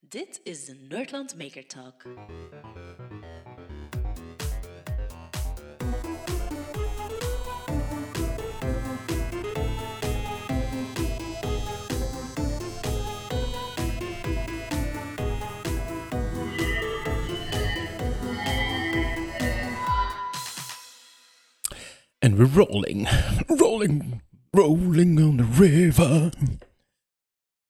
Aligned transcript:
Dit 0.00 0.40
is 0.42 0.64
de 0.64 0.74
Nerdland 0.88 1.36
Maker 1.36 1.66
Talk. 1.66 2.04
And 22.18 22.38
we're 22.38 22.44
rolling, 22.44 23.08
rolling, 23.48 24.22
rolling 24.52 25.20
on 25.20 25.36
the 25.36 25.44
river. 25.44 26.30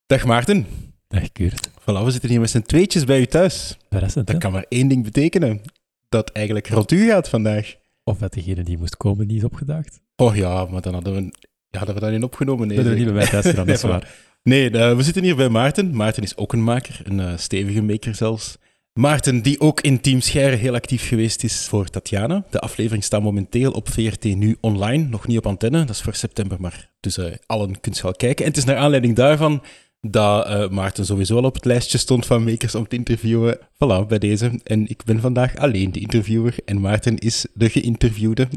Dag 0.06 0.24
Maarten. 0.24 0.66
Dag 1.08 1.32
Kurt. 1.32 1.75
Voilà, 1.90 2.04
we 2.04 2.10
zitten 2.10 2.30
hier 2.30 2.40
met 2.40 2.50
z'n 2.50 2.60
tweetjes 2.60 3.04
bij 3.04 3.20
u 3.20 3.26
thuis. 3.26 3.76
Verrassend, 3.90 4.26
Dat 4.26 4.34
hè? 4.34 4.40
kan 4.40 4.52
maar 4.52 4.64
één 4.68 4.88
ding 4.88 5.04
betekenen. 5.04 5.60
Dat 6.08 6.30
eigenlijk 6.30 6.68
rond 6.68 6.90
u 6.90 7.06
gaat 7.06 7.28
vandaag. 7.28 7.74
Of 8.04 8.18
dat 8.18 8.32
degene 8.32 8.62
die 8.62 8.78
moest 8.78 8.96
komen 8.96 9.26
niet 9.26 9.36
is 9.36 9.44
opgedaagd. 9.44 10.00
Oh 10.16 10.36
ja, 10.36 10.64
maar 10.64 10.80
dan 10.82 10.92
hadden 10.94 11.14
we, 11.14 11.20
ja, 11.68 11.78
hadden 11.78 11.94
we 11.94 12.00
dat 12.00 12.10
niet 12.10 12.22
opgenomen. 12.22 12.66
Nee, 12.66 12.76
dat 12.76 12.86
hebben 12.86 13.04
we 13.04 13.10
niet 13.10 13.14
bij 13.14 13.22
mij 13.22 13.32
thuis 13.32 13.46
gedaan, 13.46 13.66
dat 13.66 13.76
is 13.76 13.82
Nee, 13.82 13.92
waar. 13.92 14.14
Nee, 14.42 14.70
eh, 14.70 14.96
we 14.96 15.02
zitten 15.02 15.22
hier 15.22 15.36
bij 15.36 15.48
Maarten. 15.48 15.96
Maarten 15.96 16.22
is 16.22 16.36
ook 16.36 16.52
een 16.52 16.62
maker, 16.64 17.00
een 17.04 17.20
eh, 17.20 17.36
stevige 17.36 17.82
maker 17.82 18.14
zelfs. 18.14 18.56
Maarten, 18.92 19.42
die 19.42 19.60
ook 19.60 19.80
in 19.80 20.00
Team 20.00 20.20
Scheire 20.20 20.56
heel 20.56 20.74
actief 20.74 21.08
geweest 21.08 21.44
is 21.44 21.66
voor 21.68 21.88
Tatjana. 21.88 22.44
De 22.50 22.60
aflevering 22.60 23.04
staat 23.04 23.22
momenteel 23.22 23.72
op 23.72 23.88
VRT 23.88 24.24
nu 24.24 24.56
online, 24.60 25.04
nog 25.08 25.26
niet 25.26 25.38
op 25.38 25.46
antenne. 25.46 25.78
Dat 25.78 25.94
is 25.94 26.00
voor 26.02 26.14
september, 26.14 26.60
maar 26.60 26.90
dus 27.00 27.18
eh, 27.18 27.32
allen 27.46 27.80
kunt 27.80 27.96
je 27.96 28.02
al 28.02 28.12
kijken. 28.12 28.44
En 28.44 28.50
het 28.50 28.60
is 28.60 28.64
naar 28.64 28.76
aanleiding 28.76 29.16
daarvan 29.16 29.62
dat 30.00 30.46
eh, 30.46 30.68
Maarten 30.68 31.06
sowieso 31.06 31.36
al 31.36 31.44
op 31.44 31.54
het 31.54 31.64
lijstje 31.64 31.98
stond 31.98 32.26
van 32.26 32.44
makers 32.44 32.74
om 32.74 32.88
te 32.88 32.96
interviewen. 32.96 33.58
Voilà, 33.58 34.06
bij 34.08 34.18
deze. 34.18 34.60
En 34.64 34.88
ik 34.88 35.04
ben 35.04 35.20
vandaag 35.20 35.56
alleen 35.56 35.92
de 35.92 36.00
interviewer 36.00 36.54
en 36.64 36.80
Maarten 36.80 37.18
is 37.18 37.46
de 37.54 37.68
geïnterviewde. 37.68 38.48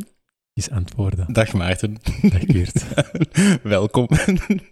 Is 0.53 0.69
antwoorden. 0.69 1.33
Dag 1.33 1.53
Maarten. 1.53 1.97
Dag 2.21 2.45
Kurt. 2.45 2.85
Welkom. 3.63 4.07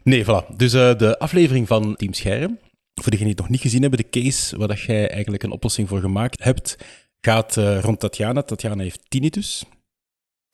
nee, 0.03 0.23
voilà. 0.23 0.55
Dus 0.55 0.73
eh, 0.73 0.97
de 0.97 1.19
aflevering 1.19 1.67
van 1.67 1.95
Team 1.95 2.13
Scherm. 2.13 2.59
Voor 2.93 3.11
degenen 3.11 3.17
die 3.17 3.27
het 3.27 3.39
nog 3.39 3.49
niet 3.49 3.61
gezien 3.61 3.81
hebben, 3.81 3.99
de 3.99 4.09
case 4.09 4.57
waar 4.57 4.67
dat 4.67 4.81
jij 4.81 5.09
eigenlijk 5.09 5.43
een 5.43 5.51
oplossing 5.51 5.87
voor 5.87 5.99
gemaakt 5.99 6.43
hebt, 6.43 6.77
gaat 7.21 7.57
eh, 7.57 7.79
rond 7.79 7.99
Tatjana. 7.99 8.41
Tatjana 8.41 8.83
heeft 8.83 9.01
tinnitus. 9.07 9.65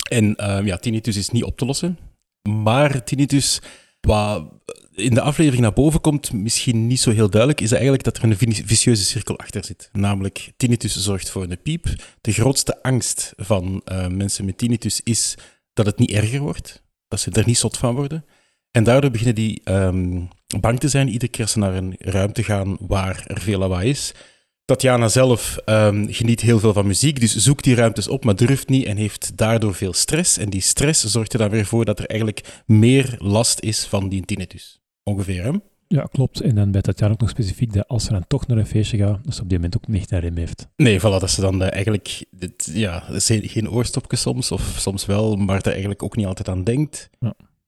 En 0.10 0.36
eh, 0.36 0.66
ja, 0.66 0.78
tinnitus 0.78 1.18
is 1.18 1.30
niet 1.30 1.44
op 1.44 1.58
te 1.58 1.66
lossen. 1.66 1.98
Maar 2.50 3.04
tinnitus, 3.04 3.62
wat 4.06 4.52
in 4.92 5.14
de 5.14 5.22
aflevering 5.22 5.62
naar 5.62 5.74
boven 5.74 6.02
komt, 6.02 6.34
misschien 6.34 6.88
niet 6.88 7.00
zo 7.00 7.12
heel 7.12 7.30
duidelijk, 7.30 7.62
is 7.62 7.72
eigenlijk 7.72 8.04
dat 8.04 8.18
er 8.18 8.24
een 8.24 8.38
vi- 8.38 8.64
vicieuze 8.66 9.04
cirkel 9.04 9.40
achter 9.40 9.66
zit. 9.66 9.90
Namelijk, 9.92 10.52
tinnitus 10.58 10.96
zorgt 10.98 11.30
voor 11.30 11.44
een 11.44 11.62
piep. 11.62 11.86
De 12.22 12.32
grootste 12.32 12.84
angst 12.84 13.34
van 13.36 13.82
eh, 13.86 14.08
mensen 14.08 14.46
met 14.46 14.58
tinnitus 14.58 15.02
is 15.04 15.36
dat 15.74 15.86
het 15.86 16.00
niet 16.00 16.12
erger 16.12 16.40
wordt. 16.40 16.84
Dat 17.08 17.20
ze 17.20 17.32
er 17.32 17.46
niet 17.46 17.58
zot 17.58 17.78
van 17.78 17.96
worden. 17.96 18.26
En 18.72 18.84
daardoor 18.84 19.12
beginnen 19.12 19.36
die 19.36 19.62
ehm, 19.64 20.22
bang 20.60 20.80
te 20.80 20.88
zijn 20.90 21.08
iedere 21.08 21.32
keer 21.32 21.42
als 21.42 21.52
ze 21.52 21.60
naar 21.60 21.74
een 21.76 21.96
ruimte 21.98 22.44
gaan 22.44 22.78
waar 22.80 23.24
er 23.28 23.42
veel 23.42 23.60
lawaai 23.60 23.90
is. 23.90 24.12
Tatjana 24.74 25.08
zelf 25.08 25.58
ehm, 25.66 26.06
geniet 26.08 26.42
heel 26.42 26.60
veel 26.60 26.74
van 26.74 26.88
muziek, 26.88 27.20
dus 27.20 27.36
zoekt 27.36 27.64
die 27.64 27.76
ruimtes 27.76 28.08
op, 28.08 28.26
maar 28.26 28.36
durft 28.36 28.70
niet 28.70 28.86
en 28.86 28.98
heeft 28.98 29.38
daardoor 29.38 29.74
veel 29.74 29.94
stress. 29.94 30.38
En 30.38 30.50
die 30.50 30.62
stress 30.62 31.04
zorgt 31.04 31.34
er 31.34 31.40
dan 31.40 31.50
weer 31.50 31.66
voor 31.66 31.86
dat 31.86 32.00
er 32.00 32.06
eigenlijk 32.06 32.62
meer 32.66 33.16
last 33.18 33.60
is 33.60 33.86
van 33.86 34.10
die 34.10 34.26
tinnitus. 34.26 34.82
Ongeveer, 35.04 35.44
hè? 35.44 35.52
Ja, 35.88 36.04
klopt. 36.12 36.42
En 36.42 36.56
dan 36.56 36.72
bij 36.72 36.82
Tatjana 36.82 37.14
ook 37.14 37.20
nog 37.20 37.30
specifiek 37.30 37.74
dat 37.74 37.88
als 37.88 38.04
ze 38.04 38.12
dan 38.12 38.28
toch 38.28 38.48
naar 38.48 38.58
een 38.58 38.66
feestje 38.66 38.98
gaat, 38.98 39.20
dat 39.24 39.36
ze 39.36 39.42
op 39.42 39.50
die 39.50 39.58
moment 39.58 39.78
ook 39.78 39.88
niet 39.88 40.10
naar 40.10 40.22
rem 40.22 40.38
heeft. 40.38 40.68
Nee, 40.76 41.00
voilà, 41.00 41.02
dat 41.02 41.30
ze 41.30 41.42
dan 41.42 41.64
eh, 41.64 41.72
eigenlijk... 41.72 42.26
Dit, 42.32 42.70
ja, 42.74 43.04
dat 43.12 43.26
geen 43.26 43.70
oorstopje 43.70 44.18
soms, 44.18 44.52
of 44.52 44.76
soms 44.78 45.06
wel, 45.06 45.36
maar 45.36 45.62
daar 45.62 45.72
eigenlijk 45.72 46.04
ook 46.04 46.16
niet 46.16 46.26
altijd 46.26 46.50
aan 46.50 46.64
denkt. 46.64 47.10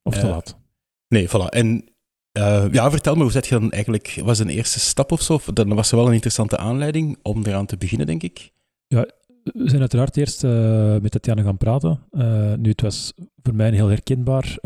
Of 0.03 0.13
te 0.13 0.19
Eh, 0.19 0.30
laat. 0.30 0.57
Nee, 1.07 1.28
voilà. 1.30 1.50
En 1.50 1.84
eh, 2.35 2.66
ja, 2.72 2.90
vertel 2.91 3.16
me, 3.16 3.22
hoe 3.22 3.31
zet 3.31 3.47
je 3.47 3.59
dan 3.59 3.72
eigenlijk... 3.72 4.22
Was 4.23 4.40
een 4.40 4.50
eerste 4.50 4.79
stap 4.79 5.12
of 5.12 5.22
zo? 5.22 5.40
Dan 5.53 5.73
was 5.73 5.91
er 5.91 5.97
wel 5.97 6.07
een 6.07 6.13
interessante 6.13 6.57
aanleiding 6.57 7.18
om 7.22 7.44
eraan 7.46 7.66
te 7.66 7.78
beginnen, 7.78 8.07
denk 8.07 8.23
ik. 8.23 8.51
We 8.88 9.69
zijn 9.69 9.79
uiteraard 9.79 10.18
eerst 10.18 10.44
eh, 10.44 10.97
met 11.01 11.12
Tatjana 11.12 11.41
gaan 11.41 11.57
praten. 11.57 12.00
Eh, 12.12 12.53
nu, 12.53 12.69
het 12.69 12.81
was 12.81 13.13
voor 13.44 13.56
mij 13.56 13.68
een 13.68 13.74
heel 13.74 13.88
herkenbaar 13.88 14.57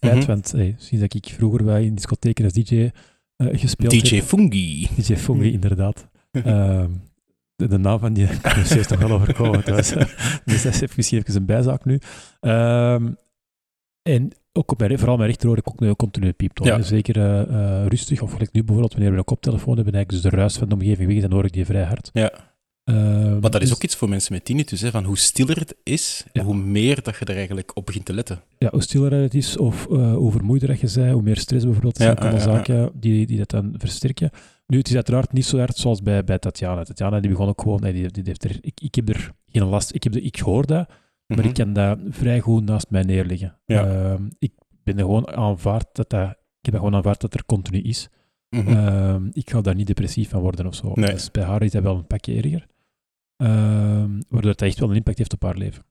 feit, 0.00 0.14
Mhm. 0.18 0.26
want 0.26 0.52
hey, 0.52 0.74
sinds 0.78 1.00
dat 1.00 1.14
ik 1.14 1.34
vroeger 1.36 1.64
bij 1.64 1.84
in 1.84 1.94
discotheken 1.94 2.44
als 2.44 2.52
DJ 2.52 2.90
gespeeld 3.36 3.90
DJ 3.90 4.14
heb. 4.14 4.24
Fungi. 4.24 4.88
DJ 4.96 5.16
Fungi, 5.16 5.52
inderdaad. 5.52 6.08
Ehm, 6.32 6.90
de, 7.56 7.66
de 7.68 7.78
naam 7.78 7.98
van 7.98 8.12
die 8.12 8.26
er 8.26 8.62
steeds 8.64 8.88
nog 8.88 8.98
wel 9.00 9.10
overkomen. 9.10 9.64
dus 10.44 10.62
dat 10.62 10.82
is 10.82 10.96
misschien 10.96 11.18
even 11.18 11.36
een 11.36 11.46
bijzaak 11.46 11.84
nu. 11.84 11.98
Ehm, 12.40 13.12
en 14.02 14.30
ook 14.56 14.72
op 14.72 14.78
mijn, 14.78 14.98
vooral 14.98 15.16
mijn 15.16 15.28
rechteroor 15.28 15.58
ook 15.64 15.80
een 15.80 15.96
continue 15.96 16.32
pieptoon. 16.32 16.66
Ja. 16.66 16.82
Zeker 16.82 17.16
eh, 17.16 17.40
eh, 17.40 17.86
rustig, 17.86 18.22
of 18.22 18.32
gelijk 18.32 18.52
nu 18.52 18.60
bijvoorbeeld, 18.60 18.92
wanneer 18.92 19.12
we 19.12 19.18
een 19.18 19.24
koptelefoon 19.24 19.74
hebben, 19.76 19.94
eigenlijk 19.94 20.22
dus 20.22 20.30
de 20.32 20.36
ruis 20.38 20.56
van 20.56 20.68
de 20.68 20.74
omgeving 20.74 21.06
weg 21.08 21.16
is, 21.16 21.22
dan 21.22 21.32
hoor 21.32 21.44
ik 21.44 21.52
die 21.52 21.64
vrij 21.64 21.84
hard. 21.84 22.10
Ja, 22.12 22.32
Ehm, 22.84 23.30
maar 23.30 23.50
dat 23.50 23.54
is 23.54 23.60
dus- 23.68 23.72
ook 23.76 23.82
iets 23.82 23.96
voor 23.96 24.08
mensen 24.08 24.32
met 24.32 24.44
tinnitus, 24.44 24.80
hè, 24.80 24.90
van 24.90 25.04
hoe 25.04 25.18
stiller 25.18 25.58
het 25.58 25.76
is, 25.82 26.24
Ja. 26.32 26.42
hoe 26.42 26.54
meer 26.56 27.02
dat 27.02 27.16
je 27.18 27.24
er 27.24 27.36
eigenlijk 27.36 27.70
op 27.74 27.86
begint 27.86 28.04
te 28.04 28.12
letten. 28.12 28.40
Ja, 28.58 28.68
hoe 28.70 28.82
stiller 28.82 29.12
het 29.12 29.34
is, 29.34 29.56
of 29.56 29.86
eh, 29.90 30.14
hoe 30.14 30.32
vermoeider 30.32 30.68
dat 30.68 30.80
je 30.80 31.00
bent, 31.00 31.12
hoe 31.12 31.22
meer 31.22 31.36
stress 31.36 31.64
bijvoorbeeld, 31.64 31.96
dat 31.98 32.06
Ja, 32.06 32.12
zijn 32.14 32.32
allemaal 32.32 32.54
zaken 32.54 32.90
die, 32.94 33.26
die 33.26 33.38
dat 33.38 33.50
dan 33.50 33.74
versterken. 33.78 34.30
Nu, 34.66 34.78
het 34.78 34.88
is 34.88 34.94
uiteraard 34.94 35.32
niet 35.32 35.44
zo 35.44 35.58
hard 35.58 35.76
zoals 35.76 36.02
bij, 36.02 36.24
bij 36.24 36.38
Tatjana. 36.38 36.84
Tatjana 36.84 37.20
die 37.20 37.30
begon 37.30 37.48
ook 37.48 37.60
gewoon, 37.60 37.80
nee, 37.80 37.92
die, 37.92 38.10
die 38.10 38.22
heeft 38.26 38.44
er, 38.44 38.58
ik, 38.60 38.80
ik 38.80 38.94
heb 38.94 39.08
er 39.08 39.32
geen 39.46 39.64
last, 39.64 39.94
ik, 39.94 40.02
heb 40.04 40.12
de, 40.12 40.20
ik 40.20 40.36
hoor 40.38 40.66
dat, 40.66 40.88
maar 41.26 41.38
Mhm. 41.38 41.48
ik 41.48 41.54
kan 41.54 41.72
dat 41.72 41.98
vrij 42.08 42.40
goed 42.40 42.64
naast 42.64 42.90
mij 42.90 43.02
neerleggen. 43.02 43.58
Ja. 43.64 43.86
Ehm, 43.86 44.22
ik 44.38 44.52
ben 44.82 44.94
er 44.98 45.04
gewoon 45.04 45.28
aanvaard 45.36 45.86
dat 45.92 46.10
dat, 46.10 46.30
ik 46.30 46.36
heb 46.60 46.72
dat 46.72 46.76
gewoon 46.76 46.94
aanvaard 46.94 47.20
dat 47.20 47.34
er 47.34 47.44
continu 47.44 47.78
is. 47.80 48.08
Mhm. 48.48 48.68
Ehm, 48.68 49.28
ik 49.32 49.50
ga 49.50 49.60
daar 49.60 49.74
niet 49.74 49.86
depressief 49.86 50.28
van 50.28 50.40
worden 50.40 50.66
of 50.66 50.74
zo. 50.74 50.92
Nee. 50.94 51.10
Dus 51.10 51.30
bij 51.30 51.42
haar 51.44 51.62
is 51.62 51.70
dat 51.70 51.82
wel 51.82 51.96
een 51.96 52.06
pakje 52.06 52.34
erger. 52.42 52.66
Ehm, 53.36 54.20
waardoor 54.28 54.50
het 54.50 54.62
echt 54.62 54.78
wel 54.78 54.90
een 54.90 54.96
impact 54.96 55.18
heeft 55.18 55.32
op 55.32 55.42
haar 55.42 55.56
leven. 55.56 55.84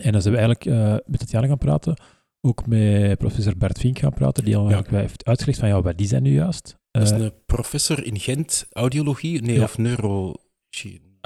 En 0.00 0.12
dan 0.12 0.22
zijn 0.22 0.34
we 0.34 0.40
eigenlijk 0.40 0.64
eh, 0.78 0.96
met 1.06 1.18
Tatjana 1.20 1.46
gaan 1.46 1.58
praten, 1.58 2.00
ook 2.40 2.66
met 2.66 3.18
professor 3.18 3.56
Bert 3.56 3.78
Vink 3.78 3.98
gaan 3.98 4.12
praten, 4.14 4.44
die 4.44 4.56
al 4.56 4.84
heeft 4.90 5.24
uitgelegd 5.24 5.58
van, 5.58 5.68
ja, 5.68 5.82
wat 5.82 6.00
is 6.00 6.08
dat 6.08 6.20
nu 6.22 6.32
juist? 6.32 6.76
dat 6.90 7.02
is 7.02 7.10
Eh, 7.10 7.18
een 7.18 7.32
professor 7.46 8.04
in 8.04 8.18
Gent, 8.18 8.66
audiologie, 8.72 9.42
nee, 9.42 9.56
Ja. 9.56 9.62
of 9.62 9.78
neuro... 9.78 10.34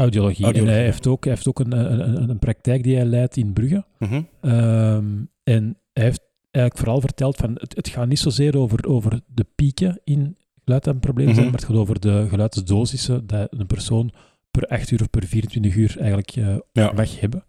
audiologie. 0.01 0.53
En 0.53 0.67
hij 0.67 0.83
heeft 0.83 1.07
ook, 1.07 1.25
hij 1.25 1.33
heeft 1.33 1.49
ook 1.49 1.61
een, 1.61 1.73
een, 1.73 2.31
een, 2.31 2.39
praktijk 2.39 2.83
die 2.83 2.97
hij 2.97 3.05
leidt 3.05 3.37
in 3.37 3.53
Brugge. 3.53 3.85
Mhm. 3.99 4.23
Ehm, 4.41 5.05
en 5.45 5.77
hij 5.93 6.05
heeft 6.05 6.21
eigenlijk 6.51 6.77
vooral 6.85 7.01
verteld 7.01 7.37
van 7.37 7.51
het, 7.55 7.77
het 7.77 7.89
gaat 7.89 8.09
niet 8.09 8.19
zozeer 8.19 8.59
over, 8.59 8.87
over 8.87 9.21
de 9.27 9.47
pieken 9.55 10.01
in 10.05 10.37
geluid 10.65 10.85
dat 10.85 10.95
een 10.95 11.01
probleem 11.01 11.27
zijn, 11.27 11.41
Mhm. 11.41 11.51
maar 11.51 11.61
het 11.61 11.69
gaat 11.71 11.77
over 11.77 12.01
de 12.01 12.27
geluidsdosissen 12.29 13.27
dat 13.27 13.47
een 13.53 13.67
persoon 13.67 14.13
per 14.51 14.67
8 14.67 14.91
uur 14.91 15.01
of 15.01 15.11
per 15.11 15.27
24 15.27 15.75
uur 15.75 15.97
eigenlijk 15.99 16.31
Ja. 16.73 16.93
mag 16.93 17.21
hebben. 17.21 17.45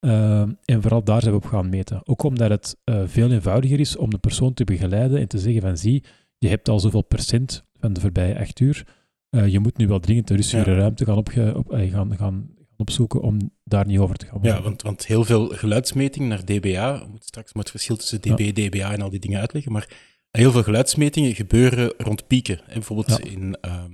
Ehm, 0.00 0.50
en 0.64 0.82
vooral 0.82 1.04
daar 1.04 1.20
zijn 1.20 1.32
we 1.34 1.40
op 1.40 1.46
gaan 1.46 1.68
meten. 1.68 2.00
Ook 2.04 2.22
omdat 2.22 2.50
het 2.50 2.76
eh, 2.84 3.02
veel 3.06 3.30
eenvoudiger 3.30 3.80
is 3.80 3.96
om 3.96 4.10
de 4.10 4.18
persoon 4.18 4.54
te 4.54 4.64
begeleiden 4.64 5.20
en 5.20 5.28
te 5.28 5.38
zeggen 5.38 5.62
van 5.62 5.76
zie, 5.76 6.04
je 6.38 6.48
hebt 6.48 6.68
al 6.68 6.80
zoveel 6.80 7.02
procent 7.02 7.64
van 7.80 7.92
de 7.92 8.00
voorbije 8.00 8.38
8 8.38 8.60
uur. 8.60 8.86
Eh, 9.30 9.46
je 9.48 9.58
moet 9.58 9.76
nu 9.76 9.88
wel 9.88 10.00
dringend 10.00 10.30
een 10.30 10.36
rustigere 10.36 10.70
Ja. 10.70 10.76
ruimte 10.76 11.04
gaan, 11.04 11.16
opge, 11.16 11.52
op, 11.56 11.72
eh, 11.72 11.78
gaan, 11.80 11.90
gaan, 12.08 12.16
gaan 12.16 12.50
opzoeken 12.76 13.20
om 13.20 13.50
daar 13.64 13.86
niet 13.86 13.98
over 13.98 14.16
te 14.16 14.26
gaan. 14.26 14.38
Ja, 14.42 14.62
want, 14.62 14.82
want 14.82 15.06
heel 15.06 15.24
veel 15.24 15.48
geluidsmetingen 15.48 16.28
naar 16.28 16.44
dBA, 16.44 16.98
we 16.98 17.06
moeten 17.08 17.28
straks 17.28 17.52
maar 17.52 17.62
het 17.62 17.70
verschil 17.72 17.96
tussen 17.96 18.20
dB, 18.20 18.54
dBA 18.54 18.92
en 18.92 19.00
al 19.02 19.10
die 19.10 19.20
dingen 19.20 19.40
uitleggen, 19.40 19.72
maar 19.72 19.88
heel 20.30 20.50
veel 20.52 20.62
geluidsmetingen 20.62 21.34
gebeuren 21.34 21.94
rond 21.98 22.26
pieken. 22.26 22.58
En 22.58 22.72
bijvoorbeeld 22.74 23.08
Ja. 23.24 23.30
in, 23.30 23.56
ehm, 23.60 23.92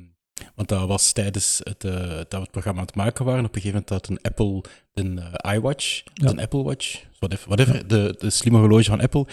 want 0.54 0.68
dat 0.68 0.88
was 0.88 1.12
tijdens 1.12 1.60
het, 1.62 1.84
eh, 1.84 1.92
dat 2.08 2.26
we 2.30 2.36
het 2.36 2.50
programma 2.50 2.80
aan 2.80 2.86
het 2.86 2.96
maken 2.96 3.24
waren, 3.24 3.44
op 3.44 3.54
een 3.54 3.60
gegeven 3.62 3.84
moment 3.88 4.06
had 4.06 4.08
een 4.16 4.22
Apple 4.30 4.64
een 4.94 5.20
iWatch, 5.54 6.02
Ja. 6.14 6.28
een 6.28 6.40
Apple 6.40 6.62
Watch, 6.62 7.04
whatever, 7.18 7.46
whatever 7.48 7.88
de, 7.88 8.14
de 8.18 8.30
slimme 8.30 8.58
horloge 8.58 8.84
van 8.84 9.00
Apple. 9.00 9.26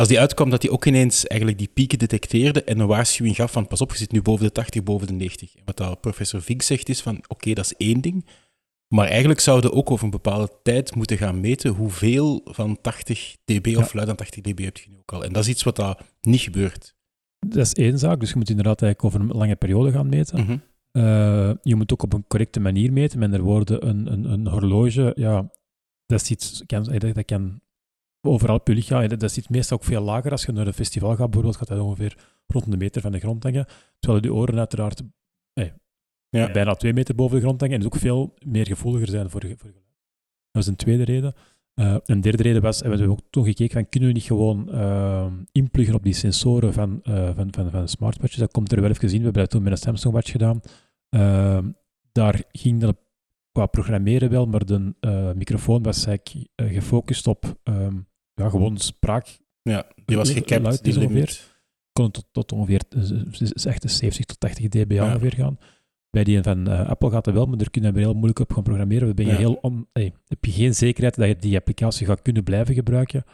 Als 0.00 0.08
die 0.08 0.20
uitkwam, 0.20 0.50
dat 0.50 0.60
die 0.60 0.70
ook 0.70 0.84
ineens 0.84 1.26
eigenlijk 1.26 1.60
die 1.60 1.70
pieken 1.74 1.98
detecteerde 1.98 2.64
en 2.64 2.78
een 2.78 2.86
waarschuwing 2.86 3.36
gaf 3.36 3.52
van 3.52 3.66
pas 3.66 3.80
op, 3.80 3.90
je 3.90 3.96
zit 3.96 4.12
nu 4.12 4.22
boven 4.22 4.44
de 4.44 4.52
80, 4.52 4.82
boven 4.82 5.06
de 5.06 5.12
90. 5.12 5.54
En 5.54 5.62
wat 5.64 5.76
dat 5.76 6.00
professor 6.00 6.42
Vink 6.42 6.62
zegt 6.62 6.88
is 6.88 7.00
van 7.00 7.24
oké, 7.28 7.52
dat 7.52 7.64
is 7.64 7.74
één 7.76 8.00
ding, 8.00 8.26
maar 8.94 9.08
eigenlijk 9.08 9.40
zouden 9.40 9.70
we 9.70 9.76
ook 9.76 9.90
over 9.90 10.04
een 10.04 10.10
bepaalde 10.10 10.50
tijd 10.62 10.94
moeten 10.94 11.16
gaan 11.16 11.40
meten 11.40 11.70
hoeveel 11.70 12.40
van 12.44 12.80
80 12.80 13.36
dB 13.44 13.74
of 13.76 13.94
luid 13.94 14.08
aan 14.08 14.16
80 14.16 14.42
dB 14.42 14.64
heb 14.64 14.76
je 14.76 14.90
nu 14.90 14.98
ook 14.98 15.12
al. 15.12 15.24
En 15.24 15.32
dat 15.32 15.42
is 15.42 15.48
iets 15.48 15.62
wat 15.62 15.76
dat 15.76 16.00
niet 16.20 16.40
gebeurt. 16.40 16.94
Dat 17.46 17.66
is 17.66 17.72
één 17.72 17.98
zaak, 17.98 18.20
dus 18.20 18.30
je 18.30 18.36
moet 18.36 18.50
inderdaad 18.50 18.82
eigenlijk 18.82 19.14
over 19.14 19.28
een 19.28 19.38
lange 19.38 19.56
periode 19.56 19.92
gaan 19.92 20.08
meten. 20.08 20.40
Mhm. 20.40 20.56
Eh, 20.90 21.52
je 21.62 21.74
moet 21.74 21.92
ook 21.92 22.02
op 22.02 22.12
een 22.12 22.26
correcte 22.26 22.60
manier 22.60 22.92
meten. 22.92 23.18
Met 23.18 23.28
andere 23.28 23.48
woorden, 23.48 23.88
een, 23.88 24.12
een, 24.12 24.24
een 24.24 24.46
horloge, 24.46 25.12
ja, 25.16 25.50
dat 26.06 26.20
is 26.20 26.30
iets, 26.30 26.62
kan, 26.66 26.84
dat 26.84 27.24
kan 27.24 27.60
overal 28.24 28.56
op 28.56 28.68
je 28.68 28.74
lichaam, 28.74 29.02
eh, 29.02 29.18
dat, 29.18 29.32
zit 29.32 29.48
meestal 29.50 29.76
ook 29.78 29.84
veel 29.84 30.02
lager. 30.02 30.30
Als 30.30 30.44
je 30.44 30.52
naar 30.52 30.66
een 30.66 30.72
festival 30.72 31.08
gaat 31.10 31.18
bijvoorbeeld, 31.30 31.56
gaat 31.56 31.68
dat 31.68 31.78
ongeveer 31.78 32.16
rond 32.46 32.72
een 32.72 32.78
meter 32.78 33.00
van 33.02 33.12
de 33.12 33.18
grond 33.18 33.42
hangen. 33.42 33.66
Terwijl 33.98 34.22
je 34.24 34.34
oren 34.34 34.58
uiteraard 34.58 35.02
Ja. 36.30 36.50
bijna 36.52 36.74
twee 36.74 36.92
meter 36.92 37.14
boven 37.14 37.36
de 37.36 37.42
grond 37.42 37.60
hangen 37.60 37.74
en 37.74 37.80
dus 37.80 37.92
ook 37.92 38.00
veel 38.00 38.34
meer 38.44 38.66
gevoeliger 38.66 39.08
zijn 39.08 39.30
voor, 39.30 39.40
ge- 39.40 39.56
voor 39.56 39.68
geluid. 39.70 39.84
Dat 40.50 40.62
is 40.62 40.68
een 40.68 40.76
tweede 40.76 41.02
reden. 41.04 41.34
Eh, 41.74 41.96
een 42.04 42.20
derde 42.20 42.42
reden 42.42 42.62
was, 42.62 42.82
en 42.82 42.90
we 42.90 42.96
hebben 42.96 43.12
ook 43.16 43.22
toen 43.30 43.44
gekeken, 43.44 43.72
van, 43.74 43.88
kunnen 43.88 44.08
we 44.08 44.14
niet 44.14 44.24
gewoon 44.24 44.72
eh, 44.72 45.32
inpluggen 45.52 45.94
op 45.94 46.02
die 46.02 46.12
sensoren 46.12 46.72
van, 46.72 47.00
eh, 47.02 47.30
van, 47.34 47.48
van, 47.50 47.70
van 47.70 47.88
smartwatches? 47.88 48.38
Dat 48.38 48.50
komt 48.52 48.72
er 48.72 48.80
wel 48.80 48.90
even 48.90 49.08
in. 49.08 49.16
We 49.18 49.22
hebben 49.24 49.42
dat 49.42 49.50
toen 49.50 49.62
met 49.62 49.72
een 49.72 49.78
Samsung 49.78 50.14
Watch 50.14 50.30
gedaan. 50.30 50.60
Eh, 51.08 51.58
daar 52.12 52.42
ging 52.52 52.80
dat 52.80 52.96
qua 53.52 53.66
programmeren 53.66 54.30
wel, 54.30 54.46
maar 54.46 54.64
de 54.64 54.94
eh, 55.00 55.32
microfoon 55.32 55.82
was 55.82 56.06
eigenlijk 56.06 56.48
eh, 56.54 56.66
gefocust 56.72 57.26
op 57.26 57.58
ehm, 57.62 57.96
ja, 58.34 58.48
gewoon 58.48 58.78
spraak. 58.78 59.38
Ja, 59.62 59.86
die 60.04 60.16
was 60.16 60.30
gekapt, 60.30 60.84
die 60.84 61.00
ongeveer. 61.00 61.52
Kon 61.92 62.10
tot, 62.10 62.24
tot 62.32 62.52
ongeveer 62.52 62.82
eh, 62.88 63.40
is 63.40 63.66
echt 63.66 63.84
een 63.84 63.90
70 63.90 64.24
tot 64.24 64.40
80 64.40 64.68
dB 64.68 64.92
Ja. 64.92 65.04
ongeveer 65.06 65.32
gaan. 65.34 65.58
Bij 66.10 66.24
die 66.24 66.42
van 66.42 66.68
eh, 66.68 66.88
Apple 66.88 67.10
gaat 67.10 67.26
het 67.26 67.34
wel, 67.34 67.46
maar 67.46 67.58
daar 67.58 67.70
kunnen 67.70 67.92
we 67.94 68.00
heel 68.00 68.12
moeilijk 68.14 68.38
op 68.38 68.52
gaan 68.52 68.62
programmeren. 68.62 69.06
Dan 69.06 69.14
ben 69.14 69.24
je 69.26 69.30
Ja. 69.32 69.38
heel 69.38 69.54
on, 69.54 69.88
hey, 69.92 70.12
heb 70.26 70.44
je 70.44 70.50
geen 70.52 70.74
zekerheid 70.74 71.14
dat 71.14 71.26
je 71.28 71.36
die 71.36 71.56
applicatie 71.56 72.06
gaat 72.06 72.22
kunnen 72.22 72.44
blijven 72.44 72.74
gebruiken. 72.74 73.24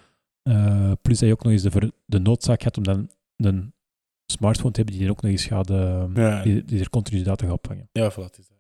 Eh, 0.43 0.93
plus 1.03 1.19
dat 1.19 1.29
je 1.29 1.35
ook 1.35 1.43
nog 1.44 1.53
eens 1.53 1.62
de, 1.62 1.93
de 2.06 2.19
noodzaak 2.19 2.62
hebt 2.62 2.76
om 2.76 2.82
dan 2.82 3.11
een 3.37 3.73
smartphone 4.26 4.70
te 4.73 4.76
hebben 4.81 4.96
die 4.99 5.05
er 5.06 5.11
ook 5.12 5.23
nog 5.23 5.31
eens 5.31 5.44
gaat, 5.46 5.70
eh, 5.70 6.05
Ja, 6.14 6.43
die, 6.43 6.64
die 6.64 6.81
er 6.81 6.91
continu 6.91 7.23
data 7.23 7.44
gaat 7.44 7.55
opvangen. 7.55 7.88
ja, 7.93 8.12
voilà. 8.12 8.14
is 8.38 8.49
dat. 8.49 8.58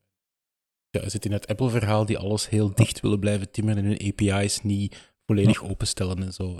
Ja, 0.90 1.00
je 1.02 1.08
zit 1.10 1.24
in 1.24 1.32
het 1.32 1.46
Apple-verhaal 1.46 2.06
die 2.06 2.18
alles 2.18 2.48
heel 2.48 2.74
dicht 2.74 3.00
willen 3.00 3.18
blijven 3.20 3.50
timmeren 3.50 3.84
en 3.84 3.88
hun 3.88 4.00
API's 4.08 4.62
niet 4.62 5.09
volledig 5.34 5.64
openstellen 5.70 6.22
en 6.22 6.32
zo. 6.32 6.58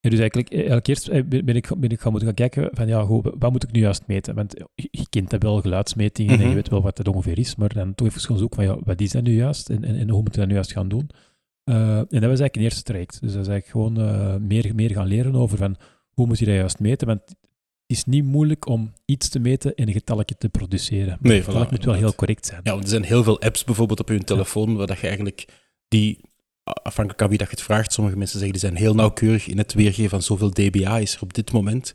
Ja, 0.00 0.10
dus 0.10 0.18
eigenlijk, 0.18 0.50
eh, 0.50 0.56
eigenlijk 0.58 0.86
eerst 0.88 1.08
eh, 1.08 1.22
ben 1.24 1.56
ik, 1.56 1.68
ben 1.78 1.90
ik 1.90 2.00
gaan 2.00 2.10
moeten 2.10 2.28
gaan 2.28 2.48
kijken 2.48 2.68
van 2.72 2.86
ja, 2.86 3.02
goed, 3.04 3.30
wat 3.38 3.52
moet 3.52 3.62
ik 3.62 3.72
nu 3.72 3.80
juist 3.80 4.02
meten? 4.06 4.34
Want 4.34 4.54
je, 4.74 4.88
je 4.90 5.06
kent 5.08 5.30
dat 5.30 5.42
wel, 5.42 5.60
geluidsmetingen, 5.60 6.32
en 6.32 6.38
Mhm. 6.38 6.48
je 6.48 6.54
weet 6.54 6.68
wel 6.68 6.82
wat 6.82 6.96
dat 6.96 7.08
ongeveer 7.08 7.38
is, 7.38 7.56
maar 7.56 7.72
dan 7.74 7.94
toch 7.94 8.06
even 8.06 8.20
gaan 8.20 8.38
zoeken 8.38 8.56
van 8.56 8.64
ja, 8.74 8.78
wat 8.84 9.00
is 9.00 9.10
dat 9.10 9.22
nu 9.22 9.34
juist 9.34 9.70
en, 9.70 9.84
en, 9.84 9.96
en 9.96 10.08
hoe 10.10 10.22
moeten 10.22 10.32
we 10.32 10.38
dat 10.38 10.48
nu 10.48 10.54
juist 10.54 10.72
gaan 10.72 10.88
doen? 10.88 11.10
Eh, 11.64 11.96
en 11.98 12.06
dat 12.08 12.10
was 12.10 12.20
eigenlijk 12.20 12.56
een 12.56 12.62
eerste 12.62 12.82
traject. 12.82 13.20
Dus 13.20 13.32
dat 13.32 13.42
is 13.42 13.48
eigenlijk 13.48 13.66
gewoon 13.66 14.08
eh, 14.08 14.36
meer, 14.36 14.74
meer 14.74 14.90
gaan 14.90 15.06
leren 15.06 15.34
over 15.34 15.58
van 15.58 15.76
hoe 16.10 16.26
moet 16.26 16.38
je 16.38 16.44
dat 16.44 16.54
juist 16.54 16.78
meten? 16.80 17.06
Want 17.06 17.20
het 17.20 17.36
is 17.86 18.04
niet 18.04 18.24
moeilijk 18.24 18.68
om 18.68 18.92
iets 19.04 19.28
te 19.28 19.38
meten 19.38 19.74
en 19.74 19.86
een 19.86 19.92
getalletje 19.92 20.36
te 20.36 20.48
produceren. 20.48 21.18
Maar 21.20 21.30
Nee, 21.32 21.42
het 21.42 21.50
voilà, 21.50 21.70
moet 21.70 21.84
wel 21.84 21.94
heel 21.94 22.14
correct 22.14 22.46
zijn. 22.46 22.60
Ja, 22.64 22.70
want 22.70 22.82
er 22.82 22.88
zijn 22.90 23.02
heel 23.02 23.22
veel 23.22 23.40
apps 23.40 23.64
bijvoorbeeld 23.64 24.00
op 24.00 24.08
je 24.08 24.18
telefoon 24.24 24.76
waar 24.76 24.86
dat 24.86 24.98
je 24.98 25.06
eigenlijk 25.06 25.44
die, 25.88 26.20
afhankelijk 26.64 27.18
van 27.20 27.28
wie 27.28 27.38
dat 27.38 27.46
je 27.48 27.54
het 27.54 27.62
vraagt, 27.64 27.92
sommige 27.92 28.16
mensen 28.16 28.38
zeggen 28.38 28.58
die 28.58 28.68
zijn 28.68 28.80
heel 28.80 28.94
nauwkeurig 28.94 29.46
in 29.48 29.58
het 29.58 29.74
weergeven 29.74 30.10
van 30.10 30.22
zoveel 30.22 30.50
dBA 30.50 30.98
is 30.98 31.14
er 31.14 31.22
op 31.22 31.34
dit 31.34 31.52
moment. 31.52 31.94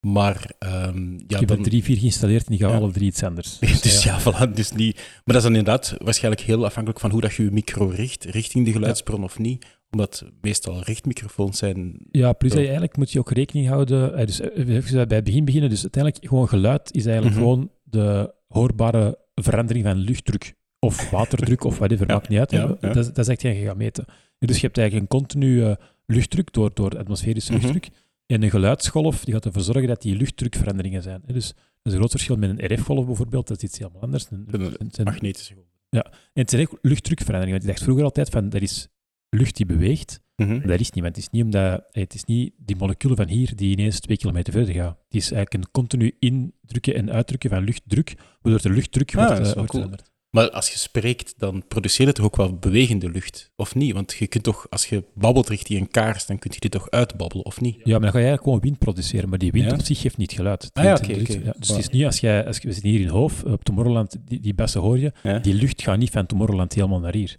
Maar 0.00 0.50
ehm, 0.58 1.12
ja, 1.12 1.18
ik 1.26 1.38
heb 1.38 1.48
dan, 1.48 1.56
er 1.58 1.62
drie, 1.62 1.82
vier 1.84 1.96
geïnstalleerd 1.96 2.44
en 2.46 2.50
die 2.52 2.60
gaan 2.60 2.70
Ja. 2.70 2.76
alle 2.76 2.92
drie 2.92 3.06
iets 3.06 3.22
anders. 3.22 3.58
dus 3.82 4.02
ja, 4.04 4.20
voilà, 4.20 4.52
dus 4.54 4.72
niet. 4.72 4.94
Maar 4.96 5.22
dat 5.24 5.36
is 5.36 5.42
dan 5.42 5.54
inderdaad 5.56 5.94
waarschijnlijk 5.98 6.42
heel 6.42 6.64
afhankelijk 6.64 7.00
van 7.00 7.10
hoe 7.10 7.20
dat 7.20 7.34
je 7.34 7.42
je 7.42 7.50
micro 7.50 7.86
richt, 7.88 8.24
richting 8.24 8.64
de 8.64 8.72
geluidsbron 8.72 9.24
of 9.24 9.38
niet. 9.38 9.66
Omdat 9.90 10.24
meestal 10.40 10.82
richtmicrofoons 10.82 11.58
zijn. 11.58 11.98
Ja, 12.10 12.32
plus 12.32 12.50
Ja. 12.50 12.56
dat 12.56 12.64
je 12.66 12.70
eigenlijk 12.70 12.96
moet 12.96 13.10
je 13.12 13.18
ook 13.18 13.30
rekening 13.30 13.68
houden. 13.68 14.14
eh, 14.16 14.26
Dus 14.26 14.40
eh, 14.40 14.68
even 14.76 15.08
bij 15.08 15.16
het 15.16 15.24
begin 15.24 15.44
beginnen. 15.44 15.70
Dus 15.70 15.82
uiteindelijk 15.82 16.26
gewoon 16.28 16.48
geluid 16.48 16.94
is 16.94 17.06
eigenlijk 17.06 17.36
Mhm. 17.36 17.44
gewoon 17.44 17.70
de 17.84 18.34
hoorbare 18.48 19.18
verandering 19.34 19.84
van 19.84 19.96
luchtdruk 19.96 20.54
of 20.80 21.10
waterdruk 21.10 21.64
of 21.64 21.78
whatever, 21.78 22.06
Ja, 22.08 22.14
maakt 22.14 22.28
niet 22.28 22.38
uit. 22.38 22.50
ja, 22.50 22.58
ja. 22.80 22.92
Dat, 22.92 22.96
is- 22.96 23.06
dat 23.06 23.18
is 23.18 23.28
echt 23.28 23.42
je 23.42 23.54
gaat 23.64 23.76
meten. 23.76 24.04
Dus 24.38 24.56
je 24.60 24.66
hebt 24.66 24.78
eigenlijk 24.78 25.12
een 25.12 25.18
continue 25.18 25.76
luchtdruk 26.06 26.52
door, 26.52 26.70
door 26.74 26.98
atmosferische 26.98 27.52
Mhm. 27.52 27.60
luchtdruk. 27.60 27.88
En 28.26 28.42
een 28.42 28.50
geluidsgolf 28.50 29.24
die 29.24 29.34
gaat 29.34 29.44
ervoor 29.44 29.62
zorgen 29.62 29.86
dat 29.88 30.02
die 30.02 30.16
luchtdrukveranderingen 30.16 31.02
zijn. 31.02 31.22
Dus 31.26 31.46
dat 31.48 31.56
is 31.82 31.92
een 31.92 31.98
groot 31.98 32.10
verschil 32.10 32.36
met 32.36 32.50
een 32.58 32.74
RF-golf 32.74 33.06
bijvoorbeeld. 33.06 33.48
Dat 33.48 33.56
is 33.56 33.62
iets 33.62 33.78
helemaal 33.78 34.02
anders. 34.02 34.26
Een- 34.30 34.46
Een 34.50 35.04
magnetische 35.04 35.54
golven. 35.54 35.70
en 35.90 36.02
het 36.32 36.50
zijn 36.50 36.62
echt 36.62 36.72
luchtdrukveranderingen. 36.82 37.50
Want 37.58 37.62
ik 37.62 37.68
dacht 37.70 37.82
vroeger 37.82 38.04
altijd 38.04 38.28
van, 38.28 38.48
dat 38.48 38.62
is 38.62 38.88
lucht 39.28 39.56
die 39.56 39.66
beweegt. 39.66 40.20
Maar 40.36 40.66
Dat 40.66 40.80
is 40.80 40.90
niet, 40.90 41.02
want 41.04 41.16
het 41.16 41.24
is 41.24 41.28
niet, 41.30 41.44
omdat, 41.44 41.84
eh, 41.90 42.02
het 42.02 42.14
is 42.14 42.24
niet 42.24 42.52
die 42.56 42.76
moleculen 42.76 43.16
van 43.16 43.28
hier 43.28 43.56
die 43.56 43.70
ineens 43.70 44.00
twee 44.00 44.16
kilometer 44.16 44.52
verder 44.52 44.74
gaan. 44.74 44.86
Het 45.04 45.14
is 45.14 45.32
eigenlijk 45.32 45.54
een 45.64 45.70
continu 45.70 46.16
indrukken 46.18 46.94
en 46.94 47.10
uitdrukken 47.10 47.50
van 47.50 47.64
luchtdruk, 47.64 48.14
waardoor 48.40 48.62
de 48.62 48.70
luchtdruk 48.70 49.08
Ah, 49.08 49.14
wordt, 49.14 49.30
dat 49.30 49.40
is 49.40 49.46
eh, 49.48 49.54
wel 49.54 49.64
wordt 49.64 49.70
cool. 49.70 49.82
veranderd. 49.82 50.09
Maar 50.30 50.50
als 50.50 50.70
je 50.70 50.78
spreekt, 50.78 51.34
dan 51.38 51.62
produceer 51.68 52.06
je 52.06 52.12
toch 52.12 52.24
ook 52.24 52.36
wel 52.36 52.54
bewegende 52.58 53.10
lucht, 53.10 53.50
of 53.56 53.74
niet? 53.74 53.92
Want 53.94 54.12
je 54.12 54.26
kunt 54.26 54.44
toch, 54.44 54.66
als 54.70 54.86
je 54.86 55.04
babbelt 55.14 55.48
richting 55.48 55.80
een 55.80 55.90
kaars, 55.90 56.26
dan 56.26 56.38
kun 56.38 56.50
je 56.54 56.60
dit 56.60 56.70
toch 56.70 56.90
uitbabbelen, 56.90 57.44
of 57.44 57.60
niet? 57.60 57.74
Ja, 57.76 57.80
maar 57.84 58.00
dan 58.00 58.00
ga 58.10 58.18
je 58.18 58.24
eigenlijk 58.24 58.42
gewoon 58.42 58.60
wind 58.60 58.78
produceren, 58.78 59.28
maar 59.28 59.38
die 59.38 59.52
wind 59.52 59.70
Ja? 59.70 59.76
op 59.76 59.82
zich 59.84 60.00
geeft 60.00 60.16
niet 60.16 60.32
geluid. 60.32 60.62
Het 60.62 60.70
Ah 60.74 60.84
ja, 60.84 60.96
wind- 60.96 61.04
oké, 61.10 61.20
het- 61.20 61.36
oké. 61.36 61.44
ja, 61.46 61.54
dus 61.58 61.68
het 61.68 61.78
is 61.78 61.88
niet 61.88 62.04
als 62.04 62.20
jij, 62.20 62.46
als 62.46 62.56
je, 62.58 62.66
we 62.66 62.72
zitten 62.72 62.90
hier 62.90 63.00
in 63.00 63.08
Hoof, 63.08 63.42
op 63.44 63.64
Tomorrowland, 63.64 64.16
die, 64.24 64.40
die 64.40 64.54
bessen 64.54 64.80
hoor 64.80 64.98
je, 64.98 65.12
Ja? 65.22 65.38
die 65.38 65.54
lucht 65.54 65.82
gaat 65.82 65.98
niet 65.98 66.10
van 66.10 66.26
Tomorrowland 66.26 66.74
helemaal 66.74 67.00
naar 67.00 67.14
hier. 67.14 67.36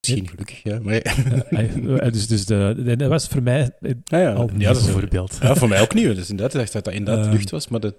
Misschien 0.00 0.28
gelukkig, 0.28 0.62
ja. 0.62 0.78
Maar, 0.82 0.94
Eh, 0.94 2.06
eh, 2.06 2.12
dus 2.12 2.26
dus 2.26 2.44
de, 2.46 2.74
de- 2.84 2.96
dat 2.96 3.08
was 3.08 3.26
voor 3.26 3.42
mij 3.42 3.70
eh, 3.80 3.90
Ah, 4.04 4.20
ja. 4.20 4.32
al 4.32 4.46
ja, 4.46 4.52
niet 4.52 4.64
dat 4.64 4.76
is 4.76 4.86
een 4.86 4.92
voorbeeld. 4.92 5.38
Ja, 5.42 5.54
voor 5.54 5.68
mij 5.68 5.80
ook 5.80 5.94
niet. 5.94 6.04
Dus 6.04 6.30
inderdaad, 6.30 6.54
ik 6.54 6.60
dacht 6.60 6.72
dat 6.72 6.84
dat 6.84 6.94
inderdaad 6.94 7.24
Ehm, 7.24 7.34
lucht 7.34 7.50
was, 7.50 7.68
maar 7.68 7.80
de, 7.80 7.94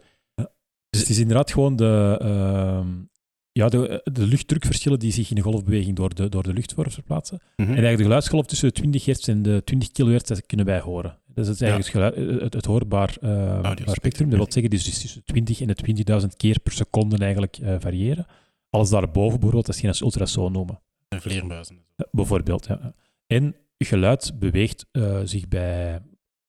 Dus 0.89 1.01
het 1.01 1.09
is 1.09 1.19
inderdaad 1.19 1.51
gewoon 1.51 1.75
de, 1.75 2.17
ehm, 2.21 2.87
ja, 3.53 3.69
de, 3.69 4.01
de 4.03 4.27
luchtdrukverschillen 4.27 4.99
die 4.99 5.11
zich 5.11 5.31
in 5.31 5.37
een 5.37 5.43
golfbeweging 5.43 5.95
door 5.95 6.15
de, 6.15 6.29
door 6.29 6.43
de 6.43 6.53
lucht 6.53 6.73
verplaatsen. 6.75 7.37
Mhm. 7.37 7.61
En 7.61 7.67
eigenlijk 7.67 7.97
de 7.97 8.03
geluidsgolf 8.03 8.45
tussen 8.45 8.67
de 8.67 8.73
20 8.73 9.05
hertz 9.05 9.27
en 9.27 9.41
de 9.41 9.61
20 9.63 9.91
kilohertz, 9.91 10.27
dat 10.29 10.45
kunnen 10.45 10.65
wij 10.65 10.79
horen. 10.79 11.17
Dat 11.27 11.47
is 11.47 11.61
eigenlijk 11.61 11.93
het, 11.93 12.15
geluid, 12.15 12.41
het, 12.41 12.53
het 12.53 12.65
hoorbaar 12.65 13.17
eh, 13.21 13.71
spectrum. 13.85 14.29
Dat 14.29 14.37
wil 14.37 14.51
zeggen, 14.51 14.71
dus 14.71 14.87
is 14.87 15.01
tussen 15.01 15.23
20 15.23 15.61
en 15.61 15.67
de 15.67 16.21
20.000 16.21 16.27
keer 16.37 16.59
per 16.59 16.71
seconde 16.71 17.17
eigenlijk 17.17 17.57
eh, 17.57 17.75
variëren. 17.79 18.25
Alles 18.69 18.89
daarboven 18.89 19.31
bijvoorbeeld, 19.31 19.65
dat 19.65 19.75
is 19.75 19.81
geen 19.81 19.89
als 19.89 20.01
ultrasoon 20.01 20.51
noemen. 20.51 20.81
En 21.09 21.21
vleermuizen. 21.21 21.77
Eh, 21.95 22.05
bijvoorbeeld, 22.11 22.65
ja. 22.65 22.93
En 23.27 23.55
geluid 23.77 24.39
beweegt 24.39 24.85
eh, 24.91 25.19
zich 25.23 25.47
bij 25.47 26.01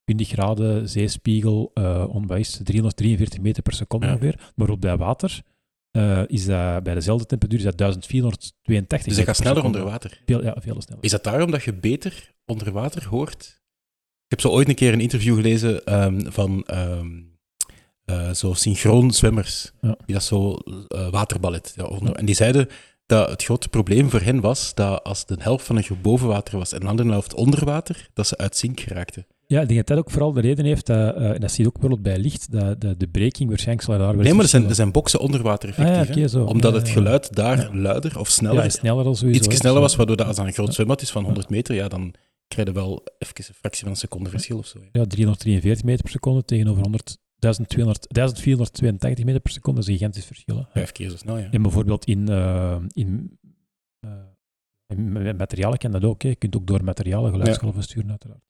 20 0.05 0.29
graden 0.29 0.89
zeespiegel, 0.89 1.71
eh 1.75 2.05
on, 2.09 2.27
wat 2.27 2.39
is 2.39 2.55
het, 2.55 2.67
343 2.67 3.41
meter 3.41 3.62
per 3.62 3.73
seconde 3.73 4.06
Ja. 4.06 4.12
ongeveer. 4.12 4.53
Maar 4.55 4.69
op 4.69 4.81
bij 4.81 4.97
water 4.97 5.43
eh, 5.94 6.23
is 6.26 6.44
dat 6.46 6.82
bij 6.82 6.94
dezelfde 6.94 7.26
temperatuur 7.26 7.58
is 7.58 7.64
dat 7.64 7.79
1482 7.79 9.08
Dus 9.08 9.17
dat 9.17 9.26
gaat 9.26 9.37
sneller 9.37 9.64
onder 9.64 9.85
water. 9.85 10.20
Veel, 10.26 10.43
ja, 10.44 10.56
veel 10.61 10.81
sneller. 10.82 11.05
Is 11.05 11.11
dat 11.11 11.25
daarom 11.25 11.50
dat 11.50 11.62
je 11.62 11.73
beter 11.75 12.35
onder 12.46 12.73
water 12.73 13.06
hoort? 13.08 13.62
Ik 14.25 14.31
heb 14.31 14.41
zo 14.41 14.49
ooit 14.49 14.69
een 14.69 14.75
keer 14.75 14.93
een 14.93 15.00
interview 15.00 15.35
gelezen 15.35 15.85
ehm, 15.85 16.31
van 16.31 16.62
ehm, 16.67 17.08
eh, 18.05 18.31
zo 18.32 18.52
synchroon 18.52 19.11
zwemmers. 19.12 19.73
Ja. 19.81 19.96
Die 20.06 20.14
dat 20.14 20.25
zo 20.25 20.55
eh, 20.55 21.08
waterballet. 21.11 21.73
Ja, 21.76 21.85
onder- 21.85 22.14
En 22.17 22.25
die 22.26 22.35
zeiden 22.35 22.69
dat 23.06 23.31
het 23.31 23.44
grote 23.44 23.69
probleem 23.69 24.10
voor 24.10 24.20
hen 24.20 24.41
was 24.41 24.74
dat 24.74 25.05
als 25.05 25.27
de 25.27 25.36
helft 25.39 25.67
van 25.67 25.77
een 25.77 25.82
groep 25.82 26.03
boven 26.03 26.29
water 26.29 26.58
was 26.58 26.72
en 26.72 26.81
de 26.81 26.86
andere 26.86 27.10
helft 27.10 27.34
onder 27.34 27.65
water, 27.65 28.08
dat 28.15 28.27
ze 28.27 28.36
uit 28.36 28.56
zink 28.56 28.81
geraakten. 28.81 29.27
Ja, 29.46 29.60
ik 29.60 29.69
denk 29.69 29.79
dat 29.79 29.86
dat 29.86 29.98
ook 29.98 30.10
vooral 30.10 30.32
de 30.32 30.41
reden 30.41 30.65
heeft, 30.65 30.86
dat, 30.86 31.17
eh, 31.17 31.31
en 31.31 31.41
dat 31.41 31.51
zie 31.51 31.63
je 31.63 31.69
ook 31.69 31.79
bijvoorbeeld 31.81 32.03
bij 32.03 32.19
licht, 32.19 32.53
dat 32.53 32.81
de, 32.81 32.96
de 32.96 33.08
breking 33.08 33.48
waarschijnlijk 33.48 33.86
zal 33.86 33.98
daar 33.98 34.15
wel 34.15 34.24
Nee, 34.24 34.34
maar 34.34 34.43
er 34.43 34.48
zijn, 34.48 34.69
er 34.69 34.74
zijn 34.74 34.93
boksen 34.93 35.20
onder 35.20 35.43
water 35.43 35.69
effectief. 35.69 36.17
Ah 36.17 36.32
ja. 36.32 36.41
Omdat 36.44 36.72
Ja, 36.72 36.79
het 36.79 36.89
geluid 36.89 37.34
daar 37.34 37.77
luider 37.77 38.19
of 38.19 38.29
sneller, 38.29 38.70
sneller 38.70 39.05
al 39.05 39.15
sowieso. 39.15 39.44
iets 39.44 39.56
sneller 39.56 39.81
was, 39.81 39.96
waardoor 39.96 40.17
dat 40.17 40.27
als 40.27 40.36
dat 40.36 40.46
een 40.46 40.53
groot 40.53 40.74
zwembad 40.74 41.03
is 41.03 41.10
van 41.10 41.24
100 41.24 41.48
meter, 41.48 41.74
ja, 41.74 41.89
dan 41.89 42.15
krijg 42.48 42.69
je 42.69 42.74
wel 42.74 43.03
even 43.19 43.34
een 43.36 43.55
fractie 43.55 43.82
van 43.82 43.91
een 43.91 43.96
seconde 43.96 44.31
verschil 44.31 44.58
of 44.58 44.67
zo. 44.67 44.79
Ja, 44.93 45.05
343 45.05 45.84
meter 45.84 46.03
per 46.03 46.13
seconde 46.13 46.44
tegenover 46.44 46.82
100, 46.82 47.19
1200, 47.39 48.06
1482 48.15 49.24
meter 49.24 49.41
per 49.41 49.53
seconde. 49.53 49.81
Dat 49.81 49.89
is 49.89 49.94
een 49.94 49.98
gigantisch 49.98 50.27
verschil. 50.27 50.56
hè. 50.56 50.63
Vijf 50.72 50.93
keer 50.93 51.10
zo 51.10 51.17
snel, 51.17 51.39
ja. 51.39 51.48
En 51.51 51.63
bijvoorbeeld 51.63 52.05
in, 52.05 52.29
eh, 52.29 52.77
in, 52.93 53.39
in 54.86 55.13
met 55.13 55.39
materialen 55.39 55.79
kan 55.79 55.91
dat 55.91 56.05
ook. 56.05 56.22
Hè. 56.22 56.29
Je 56.29 56.36
kunt 56.36 56.56
ook 56.56 56.67
door 56.67 56.84
materialen 56.84 57.31
geluidsgolven 57.31 57.82
sturen, 57.82 58.10
uiteraard. 58.10 58.43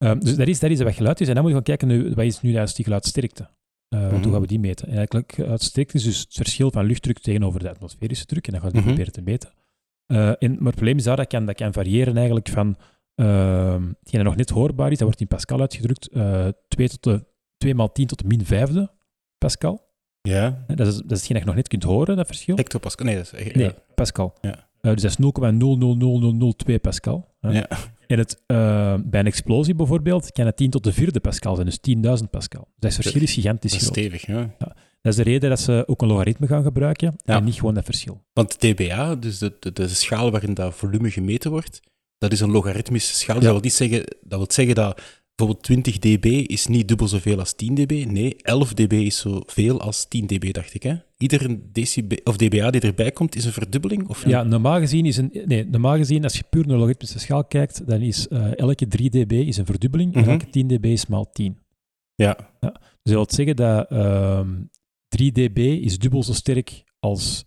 Ehm, 0.00 0.18
dus 0.18 0.36
dat 0.36 0.48
is, 0.48 0.58
dat 0.60 0.70
is 0.70 0.80
wat 0.82 0.94
geluid 0.94 1.20
is. 1.20 1.28
En 1.28 1.34
dan 1.34 1.42
moet 1.42 1.50
je 1.52 1.56
gaan 1.56 1.66
kijken, 1.66 1.88
nu, 1.88 2.12
wat 2.14 2.24
is 2.24 2.40
nu 2.40 2.50
juist 2.50 2.76
die 2.76 2.84
geluidsterkte? 2.84 3.48
Eh, 3.88 4.00
want 4.00 4.12
Mhm. 4.12 4.22
Hoe 4.22 4.32
gaan 4.32 4.40
we 4.40 4.46
die 4.46 4.58
meten? 4.60 4.88
En 4.88 4.96
eigenlijk, 4.96 5.32
geluidsterkte 5.34 5.96
is 5.96 6.02
dus 6.04 6.18
het 6.20 6.32
verschil 6.34 6.70
van 6.70 6.84
luchtdruk 6.84 7.18
tegenover 7.18 7.60
de 7.60 7.70
atmosferische 7.70 8.26
druk. 8.26 8.46
En 8.46 8.52
dan 8.52 8.60
gaan 8.60 8.70
we 8.70 8.76
Mhm. 8.76 8.86
proberen 8.86 9.12
te 9.12 9.22
meten. 9.22 9.50
Eh, 10.06 10.28
en, 10.28 10.50
maar 10.50 10.66
het 10.66 10.74
probleem 10.74 10.96
is 10.96 11.04
daar, 11.04 11.16
dat 11.16 11.26
kan, 11.26 11.46
dat 11.46 11.54
kan 11.56 11.72
variëren 11.72 12.16
eigenlijk 12.16 12.48
van 12.48 12.76
ehm 13.14 13.82
hetgeen 14.00 14.20
dat 14.20 14.24
nog 14.24 14.36
net 14.36 14.50
hoorbaar 14.50 14.86
is, 14.90 14.96
dat 14.98 15.06
wordt 15.06 15.20
in 15.20 15.26
Pascal 15.26 15.60
uitgedrukt, 15.60 16.08
eh 16.08 16.48
2, 16.68 16.88
tot 16.88 17.02
de, 17.02 17.24
2 17.56 17.74
maal 17.74 17.92
10 17.92 18.06
tot 18.06 18.18
de 18.18 18.26
min 18.26 18.44
vijfde 18.44 18.90
Pascal. 19.38 19.88
Ja, 20.22 20.64
Dat 20.66 20.86
is, 20.86 20.94
dat 20.96 21.10
is 21.10 21.16
hetgeen 21.18 21.32
dat 21.32 21.38
je 21.38 21.44
nog 21.44 21.54
net 21.54 21.68
kunt 21.68 21.82
horen, 21.82 22.16
dat 22.16 22.26
verschil. 22.26 22.56
hectopascal. 22.56 23.06
Nee, 23.06 23.16
dat 23.16 23.24
is 23.24 23.32
echt... 23.32 23.54
Nee. 23.54 23.70
Pascal. 23.94 24.34
Ja. 24.40 24.68
Eh, 24.80 24.92
dus 24.92 25.02
dat 25.02 25.10
is 25.10 25.16
0,00002 25.18 26.78
Pascal. 26.78 27.34
Ja. 27.40 27.68
En 28.10 28.18
het, 28.18 28.42
eh, 28.46 28.94
bij 29.04 29.20
een 29.20 29.26
explosie 29.26 29.74
bijvoorbeeld 29.74 30.32
kan 30.32 30.46
het 30.46 30.56
10 30.56 30.70
tot 30.70 30.84
de 30.84 30.92
vierde 30.92 31.20
Pascal 31.20 31.54
zijn, 31.54 31.66
dus 31.66 31.78
10.000 31.80 32.30
Pascal. 32.30 32.68
Dat 32.78 32.94
verschil 32.94 33.22
is 33.22 33.32
gigantisch 33.32 33.70
Dat 33.72 33.80
is 33.80 33.86
groot. 33.86 33.98
stevig, 33.98 34.26
ja. 34.26 34.54
Dat 35.02 35.12
is 35.12 35.16
de 35.16 35.22
reden 35.22 35.48
dat 35.48 35.60
ze 35.60 35.82
ook 35.86 36.02
een 36.02 36.08
logaritme 36.08 36.46
gaan 36.46 36.62
gebruiken 36.62 37.14
Ja. 37.24 37.36
en 37.36 37.44
niet 37.44 37.54
gewoon 37.54 37.74
dat 37.74 37.84
verschil. 37.84 38.22
Want 38.32 38.60
dBA, 38.60 39.14
dus 39.14 39.38
de, 39.38 39.56
de, 39.60 39.72
de 39.72 39.88
schaal 39.88 40.30
waarin 40.30 40.54
dat 40.54 40.74
volume 40.74 41.10
gemeten 41.10 41.50
wordt, 41.50 41.80
dat 42.18 42.32
is 42.32 42.40
een 42.40 42.50
logaritmische 42.50 43.14
schaal. 43.14 43.36
Ja. 43.36 43.42
Dat, 43.42 43.50
wil 43.52 43.60
niet 43.60 43.72
zeggen, 43.72 43.98
dat 44.22 44.38
wil 44.38 44.46
zeggen 44.50 44.74
dat 44.74 45.00
bijvoorbeeld 45.34 45.66
20 45.66 45.98
dB 45.98 46.24
is 46.46 46.66
niet 46.66 46.88
dubbel 46.88 47.08
zoveel 47.08 47.38
als 47.38 47.52
10 47.52 47.74
dB. 47.74 48.04
Nee, 48.06 48.36
11 48.42 48.74
dB 48.74 48.92
is 48.92 49.18
zoveel 49.18 49.80
als 49.80 50.04
10 50.08 50.26
dB, 50.26 50.52
dacht 50.52 50.74
ik. 50.74 50.82
Hè? 50.82 50.94
Iedere 51.22 51.60
decib 51.72 52.20
of 52.24 52.36
dBA 52.36 52.70
die 52.70 52.80
erbij 52.80 53.10
komt, 53.10 53.36
is 53.36 53.44
een 53.44 53.52
verdubbeling? 53.52 54.08
Of 54.08 54.26
Ja, 54.26 54.42
normaal 54.42 54.78
gezien 54.78 55.06
is 55.06 55.16
een... 55.16 55.30
Nee, 55.44 55.64
normaal 55.64 55.96
gezien, 55.96 56.22
als 56.24 56.36
je 56.36 56.44
puur 56.50 56.66
naar 56.66 56.76
logaritmische 56.76 57.18
schaal 57.18 57.44
kijkt, 57.44 57.86
dan 57.86 58.00
is 58.00 58.28
eh, 58.28 58.58
elke 58.58 58.86
3 58.86 59.10
dB 59.10 59.32
is 59.32 59.56
een 59.56 59.66
verdubbeling 59.66 60.14
en 60.14 60.20
Mhm. 60.20 60.30
elke 60.30 60.50
10 60.50 60.66
dB 60.68 60.84
is 60.84 61.06
maal 61.06 61.30
10. 61.32 61.58
Ja. 62.14 62.36
Dus 62.60 62.70
dat 63.02 63.12
wil 63.14 63.26
zeggen 63.28 63.56
dat 63.56 63.90
ehm 63.90 64.48
3 65.08 65.32
dB 65.32 65.58
is 65.58 65.98
dubbel 65.98 66.22
zo 66.22 66.32
sterk 66.32 66.84
als... 66.98 67.44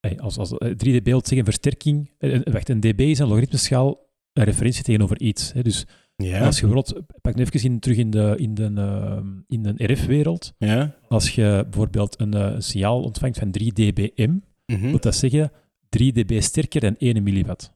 eh, 0.00 0.18
als, 0.18 0.38
als 0.38 0.52
eh, 0.58 0.70
3 0.70 1.00
dB 1.00 1.04
wil 1.06 1.20
zeggen 1.24 1.44
versterking... 1.44 2.10
eh, 2.18 2.34
eh, 2.34 2.40
wacht, 2.52 2.68
een 2.68 2.80
dB 2.80 3.00
is 3.00 3.18
een 3.18 3.26
logaritmische 3.28 3.66
schaal 3.66 4.08
een 4.32 4.44
referentie 4.44 4.82
tegenover 4.82 5.20
iets. 5.20 5.52
Hè. 5.52 5.62
Dus 5.62 5.86
Ja. 6.22 6.44
als 6.46 6.60
je 6.60 6.66
bijvoorbeeld... 6.66 7.02
Pak 7.20 7.34
nu 7.34 7.42
even 7.42 7.62
in, 7.62 7.78
terug 7.80 7.96
in 7.96 8.10
de, 8.10 8.34
in 8.36 8.54
de, 8.54 8.64
ehm, 8.76 9.26
in 9.48 9.62
de 9.62 9.74
RF-wereld. 9.92 10.54
ja. 10.58 10.96
Als 11.08 11.34
je 11.34 11.60
bijvoorbeeld 11.70 12.20
een, 12.20 12.34
eh, 12.34 12.54
signaal 12.58 13.02
ontvangt 13.02 13.38
van 13.38 13.50
3 13.50 13.72
dBm, 13.72 14.36
Mhm. 14.66 14.88
wil 14.88 15.00
dat 15.00 15.14
zeggen 15.14 15.52
3 15.88 16.12
dB 16.12 16.40
sterker 16.42 16.80
dan 16.80 16.94
1 16.98 17.22
milliwatt. 17.22 17.60
Dus 17.60 17.72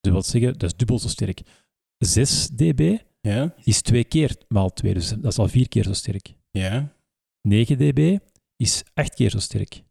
dat 0.00 0.12
wil 0.12 0.22
zeggen, 0.22 0.52
dat 0.52 0.62
is 0.70 0.76
dubbel 0.76 0.98
zo 0.98 1.08
sterk. 1.08 1.40
6 1.98 2.48
dB 2.48 2.96
Ja. 3.20 3.54
is 3.64 3.82
2 3.82 4.04
keer 4.04 4.36
maal 4.48 4.72
2, 4.72 4.94
dus 4.94 5.08
dat 5.08 5.32
is 5.32 5.38
al 5.38 5.48
4 5.48 5.68
keer 5.68 5.84
zo 5.84 5.92
sterk. 5.92 6.34
Ja. 6.50 6.92
9 7.42 7.76
dB 7.78 8.18
is 8.56 8.82
8 8.94 9.14
keer 9.14 9.30
zo 9.30 9.38
sterk. 9.38 9.82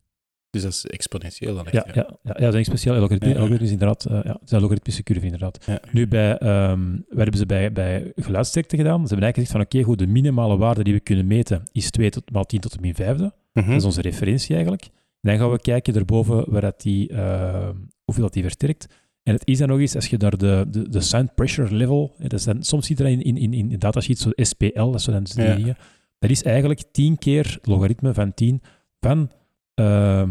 Dus 0.50 0.62
dat 0.62 0.72
is 0.72 0.86
exponentieel 0.86 1.56
dan 1.56 1.66
echt. 1.66 1.74
Ja, 1.74 1.86
ja. 1.94 2.10
ja, 2.24 2.36
ja, 2.38 2.46
dat 2.46 2.54
is 2.54 2.60
een 2.60 2.66
speciaal 2.66 2.96
algoritme, 2.96 3.30
Ja, 3.30 3.60
inderdaad. 3.60 4.06
eh, 4.06 4.20
ja, 4.24 4.32
het 4.32 4.42
is 4.46 4.52
een 4.52 4.62
logaritmische 4.62 5.04
curve 5.04 5.26
inderdaad. 5.26 5.68
Nu, 5.92 6.08
bij, 6.08 6.38
ehm 6.38 6.92
wat 6.92 7.18
hebben 7.18 7.38
ze 7.38 7.46
bij, 7.46 7.72
bij 7.72 8.12
geluidsterkte 8.16 8.76
gedaan? 8.78 9.02
Ze 9.08 9.14
hebben 9.14 9.24
eigenlijk 9.24 9.36
gezegd 9.36 9.52
van 9.52 9.80
oké, 9.82 9.90
goed, 9.90 10.00
de 10.00 10.08
minimale 10.08 10.58
waarde 10.58 10.84
die 10.84 10.94
we 10.94 11.00
kunnen 11.00 11.28
meten 11.28 11.64
is 11.72 11.92
2 11.92 12.10
tot, 12.10 12.32
maal 12.32 12.44
10 12.46 12.60
tot 12.60 12.72
de 12.74 12.78
min 12.82 12.96
vijfde. 12.96 13.34
Mhm. 13.54 13.68
Dat 13.68 13.76
is 13.78 13.84
onze 13.84 14.02
referentie 14.02 14.54
eigenlijk. 14.54 14.88
Dan 15.22 15.38
gaan 15.38 15.52
we 15.52 15.60
kijken 15.60 15.96
erboven 15.96 16.52
waar 16.52 16.62
dat 16.62 16.82
die, 16.82 17.10
eh, 17.10 17.70
hoeveel 18.06 18.24
dat 18.24 18.34
die 18.34 18.44
versterkt. 18.44 18.88
En 19.24 19.34
het 19.34 19.48
is 19.48 19.58
dan 19.58 19.68
nog 19.68 19.80
eens, 19.80 19.96
als 19.96 20.08
je 20.08 20.18
naar 20.18 20.38
de, 20.38 20.66
de, 20.70 20.90
de 20.90 21.02
sound 21.02 21.36
pressure 21.36 21.76
level, 21.76 22.16
dat 22.18 22.34
is 22.34 22.44
dan, 22.44 22.64
soms 22.64 22.88
ziet 22.88 22.98
dat 22.98 23.08
in, 23.08 23.22
in, 23.22 23.38
in, 23.38 23.54
in 23.54 23.70
de 23.70 23.78
datasheet, 23.78 24.18
zo 24.20 24.30
SPL, 24.36 24.86
dat 24.86 24.96
is 24.96 25.04
zo 25.04 25.12
dan 25.12 25.24
die 25.24 25.56
dingen. 25.56 25.78
Dat 26.20 26.30
is 26.30 26.44
eigenlijk 26.44 26.84
10 26.92 27.18
keer 27.18 27.58
logaritme 27.62 28.14
van 28.14 28.34
10 28.34 28.62
van 29.00 29.32
eh, 29.80 30.30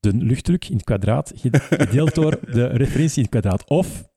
de 0.00 0.14
luchtdruk 0.14 0.68
in 0.68 0.76
het 0.76 0.84
kwadraat 0.84 1.32
ged- 1.36 1.62
gedeeld 1.62 2.14
door 2.14 2.38
de 2.52 2.66
referentie 2.66 3.16
in 3.16 3.22
het 3.22 3.30
kwadraat. 3.30 3.68
Of, 3.68 4.08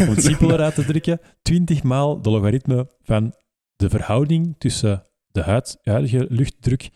om 0.00 0.08
het 0.08 0.22
simpeler 0.22 0.60
uit 0.60 0.74
te 0.74 0.84
drukken, 0.84 1.20
20 1.42 1.82
maal 1.82 2.22
de 2.22 2.30
logaritme 2.30 2.90
van 3.02 3.34
de 3.76 3.88
verhouding 3.88 4.54
tussen 4.58 5.06
de 5.30 5.42
huid, 5.42 5.78
huidige 5.82 6.26
luchtdruk 6.28 6.90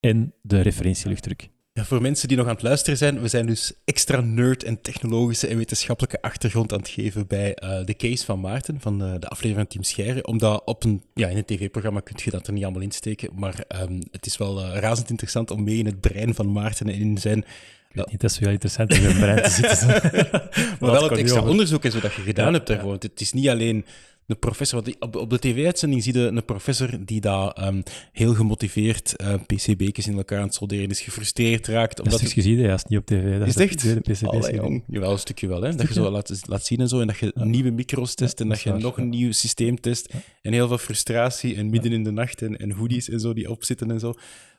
en 0.00 0.34
de 0.42 0.60
referentieluchtdruk. 0.60 1.50
Ja, 1.74 1.84
voor 1.84 2.02
mensen 2.02 2.28
die 2.28 2.36
nog 2.36 2.46
aan 2.46 2.52
het 2.52 2.62
luisteren 2.62 2.98
zijn, 2.98 3.20
we 3.20 3.28
zijn 3.28 3.46
dus 3.46 3.72
extra 3.84 4.20
nerd 4.20 4.64
en 4.64 4.80
technologische 4.80 5.46
en 5.46 5.56
wetenschappelijke 5.56 6.22
achtergrond 6.22 6.72
aan 6.72 6.78
het 6.78 6.88
geven 6.88 7.26
bij 7.26 7.54
eh, 7.54 7.84
de 7.84 7.96
case 7.96 8.24
van 8.24 8.40
Maarten, 8.40 8.80
van 8.80 8.98
de, 8.98 9.16
de 9.18 9.28
aflevering 9.28 9.56
van 9.56 9.66
Team 9.66 9.82
Scheire. 9.84 10.26
Omdat 10.26 10.62
op 10.64 10.84
een, 10.84 11.02
ja, 11.14 11.28
in 11.28 11.36
een 11.36 11.44
tv-programma 11.44 12.00
kun 12.00 12.16
je 12.24 12.30
dat 12.30 12.46
er 12.46 12.52
niet 12.52 12.62
allemaal 12.64 12.82
in 12.82 12.90
steken, 12.90 13.30
maar 13.34 13.64
ehm, 13.68 14.00
het 14.10 14.26
is 14.26 14.36
wel 14.36 14.60
eh, 14.62 14.80
razend 14.80 15.10
interessant 15.10 15.50
om 15.50 15.64
mee 15.64 15.78
in 15.78 15.86
het 15.86 16.00
brein 16.00 16.34
van 16.34 16.52
Maarten 16.52 16.86
en 16.88 16.94
in 16.94 17.18
zijn... 17.18 17.44
Niet, 17.92 18.20
dat 18.20 18.30
is 18.30 18.38
wel 18.38 18.50
interessant 18.50 18.92
om 18.92 18.96
in 18.96 19.02
mijn 19.04 19.18
brein 19.18 19.42
te 19.42 19.50
zitten. 19.50 19.86
maar 20.80 20.90
wel 20.90 21.02
het 21.08 21.18
extra 21.18 21.42
onderzoek 21.42 21.84
en 21.84 21.92
zo 21.92 22.00
dat 22.00 22.14
je 22.14 22.22
gedaan 22.22 22.46
Ja, 22.46 22.52
hebt 22.52 22.66
daarvoor. 22.66 22.92
het 22.92 23.20
is 23.20 23.32
niet 23.32 23.48
alleen 23.48 23.84
een 24.26 24.38
professor, 24.38 24.82
want 24.82 24.98
op, 24.98 25.16
op 25.16 25.30
de 25.30 25.38
tv-uitzending 25.38 26.02
zie 26.02 26.18
je 26.18 26.26
een 26.26 26.44
professor 26.44 27.04
die 27.04 27.20
daar 27.20 27.48
ehm, 27.50 27.82
heel 28.12 28.34
gemotiveerd 28.34 29.16
eh, 29.16 29.34
PCB'tjes 29.46 30.06
in 30.06 30.16
elkaar 30.16 30.38
aan 30.38 30.44
het 30.44 30.54
solderen 30.54 30.88
is, 30.88 31.00
gefrustreerd 31.00 31.66
raakt. 31.66 31.96
Dat 31.96 32.06
Omdat 32.06 32.22
is 32.22 32.32
gezien, 32.32 32.58
ja, 32.58 32.74
is 32.74 32.84
niet 32.84 32.98
op 32.98 33.06
tv. 33.06 33.38
Dat 33.38 33.48
Is 33.48 33.54
het 33.54 33.62
echt? 33.62 33.82
De 33.82 34.00
PCB's. 34.00 34.22
Allee, 34.24 34.54
jong. 34.54 34.84
Jawel, 34.86 35.12
een 35.12 35.18
stukje 35.18 35.46
wel. 35.46 35.62
Hè? 35.62 35.74
Dat 35.74 35.88
je 35.88 35.94
zo 35.94 36.10
laat, 36.10 36.40
laat 36.46 36.66
zien 36.66 36.78
en 36.80 36.88
zo. 36.88 37.00
En 37.00 37.06
dat 37.06 37.18
je 37.18 37.32
Ja. 37.34 37.44
nieuwe 37.44 37.70
micro's 37.70 38.14
test 38.14 38.40
en 38.40 38.48
dat 38.48 38.56
dat 38.56 38.64
je 38.64 38.76
is 38.76 38.82
nog 38.82 38.98
een 38.98 39.08
nieuw 39.08 39.32
systeem 39.32 39.80
test. 39.80 40.14
En 40.42 40.52
heel 40.52 40.68
veel 40.68 40.78
frustratie 40.78 41.56
en 41.56 41.70
midden 41.70 41.92
in 41.92 42.04
de 42.04 42.10
nacht 42.10 42.42
en, 42.42 42.56
en 42.56 42.70
hoodies 42.70 43.08
en 43.08 43.20
zo 43.20 43.32
die 43.32 43.50
opzitten 43.50 43.90
en 43.90 44.00
zo. 44.00 44.14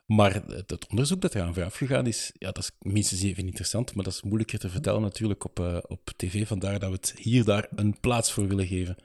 Maar 0.05 0.33
het, 0.33 0.69
het 0.69 0.87
onderzoek 0.89 1.21
dat 1.21 1.35
eraan 1.35 1.53
vooraf 1.53 1.75
gegaan 1.75 2.07
is, 2.07 2.31
ja, 2.33 2.51
dat 2.51 2.63
is 2.63 2.71
minstens 2.79 3.21
even 3.23 3.45
interessant, 3.45 3.95
maar 3.95 4.03
dat 4.03 4.13
is 4.13 4.21
moeilijker 4.21 4.59
te 4.59 4.69
vertellen 4.69 5.01
natuurlijk 5.01 5.45
op, 5.45 5.59
eh, 5.59 5.77
op 5.87 6.11
tv. 6.15 6.47
Vandaar 6.47 6.79
dat 6.79 6.89
we 6.89 6.95
het 6.95 7.13
hier 7.17 7.43
daar 7.43 7.67
een 7.75 7.99
plaats 7.99 8.31
voor 8.31 8.47
willen 8.47 8.67
geven. 8.67 8.95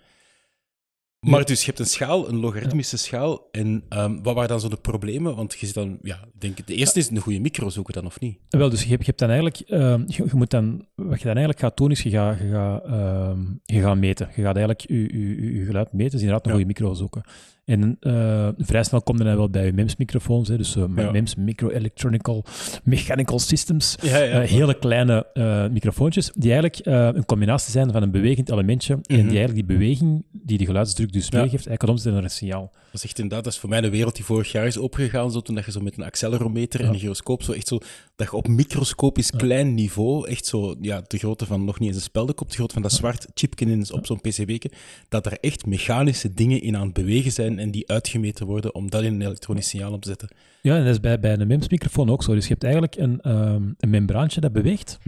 Maar 1.21 1.45
dus, 1.45 1.61
je 1.61 1.67
hebt 1.67 1.79
een 1.79 1.87
schaal, 1.87 2.29
een 2.29 2.37
logaritmische 2.37 2.97
schaal. 2.97 3.49
En 3.51 3.85
ehm, 3.89 4.23
wat 4.23 4.35
waren 4.35 4.49
dan 4.49 4.61
zo 4.61 4.69
de 4.69 4.77
problemen? 4.77 5.37
Want 5.37 5.57
je 5.59 5.67
zit 5.67 5.75
dan, 5.75 5.99
ja, 6.03 6.15
ik 6.35 6.41
denk, 6.41 6.67
de 6.67 6.75
eerste 6.75 6.99
is 6.99 7.11
een 7.11 7.19
goede 7.19 7.41
micro 7.41 7.69
zoeken 7.69 7.95
dan, 7.95 8.07
of 8.07 8.21
niet? 8.21 8.39
Wel, 8.49 8.69
dus 8.71 8.83
je 8.83 8.89
hebt, 8.89 9.01
je 9.01 9.07
hebt 9.07 9.19
dan 9.19 9.29
eigenlijk, 9.29 9.61
ehm, 9.61 10.03
je, 10.07 10.25
je 10.25 10.35
moet 10.35 10.51
dan, 10.51 10.87
wat 10.95 11.19
je 11.19 11.25
dan 11.27 11.37
eigenlijk 11.37 11.59
gaat 11.59 11.77
doen, 11.77 11.91
is 11.91 12.03
je 12.03 12.11
gaat, 12.11 12.39
je 12.39 12.51
gaat, 12.51 12.85
ehm, 12.85 13.41
je 13.65 13.81
gaat 13.81 13.97
meten. 13.97 14.27
Je 14.37 14.43
gaat 14.43 14.57
eigenlijk 14.57 14.81
je, 14.81 15.19
je, 15.19 15.43
je, 15.43 15.55
je 15.55 15.65
geluid 15.65 15.93
meten, 15.93 16.11
dus 16.13 16.21
inderdaad 16.21 16.45
een 16.47 16.51
Ja. 16.53 16.57
goede 16.59 16.73
micro 16.73 16.95
zoeken. 16.95 17.23
En 17.69 17.97
eh, 18.01 18.49
vrij 18.59 18.83
snel 18.83 19.03
komt 19.03 19.19
dan 19.19 19.37
wel 19.37 19.51
bij 19.51 19.73
MEMS-microfoons, 19.73 20.49
hè, 20.49 20.57
dus 20.57 20.77
eh, 20.77 20.85
Ja. 20.97 21.11
MEMS, 21.11 21.35
Micro-Electronical 21.35 22.45
Mechanical 22.85 23.39
Systems. 23.39 23.97
Ja, 24.03 24.21
Eh, 24.21 24.49
hele 24.49 24.79
kleine 24.79 25.27
microfoontjes, 25.73 26.31
die 26.35 26.53
eigenlijk 26.53 26.87
een 27.17 27.25
combinatie 27.25 27.71
zijn 27.73 27.93
van 27.93 28.03
een 28.03 28.11
bewegend 28.11 28.51
elementje 28.51 28.93
en 28.93 29.01
Mhm. 29.19 29.29
die 29.29 29.39
eigenlijk 29.39 29.69
die 29.69 29.77
beweging 29.79 30.25
die 30.33 30.59
de 30.59 30.65
geluidsdruk 30.67 31.13
dus 31.13 31.31
meegeeft, 31.31 31.53
eigenlijk 31.67 31.89
omzetten 31.89 32.13
naar 32.13 32.23
een 32.23 32.31
signaal. 32.31 32.73
Dat 32.91 33.01
is 33.01 33.05
echt 33.05 33.19
inderdaad, 33.19 33.45
dat 33.45 33.53
is 33.53 33.59
voor 33.59 33.69
mij 33.69 33.81
de 33.81 33.91
wereld 33.91 34.17
die 34.17 34.25
vorig 34.25 34.53
jaar 34.53 34.67
is 34.67 34.79
opengegaan, 34.79 35.31
zo, 35.31 35.41
toen 35.41 35.55
dat 35.55 35.65
je 35.65 35.71
zo 35.71 35.81
met 35.81 35.99
een 35.99 36.05
accelerometer 36.05 36.81
en 36.81 36.89
een 36.89 36.99
gyroscoop, 36.99 37.43
zo 37.43 37.53
echt 37.53 37.69
zo, 37.69 37.79
dat 38.17 38.31
je 38.31 38.37
op 38.37 38.49
microscopisch 38.49 39.31
klein 39.31 39.75
niveau, 39.75 40.29
echt 40.29 40.47
zo, 40.47 40.75
ja, 40.81 41.03
de 41.07 41.19
grootte 41.19 41.47
van 41.47 41.65
nog 41.65 41.79
niet 41.79 41.89
eens 41.89 41.97
een 41.97 42.03
speldenkop, 42.03 42.49
de 42.49 42.55
grootte 42.55 42.75
van 42.75 42.83
dat 42.83 42.93
zwart 42.93 43.27
chipje 43.35 43.67
in, 43.67 43.93
op 43.93 44.07
zo'n 44.07 44.21
PCB'tje, 44.21 44.71
dat 45.09 45.27
er 45.27 45.39
echt 45.41 45.67
mechanische 45.67 46.35
dingen 46.35 46.63
in 46.63 46.77
aan 46.77 46.85
het 46.85 46.93
bewegen 46.93 47.33
zijn 47.33 47.59
en 47.59 47.71
die 47.71 47.89
uitgemeten 47.89 48.47
worden 48.47 48.75
om 48.75 48.91
dat 48.91 49.03
in 49.03 49.15
een 49.15 49.23
elektronisch 49.23 49.69
signaal 49.69 49.93
op 49.93 50.03
te 50.03 50.09
zetten. 50.09 50.29
Ja, 50.63 50.77
en 50.77 50.85
dat 50.85 50.93
is 50.93 51.01
bij, 51.01 51.21
bij 51.21 51.33
een 51.33 51.47
MEMS-microfoon 51.47 52.11
ook 52.11 52.23
zo. 52.23 52.35
Dus 52.35 52.43
je 52.43 52.49
hebt 52.49 52.65
eigenlijk 52.65 52.97
een, 52.97 53.21
ehm, 53.21 53.63
een 53.79 53.91
membraantje 53.91 54.41
dat 54.41 54.53
beweegt, 54.53 54.99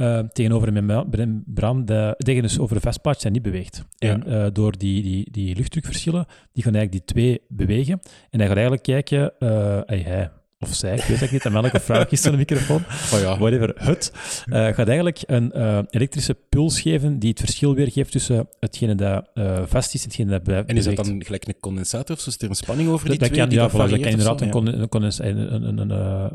eh, 0.00 0.18
tegenover 0.18 0.68
een 0.68 0.74
membra- 0.74 1.06
membraan 1.10 1.84
dat 1.84 2.14
tegenover 2.18 2.76
een 2.76 2.82
vastplaatje 2.82 3.22
dat 3.22 3.32
niet 3.32 3.42
beweegt. 3.42 3.84
Ja. 3.98 4.08
En 4.08 4.26
eh, 4.26 4.46
door 4.52 4.78
die, 4.78 5.02
die, 5.02 5.30
die 5.30 5.56
luchtdrukverschillen, 5.56 6.26
die 6.52 6.62
gaan 6.62 6.74
eigenlijk 6.74 7.06
die 7.06 7.14
twee 7.14 7.40
bewegen. 7.48 8.00
En 8.30 8.38
hij 8.38 8.46
gaat 8.46 8.56
eigenlijk 8.56 8.82
kijken, 8.82 9.32
eh, 9.38 9.80
hij 9.84 10.30
of 10.62 10.74
zij, 10.74 10.94
ik 10.96 11.02
weet 11.02 11.20
het 11.20 11.30
niet, 11.30 11.44
een 11.44 11.52
man 11.52 11.64
of 11.72 11.82
vrouw 11.84 12.04
kiest 12.06 12.22
zo'n 12.22 12.36
microfoon, 12.36 12.84
Oh 13.14 13.20
ja. 13.20 13.38
whatever, 13.38 13.72
het, 13.76 14.12
eh, 14.44 14.66
gaat 14.66 14.86
eigenlijk 14.86 15.18
een 15.26 15.52
eh, 15.52 15.78
elektrische 15.90 16.36
puls 16.48 16.80
geven 16.80 17.18
die 17.18 17.30
het 17.30 17.38
verschil 17.38 17.74
weergeeft 17.74 18.10
tussen 18.12 18.48
hetgene 18.58 18.94
dat 18.94 19.28
eh, 19.34 19.62
vast 19.66 19.94
is 19.94 20.00
en 20.02 20.06
hetgene 20.08 20.30
dat 20.30 20.42
be- 20.42 20.62
En 20.66 20.76
is 20.76 20.84
dat 20.84 20.96
dan 20.96 21.24
gelijk 21.24 21.46
een 21.46 21.54
condensator 21.60 22.16
of 22.16 22.22
zo? 22.22 22.30
Is 22.30 22.38
er 22.38 22.48
een 22.48 22.54
spanning 22.54 22.88
over 22.88 23.08
Dat, 23.08 23.18
die 23.18 23.18
dat 23.18 23.28
twee? 23.28 23.40
kan, 23.40 23.48
die 23.48 23.58
ja, 23.58 23.64
dat 23.64 23.72
varieert 23.76 24.00
kan 24.02 24.10
inderdaad 24.10 24.40
een, 24.40 24.56
een, 24.56 25.68
een, 25.68 25.78
een, 25.78 25.90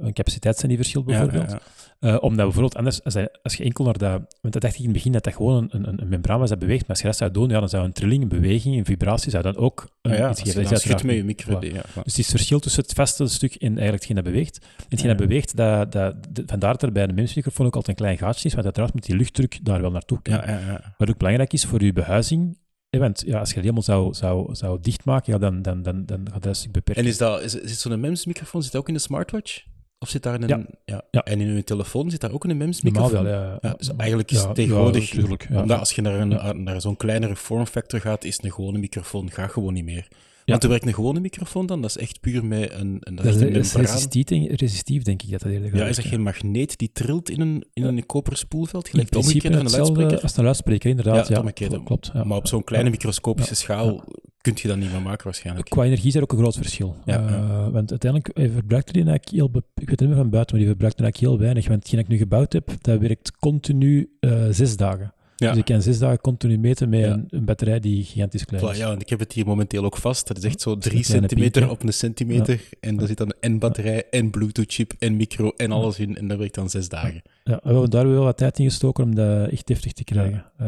een, 0.05 0.13
capaciteit 0.13 0.55
zijn 0.57 0.67
die 0.67 0.77
verschilt, 0.77 1.09
Ja, 1.09 1.11
bijvoorbeeld. 1.25 1.51
ja, 1.51 1.59
ja. 1.99 2.15
Omdat 2.17 2.45
bijvoorbeeld 2.45 2.75
anders, 2.75 3.03
als, 3.03 3.13
hij- 3.13 3.29
als 3.43 3.55
je 3.55 3.63
enkel 3.63 3.83
naar 3.85 3.97
dat... 3.97 4.21
Want 4.41 4.53
dat 4.53 4.61
dacht 4.61 4.73
ik 4.73 4.79
in 4.79 4.85
het 4.85 4.93
begin 4.93 5.11
dat 5.11 5.23
dat 5.23 5.33
gewoon 5.35 5.67
een, 5.69 5.87
een, 5.87 6.01
een 6.01 6.07
membraan 6.07 6.39
was 6.39 6.49
dat 6.49 6.59
beweegt. 6.59 6.81
Maar 6.81 6.89
als 6.89 6.99
je 6.99 7.05
dat 7.05 7.15
zou 7.17 7.31
doen, 7.31 7.49
ja, 7.49 7.59
dan 7.59 7.69
zou 7.69 7.85
een 7.85 7.91
trilling, 7.93 8.21
een 8.21 8.27
beweging, 8.29 8.77
een 8.77 8.85
vibratie, 8.85 9.31
zou 9.31 9.43
dan 9.43 9.57
ook 9.57 9.89
een, 10.01 10.11
Ah 10.11 10.17
ja, 10.17 10.29
iets 10.29 10.29
als 10.29 10.37
je 10.39 10.45
geven. 10.45 10.61
dan 10.61 10.69
Dat 10.71 10.79
is 10.81 10.85
schudt 10.87 11.03
met 11.03 11.15
je 11.15 11.23
micro. 11.23 11.53
Ja, 11.61 11.69
Dus 11.71 11.81
het 11.93 12.05
is 12.07 12.17
het 12.17 12.27
verschil 12.27 12.59
tussen 12.59 12.81
het 12.83 12.93
vaste 12.93 13.27
stuk 13.27 13.55
en 13.55 13.73
eigenlijk 13.73 14.03
hetgeen 14.15 14.23
dat 14.23 14.33
beweegt. 14.33 14.57
En 14.77 14.83
hetgeen 14.89 15.09
Ja. 15.09 15.15
dat 15.15 15.27
beweegt, 15.27 15.55
dat, 15.55 15.91
dat, 15.91 16.15
de- 16.35 16.43
vandaar 16.45 16.71
dat 16.71 16.81
er 16.83 16.91
bij 16.91 17.03
een 17.03 17.15
MEMS-microfoon 17.15 17.65
ook 17.65 17.75
altijd 17.75 17.99
een 17.99 18.05
klein 18.05 18.17
gaatje 18.17 18.47
is, 18.47 18.53
want 18.53 18.65
uiteraard 18.65 18.93
moet 18.93 19.05
die 19.05 19.15
luchtdruk 19.15 19.59
daar 19.65 19.81
wel 19.81 19.91
naartoe 19.91 20.19
ja, 20.23 20.37
kunnen. 20.37 20.59
ja, 20.59 20.71
ja. 20.71 20.93
Wat 20.97 21.09
ook 21.09 21.17
belangrijk 21.17 21.53
is 21.53 21.65
voor 21.65 21.83
je 21.83 21.93
behuizing, 21.93 22.57
want 22.89 23.23
ja, 23.25 23.39
als 23.39 23.49
je 23.49 23.53
het 23.55 23.63
helemaal 23.63 23.83
zou, 23.83 24.13
zou, 24.13 24.55
zou 24.55 24.79
dichtmaken, 24.81 25.33
ja, 25.33 25.39
dan, 25.39 25.61
dan, 25.61 25.83
dan, 25.83 26.05
dan 26.05 26.19
gaat 26.23 26.33
dat 26.33 26.45
een 26.45 26.55
stuk 26.55 26.71
beperken. 26.71 27.03
En 27.03 27.09
is 27.09 27.17
dat, 27.17 27.41
is, 27.41 27.51
zit 27.51 27.77
zo'n 27.77 27.99
MEMS-microfoon 27.99 28.63
zit 28.63 28.75
ook 28.75 28.87
in 28.87 28.93
de 28.93 28.99
smartwatch? 28.99 29.63
Of 29.99 30.09
zit 30.09 30.23
daar 30.23 30.41
een... 30.41 30.47
Ja. 30.47 30.65
ja. 30.85 31.01
Ja. 31.11 31.23
En 31.23 31.41
in 31.41 31.47
uw 31.47 31.61
telefoon 31.61 32.09
zit 32.09 32.21
daar 32.21 32.31
ook 32.31 32.43
een 32.43 32.57
MEMS-microfoon? 32.57 33.23
wel, 33.23 33.27
ja. 33.33 33.57
Ja, 33.61 33.73
dus 33.77 33.95
eigenlijk 33.95 34.31
is 34.31 34.39
Ja, 34.39 34.45
het 34.45 34.55
tegenwoordig... 34.55 35.11
Ja. 35.11 35.21
Ja. 35.49 35.61
Omdat 35.61 35.79
als 35.79 35.91
je 35.91 36.01
naar, 36.01 36.19
een, 36.19 36.29
Ja. 36.29 36.51
naar 36.53 36.81
zo'n 36.81 36.97
kleinere 36.97 37.35
vormfactor 37.35 37.99
gaat, 38.01 38.23
is 38.23 38.39
een 38.43 38.51
gewone 38.51 38.77
microfoon 38.77 39.31
gaat 39.31 39.51
gewoon 39.51 39.73
niet 39.73 39.85
meer. 39.85 40.07
Want 40.45 40.61
hoe 40.61 40.71
werkt 40.71 40.85
een 40.87 40.93
gewone 40.93 41.19
microfoon 41.19 41.65
dan? 41.65 41.81
Dat 41.81 41.89
is 41.89 41.97
echt 41.97 42.19
puur 42.19 42.45
met 42.45 42.71
een, 42.71 42.97
een, 42.99 43.15
dat 43.15 43.25
Dat 43.25 43.35
is 43.35 43.41
een 43.41 43.55
is 43.55 43.73
resistief, 43.73 44.23
denk, 44.23 44.59
resistief, 44.59 45.03
denk 45.03 45.21
ik 45.21 45.31
dat 45.31 45.41
dat 45.41 45.51
eerder 45.51 45.73
Ja, 45.73 45.77
gaat 45.79 45.89
is 45.89 45.95
dat 45.95 46.05
geen 46.05 46.21
magneet 46.21 46.77
die 46.77 46.89
trilt 46.93 47.29
in 47.29 47.41
een, 47.41 47.65
in 47.73 47.83
een 47.83 48.05
koperen 48.05 48.37
spoelveld? 48.37 48.85
In 48.85 48.89
Gelijk 48.91 49.11
de 49.11 49.19
principe 49.19 49.47
een 49.47 49.69
luidspreker? 49.69 50.21
als 50.21 50.37
een 50.37 50.43
luidspreker, 50.43 50.89
inderdaad. 50.89 51.27
Ja, 51.27 51.43
Ja, 51.55 51.79
klopt. 51.83 52.11
Ja. 52.13 52.23
Maar 52.23 52.37
op 52.37 52.47
zo'n 52.47 52.63
kleine 52.63 52.89
microscopische 52.89 53.55
schaal 53.55 54.03
kun 54.41 54.53
je 54.61 54.67
dat 54.67 54.77
niet 54.77 54.91
meer 54.91 55.01
maken 55.01 55.23
waarschijnlijk. 55.23 55.69
Qua 55.69 55.83
energie 55.83 56.07
is 56.07 56.15
er 56.15 56.21
ook 56.21 56.31
een 56.31 56.37
groot 56.37 56.55
verschil. 56.55 56.95
Ja, 57.05 57.27
Eh. 57.27 57.67
Want 57.71 57.89
uiteindelijk 57.89 58.37
eh, 58.37 58.51
verbruikt 58.53 58.93
die 58.93 59.03
eigenlijk 59.03 59.29
heel... 59.35 59.49
be- 59.49 59.59
Ik 59.75 59.75
weet 59.75 59.89
het 59.89 59.99
niet 59.99 60.09
meer 60.09 60.17
van 60.17 60.29
buiten, 60.29 60.55
maar 60.55 60.65
die 60.65 60.73
verbruikt 60.75 60.99
eigenlijk 61.01 61.31
heel 61.31 61.39
weinig. 61.45 61.67
Want 61.67 61.79
hetgeen 61.79 61.95
dat 61.99 62.05
ik 62.05 62.11
nu 62.13 62.17
gebouwd 62.21 62.53
heb, 62.53 62.71
dat 62.81 62.99
werkt 62.99 63.31
continu 63.37 64.09
eh, 64.19 64.45
zes 64.49 64.77
dagen. 64.77 65.13
Ja. 65.35 65.49
Dus 65.49 65.57
ik 65.57 65.65
kan 65.65 65.81
zes 65.81 65.99
dagen 65.99 66.19
continu 66.21 66.57
meten 66.57 66.89
met 66.89 66.99
Ja. 66.99 67.11
een, 67.11 67.25
een 67.29 67.45
batterij 67.45 67.79
die 67.79 68.03
gigantisch 68.03 68.45
klein 68.45 68.69
is. 68.69 68.77
ja, 68.77 68.91
en 68.91 68.99
ik 68.99 69.09
heb 69.09 69.19
het 69.19 69.33
hier 69.33 69.45
momenteel 69.45 69.83
ook 69.85 69.97
vast. 69.97 70.27
Dat 70.27 70.37
is 70.37 70.43
echt 70.43 70.61
zo 70.61 70.77
drie 70.77 71.03
centimeter 71.03 71.61
piek, 71.61 71.71
op 71.71 71.83
een 71.83 71.93
centimeter. 71.93 72.61
En 72.79 72.97
daar 72.97 73.07
zit 73.07 73.17
dan 73.17 73.33
en 73.39 73.59
batterij, 73.59 74.03
en 74.09 74.29
Bluetooth-chip, 74.29 74.93
en 74.99 75.15
micro, 75.15 75.51
en 75.57 75.71
alles 75.71 75.99
in. 75.99 76.17
En 76.17 76.27
dat 76.27 76.37
werkt 76.37 76.55
dan 76.55 76.69
zes 76.69 76.89
dagen. 76.89 77.21
Ja, 77.43 77.59
we 77.63 77.69
hebben 77.71 77.89
daar 77.89 78.09
wel 78.09 78.23
wat 78.23 78.37
tijd 78.37 78.59
in 78.59 78.65
gestoken 78.65 79.03
om 79.03 79.15
dat 79.15 79.49
echt 79.49 79.67
deftig 79.67 79.91
te 79.93 80.03
krijgen. 80.03 80.45
Eh, 80.57 80.67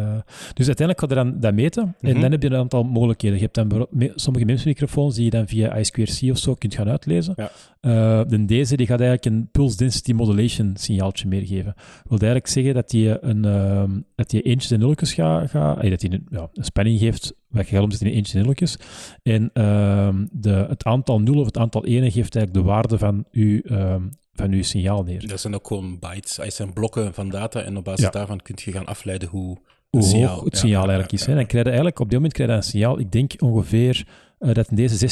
dus 0.53 0.65
uiteindelijk 0.67 0.99
ga 0.99 1.07
je 1.07 1.15
dan 1.29 1.39
dat 1.39 1.53
meten 1.53 1.95
en 2.01 2.11
Mhm. 2.11 2.21
dan 2.21 2.31
heb 2.31 2.41
je 2.41 2.49
een 2.49 2.55
aantal 2.55 2.83
mogelijkheden. 2.83 3.37
Je 3.37 3.43
hebt 3.43 3.55
dan 3.69 3.87
sommige 4.15 4.45
MEMS-microfoons 4.45 5.15
die 5.15 5.23
je 5.23 5.29
dan 5.29 5.47
via 5.47 5.77
I2C 5.77 6.29
of 6.31 6.37
zo 6.37 6.53
kunt 6.53 6.75
gaan 6.75 6.89
uitlezen. 6.89 7.35
Eh, 7.81 8.21
de 8.27 8.45
deze 8.45 8.75
die 8.77 8.87
gaat 8.87 8.99
eigenlijk 9.01 9.35
een 9.35 9.49
pulse 9.51 9.77
density 9.77 10.11
modulation 10.13 10.73
signaaltje 10.77 11.27
meegeven. 11.27 11.73
Dat 11.75 12.19
wil 12.19 12.19
eigenlijk 12.19 12.47
zeggen 12.47 12.73
dat 12.73 12.91
je 12.91 13.17
een 13.21 13.45
ehm, 13.45 13.91
dat 14.15 14.31
je 14.31 14.41
eentjes 14.57 14.71
en 14.71 14.79
nulletjes 14.79 15.13
gaat, 15.13 15.49
gaat 15.49 15.79
eh, 15.79 15.89
dat 15.89 16.01
je 16.01 16.11
een, 16.11 16.27
ja, 16.29 16.49
een 16.53 16.63
spanning 16.63 16.99
geeft 16.99 17.33
wat 17.47 17.67
je 17.67 17.75
gaat 17.75 17.83
omzetten 17.83 18.09
in 18.09 18.13
eentjes 18.13 18.35
en 18.35 18.41
nulletjes. 18.41 18.77
En 19.23 19.49
ehm, 19.53 20.25
de, 20.31 20.65
het 20.69 20.83
aantal 20.83 21.21
nullen 21.21 21.39
of 21.39 21.45
het 21.45 21.57
aantal 21.57 21.85
enen 21.85 22.11
geeft 22.11 22.35
eigenlijk 22.35 22.53
de 22.53 22.71
waarde 22.71 22.97
van 22.97 23.25
uw, 23.31 23.61
ehm, 23.61 24.01
van 24.33 24.51
uw 24.51 24.63
signaal 24.63 25.03
neer. 25.03 25.27
Dat 25.27 25.39
zijn 25.39 25.55
ook 25.55 25.67
gewoon 25.67 25.99
bytes. 25.99 26.35
Dat 26.35 26.53
zijn 26.53 26.73
blokken 26.73 27.13
van 27.13 27.29
data. 27.29 27.61
En 27.61 27.77
op 27.77 27.83
basis 27.83 28.03
Ja. 28.05 28.09
daarvan 28.09 28.41
kun 28.41 28.55
je 28.63 28.71
gaan 28.71 28.85
afleiden 28.85 29.29
hoe... 29.29 29.57
signaal, 29.91 30.35
hoog 30.35 30.43
het 30.43 30.57
signaal 30.57 30.83
ja, 30.83 30.87
eigenlijk 30.87 31.11
ja, 31.11 31.17
is. 31.17 31.25
Hè. 31.25 31.35
Dan 31.35 31.45
krijg 31.45 31.63
je 31.63 31.69
eigenlijk, 31.69 31.99
op 31.99 32.09
dit 32.09 32.15
moment 32.15 32.33
krijg 32.33 32.49
je 32.49 32.55
een 32.55 32.63
signaal, 32.63 32.99
ik 32.99 33.11
denk 33.11 33.33
ongeveer 33.37 34.07
eh, 34.39 34.53
dat 34.53 34.69
in 34.69 34.75
deze 34.75 35.07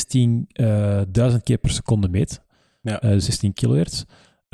16.000 1.33 1.43
keer 1.43 1.57
per 1.57 1.69
seconde 1.69 2.09
meet. 2.09 2.41
Ja. 2.81 3.01
Eh, 3.01 3.13
16 3.17 3.53
kilohertz. 3.53 4.03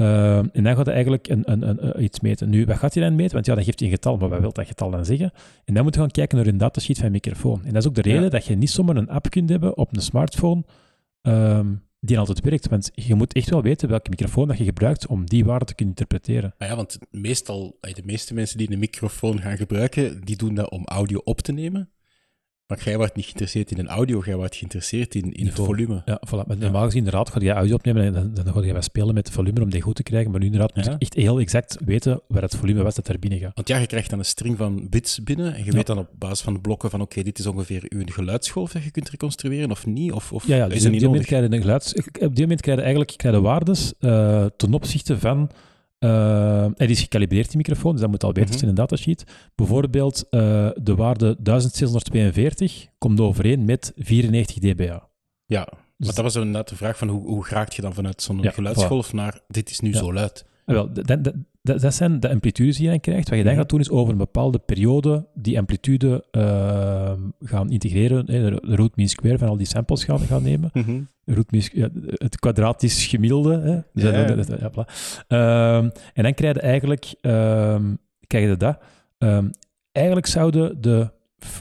Eh, 0.01 0.37
en 0.37 0.63
dan 0.63 0.75
gaat 0.75 0.85
hij 0.85 0.93
eigenlijk 0.93 1.27
een, 1.27 1.51
een, 1.51 1.69
een, 1.69 1.79
eh, 1.79 2.03
iets 2.03 2.19
meten. 2.19 2.49
Nu, 2.49 2.65
wat 2.65 2.77
gaat 2.77 2.93
hij 2.93 3.03
dan 3.03 3.15
meten? 3.15 3.33
Want 3.33 3.45
ja, 3.45 3.55
dan 3.55 3.63
geeft 3.63 3.79
hij 3.79 3.87
een 3.89 3.93
getal, 3.93 4.17
maar 4.17 4.29
wat 4.29 4.39
wil 4.39 4.51
dat 4.53 4.67
getal 4.67 4.91
dan 4.91 5.05
zeggen? 5.05 5.31
En 5.65 5.73
dan 5.73 5.83
moet 5.83 5.93
je 5.93 5.99
gaan 5.99 6.11
kijken 6.11 6.37
naar 6.37 6.47
een 6.47 6.57
datasheet 6.57 6.97
van 6.97 7.05
een 7.05 7.11
microfoon. 7.11 7.65
En 7.65 7.73
dat 7.73 7.81
is 7.81 7.87
ook 7.87 7.95
de 7.95 8.01
reden 8.01 8.23
Ja. 8.23 8.29
dat 8.29 8.45
je 8.45 8.55
niet 8.55 8.69
zomaar 8.69 8.95
een 8.95 9.09
app 9.09 9.29
kunt 9.29 9.49
hebben 9.49 9.77
op 9.77 9.95
een 9.95 10.01
smartphone 10.01 10.63
ehm, 11.21 11.67
die 11.99 12.19
altijd 12.19 12.39
werkt. 12.39 12.69
Want 12.69 12.91
je 12.93 13.15
moet 13.15 13.33
echt 13.33 13.49
wel 13.49 13.61
weten 13.61 13.89
welke 13.89 14.09
microfoon 14.09 14.47
dat 14.47 14.57
je 14.57 14.63
gebruikt 14.63 15.07
om 15.07 15.25
die 15.25 15.45
waarde 15.45 15.65
te 15.65 15.75
kunnen 15.75 15.95
interpreteren. 15.95 16.53
Maar 16.57 16.67
ja, 16.67 16.75
want 16.75 16.97
meestal, 17.11 17.77
de 17.81 18.01
meeste 18.05 18.33
mensen 18.33 18.57
die 18.57 18.71
een 18.71 18.79
microfoon 18.79 19.41
gaan 19.41 19.57
gebruiken, 19.57 20.21
die 20.21 20.35
doen 20.35 20.55
dat 20.55 20.69
om 20.69 20.85
audio 20.85 21.21
op 21.23 21.41
te 21.41 21.51
nemen. 21.51 21.89
Maar 22.71 22.81
jij 22.83 22.97
wordt 22.97 23.15
niet 23.15 23.25
geïnteresseerd 23.25 23.71
in 23.71 23.79
een 23.79 23.87
audio, 23.87 24.21
jij 24.25 24.35
wordt 24.35 24.55
geïnteresseerd 24.55 25.15
in, 25.15 25.31
in 25.31 25.45
het 25.45 25.55
volume. 25.55 26.01
Ja, 26.05 26.21
voilà. 26.27 26.47
Maar 26.47 26.57
normaal 26.57 26.83
gezien, 26.83 26.97
inderdaad, 26.97 27.29
ga 27.29 27.39
je 27.39 27.51
audio 27.51 27.75
opnemen 27.75 28.03
en 28.03 28.13
dan, 28.13 28.33
dan 28.33 28.53
ga 28.53 28.65
je 28.65 28.73
wat 28.73 28.83
spelen 28.83 29.13
met 29.13 29.25
het 29.25 29.35
volume 29.35 29.61
om 29.61 29.69
die 29.69 29.81
goed 29.81 29.95
te 29.95 30.03
krijgen. 30.03 30.31
Maar 30.31 30.39
nu 30.39 30.45
inderdaad 30.45 30.75
moet 30.75 30.85
je 30.85 30.95
echt 30.97 31.13
heel 31.13 31.39
exact 31.39 31.77
weten 31.85 32.21
waar 32.27 32.41
het 32.41 32.55
volume 32.55 32.83
was 32.83 32.95
dat 32.95 33.07
er 33.07 33.19
binnen 33.19 33.39
gaat. 33.39 33.51
Want 33.55 33.67
ja, 33.67 33.77
je 33.77 33.87
krijgt 33.87 34.09
dan 34.09 34.19
een 34.19 34.25
string 34.25 34.57
van 34.57 34.87
bits 34.89 35.23
binnen 35.23 35.55
en 35.55 35.65
je 35.65 35.71
weet 35.71 35.87
dan 35.87 35.97
op 35.97 36.09
basis 36.17 36.41
van 36.41 36.53
de 36.53 36.59
blokken 36.59 36.89
van 36.89 37.01
oké, 37.01 37.23
dit 37.23 37.39
is 37.39 37.47
ongeveer 37.47 37.83
uw 37.89 38.03
geluidsgolf 38.05 38.71
dat 38.71 38.83
je 38.83 38.91
kunt 38.91 39.09
reconstrueren 39.09 39.71
of 39.71 39.85
niet, 39.85 40.11
of, 40.11 40.33
of 40.33 40.47
Ja, 40.47 40.55
ja 40.55 40.67
dus 40.67 40.85
op 40.85 40.91
die 40.91 41.05
moment 41.05 41.25
krijg 41.25 41.47
je 41.47 41.55
een 41.55 41.61
geluids... 41.61 41.93
Op 41.95 42.35
die 42.35 42.41
moment 42.41 42.61
krijg 42.61 42.77
je 42.77 42.83
eigenlijk 42.83 43.13
krijg 43.17 43.35
je 43.35 43.41
waardes 43.41 43.93
eh, 43.99 44.45
ten 44.57 44.73
opzichte 44.73 45.19
van... 45.19 45.49
eh 46.01 46.67
hij 46.75 46.87
is 46.87 46.99
gecalibreerd, 47.01 47.47
die 47.47 47.57
microfoon, 47.57 47.91
dus 47.91 48.01
dat 48.01 48.09
moet 48.09 48.23
al 48.23 48.31
beter 48.31 48.49
Mhm. 48.49 48.57
zijn 48.57 48.63
in 48.63 48.69
een 48.69 48.75
datasheet. 48.87 49.23
Bijvoorbeeld 49.55 50.29
eh, 50.29 50.69
de 50.75 50.95
waarde 50.95 51.35
1642 51.39 52.87
komt 52.97 53.19
overeen 53.19 53.65
met 53.65 53.91
94 53.95 54.57
dBA. 54.59 55.09
Ja, 55.45 55.63
Dus- 55.65 55.75
maar 56.07 56.15
dat 56.15 56.23
was 56.23 56.35
inderdaad 56.35 56.69
de 56.69 56.75
vraag 56.75 56.97
van 56.97 57.07
hoe, 57.07 57.27
hoe 57.27 57.45
raakt 57.49 57.75
je 57.75 57.81
dan 57.81 57.93
vanuit 57.93 58.21
zo'n 58.21 58.41
Ja, 58.41 58.51
geluidsgolf 58.51 59.13
naar 59.13 59.39
dit 59.47 59.69
is 59.69 59.79
nu 59.79 59.91
Ja. 59.91 59.97
zo 59.97 60.13
luid. 60.13 60.45
Ah, 60.65 60.75
wel, 60.75 60.89
dat, 61.61 61.81
dat 61.81 61.93
zijn 61.93 62.19
de 62.19 62.29
amplitudes 62.29 62.75
die 62.75 62.83
je 62.85 62.89
dan 62.91 62.99
krijgt. 62.99 63.29
Wat 63.29 63.37
je 63.37 63.43
dan 63.43 63.53
Mhm. 63.53 63.61
gaat 63.61 63.69
doen, 63.69 63.79
is 63.79 63.89
over 63.89 64.11
een 64.11 64.17
bepaalde 64.17 64.59
periode 64.59 65.27
die 65.33 65.57
amplitude 65.57 66.25
eh, 66.31 67.13
gaan 67.39 67.69
integreren. 67.71 68.31
hè, 68.31 68.49
de 68.49 68.75
root 68.75 68.95
mean 68.95 69.09
square 69.09 69.37
van 69.37 69.47
al 69.47 69.57
die 69.57 69.67
samples 69.67 70.03
gaan, 70.03 70.19
gaan 70.19 70.43
nemen. 70.43 70.71
Root 71.25 71.51
mean, 71.51 71.63
ja, 71.73 71.89
het 72.13 72.39
kwadratisch 72.39 73.05
gemiddelde. 73.05 73.59
Hè? 73.59 73.79
Dus 73.93 74.03
Ja, 74.03 74.11
dat- 74.11 74.29
ja. 74.29 74.35
dat- 74.35 74.47
dat- 74.47 74.59
ja, 74.59 74.71
voilà. 74.71 74.91
Ehm, 75.27 75.89
en 76.13 76.23
dan 76.23 76.33
krijg 76.33 76.53
je 76.55 76.61
eigenlijk 76.61 77.13
ehm, 77.21 77.93
krijg 78.27 78.49
je 78.49 78.57
dat. 78.57 78.77
Ehm, 79.17 79.45
eigenlijk 79.91 80.25
zouden 80.27 80.81
de... 80.81 81.09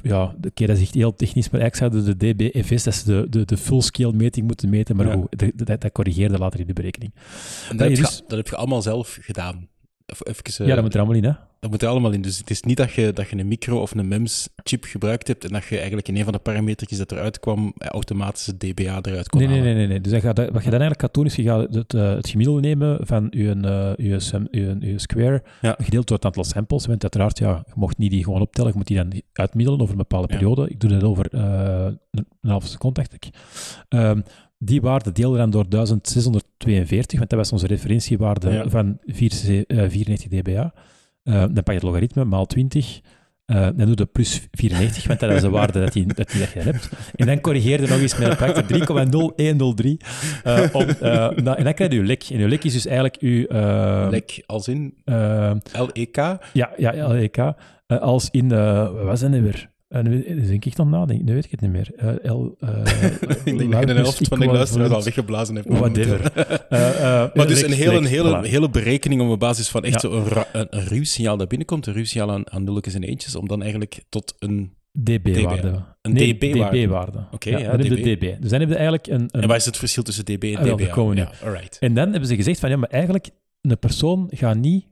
Ja, 0.02 0.34
de- 0.38 0.48
oké, 0.48 0.66
dat 0.66 0.76
is 0.76 0.82
echt 0.82 0.94
heel 0.94 1.14
technisch, 1.14 1.50
maar 1.50 1.60
eigenlijk 1.60 1.92
zouden 1.94 2.18
de 2.18 2.34
DBFS, 2.34 2.82
dat 2.82 2.92
is 2.94 3.02
de, 3.04 3.26
de, 3.30 3.44
de 3.44 3.56
full-scale 3.56 4.12
meting 4.12 4.46
moeten 4.46 4.68
meten, 4.68 4.96
maar 4.96 5.06
Ja. 5.06 5.12
goed, 5.12 5.38
dat, 5.38 5.66
dat, 5.66 5.80
dat 5.80 5.92
corrigeerde 5.92 6.38
later 6.38 6.60
in 6.60 6.66
de 6.66 6.72
berekening. 6.72 7.12
En 7.14 7.20
Dat 7.68 7.78
dat, 7.78 7.78
heb 7.78 7.88
je 7.90 7.96
je, 7.96 8.02
dus- 8.02 8.22
dat 8.28 8.38
heb 8.38 8.46
je 8.48 8.56
allemaal 8.56 8.82
zelf 8.82 9.18
gedaan. 9.20 9.68
Even, 10.10 10.44
eh, 10.44 10.66
ja, 10.66 10.74
dat 10.74 10.82
moet 10.84 10.94
er 10.94 11.00
allemaal 11.00 11.16
in, 11.16 11.24
hè? 11.24 11.32
dat 11.60 11.70
moet 11.70 11.82
er 11.82 11.88
allemaal 11.88 12.10
in. 12.10 12.22
Dus 12.22 12.38
het 12.38 12.50
is 12.50 12.62
niet 12.62 12.76
dat 12.76 12.92
je, 12.92 13.12
dat 13.12 13.28
je 13.28 13.36
een 13.38 13.48
micro 13.48 13.80
of 13.80 13.94
een 13.94 14.08
MEMS-chip 14.08 14.84
gebruikt 14.84 15.28
hebt 15.28 15.44
en 15.44 15.52
dat 15.52 15.64
je 15.64 15.76
eigenlijk 15.76 16.08
in 16.08 16.16
een 16.16 16.24
van 16.24 16.32
de 16.32 16.38
parametertjes 16.38 16.98
dat 16.98 17.12
eruit 17.12 17.40
kwam, 17.40 17.72
eh, 17.78 17.88
automatisch 17.88 18.46
het 18.46 18.60
dBA 18.60 18.98
eruit 19.02 19.28
kon 19.28 19.40
Nee, 19.40 19.48
nee, 19.48 19.58
halen. 19.58 19.74
nee, 19.74 19.74
nee. 19.74 19.86
nee. 19.86 20.00
Dus 20.00 20.20
gaat, 20.22 20.36
wat 20.36 20.46
je 20.46 20.52
dan 20.52 20.80
eigenlijk 20.80 21.00
gaat 21.00 21.14
doen, 21.14 21.26
is 21.26 21.36
je 21.36 21.42
gaat 21.42 21.74
het, 21.74 21.94
eh, 21.94 22.14
het 22.14 22.28
gemiddelde 22.28 22.60
nemen 22.60 23.06
van 23.06 23.26
je, 23.30 23.94
uh, 23.98 24.18
sam- 24.18 24.48
uw, 24.50 24.74
uw 24.80 24.98
square, 24.98 25.42
Ja. 25.60 25.76
gedeeld 25.82 26.06
door 26.06 26.16
het 26.16 26.26
aantal 26.26 26.44
samples. 26.44 26.86
Want 26.86 27.02
uiteraard, 27.02 27.38
ja, 27.38 27.62
je 27.66 27.72
mocht 27.74 27.98
niet 27.98 28.10
die 28.10 28.24
gewoon 28.24 28.40
optellen, 28.40 28.70
je 28.70 28.76
moet 28.76 28.86
die 28.86 28.96
dan 28.96 29.12
uitmiddelen 29.32 29.80
over 29.80 29.92
een 29.94 29.98
bepaalde 30.00 30.26
Ja. 30.30 30.38
periode. 30.38 30.68
Ik 30.68 30.80
doe 30.80 30.90
dat 30.90 31.02
over 31.02 31.26
eh, 31.32 31.84
een, 32.10 32.26
een 32.40 32.50
halve 32.50 32.66
seconde, 32.68 33.00
dacht 33.00 33.14
ik. 33.14 33.28
Ehm, 33.88 34.20
die 34.62 34.80
waarde 34.80 35.12
deel 35.12 35.32
je 35.32 35.38
dan 35.38 35.50
door 35.50 35.68
1642, 35.68 37.18
want 37.18 37.30
dat 37.30 37.38
was 37.38 37.52
onze 37.52 37.66
referentiewaarde 37.66 38.50
Ja. 38.50 38.68
van 38.68 38.98
4, 39.04 39.64
eh, 39.66 39.84
94 39.88 40.28
dBA. 40.40 40.72
Eh, 41.22 41.34
dan 41.34 41.52
pak 41.54 41.66
je 41.66 41.72
het 41.72 41.82
logaritme, 41.82 42.24
maal 42.24 42.46
20. 42.46 43.00
Eh, 43.44 43.56
dan 43.60 43.76
doe 43.86 43.94
je 43.96 44.06
plus 44.06 44.46
94, 44.50 45.06
want 45.06 45.20
dat 45.20 45.30
is 45.30 45.40
de 45.40 45.48
waarde 45.58 45.80
dat, 45.80 45.92
die, 45.92 46.06
dat, 46.06 46.30
die 46.30 46.40
dat 46.40 46.50
je 46.52 46.60
hebt. 46.60 46.88
En 47.14 47.26
dan 47.26 47.40
corrigeer 47.40 47.80
je 47.82 47.88
nog 47.88 47.98
eens 48.00 48.18
met 48.18 48.28
een 48.28 48.36
factor 48.36 48.64
3,0103. 48.66 49.96
eh, 50.44 50.62
om, 50.72 50.82
eh, 50.88 51.12
nou, 51.30 51.56
en 51.56 51.64
dan 51.64 51.74
krijg 51.74 51.90
je 51.92 51.96
je 51.98 52.02
lek. 52.04 52.22
En 52.30 52.38
je 52.38 52.48
lek 52.48 52.64
is 52.64 52.72
dus 52.72 52.86
eigenlijk 52.86 53.20
je... 53.20 53.48
eh, 53.48 54.06
Lek 54.10 54.42
als 54.46 54.68
in 54.68 54.94
eh, 55.04 55.52
LEK. 55.94 56.16
ja, 56.52 56.70
ja, 56.76 57.06
LEK. 57.08 57.36
eh, 57.36 57.54
als 57.98 58.28
in... 58.30 58.52
eh 58.52 58.92
wat 58.92 59.04
was 59.04 59.20
dat 59.20 59.30
nu 59.30 59.42
weer? 59.42 59.70
Uh, 59.90 60.02
nu 60.02 60.34
dus 60.34 60.46
denk 60.48 60.64
ik 60.64 60.76
dan 60.76 60.88
nadenken. 60.88 61.24
Nu 61.24 61.34
weet 61.34 61.44
ik 61.44 61.50
het 61.50 61.60
niet 61.60 61.70
meer. 61.70 61.90
Eh, 61.96 62.32
L, 62.32 62.54
eh, 62.58 62.68
ik 63.44 63.58
denk 63.58 63.72
dat 63.72 63.80
je 63.80 63.86
de 63.86 63.94
loudness 63.94 64.00
helft 64.00 64.28
van 64.28 64.38
de 64.38 64.46
luisteraars 64.46 64.90
al 64.90 65.02
weggeblazen 65.02 65.54
hebt. 65.54 65.68
Whatever. 65.68 66.32
Eh, 66.70 67.34
Maar 67.34 67.46
dus 67.46 67.62
een 67.62 67.72
hele, 67.72 67.96
een 67.96 68.04
hele, 68.04 68.38
voilà. 68.44 68.48
hele 68.48 68.70
berekening 68.70 69.30
op 69.30 69.38
basis 69.40 69.68
van 69.68 69.84
echt 69.84 70.02
Ja. 70.02 70.08
zo 70.08 70.12
een, 70.16 70.24
ra- 70.28 70.46
een, 70.52 70.66
een 70.70 70.84
ruw 70.84 71.04
signaal 71.04 71.36
dat 71.36 71.48
binnenkomt, 71.48 71.86
een 71.86 71.92
ruw 71.94 72.04
signaal 72.04 72.30
aan, 72.30 72.50
aan 72.50 72.64
nulletjes 72.64 72.94
en 72.94 73.02
eentjes, 73.02 73.34
om 73.36 73.48
dan 73.48 73.60
eigenlijk 73.62 74.02
tot 74.08 74.34
een... 74.38 74.72
dB-waarde. 75.02 75.84
Een 76.02 76.12
Nee, 76.12 76.34
dB-waarde. 76.38 76.78
dB-waarde. 76.84 77.26
Oké, 77.30 77.50
ja, 77.50 77.58
ja, 77.58 77.70
dan 77.70 77.80
heb 77.80 77.98
je 77.98 78.16
dB. 78.16 78.20
dB. 78.20 78.40
Dus 78.40 78.50
dan 78.50 78.60
heb 78.60 78.68
je 78.68 78.74
eigenlijk 78.74 79.06
een... 79.06 79.20
een 79.30 79.40
En 79.42 79.48
wat 79.48 79.56
is 79.56 79.64
het 79.64 79.76
verschil 79.76 80.02
tussen 80.02 80.24
dB 80.24 80.42
en 80.42 80.56
Ah, 80.70 80.76
wel, 80.78 80.88
komen 80.88 81.14
we. 81.14 81.20
Ja, 81.20 81.30
alright. 81.46 81.78
En 81.78 81.94
dan 81.94 82.10
hebben 82.10 82.28
ze 82.28 82.34
gezegd 82.36 82.60
van 82.60 82.70
ja, 82.70 82.76
maar 82.76 82.88
eigenlijk 82.90 83.30
een 83.60 83.78
persoon 83.78 84.26
gaat 84.30 84.56
niet 84.56 84.86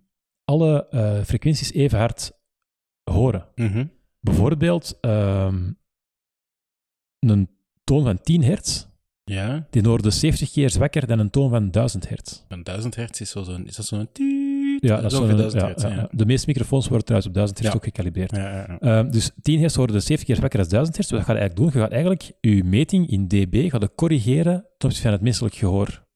alle 0.45 0.87
eh, 0.91 1.23
frequenties 1.25 1.73
even 1.73 1.99
hard 1.99 2.33
horen. 3.11 3.45
Mhm. 3.55 3.85
Bijvoorbeeld 4.21 4.99
ehm, 5.01 5.71
een 7.19 7.49
toon 7.85 8.05
van 8.05 8.21
10 8.21 8.43
hertz, 8.45 8.87
Ja, 9.25 9.67
die 9.71 9.83
hoorde 9.89 10.11
70 10.11 10.51
keer 10.51 10.71
zwakker 10.71 11.07
dan 11.07 11.19
een 11.19 11.31
toon 11.31 11.51
van 11.51 11.71
1000 11.71 12.09
hertz. 12.09 12.43
een 12.49 12.63
1000 12.63 12.95
hertz 12.95 13.21
is 13.21 13.31
zo 13.31 13.43
zo'n... 13.43 13.67
Is 13.67 13.77
dat 13.77 13.87
zo'n... 13.87 14.09
Ja, 14.81 15.01
dat 15.01 15.13
is 15.13 15.19
zo'n- 15.19 15.27
1000 15.37 15.53
ja, 15.63 15.67
hertz, 15.69 15.83
ja. 15.83 16.09
De 16.11 16.27
meeste 16.27 16.47
microfoons 16.49 16.89
worden 16.89 17.05
trouwens 17.07 17.29
op 17.31 17.35
1000 17.37 17.59
hertz 17.61 17.77
ook 17.77 17.85
gecalibreerd. 17.85 18.37
Ja. 18.37 18.79
Ehm, 18.79 19.11
dus 19.11 19.31
10 19.43 19.61
hertz 19.61 19.77
worden 19.77 20.03
70 20.03 20.27
keer 20.27 20.37
zwakker 20.37 20.59
dan 20.59 20.69
1000 20.69 20.97
hertz. 20.97 21.11
Wat 21.11 21.25
ga 21.25 21.33
je 21.33 21.39
eigenlijk 21.39 21.73
doen? 21.73 21.81
Je 21.81 21.87
gaat 21.87 21.93
eigenlijk 21.97 22.33
je 22.41 22.65
meting 22.65 23.11
in 23.11 23.29
dB 23.29 23.71
gaat 23.71 23.95
corrigeren 23.95 24.55
ten 24.55 24.89
opzichte 24.89 25.03
van 25.03 25.13
het 25.13 25.23
menselijk 25.23 25.55
gehoor. 25.55 26.07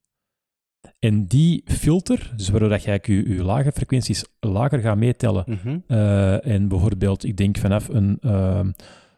En 0.99 1.27
die 1.27 1.63
filter, 1.65 2.33
dus 2.37 2.49
waardoor 2.49 2.69
dat 2.69 2.83
je 2.83 2.89
eigenlijk 2.91 3.29
je, 3.29 3.35
je 3.35 3.45
lage 3.45 3.73
frequenties 3.73 4.25
lager 4.41 4.79
gaat 4.81 4.97
meetellen, 4.97 5.45
Mhm. 5.47 5.79
eh, 5.87 6.47
en 6.47 6.69
bijvoorbeeld, 6.69 7.25
ik 7.25 7.37
denk 7.37 7.59
vanaf 7.59 7.89
een, 7.89 8.19
ehm, 8.21 8.71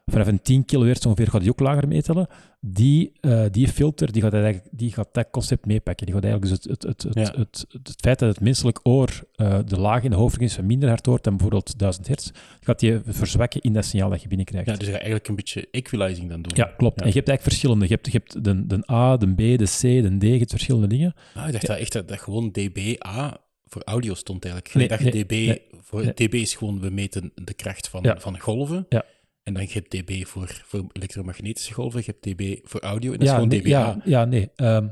vanaf 0.06 0.26
een 0.26 0.42
10 0.42 0.64
kilohertz 0.64 1.06
ongeveer 1.06 1.28
gaat 1.28 1.40
die 1.40 1.50
ook 1.50 1.60
lager 1.60 1.88
meetellen, 1.88 2.26
die, 2.60 3.12
eh, 3.20 3.44
die 3.50 3.68
filter 3.68 4.12
die 4.12 4.22
gaat, 4.22 4.32
eigenlijk, 4.32 4.66
die 4.70 4.92
gaat 4.92 5.08
dat 5.12 5.26
concept 5.30 5.66
meepakken. 5.66 6.06
Die 6.06 6.14
gaat 6.14 6.24
eigenlijk 6.24 6.54
dus 6.54 6.64
het, 6.64 6.82
het, 6.82 7.02
het, 7.02 7.14
het, 7.14 7.28
Ja. 7.28 7.40
het, 7.40 7.64
het, 7.68 7.88
het 7.88 8.00
feit 8.00 8.18
dat 8.18 8.28
het 8.28 8.40
menselijk 8.40 8.80
oor 8.82 9.24
eh, 9.34 9.58
de 9.66 9.80
lage 9.80 10.04
en 10.04 10.10
de 10.10 10.16
hoge 10.16 10.30
frequenties 10.30 10.64
minder 10.66 10.88
hard 10.88 11.06
hoort 11.06 11.24
dan 11.24 11.32
bijvoorbeeld 11.32 11.78
1000 11.78 12.06
hertz, 12.06 12.30
gaat 12.60 12.78
die 12.80 13.00
verzwakken 13.06 13.60
in 13.60 13.72
dat 13.72 13.84
signaal 13.84 14.10
dat 14.10 14.22
je 14.22 14.28
binnenkrijgt. 14.28 14.66
Ja, 14.68 14.74
dus 14.74 14.86
je 14.86 14.92
gaat 14.92 15.00
eigenlijk 15.00 15.28
een 15.28 15.36
beetje 15.36 15.68
equalizing 15.70 16.28
dan 16.28 16.42
doen. 16.42 16.52
Ja, 16.56 16.64
klopt. 16.76 17.00
Ja. 17.00 17.06
En 17.06 17.12
je 17.12 17.16
hebt 17.16 17.28
eigenlijk 17.28 17.42
verschillende. 17.42 17.84
Je 17.84 17.92
hebt, 17.92 18.06
je 18.06 18.12
hebt 18.12 18.44
de, 18.44 18.66
de 18.66 18.90
A, 18.92 19.16
de 19.16 19.34
B, 19.34 19.58
de 19.58 19.64
C, 19.64 19.80
de 19.80 20.16
D, 20.18 20.22
je 20.22 20.38
hebt 20.38 20.50
verschillende 20.50 20.86
dingen. 20.86 21.14
Ah, 21.34 21.46
ik 21.46 21.52
dacht 21.52 21.66
dat 21.66 21.78
echt 21.78 21.92
dat, 21.92 22.08
dat 22.08 22.20
gewoon 22.20 22.50
dBA 22.52 23.40
voor 23.66 23.82
audio 23.84 24.14
stond 24.14 24.44
eigenlijk. 24.44 24.74
Nee, 24.74 24.84
ik 24.84 24.90
dacht 24.90 25.02
nee, 25.02 25.24
dB, 25.24 25.30
nee, 25.30 25.62
voor, 25.80 26.14
dB 26.14 26.34
is 26.34 26.54
gewoon, 26.54 26.80
we 26.80 26.90
meten 26.90 27.32
de 27.34 27.54
kracht 27.54 27.88
van, 27.88 28.14
van 28.18 28.40
golven. 28.40 28.86
Ja. 28.88 29.04
En 29.44 29.54
dan 29.54 29.62
je 29.62 29.72
hebt 29.72 29.90
dB 29.90 30.24
voor, 30.26 30.62
voor 30.64 30.84
elektromagnetische 30.92 31.72
golven, 31.74 32.02
je 32.04 32.14
hebt 32.20 32.22
dB 32.38 32.58
voor 32.68 32.80
audio, 32.80 33.12
en 33.12 33.18
dat 33.18 33.28
ja, 33.28 33.34
is 33.34 33.42
gewoon 33.42 33.58
dBA. 33.60 33.68
ja, 33.68 33.96
ja, 34.04 34.24
nee. 34.24 34.50
ehm, 34.56 34.86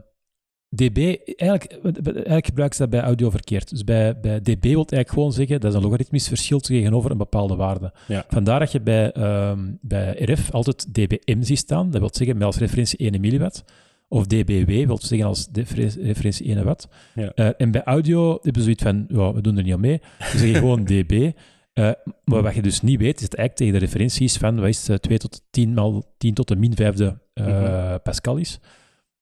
dB, 0.75 0.97
eigenlijk, 1.37 1.73
eigenlijk 2.05 2.47
gebruiken 2.47 2.77
ze 2.77 2.83
dat 2.83 2.91
bij 2.91 3.01
audio 3.01 3.31
verkeerd. 3.31 3.71
Dus 3.71 3.85
bij, 3.85 4.21
bij 4.21 4.41
dB 4.41 4.63
wil 4.63 4.75
eigenlijk 4.75 5.09
gewoon 5.11 5.33
zeggen, 5.33 5.61
dat 5.61 5.71
is 5.71 5.77
een 5.77 5.83
logaritmisch 5.85 6.29
verschil 6.29 6.61
tegenover 6.61 7.11
een 7.11 7.17
bepaalde 7.19 7.57
waarde. 7.57 7.93
Ja. 8.09 8.25
Vandaar 8.29 8.59
dat 8.59 8.73
je 8.73 8.81
bij, 8.81 9.13
ehm, 9.13 9.59
bij 9.81 10.17
RF 10.25 10.51
altijd 10.51 10.95
dBm 10.95 11.43
ziet 11.43 11.59
staan. 11.59 11.91
Dat 11.91 12.01
wil 12.01 12.11
zeggen 12.13 12.37
met 12.37 12.47
als 12.47 12.57
referentie 12.59 12.99
1 12.99 13.21
milliwatt. 13.21 13.65
Of 14.09 14.27
dBW 14.27 14.87
wil 14.87 14.99
zeggen 15.01 15.29
als 15.29 15.49
refer- 15.53 16.03
referentie 16.03 16.47
1 16.49 16.65
watt. 16.65 16.89
Ja. 17.15 17.33
Eh, 17.35 17.49
en 17.57 17.71
bij 17.71 17.83
audio 17.83 18.31
hebben 18.33 18.53
we 18.53 18.63
zoiets 18.63 18.83
van, 18.83 19.05
ja, 19.09 19.33
we 19.33 19.41
doen 19.41 19.57
er 19.57 19.63
niet 19.63 19.73
aan 19.73 19.81
mee. 19.81 20.01
We 20.19 20.39
zeggen 20.39 20.55
gewoon 20.55 20.85
dB. 20.91 21.31
Eh, 21.73 21.91
maar 22.25 22.43
wat 22.43 22.55
je 22.55 22.63
dus 22.63 22.81
niet 22.81 22.99
weet, 22.99 23.21
is 23.21 23.29
dat 23.29 23.39
eigenlijk 23.39 23.59
tegen 23.59 23.73
de 23.73 23.87
referenties 23.87 24.37
van, 24.37 24.57
wat 24.57 24.69
is 24.69 24.79
het, 24.79 24.89
eh, 24.91 24.97
2 24.97 25.19
tot 25.19 25.33
de 25.35 25.41
10 25.51 25.75
maal 25.75 26.15
10 26.19 26.35
tot 26.35 26.49
de 26.49 26.57
min 26.57 26.77
vijfde 26.77 27.19
eh, 27.33 27.47
Mhm. 27.47 27.99
Pascal 28.03 28.37
is. 28.37 28.59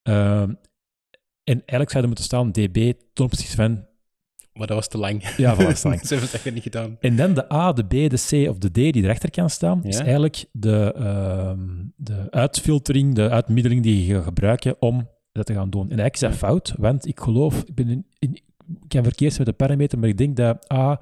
Ehm, 0.01 0.53
en 1.43 1.57
eigenlijk 1.57 1.89
zou 1.89 2.01
er 2.01 2.07
moeten 2.07 2.25
staan 2.25 2.51
dB 2.51 2.93
ten 3.13 3.25
opzichte 3.25 3.55
van... 3.55 3.85
Maar 4.53 4.67
dat 4.67 4.75
was 4.75 4.87
te 4.87 4.97
lang. 4.97 5.35
Ja, 5.37 5.55
voilà, 5.55 5.57
dat 5.57 5.69
is 5.69 5.81
te 5.81 5.87
lang. 5.87 5.99
Ze 6.07 6.13
hebben 6.13 6.29
het 6.31 6.45
echt 6.45 6.53
niet 6.53 6.63
gedaan. 6.63 6.97
En 6.99 7.15
dan 7.15 7.33
de 7.33 7.53
A, 7.53 7.73
de 7.73 7.83
B, 7.83 7.89
de 7.89 8.07
C 8.29 8.49
of 8.49 8.57
de 8.57 8.69
D 8.71 8.73
die 8.73 9.03
erachter 9.03 9.31
kan 9.31 9.49
staan, 9.49 9.83
is 9.83 9.97
eigenlijk 9.97 10.45
de, 10.51 10.93
ehm, 10.95 11.59
de 11.95 12.27
uitfiltering, 12.29 13.15
de 13.15 13.29
uitmiddeling 13.29 13.83
die 13.83 14.05
je 14.05 14.13
gaat 14.13 14.23
gebruiken 14.23 14.75
om 14.79 15.09
dat 15.31 15.45
te 15.45 15.53
gaan 15.53 15.69
doen. 15.69 15.89
En 15.89 15.99
eigenlijk 15.99 16.13
is 16.13 16.19
dat 16.19 16.49
fout, 16.49 16.73
want 16.77 17.07
ik 17.07 17.19
geloof, 17.19 17.61
ik, 17.65 17.75
ben 17.75 17.89
in, 17.89 18.05
in, 18.19 18.33
ik 18.33 18.43
kan 18.87 19.03
verkeerd 19.03 19.33
zijn 19.33 19.47
met 19.47 19.57
de 19.57 19.65
parameter, 19.65 19.99
maar 19.99 20.09
ik 20.09 20.17
denk 20.17 20.35
dat 20.35 20.71
A 20.73 21.01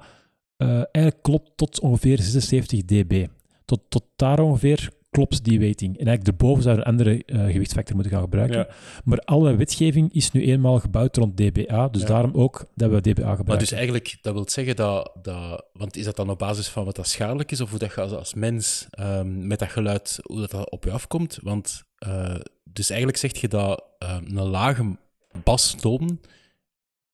eh, 0.60 0.68
eigenlijk 0.68 1.22
klopt 1.22 1.50
tot 1.56 1.80
ongeveer 1.80 2.18
76 2.18 2.84
dB. 2.84 3.26
Tot, 3.64 3.80
tot 3.88 4.04
daar 4.16 4.40
ongeveer 4.40 4.90
klopt 5.10 5.44
die 5.44 5.58
weighting. 5.58 5.98
En 5.98 6.06
eigenlijk 6.06 6.40
erboven 6.40 6.62
zou 6.62 6.74
je 6.74 6.80
een 6.80 6.86
andere 6.86 7.24
eh, 7.24 7.44
gewichtsfactor 7.44 7.94
moeten 7.94 8.12
gaan 8.12 8.22
gebruiken. 8.22 8.58
Ja. 8.58 8.68
Maar 9.04 9.18
alle 9.18 9.56
wetgeving 9.56 10.12
is 10.12 10.32
nu 10.32 10.44
eenmaal 10.44 10.78
gebouwd 10.80 11.16
rond 11.16 11.36
dBA, 11.36 11.88
dus 11.88 12.00
Ja. 12.02 12.08
daarom 12.08 12.32
ook 12.34 12.66
dat 12.74 12.90
we 12.90 13.00
dBA 13.00 13.10
gebruiken. 13.12 13.44
Maar 13.46 13.58
dus 13.58 13.72
eigenlijk, 13.72 14.18
dat 14.22 14.32
wil 14.34 14.48
zeggen 14.48 14.76
dat, 14.76 15.12
dat... 15.22 15.66
Want 15.72 15.96
is 15.96 16.04
dat 16.04 16.16
dan 16.16 16.30
op 16.30 16.38
basis 16.38 16.68
van 16.68 16.84
wat 16.84 16.96
dat 16.96 17.08
schadelijk 17.08 17.50
is, 17.50 17.60
of 17.60 17.70
hoe 17.70 17.78
dat 17.78 17.94
je 17.94 18.00
als, 18.00 18.12
als 18.12 18.34
mens 18.34 18.86
ehm, 18.90 19.46
met 19.46 19.58
dat 19.58 19.68
geluid, 19.68 20.18
hoe 20.22 20.40
dat, 20.40 20.50
dat 20.50 20.70
op 20.70 20.84
je 20.84 20.90
afkomt? 20.90 21.38
Want, 21.42 21.82
eh, 21.98 22.34
dus 22.64 22.90
eigenlijk 22.90 23.18
zeg 23.18 23.40
je 23.40 23.48
dat 23.48 23.84
ehm, 23.98 24.36
een 24.36 24.48
lage 24.48 24.96
bastoon 25.44 26.20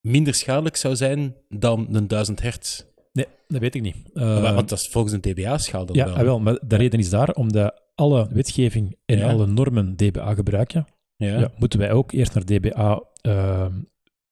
minder 0.01 0.35
schadelijk 0.35 0.77
zou 0.77 0.97
zijn 0.97 1.37
dan 1.49 1.87
een 1.93 2.09
1000 2.09 2.43
hertz. 2.43 2.83
Nee, 3.17 3.27
dat 3.49 3.61
weet 3.61 3.75
ik 3.75 3.83
niet. 3.83 3.97
Maar- 4.15 4.45
Eh, 4.45 4.55
want 4.55 4.69
dat 4.69 4.79
is 4.79 4.89
volgens 4.89 5.13
een 5.15 5.21
dBA-schaal 5.21 5.87
dan 5.87 5.97
Ja, 5.97 6.05
wel. 6.05 6.15
ah, 6.15 6.23
wel, 6.23 6.41
maar 6.41 6.59
de 6.67 6.77
reden 6.77 6.99
is 6.99 7.11
daar, 7.11 7.31
omdat 7.31 7.83
alle 7.95 8.29
wetgeving 8.33 8.97
en 9.05 9.19
Ja. 9.19 9.29
alle 9.31 9.47
normen 9.47 9.97
DBA 9.97 10.35
gebruiken, 10.35 10.87
Ja. 11.17 11.39
ja. 11.39 11.51
moeten 11.59 11.79
wij 11.79 11.93
ook 11.93 12.13
eerst 12.13 12.35
naar 12.35 12.45
DBA 12.45 13.03
ehm, 13.21 13.73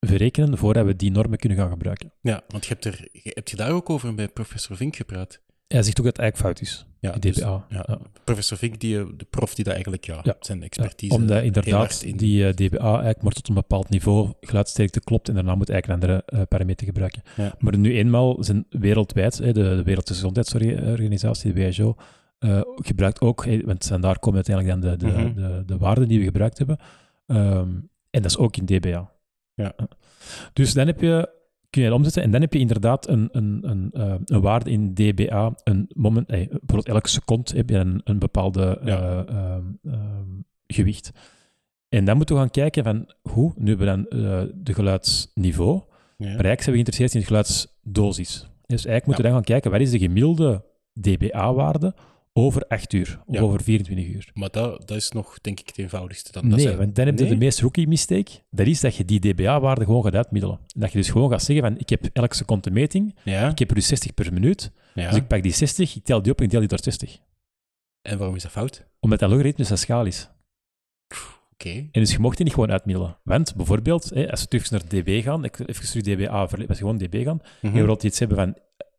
verrekenen 0.01 0.59
voordat 0.59 0.87
we 0.87 0.97
die 0.97 1.11
normen 1.11 1.39
kunnen 1.39 1.59
gaan 1.59 1.71
gebruiken. 1.71 2.13
Ja, 2.21 2.43
want 2.49 2.65
je 2.67 2.73
hebt, 2.73 2.85
er, 2.85 3.09
je, 3.13 3.31
heb 3.35 3.49
je 3.49 3.57
daar 3.57 3.71
ook 3.73 3.91
over 3.91 4.15
met 4.15 4.33
professor 4.33 4.77
Vink 4.77 4.97
gepraat? 4.97 5.41
Hij 5.67 5.83
zegt 5.83 5.99
ook 5.99 6.05
dat 6.05 6.17
het 6.17 6.23
eigenlijk 6.23 6.37
fout 6.57 6.69
is, 6.69 6.87
Ja, 7.05 7.13
die 7.13 7.33
dus- 7.33 7.41
DBA. 7.43 7.67
ja. 7.69 7.99
Professor 8.25 8.59
Vink, 8.59 8.81
die, 8.81 8.99
eh, 8.99 9.05
de 9.17 9.27
prof 9.31 9.55
die 9.55 9.65
dat 9.65 9.73
eigenlijk, 9.73 10.05
ja, 10.07 10.21
Ja. 10.23 10.37
zijn 10.41 10.63
expertise 10.63 11.15
omdat 11.15 11.43
inderdaad 11.43 12.03
in- 12.03 12.17
die 12.17 12.47
eh, 12.47 12.53
DBA 12.55 12.89
eigenlijk 12.93 13.23
maar 13.23 13.33
tot 13.33 13.49
een 13.49 13.55
bepaald 13.55 13.89
niveau 13.89 14.33
geluidsterkte 14.41 15.01
klopt 15.01 15.29
en 15.29 15.35
daarna 15.35 15.55
moet 15.55 15.71
eigenlijk 15.71 16.03
een 16.03 16.09
andere 16.09 16.27
eh, 16.27 16.47
parameter 16.49 16.87
gebruiken. 16.87 17.23
Maar 17.59 17.79
nu 17.79 17.97
eenmaal 17.97 18.37
zijn 18.45 18.67
wereldwijd, 18.71 19.39
hè, 19.39 19.53
de, 19.53 19.63
de 19.77 19.83
Wereldgezondheidsorganisatie, 19.83 21.53
de 21.53 21.61
WHO, 21.61 21.97
gebruikt 22.77 23.21
ook, 23.21 23.45
want 23.65 24.03
daar 24.03 24.19
komen 24.19 24.45
uiteindelijk 24.45 24.81
dan 24.81 24.91
de, 24.91 24.97
de, 24.97 25.13
Mhm. 25.13 25.35
de, 25.35 25.63
de 25.67 25.79
waarden 25.79 26.09
die 26.09 26.19
we 26.19 26.25
gebruikt 26.25 26.59
hebben. 26.59 26.79
Ehm, 27.27 27.69
en 28.11 28.23
dat 28.23 28.25
is 28.25 28.37
ook 28.39 28.57
in 28.57 28.65
dBA. 28.67 29.11
Ja. 29.55 29.75
Dus 30.53 30.73
dan 30.75 30.87
heb 30.87 31.01
je, 31.01 31.29
kun 31.75 31.83
je 31.83 31.95
omzetten 31.95 32.23
en 32.23 32.31
dan 32.31 32.41
heb 32.41 32.53
je 32.53 32.59
inderdaad 32.59 33.09
een, 33.09 33.29
een, 33.33 33.59
een, 33.63 33.91
eh, 33.93 34.15
een 34.25 34.41
waarde 34.41 34.71
in 34.71 34.95
dBA, 34.95 35.55
een 35.65 35.89
moment, 35.95 36.29
eh, 36.29 36.39
bijvoorbeeld 36.39 36.89
elke 36.89 37.09
seconde 37.09 37.57
heb 37.57 37.71
je 37.71 37.77
een, 37.77 38.01
een 38.05 38.19
bepaalde 38.19 38.79
Ja. 38.85 38.99
eh, 39.01 39.37
ehm, 39.37 39.63
ehm, 39.85 40.31
gewicht. 40.67 41.11
En 41.89 42.05
dan 42.05 42.17
moeten 42.17 42.35
we 42.35 42.41
gaan 42.41 42.51
kijken 42.51 42.85
van 42.85 43.13
hoe, 43.33 43.53
nu 43.57 43.69
hebben 43.69 43.87
we 43.87 44.07
dan 44.09 44.21
eh, 44.25 44.43
de 44.55 44.75
geluidsniveau, 44.75 45.73
Ja. 45.77 45.85
maar 46.17 46.27
eigenlijk 46.27 46.63
zijn 46.63 46.77
we 46.77 46.83
geïnteresseerd 46.83 47.15
in 47.15 47.21
de 47.21 47.27
geluidsdosis. 47.27 48.33
Dus 48.67 48.87
eigenlijk 48.87 49.07
moeten 49.07 49.25
we 49.25 49.31
dan 49.31 49.33
gaan 49.33 49.45
kijken, 49.45 49.71
wat 49.71 49.81
is 49.81 49.91
de 49.91 49.99
gemiddelde 49.99 50.65
dBA-waarde 51.01 51.95
over 52.37 52.67
8 52.69 52.93
uur 52.93 53.21
of 53.27 53.35
Ja. 53.35 53.41
over 53.41 53.63
24 53.63 54.07
uur? 54.07 54.31
Maar 54.35 54.51
dat, 54.51 54.89
dat 54.89 54.97
is 54.97 55.11
nog, 55.11 55.41
denk 55.41 55.61
ik, 55.61 55.67
het 55.67 55.79
eenvoudigste. 55.79 56.33
Dan. 56.33 56.49
Dat 56.49 56.59
Nee, 56.59 56.77
want 56.77 56.95
dan 56.97 57.07
heb 57.07 57.19
je 57.19 57.25
Nee? 57.25 57.33
de 57.33 57.39
meest 57.39 57.61
rookie 57.61 57.89
mistake. 57.89 58.31
Dat 58.51 58.67
is 58.67 58.81
dat 58.81 58.97
je 58.97 59.05
die 59.05 59.21
dBA-waarde 59.21 59.85
gewoon 59.85 60.03
gaat 60.05 60.15
uitmiddelen. 60.15 60.59
Dat 60.75 60.93
je 60.93 60.99
dus 60.99 61.11
gewoon 61.11 61.31
gaat 61.31 61.43
zeggen 61.43 61.67
van, 61.69 61.79
ik 61.79 61.89
heb 61.89 62.05
elke 62.13 62.35
seconde 62.37 62.69
een 62.69 62.75
meting, 62.75 63.15
Ja, 63.25 63.51
ik 63.51 63.59
heb 63.59 63.69
er 63.69 63.75
dus 63.75 63.87
60 63.87 64.15
per 64.15 64.33
minuut, 64.33 64.71
ja. 64.95 65.09
dus 65.09 65.19
ik 65.19 65.27
pak 65.27 65.43
die 65.43 65.53
60, 65.53 65.97
ik 65.97 66.05
tel 66.05 66.23
die 66.23 66.33
op 66.33 66.39
en 66.39 66.45
ik 66.45 66.51
deel 66.51 66.61
die 66.61 66.69
door 66.69 66.83
60. 66.83 67.19
En 68.03 68.19
waarom 68.19 68.37
is 68.37 68.43
dat 68.43 68.51
fout? 68.51 68.87
Omdat 69.01 69.19
dat 69.19 69.31
logaritmische 69.31 69.77
schaal 69.77 70.05
is. 70.05 70.29
Oké. 71.53 71.69
En 71.71 71.89
dus 71.93 72.13
je 72.13 72.19
mocht 72.19 72.37
die 72.37 72.45
niet 72.45 72.55
gewoon 72.55 72.71
uitmiddelen. 72.73 73.17
Want 73.23 73.55
bijvoorbeeld, 73.57 74.11
hè, 74.15 74.31
als 74.31 74.41
we 74.43 74.49
terug 74.49 74.71
naar 74.71 74.87
dB 74.89 75.23
gaan, 75.23 75.45
ik 75.45 75.59
even 75.59 75.87
terug 76.01 76.03
dBA, 76.17 76.27
als 76.29 76.51
we 76.53 76.75
gewoon 76.75 76.99
dB 76.99 77.25
gaan, 77.25 77.41
Mhm. 77.63 77.77
je 77.77 77.85
wilt 77.85 78.03
iets 78.03 78.19
hebben 78.19 78.37
van, 78.37 78.57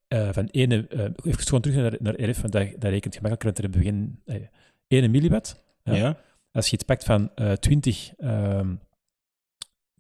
eh 0.08 0.34
van 0.34 0.46
ene, 0.46 0.88
eh, 0.88 1.04
even 1.24 1.44
gewoon 1.44 1.62
terug 1.62 1.78
naar, 1.78 1.96
naar 2.00 2.30
RF, 2.30 2.42
want 2.42 2.54
dat, 2.54 2.84
rekent 2.84 3.16
gemakkelijker, 3.16 3.54
daar 3.54 3.72
hebben 3.72 3.80
we 3.80 3.86
geen, 3.86 4.22
eh, 4.26 4.48
1 4.88 5.12
milliwatt. 5.12 5.64
ja. 5.84 5.94
ja. 5.96 6.18
Als 6.52 6.68
je 6.68 6.74
iets 6.74 6.84
pakt 6.84 7.04
van 7.04 7.36
eh 7.36 7.52
20 7.52 8.14
ehm, 8.18 8.76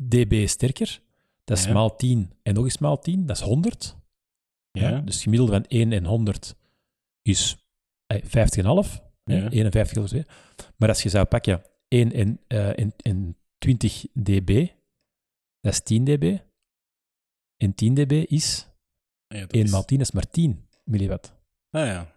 dB 0.09 0.47
sterker, 0.47 0.99
dat 1.43 1.57
is 1.57 1.65
Ja. 1.65 1.73
maal 1.73 1.95
10 1.95 2.31
en 2.43 2.53
nog 2.53 2.63
eens 2.63 2.77
maal 2.77 2.99
10, 2.99 3.25
dat 3.25 3.35
is 3.37 3.41
100. 3.43 3.95
Ja. 4.71 4.99
Dus 4.99 5.13
het 5.13 5.23
gemiddelde 5.23 5.51
van 5.53 5.65
1 5.67 5.91
en 5.91 6.05
100 6.05 6.55
is 7.21 7.57
eh, 8.07 8.23
50,5. 8.23 9.01
Ja. 9.23 9.35
Ja. 9.35 9.49
51 9.49 9.97
of 10.03 10.09
zo. 10.09 10.21
Maar 10.77 10.89
als 10.89 11.03
je 11.03 11.09
zou 11.09 11.25
pakken 11.25 11.61
1 11.87 12.11
en, 12.11 12.39
en, 12.47 12.93
en 12.97 13.37
20 13.57 14.05
dB, 14.23 14.67
dat 15.61 15.73
is 15.73 15.79
10 15.81 16.03
dB. 16.03 16.37
En 17.57 17.75
10 17.75 17.93
dB 17.93 18.11
is 18.27 18.67
Ja, 19.35 19.41
dat 19.41 19.51
1 19.51 19.63
is- 19.63 19.71
maal 19.71 19.85
10 19.85 19.99
is 19.99 20.11
maar 20.11 20.29
10 20.29 20.65
milliwatt. 20.83 21.33
Ah 21.69 21.85
ja. 21.85 22.13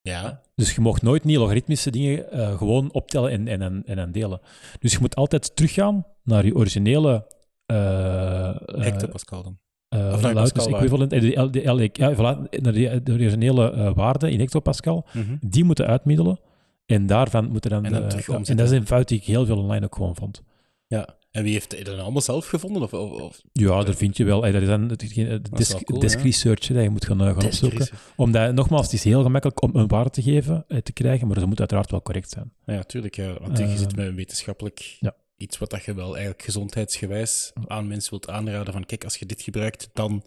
Ja. 0.00 0.40
Dus 0.54 0.74
je 0.74 0.80
mag 0.80 1.02
nooit 1.02 1.24
niet 1.24 1.36
logaritmische 1.36 1.90
dingen 1.90 2.30
eh, 2.30 2.56
gewoon 2.56 2.92
optellen 2.92 3.48
en, 3.48 3.62
en, 3.62 3.82
en, 3.86 4.12
delen. 4.12 4.40
Dus 4.78 4.92
je 4.92 4.98
moet 5.00 5.16
altijd 5.16 5.56
teruggaan 5.56 6.06
naar 6.22 6.44
je 6.46 6.54
originele 6.54 7.26
eh, 7.66 8.48
eh, 8.48 8.56
Hectopascal 8.66 9.42
dan. 9.42 9.58
eh, 9.88 10.12
Of 10.12 10.32
Pascal 10.32 10.68
equivalent, 10.74 11.10
de, 11.10 11.50
de, 11.50 11.70
L- 11.72 11.88
ja, 11.92 12.14
voilà, 12.14 12.48
naar 12.62 12.72
de 13.04 13.12
originele 13.12 13.70
eh, 13.72 13.94
waarde 13.94 14.30
in 14.30 14.38
hectopascal, 14.40 15.06
Mhm. 15.12 15.36
die 15.40 15.64
moeten 15.64 15.86
uitmiddelen 15.86 16.40
en 16.86 17.06
daarvan 17.06 17.50
moeten 17.50 17.70
dan... 17.70 17.84
En 17.84 17.92
dan 17.92 18.02
en 18.44 18.56
dat 18.56 18.66
is 18.66 18.78
een 18.78 18.86
fout 18.86 19.08
die 19.08 19.18
ik 19.18 19.24
heel 19.24 19.46
veel 19.46 19.58
online 19.58 19.84
ook 19.84 19.94
gewoon 19.94 20.16
vond. 20.16 20.42
Ja. 20.86 21.18
En 21.30 21.42
wie 21.42 21.52
heeft 21.52 21.84
dat 21.84 21.98
allemaal 21.98 22.20
zelf 22.22 22.46
gevonden? 22.46 22.92
Of, 22.92 23.40
Ja, 23.52 23.82
daar 23.82 23.94
vind 23.94 24.16
je 24.16 24.24
wel. 24.24 24.46
eh, 24.46 24.52
Dat 24.52 24.62
is 24.62 24.68
dan 24.68 24.90
het- 24.90 25.50
desk, 25.56 25.84
cool, 25.84 26.00
research 26.02 26.68
hè, 26.68 26.74
dat 26.74 26.82
je 26.82 26.90
moet 26.90 27.04
gaan, 27.06 27.20
eh, 27.20 27.26
gaan 27.34 27.44
opzoeken. 27.44 27.88
Omdat, 28.16 28.54
nogmaals, 28.54 28.84
het 28.84 28.92
is 28.92 29.04
heel 29.04 29.22
gemakkelijk 29.22 29.62
om 29.62 29.70
een 29.76 29.86
waarde 29.88 30.10
te 30.10 30.22
geven, 30.22 30.64
eh, 30.68 30.78
te 30.78 30.92
krijgen, 30.92 31.26
maar 31.28 31.38
ze 31.38 31.46
moet 31.46 31.58
uiteraard 31.58 31.90
wel 31.90 32.02
correct 32.02 32.30
zijn. 32.30 32.52
Ja, 32.64 32.82
tuurlijk. 32.82 33.16
Ja. 33.16 33.38
Want 33.40 33.58
je 33.58 33.64
Eh, 33.64 33.76
zit 33.76 33.96
met 33.96 34.06
een 34.06 34.14
wetenschappelijk 34.14 34.96
ja. 35.00 35.14
iets 35.36 35.58
wat 35.58 35.70
dat 35.70 35.84
je 35.84 35.94
wel 35.94 36.12
eigenlijk 36.12 36.42
gezondheidsgewijs 36.42 37.52
aan 37.66 37.86
mensen 37.88 38.10
wilt 38.10 38.28
aanraden 38.28 38.72
van 38.72 38.86
kijk, 38.86 39.04
als 39.04 39.16
je 39.16 39.26
dit 39.26 39.42
gebruikt, 39.42 39.90
dan 39.92 40.24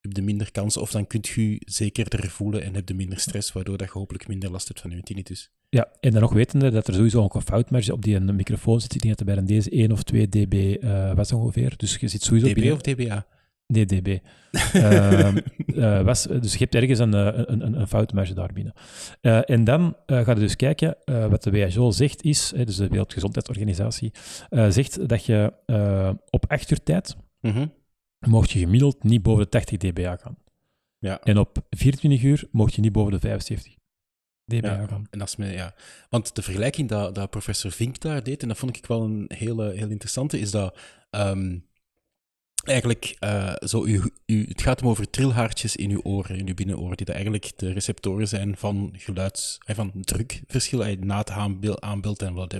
heb 0.00 0.16
je 0.16 0.22
minder 0.22 0.52
kans 0.52 0.76
of 0.76 0.90
dan 0.90 1.06
kunt 1.06 1.26
je 1.28 1.50
je 1.50 1.60
zekerder 1.64 2.30
voelen 2.30 2.62
en 2.62 2.74
heb 2.74 2.88
je 2.88 2.94
minder 2.94 3.18
stress, 3.20 3.52
waardoor 3.52 3.76
dat 3.76 3.86
je 3.92 3.98
hopelijk 3.98 4.28
minder 4.28 4.50
last 4.50 4.68
hebt 4.68 4.80
van 4.80 4.90
je 4.90 5.02
tinnitus. 5.02 5.50
Ja, 5.68 5.88
en 6.00 6.10
dan 6.10 6.20
nog 6.20 6.32
wetende 6.32 6.70
dat 6.70 6.88
er 6.88 6.94
sowieso 6.94 7.22
ook 7.22 7.34
een 7.34 7.40
foutmarge 7.40 7.92
op 7.92 8.02
die 8.02 8.16
een 8.16 8.36
microfoon 8.36 8.80
zit. 8.80 8.94
Ik 8.94 9.02
denk 9.02 9.18
dat 9.18 9.28
er 9.28 9.34
bij 9.34 9.42
een 9.42 9.48
deze 9.48 9.70
1 9.70 9.92
of 9.92 10.02
2 10.02 10.28
dB 10.28 10.76
eh, 10.80 11.14
was 11.14 11.32
ongeveer. 11.32 11.74
Dus 11.76 11.96
je 11.96 12.08
zit 12.08 12.22
sowieso 12.22 12.46
dB 12.46 12.54
binnen... 12.54 12.72
of 12.72 12.80
dBA? 12.80 13.26
Nee, 13.66 13.86
dB. 13.86 14.18
Ehm, 14.72 15.38
eh, 15.66 16.02
was, 16.02 16.22
dus 16.22 16.52
je 16.52 16.58
hebt 16.58 16.74
ergens 16.74 16.98
een, 16.98 17.14
eh, 17.14 17.26
een, 17.34 17.66
een, 17.66 17.80
een 17.80 17.86
foutmarge 17.86 18.34
daar 18.34 18.52
binnen. 18.52 18.72
En 19.44 19.64
dan 19.64 19.96
ga 20.06 20.32
je 20.32 20.34
dus 20.34 20.56
kijken, 20.56 20.96
wat 21.04 21.42
de 21.42 21.50
WHO 21.50 21.90
zegt 21.90 22.22
is, 22.22 22.52
hè, 22.56 22.64
dus 22.64 22.76
de 22.76 22.88
Wereldgezondheidsorganisatie, 22.88 24.12
zegt 24.68 25.08
dat 25.08 25.24
je 25.24 25.52
op 26.30 26.44
8 26.48 26.70
uur 26.70 26.82
tijd 26.82 27.16
mocht 28.26 28.50
je 28.50 28.58
gemiddeld 28.58 29.02
niet 29.04 29.22
boven 29.22 29.42
de 29.42 29.48
80 29.48 29.78
dBA 29.78 30.16
gaan. 30.16 30.36
Ja. 30.98 31.20
En 31.20 31.38
op 31.38 31.58
24 31.70 32.22
uur 32.22 32.48
mocht 32.50 32.74
je 32.74 32.80
niet 32.80 32.92
boven 32.92 33.12
de 33.12 33.18
75 33.18 33.75
dBA 34.46 34.72
Ja, 34.72 35.00
en 35.10 35.20
als 35.20 35.36
men, 35.36 35.52
ja. 35.52 35.74
Want 36.08 36.34
de 36.34 36.42
vergelijking 36.42 36.88
dat, 36.88 37.14
dat 37.14 37.30
professor 37.30 37.72
Vink 37.72 38.00
daar 38.00 38.22
deed, 38.22 38.42
en 38.42 38.48
dat 38.48 38.58
vond 38.58 38.76
ik 38.76 38.86
wel 38.86 39.02
een 39.02 39.30
hele, 39.34 39.72
heel 39.72 39.88
interessante, 39.88 40.38
is 40.38 40.50
dat 40.50 40.78
ehm, 41.10 41.58
eigenlijk 42.64 43.16
eh, 43.18 43.54
zo 43.58 43.82
uw, 43.82 44.02
uw, 44.26 44.44
het 44.48 44.62
gaat 44.62 44.82
om 44.82 44.88
over 44.88 45.10
trilhaartjes 45.10 45.76
in 45.76 45.90
uw 45.90 46.00
oren, 46.02 46.36
in 46.36 46.48
uw 46.48 46.54
binnenoor, 46.54 46.96
die 46.96 47.06
dat 47.06 47.14
eigenlijk 47.14 47.52
de 47.56 47.72
receptoren 47.72 48.28
zijn 48.28 48.56
van 48.56 48.94
geluids, 48.96 49.58
eh, 49.64 49.76
van 49.76 49.92
drukverschil, 50.00 50.84
eh, 50.84 50.98
na 50.98 51.18
het 51.18 51.30
aanbeeld, 51.30 51.80
aanbeeld 51.80 52.22
en 52.22 52.34
wat, 52.34 52.54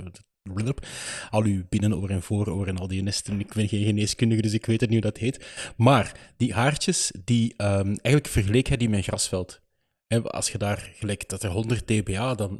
al 1.30 1.42
uw 1.42 1.62
binnenoor 1.68 2.10
en 2.10 2.22
vooroor 2.22 2.66
en 2.66 2.78
al 2.78 2.88
die 2.88 3.02
nesten. 3.02 3.40
Ik 3.40 3.54
ben 3.54 3.68
geen 3.68 3.84
geneeskundige, 3.84 4.42
dus 4.42 4.52
ik 4.52 4.66
weet 4.66 4.80
het 4.80 4.90
niet 4.90 5.02
hoe 5.02 5.12
dat 5.12 5.20
heet. 5.20 5.46
Maar 5.76 6.32
die 6.36 6.54
haartjes, 6.54 7.12
die, 7.24 7.54
ehm, 7.56 7.86
eigenlijk 7.86 8.26
vergeleek 8.26 8.66
hij 8.66 8.76
die 8.76 8.88
met 8.88 9.04
grasveld. 9.04 9.60
En 10.08 10.26
als 10.30 10.50
je 10.50 10.58
daar 10.58 10.90
gelijk 10.94 11.28
dat 11.28 11.42
er 11.42 11.50
100 11.50 11.86
dBA, 11.86 12.34
dan 12.34 12.58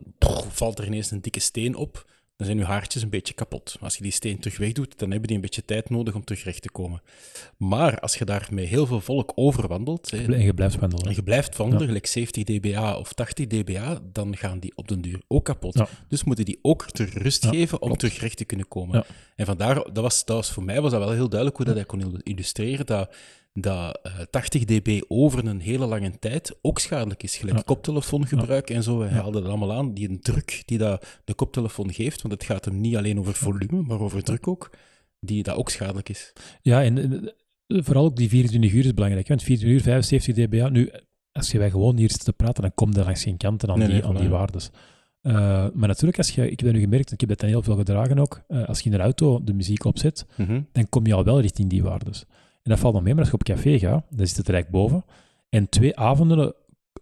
valt 0.48 0.78
er 0.78 0.86
ineens 0.86 1.10
een 1.10 1.20
dikke 1.20 1.40
steen 1.40 1.74
op. 1.74 2.14
Dan 2.36 2.46
zijn 2.46 2.58
je 2.58 2.64
haartjes 2.64 3.02
een 3.02 3.10
beetje 3.10 3.34
kapot. 3.34 3.76
Als 3.80 3.96
je 3.96 4.02
die 4.02 4.12
steen 4.12 4.38
terug 4.38 4.58
wegdoet, 4.58 4.98
dan 4.98 5.10
hebben 5.10 5.26
die 5.26 5.36
een 5.36 5.42
beetje 5.42 5.64
tijd 5.64 5.90
nodig 5.90 6.14
om 6.14 6.24
terug 6.24 6.44
recht 6.44 6.62
te 6.62 6.70
komen. 6.70 7.02
Maar 7.56 7.98
als 8.00 8.16
je 8.18 8.24
daar 8.24 8.48
met 8.50 8.64
heel 8.66 8.86
veel 8.86 9.00
volk 9.00 9.32
over 9.34 9.68
wandelt, 9.68 10.12
En 10.12 10.40
je 10.42 10.54
blijft 10.54 10.78
wandelen. 10.78 11.06
en 11.06 11.14
je 11.14 11.22
blijft 11.22 11.56
wandelen, 11.56 11.80
Ja. 11.82 11.86
gelijk 11.86 12.06
70 12.06 12.44
dBA 12.44 12.96
of 12.98 13.12
80 13.12 13.46
dBA, 13.46 14.00
dan 14.12 14.36
gaan 14.36 14.58
die 14.58 14.72
op 14.74 14.88
den 14.88 15.00
duur 15.00 15.20
ook 15.28 15.44
kapot. 15.44 15.74
Ja. 15.78 15.88
Dus 16.08 16.24
moeten 16.24 16.44
die 16.44 16.58
ook 16.62 16.90
ter 16.90 17.08
rust 17.18 17.42
Ja, 17.44 17.50
geven 17.50 17.82
om 17.82 17.96
terug 17.96 18.18
recht 18.18 18.36
te 18.36 18.44
kunnen 18.44 18.68
komen. 18.68 19.04
En 19.36 19.46
vandaar, 19.46 19.74
dat 19.74 19.96
was, 20.02 20.24
dat 20.24 20.36
was 20.36 20.50
voor 20.52 20.64
mij 20.64 20.80
was 20.80 20.90
dat 20.90 21.00
wel 21.00 21.10
heel 21.12 21.28
duidelijk 21.28 21.56
hoe 21.56 21.66
dat 21.66 21.74
hij 21.74 21.84
kon 21.84 22.20
illustreren, 22.22 22.86
dat, 22.86 23.14
dat 23.60 23.98
eh, 24.02 24.12
80 24.30 24.64
dB 24.64 25.02
over 25.08 25.46
een 25.46 25.60
hele 25.60 25.86
lange 25.86 26.18
tijd 26.18 26.58
ook 26.62 26.78
schadelijk 26.78 27.22
is. 27.22 27.36
Gelijk 27.36 27.56
Ja. 27.56 27.62
koptelefoongebruik 27.62 28.70
en 28.70 28.82
zo, 28.82 29.00
hij 29.00 29.08
Ja. 29.10 29.14
haalde 29.14 29.40
dat 29.40 29.48
allemaal 29.48 29.72
aan, 29.72 29.94
die 29.94 30.08
een 30.08 30.20
druk 30.20 30.62
die 30.64 30.78
dat 30.78 31.20
de 31.24 31.34
koptelefoon 31.34 31.92
geeft, 31.92 32.22
want 32.22 32.34
het 32.34 32.44
gaat 32.44 32.64
hem 32.64 32.80
niet 32.80 32.96
alleen 32.96 33.18
over 33.18 33.34
volume, 33.34 33.82
maar 33.82 34.00
over 34.00 34.22
druk 34.22 34.48
ook, 34.48 34.70
die 35.20 35.42
dat 35.42 35.56
ook 35.56 35.70
schadelijk 35.70 36.08
is. 36.08 36.32
Ja, 36.62 36.82
en 36.82 37.24
eh, 37.24 37.82
vooral 37.82 38.04
ook 38.04 38.16
die 38.16 38.28
24 38.28 38.72
uur 38.72 38.84
is 38.84 38.94
belangrijk. 38.94 39.28
Want 39.28 39.42
24 39.42 39.78
uur, 39.78 39.82
75 39.92 40.46
dBA. 40.46 40.68
Nu, 40.68 40.90
als 41.32 41.50
je 41.50 41.58
wij 41.58 41.70
gewoon 41.70 41.96
hier 41.96 42.08
zitten 42.10 42.26
te 42.26 42.32
praten, 42.32 42.62
dan 42.62 42.74
komt 42.74 42.96
er 42.96 43.04
langs 43.04 43.22
geen 43.22 43.36
kanten 43.36 43.68
aan 43.70 43.78
Nee, 43.78 43.86
die, 43.88 43.96
nee, 43.96 44.06
aan 44.06 44.16
die 44.16 44.28
waardes. 44.28 44.70
Eh, 45.20 45.32
maar 45.74 45.88
natuurlijk, 45.88 46.18
als 46.18 46.30
je, 46.30 46.42
ik 46.50 46.58
heb 46.58 46.68
dat 46.68 46.72
nu 46.72 46.80
gemerkt, 46.80 47.12
ik 47.12 47.20
heb 47.20 47.28
dat 47.28 47.40
dan 47.40 47.48
heel 47.48 47.62
veel 47.62 47.76
gedragen 47.76 48.18
ook, 48.18 48.42
eh, 48.48 48.64
als 48.68 48.78
je 48.78 48.84
in 48.84 48.96
de 48.96 49.02
auto 49.02 49.44
de 49.44 49.52
muziek 49.52 49.84
opzet, 49.84 50.26
Mhm. 50.36 50.60
dan 50.72 50.88
kom 50.88 51.06
je 51.06 51.14
al 51.14 51.24
wel 51.24 51.40
richting 51.40 51.70
die 51.70 51.82
waardes. 51.82 52.24
En 52.66 52.72
dat 52.72 52.80
valt 52.80 52.94
dan 52.94 53.02
mee, 53.02 53.12
maar 53.12 53.22
als 53.22 53.32
je 53.32 53.38
op 53.38 53.44
café 53.44 53.78
gaat, 53.78 54.04
dan 54.10 54.26
zit 54.26 54.36
het 54.36 54.48
eigenlijk 54.48 54.82
boven. 54.82 55.04
En 55.48 55.68
twee 55.68 55.96
avonden 55.96 56.54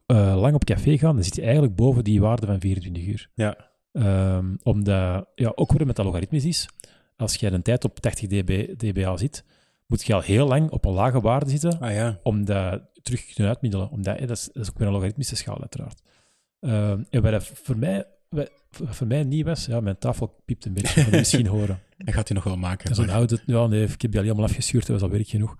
eh, 0.06 0.36
lang 0.40 0.54
op 0.54 0.64
café 0.64 0.98
gaan, 0.98 1.14
dan 1.14 1.24
zit 1.24 1.34
je 1.34 1.42
eigenlijk 1.42 1.74
boven 1.74 2.04
die 2.04 2.20
waarde 2.20 2.46
van 2.46 2.60
24 2.60 3.06
uur. 3.06 3.30
Ja. 3.34 3.56
Ehm, 3.92 4.54
omdat, 4.62 5.26
ja, 5.34 5.52
ook 5.54 5.72
weer 5.72 5.86
met 5.86 5.96
dat 5.96 6.04
logaritmisch 6.04 6.44
is, 6.44 6.68
als 7.16 7.34
jij 7.34 7.52
een 7.52 7.62
tijd 7.62 7.84
op 7.84 8.00
80 8.00 8.28
dB, 8.28 8.78
dBA 8.78 9.16
zit, 9.16 9.44
moet 9.86 10.04
je 10.06 10.14
al 10.14 10.20
heel 10.20 10.46
lang 10.46 10.70
op 10.70 10.84
een 10.84 10.92
lage 10.92 11.20
waarde 11.20 11.50
zitten 11.50 11.80
Ah 11.80 11.92
ja. 11.92 12.18
om 12.22 12.44
dat 12.44 12.82
terug 13.02 13.20
te 13.20 13.34
kunnen 13.34 13.52
uitmiddelen. 13.52 13.90
Omdat, 13.90 14.18
hè, 14.18 14.26
dat, 14.26 14.36
is, 14.36 14.50
dat 14.52 14.62
is 14.62 14.70
ook 14.70 14.78
weer 14.78 14.86
een 14.86 14.92
logaritmische 14.92 15.36
schaal, 15.36 15.60
uiteraard. 15.60 16.02
Ehm, 16.60 17.02
en 17.10 17.22
wat 17.22 17.32
dat 17.32 17.46
voor 17.46 17.78
mij, 17.78 18.06
voor 18.70 19.06
mij 19.06 19.24
niet 19.24 19.44
was, 19.44 19.66
ja, 19.66 19.80
mijn 19.80 19.98
tafel 19.98 20.42
piept 20.44 20.64
een 20.64 20.72
beetje, 20.74 21.04
je 21.04 21.10
misschien 21.10 21.46
horen. 21.56 21.80
Dat 21.98 22.14
gaat 22.14 22.28
hij 22.28 22.36
nog 22.36 22.44
wel 22.44 22.56
maken. 22.56 22.84
Dat 22.88 22.92
is 22.92 22.98
een 22.98 23.06
maar- 23.06 23.14
oude, 23.16 23.38
ja, 23.46 23.66
nee, 23.66 23.82
ik 23.82 24.02
heb 24.02 24.10
die 24.10 24.20
al 24.20 24.26
helemaal 24.26 24.44
afgeschuurd, 24.46 24.86
dat 24.86 25.00
was 25.00 25.10
al 25.10 25.16
werk 25.16 25.28
genoeg. 25.28 25.56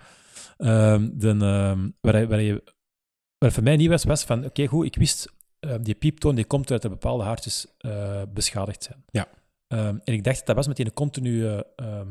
Ehm 0.57 1.11
dan, 1.13 1.43
ehm, 1.43 1.89
waar, 2.01 2.29
waar, 2.29 2.41
je, 2.41 2.63
waar 3.39 3.53
voor 3.53 3.63
mij 3.63 3.77
niet 3.77 3.89
was, 3.89 4.05
was 4.05 4.25
van, 4.25 4.45
oké, 4.45 4.67
goed, 4.67 4.87
ik 4.87 4.97
wist, 4.97 5.33
ehm, 5.61 5.83
die 5.83 5.95
pieptoon 5.95 6.35
die 6.35 6.45
komt 6.45 6.71
uit 6.71 6.83
dat 6.83 6.91
bepaalde 6.91 7.25
haartjes 7.25 7.67
eh, 7.79 8.23
beschadigd 8.35 8.83
zijn. 8.83 9.05
Ja. 9.11 9.29
En 9.69 10.01
ik 10.05 10.25
dacht 10.25 10.37
dat 10.37 10.47
dat 10.47 10.57
was 10.57 10.67
met 10.67 10.77
die 10.77 10.93
continue 10.93 11.65
ehm 11.77 12.09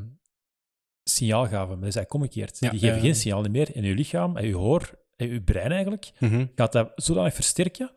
signaalgave, 1.03 1.67
maar 1.71 1.79
dat 1.79 1.87
is 1.87 1.95
eigenlijk 1.95 2.13
omgekeerd. 2.13 2.57
Ja, 2.59 2.69
die 2.69 2.79
geven 2.79 2.99
geen 2.99 3.15
signaal 3.15 3.41
meer 3.43 3.75
en 3.75 3.83
je 3.83 3.93
lichaam 3.93 4.37
en 4.37 4.47
je 4.47 4.55
hoor 4.55 4.99
en 5.15 5.27
je 5.27 5.41
brein 5.41 5.71
eigenlijk 5.71 6.11
Mhm. 6.19 6.45
gaat 6.55 6.71
dat 6.71 6.91
zodanig 6.95 7.33
versterken 7.33 7.91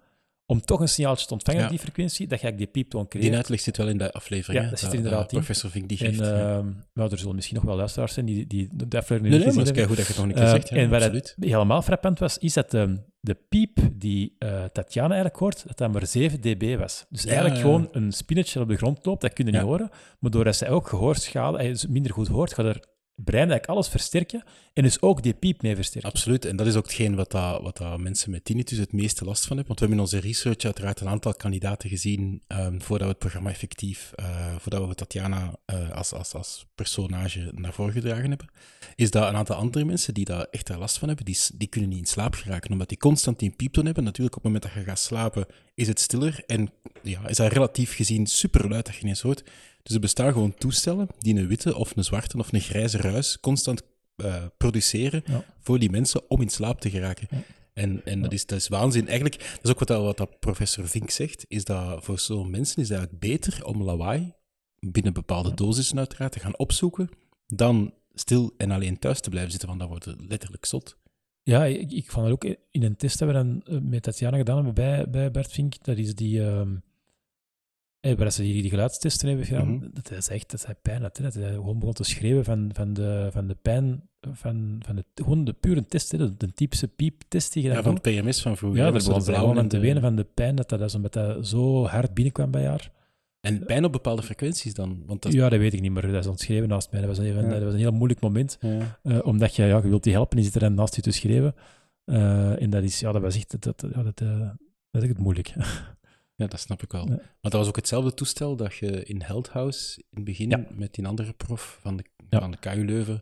om 0.47 0.61
toch 0.61 0.81
een 0.81 0.89
signaaltje 0.89 1.27
te 1.27 1.33
ontvangen 1.33 1.61
Ja. 1.61 1.67
op 1.67 1.73
die 1.73 1.81
frequentie, 1.83 2.27
dat 2.27 2.41
je 2.41 2.45
eigenlijk 2.45 2.73
die 2.73 2.83
pieptoon 2.83 3.07
Die 3.09 3.21
creëert. 3.21 3.35
uitleg 3.37 3.61
zit 3.61 3.77
wel 3.77 3.89
in 3.89 3.99
de 3.99 4.13
aflevering. 4.13 4.65
Ja, 4.65 4.71
dat 4.71 4.79
zit 4.79 4.89
er 4.89 4.95
inderdaad 4.97 5.33
in. 5.33 5.39
Professor 5.39 5.71
Vink 5.71 5.89
die 5.89 5.99
En 5.99 6.07
geeft. 6.07 6.19
ja. 6.19 6.57
ehm, 6.57 6.67
nou, 6.95 7.11
er 7.11 7.19
zullen 7.19 7.35
misschien 7.35 7.57
nog 7.57 7.65
wel 7.65 7.77
luisteraars 7.77 8.13
zijn 8.13 8.27
die, 8.27 8.47
die 8.47 8.69
de 8.73 8.85
aflevering 8.97 9.23
nee, 9.23 9.31
niet 9.31 9.47
nee, 9.47 9.57
maar 9.57 9.67
het 9.67 9.77
is 9.77 9.85
goed 9.87 9.97
dat 9.97 10.07
je 10.07 10.13
het 10.13 10.21
nog 10.23 10.27
een 10.31 10.35
keer 10.35 10.43
Eh, 10.45 10.51
zegt. 10.51 10.69
Ja, 10.69 10.77
en 10.77 10.93
absoluut. 10.93 11.33
het 11.37 11.45
helemaal 11.45 11.83
frappant 11.83 12.19
was, 12.19 12.39
is 12.39 12.53
dat 12.53 12.71
de, 12.71 12.99
de 13.21 13.35
piep 13.49 13.79
die 13.93 14.35
eh 14.39 14.65
Tatjana 14.65 15.07
eigenlijk 15.09 15.37
hoort, 15.39 15.65
dat 15.67 15.79
dat 15.79 15.93
maar 15.93 16.07
7 16.07 16.41
dB 16.41 16.77
was. 16.79 17.07
Dus 17.11 17.25
eigenlijk 17.27 17.59
gewoon 17.61 17.89
een 17.93 18.13
spinnetje 18.13 18.53
dat 18.59 18.63
op 18.63 18.69
de 18.69 18.77
grond 18.77 19.07
loopt, 19.07 19.21
dat 19.21 19.33
kun 19.33 19.45
je 19.47 19.53
niet 19.53 19.61
horen. 19.61 19.91
Maar 20.19 20.31
doordat 20.31 20.57
zij 20.57 20.71
ook 20.71 20.89
gehoorschade, 20.89 21.77
minder 21.89 22.13
goed 22.13 22.29
hoort, 22.29 22.55
gaat 22.55 22.67
er 22.67 22.81
brein 23.17 23.61
alles 23.61 23.89
versterken 23.89 24.45
en 24.73 24.83
dus 24.83 25.01
ook 25.01 25.23
die 25.23 25.35
piep 25.35 25.63
mee 25.63 25.75
versterken. 25.75 26.11
Absoluut. 26.11 26.45
En 26.45 26.57
dat 26.57 26.67
is 26.67 26.77
ook 26.77 26.85
hetgeen 26.85 27.15
wat, 27.15 27.31
dat, 27.31 27.63
wat 27.63 27.77
dat 27.77 27.99
mensen 27.99 28.31
met 28.31 28.45
tinnitus 28.45 28.79
het 28.79 28.93
meeste 28.93 29.25
last 29.25 29.47
van 29.47 29.57
hebben. 29.57 29.77
Want 29.77 29.81
we 29.81 29.87
hebben 29.87 30.05
in 30.05 30.19
onze 30.21 30.29
research 30.29 30.65
uiteraard 30.65 31.01
een 31.01 31.09
aantal 31.09 31.35
kandidaten 31.35 31.89
gezien 31.89 32.43
ehm, 32.47 32.79
voordat 32.79 33.07
we 33.07 33.13
het 33.13 33.19
programma 33.19 33.51
effectief, 33.51 34.13
eh, 34.15 34.57
voordat 34.59 34.89
we 34.89 34.95
Tatjana 34.95 35.59
eh, 35.65 35.91
als, 35.91 36.13
als, 36.13 36.35
als 36.35 36.67
personage 36.75 37.51
naar 37.55 37.73
voren 37.73 37.93
gedragen 37.93 38.29
hebben. 38.29 38.49
Is 38.95 39.11
dat 39.11 39.29
een 39.29 39.37
aantal 39.37 39.57
andere 39.57 39.85
mensen 39.85 40.15
die 40.15 40.25
daar 40.25 40.47
echt 40.51 40.69
last 40.69 40.99
van 40.99 41.09
hebben, 41.09 41.27
die, 41.27 41.39
die 41.55 41.69
kunnen 41.69 41.91
niet 41.91 41.99
in 41.99 42.07
slaap 42.07 42.35
geraken, 42.35 42.73
omdat 42.73 42.89
die 42.89 42.99
constant 42.99 43.39
die 43.39 43.51
pieptoon 43.51 43.85
hebben. 43.85 44.05
Natuurlijk, 44.05 44.37
op 44.37 44.43
het 44.43 44.53
moment 44.53 44.75
dat 44.75 44.83
je 44.83 44.91
gaat 44.91 44.99
slapen, 44.99 45.47
is 45.75 45.89
het 45.89 46.01
stiller 46.01 46.43
en 46.47 46.71
ja, 47.03 47.29
is 47.29 47.37
dat 47.37 47.53
relatief 47.53 47.95
gezien 47.95 48.27
super 48.27 48.69
luid 48.69 48.87
dat 48.87 48.95
je 48.95 49.01
ineens 49.01 49.21
hoort. 49.21 49.45
Dus 49.87 49.95
er 49.95 50.01
bestaan 50.01 50.33
gewoon 50.33 50.55
toestellen 50.55 51.09
die 51.19 51.37
een 51.37 51.47
witte 51.47 51.77
of 51.77 51.97
een 51.97 52.05
zwarte 52.05 52.39
of 52.39 52.53
een 52.53 52.61
grijze 52.61 52.99
ruis 52.99 53.41
constant 53.41 53.83
eh, 54.17 54.45
produceren 54.57 55.23
Ja. 55.27 55.45
voor 55.61 55.79
die 55.79 55.91
mensen 55.91 56.31
om 56.31 56.41
in 56.41 56.49
slaap 56.49 56.81
te 56.81 56.91
geraken. 56.91 57.27
Ja. 57.31 57.43
En, 57.73 58.05
en 58.05 58.23
dat, 58.23 58.33
is, 58.33 58.47
dat 58.47 58.59
is 58.59 58.69
waanzin. 58.69 59.07
Eigenlijk, 59.07 59.39
dat 59.39 59.65
is 59.65 59.71
ook 59.71 59.79
wat, 59.79 59.89
dat, 59.89 60.03
wat 60.03 60.17
dat 60.17 60.39
professor 60.41 60.89
Vink 60.89 61.11
zegt, 61.11 61.45
is 61.49 61.65
dat 61.65 62.05
voor 62.05 62.19
zo'n 62.19 62.51
mensen 62.51 62.83
is 62.83 62.89
het 62.89 62.99
eigenlijk 62.99 63.21
beter 63.21 63.65
om 63.65 63.83
lawaai, 63.83 64.33
binnen 64.79 65.13
bepaalde 65.13 65.55
dosissen 65.55 65.99
uiteraard, 65.99 66.33
te 66.33 66.41
gaan 66.41 66.59
opzoeken, 66.59 67.09
dan 67.47 67.95
stil 68.15 68.55
en 68.57 68.71
alleen 68.71 68.99
thuis 68.99 69.21
te 69.21 69.29
blijven 69.31 69.51
zitten, 69.51 69.69
want 69.69 69.81
dan 69.81 69.89
wordt 69.89 70.05
het 70.05 70.21
letterlijk 70.29 70.65
zot. 70.65 70.97
Ja, 71.43 71.65
ik, 71.65 71.93
ik 71.93 72.11
vond 72.11 72.27
het 72.27 72.35
ook 72.35 72.57
in 72.71 72.83
een 72.83 72.97
test 72.97 73.19
dat 73.19 73.29
we 73.29 73.35
dan 73.35 73.63
eh, 73.65 73.79
met 73.81 74.03
Tatjana 74.03 74.37
gedaan 74.37 74.57
hebben 74.57 74.75
bij, 74.75 75.11
bij 75.11 75.31
Bert 75.31 75.53
Vink, 75.53 75.85
dat 75.85 75.97
is 75.99 76.15
die... 76.15 76.43
ehm 78.07 78.13
eh, 78.13 78.19
waar 78.19 78.33
ze 78.33 78.43
die, 78.43 78.61
die 78.63 78.71
geluidstesten 78.71 79.29
hebben 79.29 79.47
gedaan, 79.47 79.69
Mhm. 79.75 79.87
dat 79.93 80.11
is 80.11 80.29
echt 80.29 80.51
dat 80.51 80.67
hij 80.67 80.75
pijn 80.83 81.03
had. 81.03 81.17
Hè, 81.17 81.23
dat 81.25 81.35
hij 81.35 81.53
gewoon 81.53 81.79
begon 81.79 81.95
te 81.95 82.05
schreeuwen 82.05 82.45
van, 82.45 82.71
van, 82.73 82.93
de, 82.95 83.29
van 83.33 83.47
de 83.47 83.57
pijn, 83.63 84.03
van, 84.33 84.81
van 84.87 84.97
de, 84.97 85.05
gewoon 85.15 85.45
de 85.45 85.53
pure 85.53 85.87
test, 85.87 86.13
hè, 86.13 86.19
de, 86.19 86.37
de 86.37 86.53
typische 86.53 86.89
pieptest 86.89 87.53
die 87.53 87.63
je 87.63 87.69
Ja, 87.71 87.83
van 87.83 87.95
het 87.95 88.03
PMS 88.03 88.43
van 88.43 88.57
vroeger. 88.57 88.81
Ja, 88.81 88.91
daar 88.91 89.01
zo'n 89.01 89.15
begon 89.19 89.35
gewoon 89.35 89.51
aan 89.51 89.63
en 89.63 89.69
te 89.69 89.77
de- 89.77 89.83
wenen 89.83 90.03
van 90.03 90.17
de 90.17 90.25
pijn 90.35 90.55
dat 90.57 90.69
dat, 90.69 90.79
dat, 90.93 91.13
dat 91.13 91.47
zo 91.47 91.85
hard 91.87 92.15
binnenkwam 92.15 92.51
bij 92.51 92.67
haar. 92.67 92.93
En 93.41 93.65
pijn 93.65 93.85
op 93.85 93.93
bepaalde 93.93 94.23
frequenties 94.23 94.75
dan. 94.75 95.03
Want 95.07 95.23
dat, 95.23 95.33
Ja, 95.33 95.49
dat 95.49 95.59
weet 95.59 95.73
ik 95.75 95.81
niet, 95.81 95.91
maar 95.93 96.03
dat 96.13 96.15
is 96.25 96.27
ontschreven 96.31 96.69
naast 96.69 96.91
mij. 96.91 97.01
Dat 97.01 97.09
was 97.17 97.19
even, 97.27 97.43
Ja. 97.45 97.49
dat 97.51 97.63
was 97.63 97.73
een 97.73 97.79
heel 97.79 97.93
moeilijk 97.93 98.21
moment. 98.21 98.57
Ja. 98.61 98.99
Eh, 99.03 99.19
omdat 99.27 99.57
je, 99.57 99.63
ja, 99.65 99.77
je 99.77 99.89
wilt 99.89 100.03
die 100.05 100.13
helpen, 100.13 100.37
die 100.37 100.45
zit 100.45 100.55
er 100.55 100.61
dan 100.61 100.75
naast 100.75 100.97
je 100.97 101.03
te 101.03 101.11
schreeuwen. 101.11 101.55
Eh, 102.05 102.63
en 102.63 102.71
dat 102.71 102.83
is, 102.83 103.01
ja, 103.01 103.13
dat 103.13 103.23
was 103.23 103.37
echt, 103.37 103.51
dat, 103.51 103.63
dat, 103.81 103.91
ja, 103.95 104.03
dat, 104.03 104.17
dat 104.91 105.03
is 105.03 105.09
echt 105.09 105.19
moeilijk. 105.19 105.53
Ja, 106.37 106.47
dat 106.47 106.61
snap 106.61 106.83
ik 106.83 106.93
wel. 106.93 107.09
Ja. 107.09 107.15
Maar 107.17 107.25
dat 107.41 107.53
was 107.53 107.69
ook 107.69 107.77
hetzelfde 107.77 108.15
toestel 108.15 108.57
dat 108.57 108.75
je 108.75 109.05
in 109.05 109.23
Heldhouse 109.23 109.99
in 109.99 110.05
het 110.15 110.25
begin 110.25 110.49
Ja. 110.51 110.67
met 110.75 110.95
die 110.95 111.07
andere 111.07 111.33
prof 111.33 111.79
van 111.83 111.97
de, 111.97 112.05
Ja. 112.31 112.41
van 112.41 112.51
de 112.51 112.57
KU 112.59 112.85
Leuven 112.85 113.21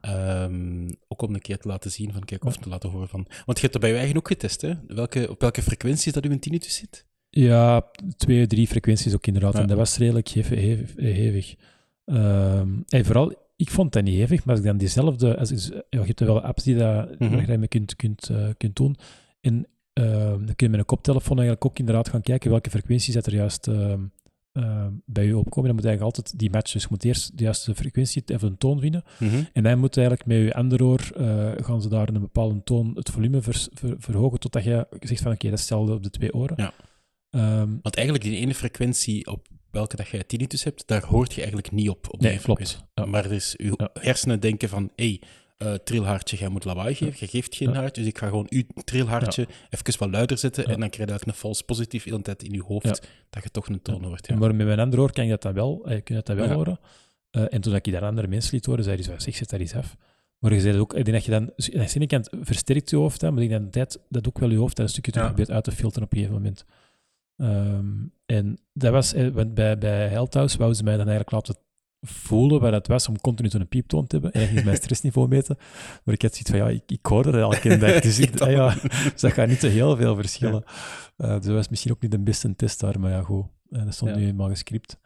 ehm, 0.00 0.88
ook 1.08 1.22
om 1.22 1.34
een 1.34 1.40
keer 1.40 1.58
te 1.58 1.68
laten 1.68 1.90
zien, 1.90 2.12
van 2.12 2.24
kijk, 2.24 2.44
of 2.44 2.56
te 2.56 2.68
laten 2.68 2.90
horen 2.90 3.08
van... 3.08 3.26
Want 3.44 3.58
je 3.58 3.60
hebt 3.60 3.72
dat 3.72 3.80
bij 3.80 3.90
je 3.90 3.96
eigen 3.96 4.16
ook 4.16 4.26
getest, 4.28 4.60
hè? 4.60 4.72
Welke, 4.86 5.30
op 5.30 5.40
welke 5.40 5.62
frequenties 5.62 6.12
dat 6.12 6.24
uw 6.24 6.38
tinnitus 6.38 6.74
zit? 6.76 7.06
Ja, 7.30 7.90
twee, 8.16 8.46
drie 8.46 8.66
frequenties 8.66 9.14
ook 9.14 9.26
inderdaad. 9.26 9.54
En 9.54 9.66
dat 9.66 9.76
was 9.76 9.96
redelijk 9.98 10.28
hevig. 10.28 10.94
hevig. 10.96 11.54
Ehm, 12.04 12.68
en 12.88 13.04
vooral, 13.04 13.34
ik 13.56 13.70
vond 13.70 13.92
dat 13.92 14.02
niet 14.04 14.16
hevig, 14.18 14.38
maar 14.44 14.50
als 14.54 14.58
ik 14.64 14.70
dan 14.70 14.76
diezelfde... 14.78 15.36
Als, 15.38 15.48
je 15.48 15.84
hebt 15.90 16.20
wel 16.20 16.40
apps 16.42 16.62
die 16.64 16.76
dat, 16.76 17.08
waar 17.18 17.40
je 17.40 17.46
daarmee 17.46 17.68
kunt, 17.68 17.96
kunt, 17.96 18.28
eh, 18.28 18.48
kunt 18.56 18.76
doen. 18.76 18.96
En 19.40 19.66
dan 19.92 20.44
kun 20.56 20.66
je 20.66 20.68
met 20.68 20.78
een 20.78 20.84
koptelefoon 20.84 21.36
eigenlijk 21.36 21.64
ook 21.66 21.78
inderdaad 21.78 22.08
gaan 22.08 22.22
kijken 22.22 22.50
welke 22.50 22.70
frequenties 22.70 23.14
dat 23.14 23.26
er 23.26 23.34
juist 23.34 23.66
ehm, 23.68 24.00
ehm, 24.52 24.90
bij 25.06 25.24
je 25.26 25.36
opkomen. 25.38 25.64
Dan 25.66 25.74
moet 25.74 25.82
je 25.84 25.88
eigenlijk 25.88 26.16
altijd 26.16 26.38
die 26.38 26.50
match. 26.50 26.72
Dus 26.72 26.82
je 26.82 26.88
moet 26.90 27.04
eerst 27.04 27.38
de 27.38 27.44
juiste 27.44 27.74
frequentie 27.74 28.22
of 28.34 28.42
een 28.42 28.58
toon 28.58 28.80
vinden. 28.80 29.04
En 29.52 29.62
dan 29.62 29.78
moet 29.78 29.96
eigenlijk 29.96 30.26
met 30.28 30.36
je 30.36 30.54
andere 30.54 30.84
oor, 30.84 31.10
eh, 31.16 31.50
gaan 31.56 31.82
ze 31.82 31.88
daar 31.88 32.08
een 32.08 32.20
bepaalde 32.20 32.62
toon 32.64 32.90
het 32.94 33.10
volume 33.10 33.42
ver- 33.42 33.68
verhogen, 33.98 34.38
totdat 34.40 34.64
je 34.64 34.86
zegt 35.00 35.22
van 35.22 35.32
oké, 35.32 35.44
dat 35.48 35.52
is 35.54 35.60
hetzelfde 35.60 35.92
op 35.92 36.02
de 36.02 36.10
twee 36.10 36.34
oren. 36.34 36.54
Ja. 36.56 36.72
Ehm, 37.30 37.70
Want 37.82 37.96
eigenlijk 37.96 38.26
die 38.26 38.36
ene 38.38 38.54
frequentie 38.54 39.26
op 39.26 39.48
welke 39.70 39.96
dat 39.96 40.08
jij 40.08 40.24
tinnitus 40.24 40.64
hebt, 40.64 40.86
daar 40.86 41.04
hoort 41.04 41.30
je 41.32 41.36
eigenlijk 41.38 41.70
niet 41.70 41.88
op. 41.88 42.06
op 42.12 42.20
die 42.20 42.28
Nee, 42.28 42.38
klopt. 42.38 42.84
Ja. 42.94 43.04
Maar 43.06 43.28
dus 43.28 43.54
je 43.56 43.74
Ja. 43.76 43.90
hersenen 43.94 44.40
denken 44.40 44.68
van, 44.68 44.90
hé, 44.96 45.04
hey, 45.04 45.20
eh, 45.56 45.74
trilhaartje, 45.74 46.36
jij 46.36 46.48
moet 46.48 46.64
lawaai 46.64 46.94
geven, 46.94 47.18
jij 47.18 47.28
geeft 47.28 47.56
geen 47.56 47.74
haartje, 47.74 48.02
dus 48.02 48.10
ik 48.10 48.18
ga 48.18 48.26
gewoon 48.28 48.46
uw 48.48 48.62
trilhaartje 48.84 49.46
even 49.70 49.98
wat 49.98 50.10
luider 50.10 50.38
zetten 50.38 50.64
en 50.64 50.80
dan 50.80 50.90
krijg 50.90 50.96
je 50.96 51.06
eigenlijk 51.06 51.26
een 51.26 51.42
vals 51.42 51.62
positief 51.62 52.04
de 52.04 52.10
hele 52.10 52.22
tijd 52.22 52.42
in 52.42 52.52
je 52.52 52.62
hoofd 52.62 53.08
dat 53.30 53.42
je 53.42 53.50
toch 53.50 53.68
een 53.68 53.82
toon 53.82 54.04
hoort. 54.04 54.26
Ja. 54.26 54.36
Maar 54.36 54.54
met 54.54 54.66
mijn 54.66 54.78
andere 54.78 55.02
oor 55.02 55.12
kan 55.12 55.24
je 55.24 55.30
dat 55.30 55.42
dan 55.42 55.52
wel, 55.52 55.80
eh, 55.84 55.90
kun 55.90 56.14
je 56.14 56.22
dat 56.22 56.26
dan 56.26 56.36
wel 56.36 56.48
horen. 56.48 56.80
Eh, 57.30 57.44
en 57.50 57.60
toen 57.60 57.74
ik 57.74 57.92
daar 57.92 58.04
andere 58.04 58.28
mensen 58.28 58.54
liet 58.54 58.66
horen, 58.66 58.84
zei 58.84 58.96
hij 58.96 59.04
zo, 59.04 59.18
zeg, 59.18 59.36
zet 59.36 59.50
daar 59.50 59.60
eens 59.60 59.74
af. 59.74 59.96
Maar 60.38 60.54
je 60.54 60.60
zei 60.60 60.78
ook, 60.78 60.94
ik 60.94 61.04
denk 61.04 61.16
dat 61.16 61.24
je 61.24 61.30
dan, 61.30 61.42
aan 61.42 61.86
de 61.86 61.92
ene 61.94 62.06
kant 62.06 62.28
versterkt 62.40 62.90
je 62.90 62.96
hoofd, 62.96 63.20
hè, 63.20 63.30
maar 63.30 63.42
ik 63.42 63.48
denk 63.48 63.62
dat 63.62 63.72
tijd, 63.72 63.98
dat 64.08 64.28
ook 64.28 64.38
wel 64.38 64.50
je 64.50 64.56
hoofd 64.56 64.76
dat 64.76 64.84
een 64.86 64.92
stukje 64.92 65.12
terug 65.12 65.26
probeert 65.26 65.50
uit 65.50 65.64
te 65.64 65.72
filteren 65.72 66.04
op 66.04 66.12
een 66.12 66.18
gegeven 66.18 66.42
moment. 66.42 66.64
Ehm, 67.36 67.86
En 68.26 68.58
dat 68.72 68.92
was, 68.92 69.12
eh, 69.12 69.28
want 69.28 69.54
bij, 69.54 69.78
bij 69.78 70.08
Health 70.08 70.54
wou 70.54 70.74
ze 70.74 70.82
mij 70.82 70.96
dan 70.96 71.08
eigenlijk 71.08 71.30
laten 71.30 71.56
voelen 72.02 72.60
waar 72.60 72.72
het 72.72 72.86
was 72.86 73.08
om 73.08 73.20
continu 73.20 73.48
zo'n 73.48 73.68
pieptoon 73.68 74.06
te 74.06 74.16
hebben. 74.16 74.32
Eigenlijk 74.32 74.66
mijn 74.66 74.78
stressniveau 74.82 75.28
meten. 75.28 75.56
Maar 76.04 76.14
ik 76.14 76.22
had 76.22 76.30
zoiets 76.30 76.50
van, 76.50 76.58
ja, 76.58 76.68
ik, 76.68 76.82
ik 76.86 77.06
hoor 77.06 77.26
er 77.26 77.38
elke 77.38 77.76
dag. 77.76 78.00
Dus, 78.00 78.18
ik, 78.28 78.38
ja, 78.44 78.74
dus 79.12 79.20
dat 79.20 79.32
gaat 79.32 79.48
niet 79.48 79.60
te 79.60 79.66
heel 79.66 79.96
veel 79.96 80.14
verschillen. 80.14 80.64
Uh, 81.18 81.34
dus 81.34 81.46
dat 81.46 81.54
was 81.54 81.68
misschien 81.68 81.92
ook 81.92 82.02
niet 82.02 82.10
de 82.10 82.20
beste 82.20 82.56
test 82.56 82.80
daar, 82.80 83.00
maar 83.00 83.10
ja, 83.10 83.22
goed. 83.22 83.46
En 83.70 83.84
dat 83.84 83.94
stond 83.94 84.10
ja. 84.10 84.16
nu 84.16 84.26
eenmaal 84.26 84.48
gescript. 84.48 84.98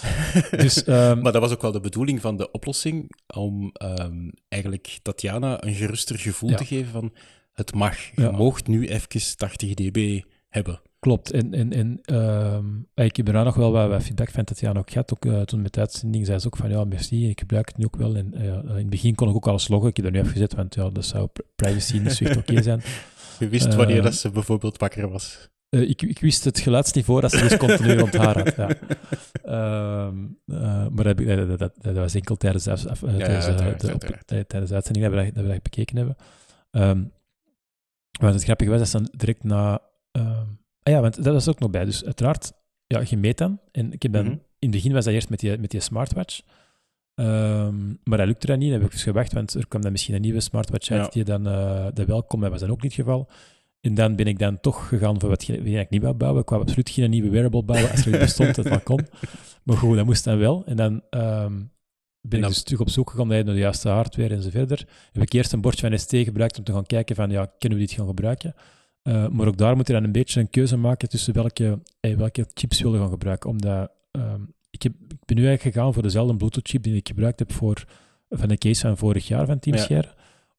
dus, 0.50 0.86
um, 0.86 1.20
maar 1.20 1.32
dat 1.32 1.42
was 1.42 1.52
ook 1.52 1.62
wel 1.62 1.72
de 1.72 1.80
bedoeling 1.80 2.20
van 2.20 2.36
de 2.36 2.50
oplossing, 2.50 3.16
om 3.34 3.72
um, 3.82 4.32
eigenlijk 4.48 4.98
Tatjana 5.02 5.64
een 5.64 5.74
geruster 5.74 6.18
gevoel 6.18 6.54
te 6.54 6.64
geven 6.64 6.92
van 6.92 7.12
het 7.52 7.74
mag. 7.74 7.96
Je 8.14 8.30
moogt 8.30 8.66
nu 8.66 8.88
even 8.88 9.36
80 9.36 9.74
dB 9.74 10.22
hebben. 10.48 10.80
Klopt. 11.00 11.30
En, 11.30 11.54
en, 11.54 11.72
en 11.72 12.00
uh, 12.96 13.04
ik 13.04 13.16
heb 13.16 13.26
daarna 13.26 13.42
nog 13.42 13.54
wel 13.54 13.72
wat, 13.72 13.88
wat 13.88 14.02
feedback 14.02 14.30
van 14.30 14.44
Tatjana 14.44 14.78
ook 14.78 14.90
gehad. 14.90 15.12
Ook 15.12 15.24
uh, 15.24 15.40
toen 15.40 15.62
met 15.62 15.74
de 15.74 15.80
uitzending 15.80 16.26
zei 16.26 16.38
ze 16.38 16.46
ook 16.46 16.56
van 16.56 16.70
ja, 16.70 16.84
merci, 16.84 17.28
ik 17.28 17.40
gebruik 17.40 17.68
het 17.68 17.76
nu 17.76 17.84
ook 17.84 17.96
wel. 17.96 18.16
En 18.16 18.32
uh, 18.34 18.42
in 18.44 18.74
het 18.74 18.90
begin 18.90 19.14
kon 19.14 19.28
ik 19.28 19.34
ook 19.34 19.46
alles 19.46 19.68
loggen. 19.68 19.88
Ik 19.88 19.96
heb 19.96 20.04
er 20.06 20.12
nu 20.12 20.20
afgezet, 20.20 20.54
want 20.54 20.74
ja, 20.74 20.90
dat 20.90 21.04
zou 21.04 21.28
privacy 21.56 21.98
niet 21.98 22.12
zo 22.12 22.24
oké 22.24 22.38
okay 22.38 22.62
zijn. 22.70 22.82
Je 23.38 23.48
wist 23.48 23.74
wanneer 23.74 24.02
dat 24.02 24.14
ze 24.14 24.30
bijvoorbeeld 24.30 24.78
wakker 24.78 25.10
was? 25.10 25.48
Ik, 25.68 26.02
ik, 26.02 26.18
wist 26.18 26.44
het 26.44 26.60
geluidsniveau 26.60 27.20
dat 27.20 27.30
ze 27.30 27.38
dus 27.38 27.56
continu 27.56 28.04
haar 28.16 28.38
had. 28.38 28.56
Ja. 28.56 28.68
Uh, 29.44 30.12
maar 30.88 31.04
dat, 31.04 31.16
dat, 31.16 31.58
dat, 31.58 31.72
dat, 31.80 31.94
was 31.94 32.14
enkel 32.14 32.36
tijdens, 32.36 32.68
af, 32.68 32.86
af, 32.86 33.00
ja, 33.00 33.16
tijdens, 33.16 33.46
ja, 33.46 33.52
de, 33.52 33.86
de, 33.86 33.94
op, 33.94 34.20
tijdens 34.26 34.68
de 34.68 34.74
uitzending 34.74 35.06
dat 35.06 35.14
we 35.14 35.24
dat, 35.24 35.34
dat, 35.34 35.44
we 35.44 35.50
dat 35.50 35.62
bekeken 35.62 35.96
hebben. 35.96 36.16
Um, 36.70 37.12
maar 38.20 38.32
het 38.32 38.44
grappige 38.44 38.70
was 38.70 38.78
dat 38.78 38.88
ze 38.88 39.16
direct 39.16 39.44
na... 39.44 39.80
Ah 40.90 40.96
ja, 40.96 41.02
want 41.02 41.24
dat 41.24 41.32
was 41.32 41.48
ook 41.48 41.58
nog 41.58 41.70
bij. 41.70 41.84
Dus 41.84 42.04
uiteraard, 42.04 42.52
ja, 42.86 43.02
je 43.08 43.16
meet 43.16 43.38
dan. 43.38 43.60
En 43.72 43.92
ik 43.92 44.02
heb 44.02 44.12
dan, 44.12 44.24
mm 44.24 44.30
-hmm. 44.30 44.42
in 44.58 44.68
het 44.68 44.70
begin 44.70 44.92
was 44.92 45.04
dat 45.04 45.14
eerst 45.14 45.30
met 45.30 45.40
die, 45.40 45.58
met 45.58 45.70
die 45.70 45.80
smartwatch. 45.80 46.40
Um, 47.14 47.98
maar 48.04 48.18
dat 48.18 48.26
lukte 48.26 48.46
dan 48.46 48.58
niet. 48.58 48.70
Dan 48.70 48.78
heb 48.78 48.86
ik 48.86 48.94
dus 48.94 49.02
gewacht, 49.02 49.32
want 49.32 49.54
er 49.54 49.68
kwam 49.68 49.82
dan 49.82 49.92
misschien 49.92 50.14
een 50.14 50.20
nieuwe 50.20 50.40
smartwatch 50.40 50.90
uit 50.90 51.12
die 51.12 51.24
dan 51.24 51.48
uh, 51.48 51.86
dat 51.94 52.06
wel 52.06 52.22
kon. 52.22 52.40
Dat 52.40 52.50
was 52.50 52.60
dan 52.60 52.70
ook 52.70 52.82
niet 52.82 52.96
het 52.96 53.06
geval. 53.06 53.28
En 53.80 53.94
dan 53.94 54.16
ben 54.16 54.26
ik 54.26 54.38
dan 54.38 54.60
toch 54.60 54.88
gegaan 54.88 55.20
voor 55.20 55.28
wat 55.28 55.48
ik 55.48 55.90
niet 55.90 56.02
wou 56.02 56.14
bouwen. 56.14 56.42
Ik 56.42 56.48
wou 56.48 56.62
absoluut 56.62 56.90
geen 56.90 57.10
nieuwe 57.10 57.30
wearable 57.30 57.62
bouwen 57.62 57.90
als 57.90 58.06
er 58.06 58.18
bestond, 58.18 58.54
dat 58.54 58.68
wel 58.68 58.80
kon. 58.80 59.06
Maar 59.64 59.76
goed, 59.76 59.96
dat 59.96 60.06
moest 60.06 60.24
dan 60.24 60.38
wel. 60.38 60.62
En 60.66 60.76
dan 60.76 61.02
um, 61.10 61.72
ben 62.20 62.40
ik 62.40 62.46
dus 62.46 62.62
terug 62.62 62.80
op 62.80 62.88
zoek 62.88 63.10
gegaan 63.10 63.28
naar 63.28 63.44
de 63.44 63.52
juiste 63.52 63.88
hardware 63.88 64.34
en 64.34 64.42
zo 64.42 64.50
verder. 64.50 64.86
Heb 65.12 65.22
ik 65.22 65.32
eerst 65.32 65.52
een 65.52 65.60
bordje 65.60 65.88
van 65.88 65.98
ST 65.98 66.10
gebruikt 66.10 66.58
om 66.58 66.64
te 66.64 66.72
gaan 66.72 66.86
kijken 66.86 67.16
van, 67.16 67.30
ja, 67.30 67.52
kunnen 67.58 67.78
we 67.78 67.84
dit 67.84 67.94
gaan 67.94 68.06
gebruiken? 68.06 68.54
Uh, 69.02 69.28
maar 69.28 69.46
ook 69.46 69.56
daar 69.56 69.76
moet 69.76 69.86
je 69.86 69.92
dan 69.92 70.04
een 70.04 70.12
beetje 70.12 70.40
een 70.40 70.50
keuze 70.50 70.76
maken 70.76 71.08
tussen 71.08 71.34
welke, 71.34 71.78
eh, 72.00 72.16
welke 72.16 72.46
chips 72.54 72.80
willen 72.80 73.00
gaan 73.00 73.10
gebruiken. 73.10 73.50
Omdat 73.50 73.90
um, 74.10 74.54
ik, 74.70 74.82
heb, 74.82 74.92
ik 74.92 75.24
ben 75.24 75.36
nu 75.36 75.46
eigenlijk 75.46 75.76
gegaan 75.76 75.92
voor 75.92 76.02
dezelfde 76.02 76.36
Bluetooth-chip 76.36 76.82
die 76.82 76.96
ik 76.96 77.08
gebruikt 77.08 77.38
heb 77.38 77.52
voor, 77.52 77.84
van 78.28 78.48
de 78.48 78.58
case 78.58 78.80
van 78.80 78.96
vorig 78.96 79.28
jaar 79.28 79.46
van. 79.46 79.58
Ja 79.60 80.04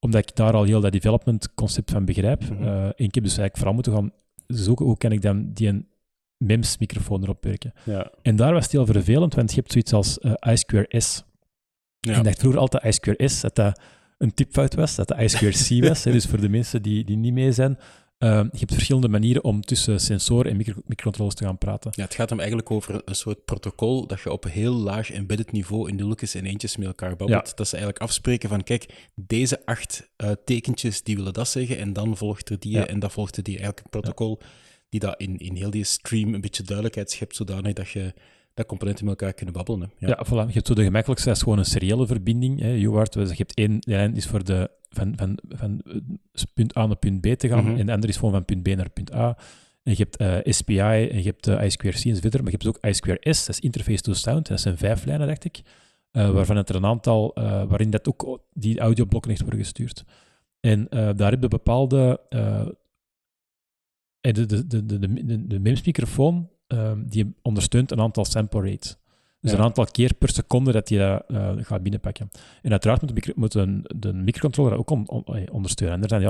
omdat 0.01 0.29
ik 0.29 0.35
daar 0.35 0.53
al 0.53 0.63
heel 0.63 0.81
dat 0.81 0.91
development 0.91 1.53
concept 1.53 1.91
van 1.91 2.05
begrijp. 2.05 2.49
Mm 2.49 2.57
-hmm. 2.57 2.65
uh, 2.65 2.83
en 2.83 2.93
ik 2.95 3.15
heb 3.15 3.23
dus 3.23 3.37
eigenlijk 3.37 3.57
vooral 3.57 3.73
moeten 3.73 3.93
gaan 3.93 4.11
zoeken 4.47 4.85
hoe 4.85 4.97
kan 4.97 5.11
ik 5.11 5.21
dan 5.21 5.51
die 5.53 5.67
een 5.67 5.87
MEMS-microfoon 6.37 7.23
erop 7.23 7.43
werken. 7.43 7.73
Ja. 7.83 8.11
En 8.21 8.35
daar 8.35 8.53
was 8.53 8.63
het 8.63 8.71
heel 8.71 8.85
vervelend, 8.85 9.33
want 9.33 9.49
je 9.49 9.55
hebt 9.55 9.71
zoiets 9.71 9.93
als 9.93 10.19
uh, 10.21 10.31
I2S. 10.31 11.25
Ja. 11.99 12.11
En 12.11 12.17
ik 12.17 12.23
dacht 12.23 12.39
vroeger 12.39 12.59
altijd 12.59 12.99
I2S, 12.99 13.41
dat 13.41 13.55
dat 13.55 13.81
een 14.17 14.33
typfout 14.33 14.75
was, 14.75 14.95
dat 14.95 15.07
de 15.07 15.15
I2C 15.15 15.87
was. 15.87 16.03
hè, 16.03 16.11
dus 16.17 16.25
voor 16.25 16.41
de 16.41 16.49
mensen 16.49 16.81
die, 16.81 17.03
die 17.03 17.17
niet 17.17 17.33
mee 17.33 17.51
zijn, 17.51 17.77
uh, 18.23 18.29
je 18.51 18.59
hebt 18.59 18.73
verschillende 18.73 19.07
manieren 19.07 19.43
om 19.43 19.61
tussen 19.61 19.99
sensoren 19.99 20.51
en 20.51 20.57
micro 20.57 20.81
microcontrollers 20.85 21.35
te 21.35 21.43
gaan 21.43 21.57
praten. 21.57 21.91
Ja, 21.95 22.03
het 22.03 22.13
gaat 22.13 22.29
hem 22.29 22.39
eigenlijk 22.39 22.71
over 22.71 23.01
een 23.05 23.15
soort 23.15 23.45
protocol 23.45 24.07
dat 24.07 24.21
je 24.21 24.31
op 24.31 24.45
een 24.45 24.51
heel 24.51 24.73
laag 24.73 25.11
embedded 25.11 25.51
niveau 25.51 25.89
in 25.89 25.95
nulletjes 25.95 26.35
en 26.35 26.45
eentjes 26.45 26.77
met 26.77 26.87
elkaar 26.87 27.15
babbelt. 27.15 27.47
Ja. 27.47 27.53
Dat 27.55 27.67
ze 27.67 27.75
eigenlijk 27.75 28.03
afspreken 28.03 28.49
van, 28.49 28.63
kijk, 28.63 29.09
deze 29.15 29.65
acht 29.65 30.09
uh, 30.17 30.31
tekentjes 30.45 31.03
die 31.03 31.15
willen 31.15 31.33
dat 31.33 31.47
zeggen 31.47 31.77
en 31.77 31.93
dan 31.93 32.17
volgt 32.17 32.49
er 32.49 32.59
die 32.59 32.71
ja. 32.71 32.87
en 32.87 32.99
dat 32.99 33.11
volgt 33.11 33.37
er 33.37 33.43
die. 33.43 33.57
Eigenlijk 33.57 33.83
een 33.83 34.01
protocol 34.01 34.37
ja. 34.39 34.47
die 34.89 34.99
dat 34.99 35.15
in, 35.17 35.37
in 35.37 35.55
heel 35.55 35.71
die 35.71 35.83
stream 35.83 36.33
een 36.33 36.41
beetje 36.41 36.63
duidelijkheid 36.63 37.11
schept, 37.11 37.35
zodanig 37.35 37.73
dat 37.73 37.89
je 37.89 38.13
dat 38.61 38.69
componenten 38.69 39.05
met 39.05 39.19
elkaar 39.19 39.35
kunnen 39.35 39.53
babbelen. 39.53 39.91
Ja, 39.97 40.07
ja 40.07 40.25
voilà. 40.25 40.47
je 40.47 40.53
hebt 40.53 40.67
zo 40.67 40.73
de 40.73 40.83
gemakkelijkste, 40.83 41.27
dat 41.27 41.37
is 41.37 41.43
gewoon 41.43 41.57
een 41.57 41.65
seriële 41.65 42.07
verbinding. 42.07 42.59
Hè. 42.59 42.75
UART, 42.75 43.13
je 43.13 43.33
hebt 43.35 43.53
één 43.53 43.77
lijn 43.79 44.15
is 44.15 44.25
voor 44.25 44.43
de, 44.43 44.69
van, 44.89 45.13
van, 45.15 45.39
van 45.49 45.81
punt 46.53 46.77
A 46.77 46.85
naar 46.85 46.95
punt 46.95 47.21
B 47.21 47.25
te 47.25 47.47
gaan, 47.47 47.63
mm 47.63 47.69
-hmm. 47.69 47.79
en 47.79 47.85
de 47.85 47.91
andere 47.91 48.11
is 48.11 48.17
gewoon 48.17 48.33
van 48.33 48.45
punt 48.45 48.63
B 48.63 48.67
naar 48.67 48.89
punt 48.89 49.13
A. 49.13 49.37
En 49.83 49.93
je 49.97 50.07
hebt 50.09 50.21
uh, 50.21 50.53
SPI 50.53 50.77
en 50.77 51.17
je 51.17 51.23
hebt 51.23 51.47
uh, 51.47 51.61
I2C 51.61 51.85
enzovoort, 51.85 52.41
maar 52.41 52.51
je 52.51 52.57
hebt 52.61 52.67
ook 52.67 52.77
I2S, 52.77 53.21
dat 53.21 53.49
is 53.49 53.59
Interface 53.59 54.01
to 54.01 54.13
Sound, 54.13 54.47
dat 54.47 54.59
zijn 54.59 54.77
vijf 54.77 55.05
lijnen, 55.05 55.27
dacht 55.27 55.43
ik, 55.43 55.61
uh, 56.11 56.29
waarvan 56.29 56.57
het 56.57 56.69
er 56.69 56.75
een 56.75 56.85
aantal, 56.85 57.31
waarin 57.67 57.89
dat 57.89 58.07
ook 58.07 58.41
die 58.53 58.79
audioblokken 58.79 59.31
echt 59.31 59.41
worden 59.41 59.59
gestuurd. 59.59 60.03
En 60.59 60.87
daar 60.89 61.31
heb 61.31 61.41
je 61.41 61.47
bepaalde... 61.47 62.19
de, 62.29 62.75
de, 64.45 64.67
de, 64.67 64.85
de, 64.85 64.99
de, 64.99 65.47
de 65.47 65.59
MEMS-microfoon 65.59 66.49
um, 66.73 67.09
die 67.09 67.33
ondersteunt 67.41 67.91
een 67.91 68.01
aantal 68.01 68.25
sample 68.25 68.61
rates. 68.61 68.97
Dus 69.41 69.51
ja. 69.51 69.57
een 69.57 69.63
aantal 69.63 69.85
keer 69.85 70.13
per 70.13 70.29
seconde 70.29 70.71
dat 70.71 70.89
je 70.89 70.97
dat 70.97 71.23
uh, 71.27 71.51
gaat 71.57 71.81
binnenpakken. 71.81 72.29
En 72.61 72.71
uiteraard 72.71 73.01
moet, 73.01 73.25
de, 73.25 73.33
moet 73.35 73.53
een, 73.53 73.85
de 73.95 74.13
microcontroller 74.13 74.77
ook 74.77 74.89
on, 74.89 75.09
on, 75.09 75.49
ondersteunen. 75.51 75.95
En 75.95 76.03
er 76.03 76.09
zijn, 76.09 76.21
ja, 76.21 76.27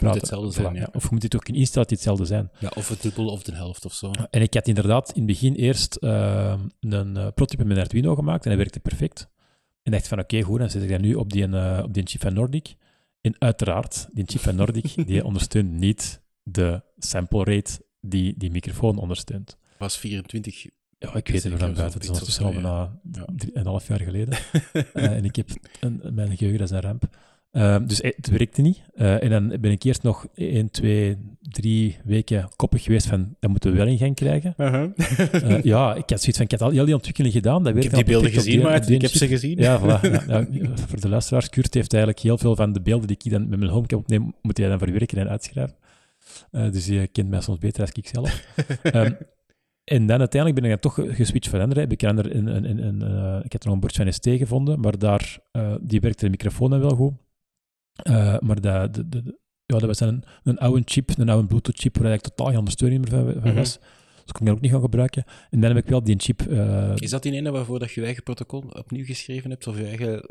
moeten 0.00 0.20
hetzelfde 0.20 0.50
zijn. 0.50 0.74
Ja. 0.74 0.88
Of 0.92 1.02
je 1.02 1.08
moet 1.10 1.20
dit 1.20 1.36
ook 1.36 1.48
in 1.48 1.54
instellen 1.54 1.88
dat 1.88 1.88
die 1.88 1.96
hetzelfde 1.96 2.24
zijn. 2.24 2.50
Ja, 2.58 2.72
of 2.76 2.88
het 2.88 3.02
dubbel 3.02 3.26
of 3.26 3.42
de 3.42 3.54
helft 3.54 3.84
of 3.84 3.92
zo. 3.92 4.10
En 4.30 4.42
ik 4.42 4.54
had 4.54 4.68
inderdaad 4.68 5.08
in 5.08 5.14
het 5.22 5.26
begin 5.26 5.54
eerst 5.54 5.96
uh, 6.00 6.54
een 6.80 7.16
uh, 7.16 7.22
prototype 7.22 7.64
met 7.64 7.78
Arduino 7.78 8.14
gemaakt 8.14 8.44
en 8.44 8.50
dat 8.50 8.58
werkte 8.58 8.80
perfect. 8.80 9.28
En 9.82 9.92
dacht 9.92 10.08
van 10.08 10.18
oké, 10.18 10.34
okay, 10.34 10.46
goed, 10.46 10.58
dan 10.58 10.70
zet 10.70 10.82
ik 10.82 10.88
dat 10.88 11.00
nu 11.00 11.14
op 11.14 11.32
die, 11.32 11.48
uh, 11.48 11.80
op 11.84 11.94
die 11.94 12.02
chip 12.06 12.20
van 12.20 12.34
Nordic. 12.34 12.74
En 13.20 13.34
uiteraard, 13.38 14.08
die 14.12 14.24
chip 14.26 14.40
van 14.40 14.54
Nordic, 14.54 14.94
die 15.06 15.24
ondersteunt 15.24 15.70
niet 15.70 16.22
de 16.42 16.82
sample 16.98 17.44
rate 17.44 17.84
die 18.00 18.34
die 18.36 18.50
microfoon 18.50 18.98
ondersteunt 18.98 19.56
was 19.78 19.98
24. 19.98 20.66
Ja, 20.98 21.14
ik 21.14 21.28
weet 21.28 21.42
het 21.42 21.52
nog 21.52 21.62
aan 21.62 21.74
buiten. 21.74 22.00
Het 22.00 22.26
is 22.26 22.40
al 22.40 22.52
bijna 22.52 22.98
ja. 23.12 23.24
een 23.52 23.66
half 23.66 23.88
jaar 23.88 24.00
geleden. 24.00 24.38
uh, 24.72 24.82
en 25.18 25.24
ik 25.24 25.36
heb 25.36 25.48
een, 25.80 26.00
mijn 26.12 26.36
geheugen, 26.36 26.58
dat 26.58 26.70
is 26.70 26.76
een 26.76 26.82
ramp. 26.82 27.08
Uh, 27.52 27.76
dus 27.86 27.98
het 28.02 28.28
werkte 28.30 28.62
niet. 28.62 28.82
Uh, 28.94 29.22
en 29.22 29.30
dan 29.30 29.60
ben 29.60 29.70
ik 29.70 29.82
eerst 29.82 30.02
nog 30.02 30.26
1, 30.34 30.70
2, 30.70 31.16
3 31.40 31.96
weken 32.04 32.48
koppig 32.56 32.82
geweest 32.82 33.06
van, 33.06 33.36
dat 33.40 33.50
moeten 33.50 33.70
we 33.70 33.76
wel 33.76 33.86
in 33.86 33.98
gang 33.98 34.14
krijgen. 34.14 34.54
-huh. 34.56 35.62
ja, 35.62 35.94
ik 35.94 36.10
had 36.10 36.20
zoiets 36.20 36.36
van, 36.36 36.44
ik 36.44 36.50
had 36.50 36.62
al 36.62 36.70
heel 36.70 36.84
die 36.84 36.94
ontwikkeling 36.94 37.34
gedaan. 37.34 37.62
Dat 37.62 37.76
ik 37.76 37.82
heb 37.82 37.92
die 37.94 38.04
beelden 38.04 38.30
gezien, 38.30 38.62
maar 38.62 38.90
ik 38.90 39.00
heb 39.00 39.10
ze 39.10 39.26
gezien. 39.26 39.58
Ja, 39.58 39.80
voilà. 39.80 40.26
ja, 40.26 40.46
voor 40.74 41.00
de 41.00 41.08
luisteraars, 41.08 41.48
Kurt 41.48 41.74
heeft 41.74 41.92
eigenlijk 41.92 42.22
heel 42.22 42.38
veel 42.38 42.56
van 42.56 42.72
de 42.72 42.80
beelden 42.80 43.06
die 43.06 43.16
ik 43.22 43.30
dan 43.30 43.48
met 43.48 43.58
mijn 43.58 43.70
homecam 43.70 43.98
opneem, 43.98 44.34
moet 44.42 44.58
hij 44.58 44.68
dan 44.68 44.78
verwerken 44.78 45.18
en 45.18 45.28
uitschrijven. 45.28 45.76
dus 46.50 46.86
je 46.86 47.06
kent 47.06 47.28
mij 47.28 47.40
soms 47.40 47.58
beter 47.58 47.84
dan 47.84 47.94
ik 47.94 48.08
zelf. 48.08 48.44
um, 48.82 49.16
En 49.84 50.06
dan 50.06 50.18
uiteindelijk 50.18 50.60
ben 50.60 50.70
ik 50.70 50.80
dan 50.80 50.92
toch 50.92 51.16
geswitcht 51.16 51.50
van 51.50 51.60
Ender. 51.60 51.90
Ik, 51.90 52.02
een, 52.02 52.36
een, 52.36 52.64
een, 52.64 52.86
een, 52.86 53.02
uh, 53.02 53.44
ik 53.44 53.52
heb 53.52 53.60
er 53.60 53.66
nog 53.66 53.74
een 53.74 53.80
bordje 53.80 54.02
van 54.02 54.12
ST 54.12 54.28
gevonden, 54.28 54.80
maar 54.80 54.98
daar, 54.98 55.38
uh, 55.52 55.74
die 55.80 56.00
werkte 56.00 56.24
de 56.24 56.30
microfoon 56.30 56.70
dan 56.70 56.80
wel 56.80 56.96
goed. 56.96 57.12
Uh, 58.08 58.38
maar 58.38 58.60
de, 58.60 58.88
de, 58.90 59.08
de, 59.08 59.38
ja, 59.66 59.78
dat 59.78 59.82
was 59.82 60.00
een, 60.00 60.24
een 60.42 60.58
oude 60.58 60.82
chip, 60.84 61.18
een 61.18 61.28
oude 61.28 61.46
Bluetooth-chip, 61.46 61.98
waar 61.98 62.12
ik 62.12 62.20
totaal 62.20 62.46
geen 62.46 62.58
ondersteuning 62.58 63.10
meer 63.10 63.20
van, 63.20 63.42
van 63.42 63.54
was. 63.54 63.78
Dus 64.22 64.32
kon 64.32 64.40
ik 64.40 64.46
dat 64.46 64.54
ook 64.54 64.60
niet 64.60 64.70
gaan 64.70 64.80
gebruiken. 64.80 65.24
En 65.50 65.60
dan 65.60 65.74
heb 65.74 65.84
ik 65.84 65.90
wel 65.90 66.04
die 66.04 66.18
chip... 66.18 66.40
Is 66.94 67.10
dat 67.10 67.22
die 67.22 67.32
ene 67.32 67.50
waarvoor 67.50 67.78
dat 67.78 67.92
je 67.92 68.00
je 68.00 68.06
eigen 68.06 68.22
protocol 68.22 68.60
opnieuw 68.60 69.04
geschreven 69.04 69.50
hebt? 69.50 69.66
Of 69.66 69.78
je 69.78 69.86
eigen... 69.86 70.24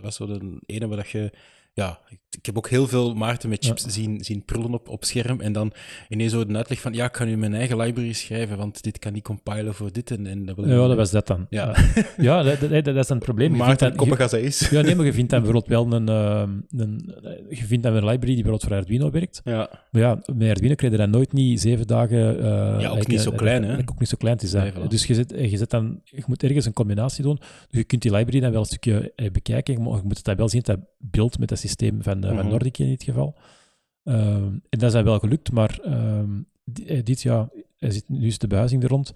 Was 0.00 0.18
dat 0.18 0.28
een 0.28 0.62
ene 0.66 0.88
waar 0.88 0.96
dat 0.96 1.10
je 1.10 1.32
ja, 1.80 1.98
ik 2.38 2.46
heb 2.46 2.56
ook 2.56 2.68
heel 2.68 2.86
veel 2.86 3.14
Maarten 3.14 3.48
met 3.48 3.64
chips 3.64 3.82
ja. 3.84 3.90
zien, 3.90 4.24
zien 4.24 4.44
prullen 4.44 4.74
op, 4.74 4.88
op 4.88 5.04
scherm 5.04 5.40
en 5.40 5.52
dan 5.52 5.72
ineens 6.08 6.32
zo 6.32 6.40
een 6.40 6.56
uitleg 6.56 6.80
van, 6.80 6.92
ja, 6.92 7.04
ik 7.04 7.12
kan 7.12 7.26
nu 7.26 7.36
mijn 7.36 7.54
eigen 7.54 7.76
library 7.76 8.12
schrijven, 8.12 8.56
want 8.56 8.82
dit 8.82 8.98
kan 8.98 9.12
niet 9.12 9.22
compilen 9.22 9.74
voor 9.74 9.92
dit 9.92 10.10
en, 10.10 10.26
en 10.26 10.44
dat 10.44 10.56
Ja, 10.58 10.86
dat 10.86 10.96
was 10.96 11.10
dat 11.10 11.26
dan. 11.26 11.46
Ja, 11.48 11.76
ja 12.16 12.42
dat, 12.42 12.60
dat, 12.60 12.84
dat, 12.84 12.96
is 12.96 13.08
een 13.08 13.18
probleem. 13.18 13.56
Maarten, 13.56 13.96
koppig 13.96 14.20
als 14.20 14.30
hij 14.30 14.40
is. 14.40 14.68
Ja, 14.68 14.80
nee, 14.80 14.94
maar 14.94 15.04
je 15.04 15.12
vindt 15.12 15.30
dan 15.30 15.42
bijvoorbeeld 15.42 15.68
wel 15.68 15.92
een, 15.92 16.08
uh, 16.10 16.80
een, 16.80 17.14
je 17.48 17.64
vindt 17.64 17.82
dan 17.82 17.94
een 17.94 18.04
library 18.04 18.34
die 18.34 18.42
bijvoorbeeld 18.42 18.64
voor 18.64 18.74
Arduino 18.74 19.10
werkt. 19.10 19.40
Ja. 19.44 19.70
Maar 19.90 20.02
ja, 20.02 20.14
met 20.14 20.48
Arduino 20.48 20.74
krijg 20.74 20.92
je 20.92 20.98
dan 20.98 21.10
nooit 21.10 21.32
niet 21.32 21.60
zeven 21.60 21.86
dagen... 21.86 22.36
Uh, 22.36 22.80
ja, 22.80 22.88
ook 22.88 23.06
niet 23.06 23.20
zo 23.20 23.30
klein, 23.30 23.64
hè? 23.64 23.78
Ook 23.78 23.98
niet 23.98 24.08
zo 24.08 24.16
klein 24.16 24.36
te 24.36 24.46
zijn. 24.46 24.72
Dus 24.88 25.06
je, 25.06 25.14
zet, 25.14 25.30
je, 25.36 25.56
zet 25.56 25.70
dan, 25.70 26.00
je 26.04 26.22
moet 26.26 26.42
ergens 26.42 26.66
een 26.66 26.72
combinatie 26.72 27.22
doen. 27.22 27.36
Dus 27.36 27.80
je 27.80 27.84
kunt 27.84 28.02
die 28.02 28.12
library 28.12 28.40
dan 28.40 28.50
wel 28.50 28.60
een 28.60 28.66
stukje 28.66 29.12
bekijken, 29.32 29.82
maar 29.82 29.96
je 29.96 30.02
moet 30.02 30.16
het 30.16 30.24
dan 30.24 30.36
wel 30.36 30.48
zien 30.48 30.62
dat 30.64 30.78
beeld 30.98 31.38
met 31.38 31.48
dat 31.48 31.58
systeem 31.58 31.69
van, 31.76 32.24
uh, 32.24 32.36
van 32.36 32.48
Nordic 32.48 32.78
in 32.78 32.88
dit 32.88 33.02
geval. 33.02 33.34
Um, 34.04 34.62
en 34.68 34.78
dat 34.78 34.94
is 34.94 35.02
wel 35.02 35.18
gelukt, 35.18 35.52
maar 35.52 35.78
um, 35.86 36.46
dit 37.04 37.22
jaar 37.22 37.48
zit 37.78 38.08
nu 38.08 38.26
is 38.26 38.38
de 38.38 38.46
behuizing 38.46 38.82
er 38.82 38.88
rond. 38.88 39.12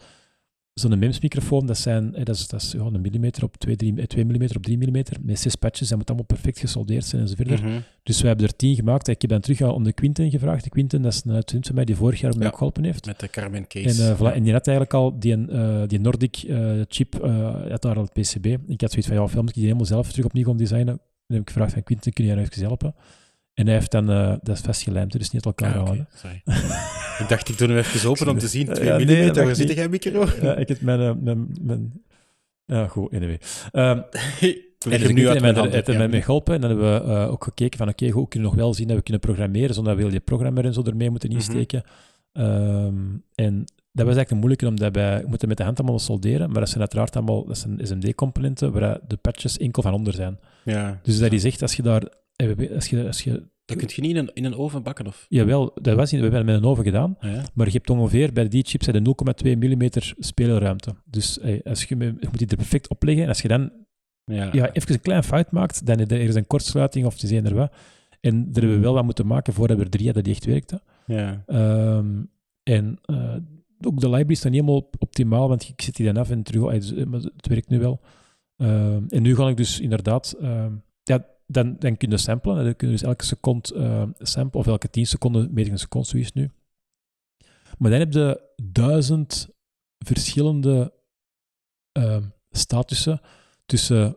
zo'n 0.75 0.99
MEMS-microfoon, 0.99 1.67
dat, 1.67 1.79
zijn, 1.79 2.15
eh, 2.15 2.25
dat 2.25 2.35
is, 2.37 2.49
dat 2.49 2.63
is 2.63 2.73
ja, 2.73 2.81
een 2.81 3.01
millimeter 3.01 3.45
op 3.45 3.57
2, 3.57 3.77
3, 3.77 4.07
2 4.07 4.25
mm 4.25 4.43
op 4.57 4.63
3 4.63 4.79
mm, 4.79 5.03
met 5.23 5.39
zes 5.41 5.55
patches, 5.55 5.89
dat 5.89 5.99
moet 5.99 6.07
allemaal 6.09 6.27
perfect 6.27 6.59
gesoldeerd 6.59 7.05
zijn 7.05 7.23
enzovoort. 7.23 7.63
Mhm. 7.63 7.79
Dus 8.03 8.19
wij 8.21 8.29
hebben 8.29 8.47
er 8.47 8.57
tien 8.57 8.75
gemaakt. 8.75 9.09
Ik 9.09 9.21
heb 9.21 9.31
dan 9.31 9.41
terug 9.41 9.63
aan 9.63 9.83
de 9.83 9.93
Quinten 9.93 10.31
gevraagd. 10.31 10.65
De 10.65 10.71
Quinten, 10.71 11.03
dat 11.03 11.13
is 11.13 11.23
een 11.25 11.41
student 11.43 11.67
van 11.67 11.75
mij 11.75 11.85
die 11.85 11.97
vorig 11.97 12.21
jaar 12.21 12.33
mij 12.33 12.43
Ja. 12.43 12.49
ook 12.49 12.57
geholpen 12.57 12.85
heeft. 12.85 13.07
Met 13.07 13.21
de 13.21 13.29
Carmen 13.29 13.59
En, 13.61 13.67
Case. 13.67 14.15
en 14.15 14.43
die 14.43 14.53
had 14.53 14.67
eigenlijk 14.67 14.95
al 14.95 15.19
die, 15.19 15.47
eh, 15.47 15.83
die 15.87 16.01
Nordic 16.01 16.37
eh, 16.37 16.81
chip, 16.89 17.15
had 17.69 17.83
daar 17.83 17.97
al 17.97 18.03
het 18.03 18.13
PCB. 18.13 18.47
Ik 18.67 18.81
had 18.81 18.91
zoiets 18.91 19.07
van, 19.09 19.17
ja, 19.17 19.29
filmpjes 19.29 19.55
die 19.55 19.65
helemaal 19.65 19.87
zelf 19.87 20.11
terug 20.11 20.25
opnieuw 20.25 20.45
gaan 20.45 20.57
designen. 20.57 21.01
Heb 21.35 21.43
ik 21.43 21.49
gevraagd 21.51 21.73
van 21.73 21.83
Quinten, 21.83 22.13
kun 22.13 22.25
jij 22.25 22.35
nou 22.35 22.47
even 22.47 22.63
helpen? 22.63 22.95
En 23.55 23.65
hij 23.67 23.75
heeft 23.75 23.91
dan, 23.91 24.11
eh, 24.11 24.35
dat 24.43 24.57
is 24.57 24.61
vastgelijmd, 24.63 25.13
dus 25.13 25.31
niet 25.31 25.45
elkaar 25.45 25.69
Ah, 25.69 25.75
houden. 25.75 26.09
ik 27.23 27.29
dacht, 27.29 27.49
ik 27.49 27.59
doe 27.59 27.69
hem 27.69 27.77
even 27.77 28.09
open 28.11 28.29
om 28.29 28.39
te 28.39 28.49
zien. 28.49 28.67
2 28.67 28.85
Ja, 28.87 28.97
nee, 28.97 29.29
mm, 29.29 29.35
waar 29.35 29.55
zit 29.55 29.75
jij 29.75 29.89
micro? 29.89 30.27
Ja, 30.43 30.55
ik 30.57 30.69
heb 30.69 30.81
mijn... 30.81 31.01
eh, 31.01 31.13
mijn, 31.21 31.49
mijn 31.61 32.03
ja, 32.67 32.87
goed, 32.87 33.13
anyway. 33.13 33.35
Ik 34.85 34.93
En 34.93 35.01
hem 35.01 35.15
nu 35.15 35.29
uit 35.29 35.41
mijn 35.41 35.71
heeft 35.71 35.87
ja. 35.87 36.07
mij 36.09 36.23
geholpen. 36.23 36.55
En 36.55 36.61
dan 36.61 36.71
hebben 36.71 36.93
we 37.07 37.13
eh, 37.13 37.31
ook 37.31 37.45
gekeken 37.45 37.79
van, 37.79 37.89
oké, 37.89 38.09
hoe 38.09 38.29
kunnen 38.29 38.51
we 38.51 38.57
nog 38.57 38.65
wel 38.65 38.75
zien 38.75 38.87
dat 38.87 38.97
we 38.97 39.03
kunnen 39.03 39.21
programmeren, 39.21 39.75
zonder 39.75 39.95
dat 39.97 40.05
we 40.05 40.11
die 40.11 40.21
programmer 40.21 40.65
en 40.65 40.73
zo 40.75 40.83
ermee 40.83 41.11
moeten 41.11 41.29
Mhm. 41.29 41.39
insteken. 41.39 41.83
Ehm, 42.33 42.95
en 43.35 43.65
dat 43.97 44.07
was 44.07 44.17
eigenlijk 44.17 44.31
een 44.31 44.37
moeilijke, 44.37 44.67
omdat 44.67 44.95
wij 44.95 45.23
we 45.23 45.29
moeten 45.29 45.49
met 45.49 45.57
de 45.57 45.63
hand 45.63 45.79
allemaal 45.79 45.99
solderen, 45.99 46.51
maar 46.51 46.61
dat 46.61 46.69
zijn 46.69 46.81
uiteraard 46.81 47.17
allemaal 47.17 47.45
dat 47.47 47.59
zijn 47.59 47.79
SMD-componenten 47.83 48.73
waar 48.73 48.99
de 49.09 49.17
patches 49.17 49.59
enkel 49.59 49.83
van 49.83 49.93
onder 49.95 50.13
zijn. 50.13 50.39
Ja. 50.65 51.01
Dus 51.03 51.19
dat 51.19 51.33
is 51.33 51.45
echt, 51.45 51.63
als 51.63 51.75
je 51.77 51.83
daar... 51.83 52.03
eh, 52.37 52.75
Als 52.75 52.87
je, 52.89 53.07
als 53.07 53.23
je, 53.23 53.31
Dat 53.65 53.77
kun 53.77 53.89
je 53.95 54.01
niet 54.01 54.11
in 54.11 54.17
een, 54.17 54.31
in 54.35 54.45
een 54.45 54.57
oven 54.57 54.83
bakken, 54.83 55.07
of? 55.07 55.27
jawel, 55.29 55.71
dat 55.83 55.97
was 55.97 56.13
in, 56.13 56.19
we 56.19 56.23
hebben 56.25 56.41
het 56.41 56.51
met 56.51 56.57
een 56.63 56.71
oven 56.71 56.85
gedaan, 56.85 57.17
Ah, 57.21 57.31
ja. 57.35 57.43
maar 57.55 57.67
je 57.67 57.73
hebt 57.73 57.91
ongeveer 57.91 58.33
bij 58.33 58.49
die 58.49 58.65
chips 58.67 58.87
heb 58.87 58.95
je 58.95 59.15
0,2 59.55 59.59
mm 59.59 59.89
speelruimte. 60.19 60.95
Dus 61.05 61.39
eh, 61.39 61.61
als 61.65 61.85
je, 61.85 61.97
je 61.99 62.13
moet 62.31 62.39
die 62.39 62.49
er 62.49 62.57
perfect 62.57 62.89
opleggen 62.89 63.23
en 63.23 63.29
als 63.29 63.43
je 63.43 63.49
dan 63.49 63.71
Ja. 64.25 64.49
ja, 64.53 64.73
even 64.73 64.95
een 64.95 65.01
klein 65.01 65.23
fout 65.25 65.51
maakt, 65.51 65.87
dan 65.87 65.99
is 66.01 66.09
er 66.11 66.37
een 66.37 66.47
kortsluiting 66.47 67.07
of 67.07 67.13
het 67.15 67.23
is 67.23 67.31
een 67.31 67.45
er 67.47 67.55
wat. 67.55 67.73
En 68.21 68.45
daar 68.45 68.63
hebben 68.63 68.75
we 68.75 68.79
wel 68.85 68.95
wat 68.95 69.05
moeten 69.05 69.27
maken 69.27 69.53
voordat 69.53 69.77
we 69.77 69.83
er 69.85 69.91
drie 69.91 70.05
hadden 70.05 70.23
die 70.25 70.33
echt 70.33 70.45
werkte. 70.45 70.81
ja. 71.07 71.43
Ehm, 71.47 72.23
en 72.63 72.99
eh, 73.03 73.35
ook 73.87 74.01
de 74.01 74.09
library 74.09 74.31
is 74.31 74.41
dan 74.41 74.53
niet 74.53 74.61
helemaal 74.61 74.91
optimaal, 74.99 75.49
want 75.49 75.69
ik 75.69 75.83
zet 75.83 75.97
die 75.97 76.07
dan 76.07 76.17
af 76.17 76.31
en 76.31 76.43
terug, 76.43 76.73
eh, 76.73 76.81
dus, 76.81 76.93
eh, 76.95 77.13
het 77.37 77.47
werkt 77.47 77.69
nu 77.69 77.79
wel. 77.79 78.01
Ehm, 78.57 79.05
en 79.09 79.23
nu 79.23 79.37
ga 79.37 79.49
ik 79.49 79.57
dus 79.57 79.81
inderdaad, 79.81 80.35
ehm, 80.41 80.75
ja, 81.03 81.27
dan, 81.47 81.77
dan 81.79 81.97
kun 81.97 82.11
je 82.11 82.17
samplen. 82.17 82.65
Dan 82.65 82.77
kun 82.77 82.89
je 82.89 82.95
dus 82.95 83.03
elke 83.03 83.25
seconde 83.25 83.75
ehm 83.75 84.11
samplen, 84.19 84.61
of 84.61 84.67
elke 84.67 84.91
10 84.91 85.07
seconden 85.07 85.53
meet 85.53 85.67
ik 85.67 85.73
een 85.73 85.79
seconde, 85.79 86.07
zoiets 86.07 86.33
nu. 86.33 86.51
Maar 87.79 87.91
dan 87.91 87.99
heb 87.99 88.13
je 88.13 88.41
duizend 88.63 89.49
verschillende 89.99 90.93
ehm, 91.93 92.23
statussen 92.51 93.21
tussen 93.67 94.17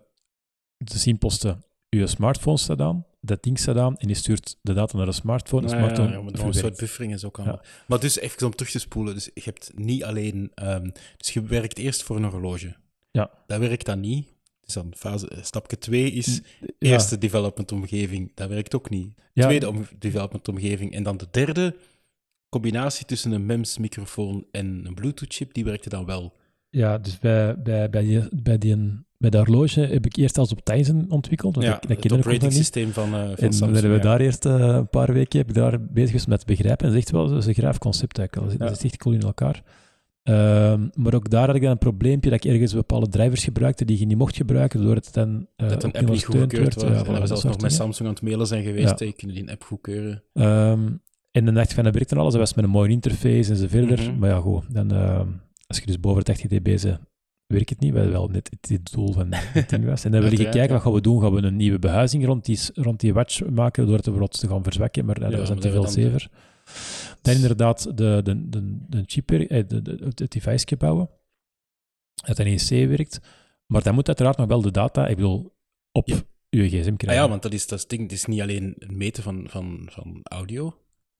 de 0.77 0.97
simpelste, 0.97 1.57
je 1.89 2.07
smartphone 2.07 2.57
staat 2.57 2.81
aan, 2.81 3.05
dat 3.19 3.43
ding 3.43 3.59
staat 3.59 3.77
aan 3.77 3.97
en 3.97 4.07
je 4.07 4.13
stuurt 4.13 4.57
de 4.61 4.73
data 4.73 4.97
naar 4.97 5.05
de 5.05 5.11
smartphone. 5.11 5.67
De 5.67 5.71
ja, 5.73 5.77
smartphone 5.77 6.11
ja, 6.11 6.21
maar 6.21 6.31
dan 6.31 6.45
een 6.45 6.53
soort 6.53 6.77
buffering 6.77 7.13
is 7.13 7.25
ook 7.25 7.37
allemaal. 7.37 7.61
Maar 7.87 7.99
dus 7.99 8.19
even 8.19 8.45
om 8.45 8.55
terug 8.55 8.71
te 8.71 8.79
spoelen. 8.79 9.13
Dus 9.13 9.29
je 9.33 9.41
hebt 9.43 9.71
niet 9.75 10.03
alleen... 10.03 10.51
ehm, 10.53 10.89
dus 11.17 11.33
je 11.33 11.41
werkt 11.41 11.77
eerst 11.77 12.03
voor 12.03 12.15
een 12.15 12.23
horloge. 12.23 12.75
Ja. 13.11 13.31
Dat 13.47 13.59
werkt 13.59 13.85
dan 13.85 13.99
niet. 13.99 14.27
Dus 14.61 14.73
dan 14.73 14.93
fase, 14.97 15.29
stapje 15.41 15.77
2 15.77 16.11
is 16.11 16.41
Ja. 16.59 16.67
eerste 16.79 17.17
development 17.17 17.71
omgeving. 17.71 18.31
Dat 18.35 18.49
werkt 18.49 18.75
ook 18.75 18.89
niet. 18.89 19.13
Ja. 19.33 19.43
Tweede 19.43 19.69
om, 19.69 19.87
development 19.99 20.47
omgeving. 20.47 20.93
En 20.93 21.03
dan 21.03 21.17
de 21.17 21.27
derde 21.31 21.75
combinatie 22.49 23.05
tussen 23.05 23.31
een 23.31 23.45
MEMS 23.45 23.77
microfoon 23.77 24.45
en 24.51 24.81
een 24.85 24.93
Bluetooth 24.93 25.33
chip, 25.33 25.53
die 25.53 25.63
werkte 25.63 25.89
dan 25.89 26.05
wel. 26.05 26.35
Ja, 26.69 26.97
dus 26.97 27.19
bij, 27.19 27.61
bij, 27.61 27.89
bij, 27.89 28.01
die, 28.03 28.27
bij, 28.41 28.57
die, 28.57 29.05
bij 29.17 29.29
de 29.29 29.37
horloge 29.37 29.81
heb 29.81 30.05
ik 30.05 30.15
eerst 30.15 30.37
als 30.37 30.51
op 30.51 30.63
Tizen 30.63 31.05
ontwikkeld. 31.09 31.55
Want 31.55 31.67
ja, 31.67 31.73
ik, 31.75 31.81
dat 31.81 31.97
het 31.97 32.05
ik 32.05 32.13
operating 32.13 32.53
systeem 32.53 32.91
van, 32.91 33.05
eh 33.05 33.11
van 33.11 33.21
En 33.21 33.35
dan 33.35 33.53
Samsung. 33.53 33.71
hebben 33.71 33.91
we 33.91 33.97
ja. 33.97 34.03
daar 34.03 34.19
eerst 34.19 34.45
eh, 34.45 34.53
een 34.53 34.89
paar 34.89 35.13
weken 35.13 35.39
heb 35.39 35.49
ik 35.49 35.55
daar 35.55 35.81
bezig 35.81 36.09
geweest 36.09 36.27
met 36.27 36.45
begrijpen. 36.45 36.85
En 36.85 36.91
dat 36.91 36.97
is 36.97 37.03
echt 37.03 37.11
wel 37.11 37.27
dat 37.27 37.37
is 37.37 37.45
een 37.45 37.53
graaf 37.53 37.77
concept 37.77 38.17
eigenlijk. 38.17 38.59
Dat, 38.59 38.67
dat 38.67 38.77
is 38.77 38.83
echt 38.83 38.97
cool 38.97 39.15
in 39.15 39.21
elkaar. 39.21 39.63
Ehm, 40.23 40.87
maar 40.93 41.13
ook 41.13 41.29
daar 41.29 41.45
had 41.45 41.55
ik 41.55 41.61
dan 41.61 41.71
een 41.71 41.77
probleempje 41.77 42.29
dat 42.29 42.45
ik 42.45 42.51
ergens 42.51 42.73
bepaalde 42.73 43.09
drivers 43.09 43.43
gebruikte 43.43 43.85
die 43.85 43.99
je 43.99 44.05
niet 44.05 44.17
mocht 44.17 44.35
gebruiken, 44.35 44.81
doordat 44.81 45.05
het 45.05 45.13
dan 45.13 45.47
eh, 45.55 45.69
dat 45.69 45.83
een 45.83 45.93
app 45.93 46.09
niet 46.09 46.25
goedgekeurd 46.25 46.75
wordt. 46.75 46.81
Ja, 46.81 46.87
en 46.87 46.93
dat 46.93 47.07
we 47.07 47.19
dat 47.19 47.27
zelfs 47.27 47.43
nog 47.43 47.51
met 47.51 47.61
dingen. 47.61 47.75
Samsung 47.75 48.07
aan 48.07 48.13
het 48.13 48.23
mailen 48.23 48.47
zijn 48.47 48.63
geweest. 48.63 48.99
Ja. 48.99 49.05
hey, 49.05 49.13
kunnen 49.13 49.35
die 49.35 49.45
een 49.45 49.51
app 49.51 49.63
goedkeuren? 49.63 50.23
Ehm, 50.33 50.89
en 51.31 51.45
dan 51.45 51.53
dacht 51.53 51.69
ik 51.69 51.75
van, 51.75 51.83
dat 51.83 51.93
werkt 51.93 52.11
en 52.11 52.17
alles. 52.17 52.31
Dat 52.31 52.41
was 52.41 52.53
met 52.53 52.65
een 52.65 52.71
mooie 52.71 52.89
interface 52.89 53.51
en 53.51 53.57
zo 53.57 53.67
verder. 53.67 54.01
Mhm. 54.01 54.19
Maar 54.19 54.29
ja, 54.29 54.39
goed. 54.39 54.73
Dan, 54.73 54.91
als 55.67 55.77
je 55.77 55.85
dus 55.85 55.99
boven 55.99 56.17
het 56.17 56.25
80 56.25 56.49
dB 56.49 56.63
bent, 56.63 56.99
werkt 57.47 57.69
het 57.69 57.79
niet. 57.79 57.93
Wat 57.93 58.05
wel 58.07 58.27
net 58.27 58.57
het, 58.67 58.91
doel 58.91 59.11
van 59.13 59.27
het 59.33 59.69
ding 59.69 59.85
was. 59.85 60.03
En 60.03 60.11
dan 60.11 60.21
wil 60.21 60.31
ik 60.31 60.37
Uiteraard, 60.37 60.55
kijken, 60.55 60.73
wat 60.73 60.83
gaan 60.83 60.93
we 60.93 61.01
doen? 61.01 61.21
Gaan 61.21 61.33
we 61.33 61.41
een 61.41 61.55
nieuwe 61.55 61.79
behuizing 61.79 62.25
rond 62.25 62.45
die, 62.45 62.59
rond 62.73 62.99
die 62.99 63.13
watch 63.13 63.45
maken, 63.49 63.85
door 63.85 63.95
het 63.95 64.03
bijvoorbeeld 64.03 64.39
te 64.39 64.47
gaan 64.47 64.63
verzwakken? 64.63 65.05
Maar 65.05 65.19
dat 65.19 65.31
was 65.33 65.39
dan 65.47 65.49
maar 65.53 65.59
te 65.65 65.71
veel 65.71 65.81
dan- 65.81 65.91
zever. 65.91 66.29
Dan 67.21 67.33
inderdaad 67.35 67.97
de, 67.97 68.19
de, 68.23 68.49
de, 68.49 68.77
de 68.87 69.03
chip, 69.05 69.31
eh, 69.31 69.57
het 70.15 70.31
device 70.31 70.75
bouwen. 70.77 71.09
Dat 72.25 72.39
in 72.39 72.45
EC 72.59 72.87
werkt. 72.87 73.19
Maar 73.65 73.83
dan 73.83 73.93
moet 73.93 74.07
uiteraard 74.07 74.37
nog 74.37 74.47
wel 74.47 74.61
de 74.61 74.71
data, 74.71 75.07
ik 75.07 75.15
bedoel, 75.15 75.55
op 75.91 76.07
je 76.07 76.67
gsm 76.67 76.89
Ah 76.91 76.97
krijgen. 76.97 77.23
ja, 77.23 77.29
want 77.29 77.41
dat 77.41 77.53
is 77.53 77.67
dat 77.67 77.85
ding. 77.87 78.01
Het 78.01 78.11
is 78.11 78.25
niet 78.25 78.41
alleen 78.41 78.75
het 78.79 78.91
meten 78.91 79.23
van, 79.23 79.45
van, 79.49 79.87
van 79.91 80.19
audio, 80.23 80.75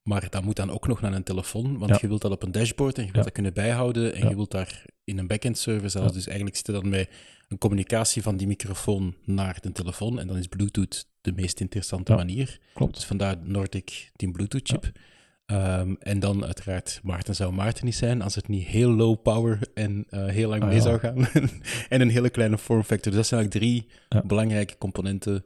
maar 0.07 0.27
dat 0.29 0.43
moet 0.43 0.55
dan 0.55 0.71
ook 0.71 0.87
nog 0.87 1.01
naar 1.01 1.13
een 1.13 1.23
telefoon, 1.23 1.77
want 1.77 1.91
Ja. 1.91 1.97
je 2.01 2.07
wilt 2.07 2.21
dat 2.21 2.31
op 2.31 2.43
een 2.43 2.51
dashboard 2.51 2.97
en 2.97 3.05
je 3.05 3.11
wilt 3.11 3.23
dat 3.23 3.33
kunnen 3.33 3.53
bijhouden 3.53 4.13
en 4.15 4.29
je 4.29 4.35
wilt 4.35 4.51
daar 4.51 4.83
in 5.03 5.17
een 5.17 5.27
backend 5.27 5.57
server 5.57 5.89
zelfs. 5.89 6.13
Dus 6.13 6.25
eigenlijk 6.27 6.57
zit 6.57 6.67
er 6.67 6.73
dan 6.73 6.89
bij 6.89 7.07
een 7.47 7.57
communicatie 7.57 8.21
van 8.21 8.37
die 8.37 8.47
microfoon 8.47 9.15
naar 9.25 9.57
de 9.61 9.71
telefoon 9.71 10.19
en 10.19 10.27
dan 10.27 10.37
is 10.37 10.47
Bluetooth 10.47 11.07
de 11.21 11.31
meest 11.31 11.59
interessante 11.59 12.13
manier. 12.13 12.59
Klopt. 12.73 12.93
Dus 12.93 13.05
vandaar 13.05 13.35
Nordic, 13.43 14.09
die 14.15 14.31
Bluetooth 14.31 14.67
chip. 14.69 14.91
Ehm, 15.45 15.93
en 15.99 16.19
dan 16.19 16.45
uiteraard, 16.45 16.99
Maarten 17.03 17.35
zou 17.35 17.53
Maarten 17.53 17.85
niet 17.85 17.95
zijn 17.95 18.21
als 18.21 18.35
het 18.35 18.47
niet 18.47 18.65
heel 18.67 18.89
low 18.91 19.21
power 19.21 19.59
en 19.73 20.05
eh, 20.09 20.25
heel 20.25 20.49
lang 20.49 20.61
Ah, 20.61 20.67
mee 20.67 20.77
ja. 20.77 20.83
zou 20.83 20.99
gaan. 20.99 21.17
en 21.89 22.01
een 22.01 22.09
hele 22.09 22.29
kleine 22.29 22.57
form 22.57 22.83
factor. 22.83 23.11
Dus 23.11 23.15
dat 23.15 23.27
zijn 23.27 23.39
eigenlijk 23.41 23.65
drie 23.89 23.97
Ja. 24.09 24.21
belangrijke 24.27 24.77
componenten 24.77 25.45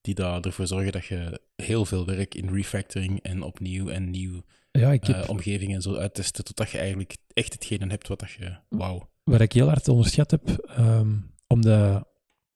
die 0.00 0.14
daar 0.14 0.40
ervoor 0.40 0.66
zorgen 0.66 0.92
dat 0.92 1.04
je 1.06 1.40
heel 1.56 1.84
veel 1.84 2.06
werk 2.06 2.34
in 2.34 2.48
refactoring 2.54 3.22
en 3.22 3.42
opnieuw 3.42 3.88
en 3.88 4.10
nieuw 4.10 4.42
Ja, 4.70 4.92
ik 4.92 5.04
heb, 5.04 5.16
eh, 5.16 5.28
omgeving 5.28 5.74
en 5.74 5.82
zo 5.82 5.94
uittesten, 5.94 6.44
totdat 6.44 6.70
je 6.70 6.78
eigenlijk 6.78 7.16
echt 7.32 7.52
hetgene 7.52 7.86
hebt 7.86 8.08
wat 8.08 8.20
dat 8.20 8.30
je... 8.30 8.56
Wauw. 8.68 9.10
Wat 9.24 9.40
ik 9.40 9.52
heel 9.52 9.68
hard 9.68 9.88
onderschat 9.88 10.30
heb, 10.30 10.48
ehm 10.48 11.16
om 11.48 11.62
de, 11.62 12.04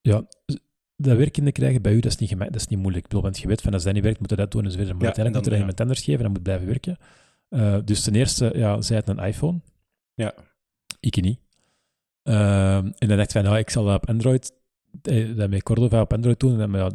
ja, 0.01 0.25
dat 0.97 1.35
te 1.35 1.53
krijgen 1.53 1.83
bij 1.83 1.93
u, 1.93 2.01
dat 2.01 2.11
is 2.13 2.17
niet, 2.17 2.29
gema- 2.29 2.45
dat 2.45 2.55
is 2.55 2.67
niet 2.67 2.79
moeilijk. 2.79 3.05
Ik 3.05 3.09
bedoel, 3.11 3.23
want 3.25 3.39
je 3.39 3.47
weet 3.47 3.61
van 3.61 3.73
als 3.73 3.83
dat 3.83 3.95
niet 3.95 4.03
werkt, 4.03 4.21
moet 4.21 4.31
je 4.31 4.37
dat 4.37 4.51
doen 4.51 4.65
enzovoort. 4.65 4.89
Maar 4.93 4.99
Ja, 5.01 5.05
uiteindelijk 5.07 5.45
moet 5.45 5.55
je 5.55 5.61
dan, 5.61 5.69
dat 5.69 5.79
iemand 5.79 5.81
anders 5.81 6.01
geven 6.01 6.19
en 6.19 6.25
dat 6.25 6.33
moet 6.33 6.43
blijven 6.43 6.67
werken. 6.67 6.97
Eh, 7.49 7.79
dus 7.85 8.03
ten 8.03 8.15
eerste, 8.15 8.53
ja, 8.55 8.81
zij 8.81 8.97
het 8.97 9.09
een 9.09 9.19
iPhone. 9.19 9.61
Ja. 10.15 10.35
Ik 11.01 11.23
niet. 11.23 11.39
Ehm, 12.23 12.87
en 12.99 13.09
dan 13.09 13.17
dacht 13.17 13.23
ik 13.23 13.31
van, 13.31 13.43
nou, 13.45 13.59
ik 13.59 13.71
zal 13.71 13.85
dat 13.85 14.03
op 14.03 14.09
Android, 14.09 14.53
eh, 15.03 15.37
dat 15.37 15.51
met 15.51 15.63
Cordova 15.63 16.01
op 16.01 16.13
Android 16.13 16.41
doen. 16.41 16.61
En 16.61 16.71
dan, 16.71 16.81
ja, 16.81 16.91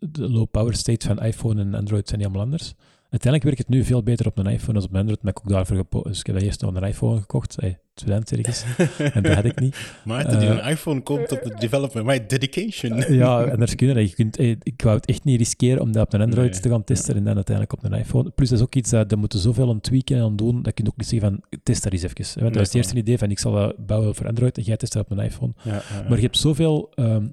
de 0.00 0.30
low 0.30 0.46
power 0.50 0.74
state 0.74 1.06
van 1.06 1.18
iPhone 1.22 1.60
en 1.60 1.74
Android 1.74 2.06
zijn 2.08 2.18
niet 2.20 2.28
allemaal 2.28 2.46
anders. 2.46 2.74
Uiteindelijk 3.10 3.42
werkt 3.56 3.58
het 3.58 3.78
nu 3.78 3.84
veel 3.84 4.02
beter 4.02 4.26
op 4.26 4.38
een 4.38 4.46
iPhone 4.46 4.72
dan 4.78 4.82
op 4.88 4.92
een 4.94 4.98
Android, 5.00 5.22
maar 5.22 5.30
ik 5.32 5.38
heb 5.38 5.46
ook 5.46 5.52
daarvoor 5.52 5.76
gepo- 5.76 6.02
Dus 6.02 6.18
ik 6.20 6.26
heb 6.26 6.34
dat 6.34 6.44
eerst 6.44 6.60
nog 6.60 6.74
een 6.74 6.82
iPhone 6.82 7.20
gekocht, 7.20 7.56
hey, 7.60 7.78
student 7.94 8.32
ergens, 8.32 8.64
en 9.14 9.22
dat 9.22 9.34
had 9.34 9.44
ik 9.44 9.60
niet. 9.60 9.76
Maarten 10.04 10.38
die 10.38 10.48
Eh, 10.48 10.56
een 10.56 10.70
iPhone 10.70 11.00
koopt 11.00 11.32
op 11.32 11.42
de 11.42 11.54
development, 11.58 12.06
my 12.06 12.26
dedication. 12.26 13.14
Ja, 13.14 13.42
anders 13.44 13.74
kunnen 13.74 13.96
dat. 13.96 14.08
Je 14.08 14.14
kunt, 14.14 14.36
eh, 14.36 14.50
ik 14.62 14.82
wou 14.82 14.96
het 14.96 15.06
echt 15.06 15.24
niet 15.24 15.38
riskeren 15.38 15.80
om 15.82 15.92
dat 15.92 16.02
op 16.06 16.12
een 16.12 16.20
Android 16.20 16.50
Nee. 16.52 16.60
te 16.60 16.68
gaan 16.68 16.84
testen 16.84 17.16
en 17.16 17.24
dan 17.24 17.34
uiteindelijk 17.34 17.76
op 17.84 17.84
een 17.92 17.98
iPhone. 17.98 18.30
Plus, 18.30 18.48
dat 18.48 18.58
is 18.58 18.64
ook 18.64 18.74
iets 18.74 18.90
dat, 18.90 19.08
dat 19.08 19.18
moeten 19.18 19.38
zoveel 19.38 19.68
aan 19.70 19.80
tweaken 19.80 20.16
en 20.16 20.22
aan 20.22 20.36
doen, 20.36 20.62
dat 20.62 20.72
je 20.78 20.86
ook 20.86 20.96
niet 20.96 21.06
zeggen 21.08 21.30
van, 21.30 21.58
test 21.62 21.82
dat 21.82 21.92
eens 21.92 22.02
even. 22.02 22.16
Want 22.24 22.34
Nee, 22.36 22.44
dat 22.44 22.54
was 22.56 22.66
het 22.66 22.74
eerste 22.76 22.96
idee 22.96 23.18
van, 23.18 23.30
ik 23.30 23.38
zal 23.38 23.52
dat 23.52 23.86
bouwen 23.86 24.14
voor 24.14 24.26
Android 24.26 24.56
en 24.58 24.62
jij 24.64 24.76
test 24.76 24.92
dat 24.92 25.04
op 25.10 25.18
een 25.18 25.24
iPhone. 25.24 25.52
Ja, 25.62 25.72
ja, 25.72 25.80
ja. 26.02 26.08
Maar 26.08 26.16
je 26.16 26.22
hebt 26.24 26.38
zoveel 26.38 26.92
ehm, 26.94 27.26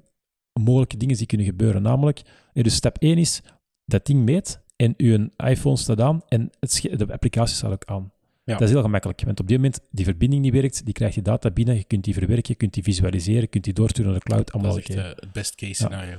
mogelijke 0.58 0.96
dingen 0.96 1.16
die 1.16 1.26
kunnen 1.26 1.46
gebeuren. 1.46 1.82
Namelijk, 1.82 2.22
dus 2.52 2.74
stap 2.74 2.98
1 2.98 3.18
is, 3.18 3.42
dat 3.84 4.06
ding 4.06 4.24
meet 4.24 4.60
en 4.76 4.94
uw 4.96 5.28
iPhone 5.36 5.76
staat 5.76 6.00
aan 6.00 6.22
en 6.28 6.50
het 6.60 6.88
de 6.92 7.12
applicatie 7.12 7.56
staat 7.56 7.72
ook 7.72 7.84
aan. 7.84 8.12
Ja. 8.44 8.54
Dat 8.54 8.62
is 8.62 8.70
heel 8.70 8.82
gemakkelijk, 8.82 9.22
want 9.24 9.40
op 9.40 9.48
dit 9.48 9.56
moment 9.56 9.80
die 9.90 10.04
verbinding 10.04 10.42
niet 10.42 10.52
werkt, 10.52 10.84
die 10.84 10.94
krijgt 10.94 11.14
je 11.14 11.22
data 11.22 11.50
binnen, 11.50 11.74
je 11.74 11.84
kunt 11.84 12.04
die 12.04 12.14
verwerken, 12.14 12.44
je 12.46 12.54
kunt 12.54 12.74
die 12.74 12.82
visualiseren, 12.82 13.40
je 13.40 13.46
kunt 13.46 13.64
die 13.64 13.72
doorsturen 13.72 14.10
naar 14.10 14.20
de 14.20 14.26
cloud, 14.26 14.52
allemaal 14.52 14.74
dat 14.74 14.88
is 14.88 14.96
echt 14.96 15.04
eh, 15.04 15.10
het 15.20 15.32
best 15.32 15.54
case 15.54 15.74
scenario. 15.74 16.16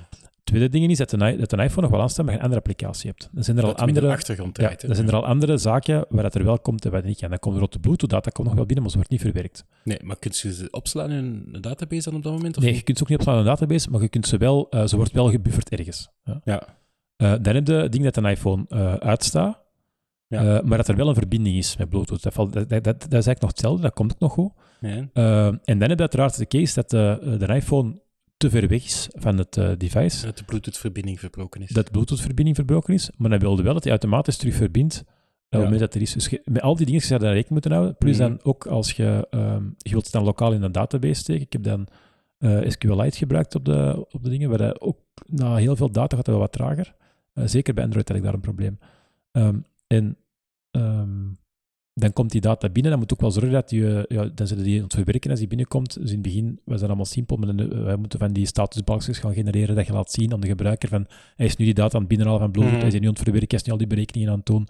Tweede 0.50 0.70
ding 0.70 0.92
is 0.92 0.98
dat 0.98 1.12
een, 1.12 1.38
dat 1.38 1.52
een 1.52 1.60
iPhone 1.60 1.82
nog 1.82 1.92
wel 1.92 2.02
aanstaat, 2.02 2.26
maar 2.26 2.34
je 2.34 2.40
een 2.40 2.46
andere 2.46 2.62
applicatie 2.62 3.10
hebt. 3.10 3.30
Dan 3.32 3.44
zijn 3.44 3.58
er 3.58 3.64
al 3.64 3.70
Dat 3.70 3.80
andere, 3.80 4.12
achtergrond 4.12 4.58
ja, 4.58 4.74
dan 4.78 4.96
zijn 4.96 5.08
er 5.08 5.16
al 5.16 5.26
andere 5.26 5.58
zaken 5.58 6.06
waar 6.10 6.24
dat 6.24 6.36
er 6.36 6.44
wel 6.44 6.60
komt 6.60 6.86
en 6.86 6.92
wat 6.92 7.04
niet. 7.04 7.22
En 7.22 7.30
dan 7.30 7.40
komt 7.40 7.62
er 7.62 7.70
de 7.70 7.80
Bluetooth-data 7.80 8.30
komt 8.30 8.48
nog 8.48 8.56
wel 8.56 8.66
binnen, 8.66 8.84
maar 8.84 8.92
ze 8.92 8.98
wordt 8.98 9.12
niet 9.12 9.22
verwerkt. 9.22 9.66
Nee, 9.84 9.98
maar 10.04 10.16
kun 10.20 10.32
je 10.34 10.54
ze 10.54 10.68
opslaan 10.72 11.12
in 11.12 11.50
een 11.52 11.62
database 11.62 12.10
dan 12.10 12.18
op 12.18 12.24
dat 12.24 12.34
moment? 12.34 12.58
Of 12.58 12.64
Nee, 12.64 12.74
je 12.74 12.82
kunt 12.82 12.98
ze 12.98 13.04
ook 13.04 13.10
niet 13.10 13.18
opslaan 13.18 13.36
in 13.36 13.42
een 13.42 13.48
database, 13.48 13.90
maar 13.90 14.02
je 14.02 14.10
kunt 14.10 14.28
ze 14.28 14.38
wel, 14.38 14.70
eh, 14.70 14.86
ze 14.86 14.96
wordt 14.96 15.12
wel 15.12 15.30
gebufferd 15.30 15.70
ergens. 15.70 16.10
Ja. 16.24 16.42
Ja. 16.44 16.64
Eh, 17.16 17.34
dan 17.42 17.56
heb 17.56 17.68
je 17.68 17.74
het 17.74 17.92
ding 17.92 18.04
dat 18.04 18.18
een 18.18 18.26
iPhone 18.26 18.66
eh, 18.70 18.94
uitstaat. 18.94 19.68
Ja. 20.28 20.62
Maar 20.66 20.78
dat 20.78 20.88
er 20.88 20.96
wel 20.96 21.08
een 21.08 21.16
verbinding 21.16 21.58
is 21.58 21.78
met 21.78 21.90
Bluetooth. 21.90 22.24
Dat, 22.24 22.34
valt, 22.34 22.54
dat, 22.54 22.70
dat, 22.70 22.84
dat 22.84 22.96
is 23.04 23.12
eigenlijk 23.12 23.42
nog 23.42 23.50
hetzelfde, 23.50 23.82
dat 23.82 23.94
komt 23.94 24.14
ook 24.14 24.20
nog 24.20 24.32
goed. 24.32 24.52
En 24.82 25.80
dan 25.80 25.90
heb 25.90 25.90
je 25.90 26.00
uiteraard 26.00 26.38
de 26.38 26.48
case 26.48 26.74
dat 26.74 26.90
de, 26.90 27.36
de 27.40 27.54
iPhone 27.54 28.02
te 28.40 28.50
ver 28.50 28.68
weg 28.68 28.84
is 28.86 29.08
van 29.12 29.38
het 29.38 29.58
eh, 29.58 29.72
device, 29.78 30.26
Dat 30.26 30.38
de 30.38 30.44
Bluetooth-verbinding 30.44 31.20
verbroken 31.20 31.62
is. 31.62 31.70
dat 31.70 31.86
de 31.86 31.92
Bluetooth-verbinding 31.92 32.56
verbroken 32.56 32.94
is, 32.94 33.10
maar 33.18 33.30
dan 33.30 33.40
wilde 33.40 33.64
wel 33.64 33.74
dat 33.74 33.84
hij 33.84 33.92
automatisch 33.92 34.38
terug 34.38 34.56
verbindt 34.56 35.04
Ja. 35.50 35.72
uh, 35.72 35.80
dat 35.80 35.96
er 35.96 36.02
is. 36.02 36.14
Dus 36.14 36.28
je- 36.28 36.42
met 36.46 36.62
al 36.62 36.76
die 36.76 36.86
dingen 36.86 37.02
zou 37.02 37.14
je 37.14 37.26
daar 37.26 37.34
rekening 37.34 37.52
moeten 37.54 37.72
houden. 37.72 37.96
Plus 37.98 38.18
Mhm. 38.18 38.28
dan 38.28 38.40
ook 38.44 38.68
als 38.68 38.92
je, 38.92 39.28
ehm, 39.30 39.64
je 39.78 39.90
wilt 39.90 40.04
het 40.04 40.14
dan 40.14 40.24
lokaal 40.24 40.54
in 40.54 40.62
een 40.62 40.72
database 40.72 41.14
steken. 41.22 41.42
Ik 41.42 41.54
heb 41.54 41.64
dan 41.64 41.88
eh, 42.38 42.70
SQLite 42.70 43.18
gebruikt 43.18 43.56
op 43.56 43.66
de, 43.66 44.06
op 44.12 44.24
de 44.24 44.30
dingen, 44.30 44.50
waar 44.50 44.58
dat 44.58 44.82
ook 44.82 44.98
na 45.26 45.56
heel 45.56 45.76
veel 45.76 45.92
data 45.92 46.16
gaat 46.16 46.26
dat 46.26 46.34
wel 46.36 46.44
wat 46.44 46.52
trager. 46.52 46.96
Eh, 47.34 47.44
zeker 47.48 47.74
bij 47.74 47.84
Android 47.84 48.08
had 48.08 48.18
ik 48.18 48.24
daar 48.24 48.34
een 48.34 48.40
probleem. 48.40 48.80
Ehm, 49.32 49.60
en 49.88 50.18
ehm, 50.72 51.28
dan 52.00 52.14
komt 52.14 52.32
die 52.32 52.42
data 52.42 52.70
binnen. 52.70 52.92
Dan 52.92 53.00
moet 53.00 53.14
ook 53.14 53.22
wel 53.22 53.32
zorgen 53.32 53.52
dat 53.52 53.70
je, 53.70 54.06
ja, 54.08 54.30
dan 54.36 54.48
zullen 54.48 54.64
die 54.64 54.82
het 54.82 54.94
verwerken 54.94 55.30
als 55.30 55.40
die 55.40 55.48
binnenkomt. 55.48 55.94
Dus 55.94 56.08
in 56.10 56.14
het 56.14 56.22
begin 56.22 56.60
was 56.64 56.80
dat 56.80 56.88
allemaal 56.88 57.06
simpel, 57.06 57.38
maar 57.38 57.56
dan, 57.56 57.72
eh, 57.72 57.84
wij 57.84 57.96
moeten 57.96 58.20
van 58.20 58.34
die 58.34 58.46
statusbalkjes 58.46 59.18
gaan 59.18 59.34
genereren 59.34 59.76
dat 59.76 59.86
je 59.88 59.94
laat 59.94 60.12
zien 60.12 60.34
aan 60.34 60.40
de 60.40 60.48
gebruiker 60.48 60.90
van 60.90 61.06
hij 61.36 61.46
is 61.46 61.56
nu 61.56 61.66
die 61.66 61.74
data 61.74 61.94
aan 61.94 62.00
het 62.00 62.10
binnenhalen 62.10 62.42
van 62.42 62.52
Bluetooth, 62.52 62.74
Mhm. 62.74 62.82
hij 62.86 62.94
is 62.94 63.00
nu 63.00 63.08
aan 63.08 63.14
het 63.14 63.22
verwerken, 63.24 63.50
hij 63.50 63.60
is 63.60 63.66
nu 63.66 63.72
al 63.72 63.78
die 63.78 63.88
berekeningen 63.88 64.30
aan 64.32 64.38
het 64.38 64.46
doen. 64.46 64.68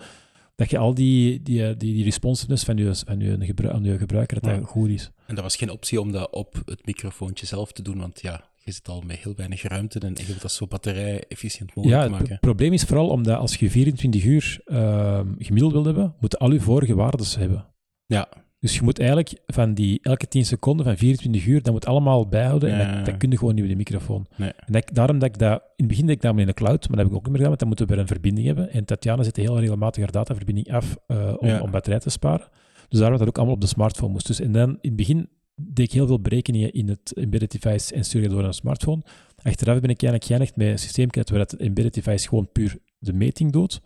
Dat 0.55 0.69
je 0.69 0.77
al 0.77 0.93
die, 0.93 1.41
die, 1.43 1.65
eh, 1.67 1.75
die, 1.77 1.93
die 1.93 2.03
responsiveness 2.03 2.63
van 2.63 2.77
je, 2.77 2.95
van 3.05 3.19
je, 3.19 3.37
gebru- 3.45 3.69
aan 3.69 3.83
je 3.83 3.97
gebruiker, 3.97 4.41
dat 4.41 4.51
Ja. 4.51 4.57
dat 4.57 4.67
goed 4.67 4.89
is. 4.89 5.11
En 5.27 5.35
dat 5.35 5.43
was 5.43 5.55
geen 5.55 5.69
optie 5.71 6.01
om 6.01 6.11
dat 6.11 6.31
op 6.31 6.61
het 6.65 6.85
microfoontje 6.85 7.45
zelf 7.45 7.71
te 7.71 7.81
doen, 7.81 7.97
want 7.99 8.21
ja, 8.21 8.43
je 8.69 8.75
zit 8.75 8.87
al 8.87 9.03
met 9.07 9.17
heel 9.17 9.33
weinig 9.35 9.61
ruimte 9.61 9.99
en 9.99 10.13
je 10.15 10.25
wilt 10.25 10.41
dat 10.41 10.51
zo 10.51 10.67
batterij-efficiënt 10.67 11.75
mogelijk 11.75 11.97
Ja, 12.01 12.01
het 12.03 12.11
maken. 12.11 12.27
pro- 12.27 12.37
probleem 12.39 12.73
is 12.73 12.83
vooral 12.83 13.09
omdat 13.09 13.37
als 13.37 13.55
je 13.55 13.69
24 13.69 14.23
uur 14.23 14.59
ehm, 14.65 15.27
gemiddeld 15.37 15.73
wil 15.73 15.85
hebben, 15.85 16.15
moeten 16.19 16.39
al 16.39 16.51
je 16.51 16.59
vorige 16.59 16.95
waardes 16.95 17.35
hebben. 17.35 17.65
Ja, 18.05 18.27
Dus 18.59 18.75
je 18.75 18.81
moet 18.83 18.99
eigenlijk 18.99 19.41
van 19.45 19.73
die 19.73 19.99
elke 20.01 20.27
10 20.27 20.45
seconden 20.45 20.85
van 20.85 20.97
24 20.97 21.45
uur, 21.45 21.61
dat 21.61 21.73
moet 21.73 21.85
allemaal 21.85 22.27
bijhouden. 22.27 22.71
En 22.71 22.95
dat, 22.95 23.05
dat 23.05 23.17
kun 23.17 23.31
je 23.31 23.37
gewoon 23.37 23.53
niet 23.53 23.63
met 23.63 23.71
de 23.71 23.77
microfoon. 23.77 24.27
Nee. 24.35 24.51
En 24.65 24.73
dat, 24.73 24.89
daarom 24.93 25.19
dat 25.19 25.29
ik 25.29 25.37
dat... 25.37 25.51
In 25.61 25.61
het 25.75 25.87
begin 25.87 26.05
deed 26.05 26.15
ik 26.15 26.21
dat 26.21 26.37
in 26.37 26.45
de 26.45 26.53
cloud, 26.53 26.87
maar 26.87 26.97
dat 26.97 27.05
heb 27.05 27.07
ik 27.07 27.13
ook 27.13 27.21
niet 27.27 27.27
meer 27.27 27.35
gedaan, 27.35 27.47
want 27.47 27.59
dan 27.59 27.67
moeten 27.67 27.87
we 27.87 27.91
weer 27.93 28.01
een 28.01 28.07
verbinding 28.07 28.45
hebben. 28.47 28.71
En 28.71 28.85
Tatjana 28.85 29.23
zet 29.23 29.35
heel 29.35 29.59
regelmatig 29.59 30.01
haar 30.03 30.11
dataverbinding 30.11 30.71
af 30.73 30.97
eh, 31.07 31.33
om, 31.37 31.47
Ja. 31.47 31.61
om 31.61 31.71
batterij 31.71 31.99
te 31.99 32.09
sparen. 32.09 32.47
Dus 32.89 32.99
daarom 32.99 33.17
dat 33.17 33.27
ook 33.27 33.37
allemaal 33.37 33.55
op 33.55 33.61
de 33.61 33.67
smartphone 33.67 34.11
moest. 34.11 34.27
Dus, 34.27 34.39
en 34.39 34.51
dan 34.51 34.69
in 34.69 34.77
het 34.81 34.95
begin 34.95 35.29
deed 35.59 35.85
ik 35.85 35.91
heel 35.91 36.07
veel 36.07 36.19
berekeningen 36.19 36.71
in 36.73 36.87
het 36.89 37.13
embedded 37.13 37.51
device 37.51 37.93
en 37.93 38.03
stuurde 38.03 38.27
door 38.29 38.43
een 38.43 38.53
smartphone. 38.53 39.01
Achteraf 39.41 39.79
ben 39.79 39.89
ik 39.89 40.01
eigenlijk 40.01 40.23
geëindigd 40.23 40.55
met 40.55 40.67
een 40.67 40.79
systeem 40.79 41.07
waar 41.11 41.39
het 41.39 41.55
embedded 41.55 41.93
device 41.93 42.27
gewoon 42.27 42.49
puur 42.51 42.77
de 42.97 43.13
meting 43.13 43.51
doet. 43.51 43.81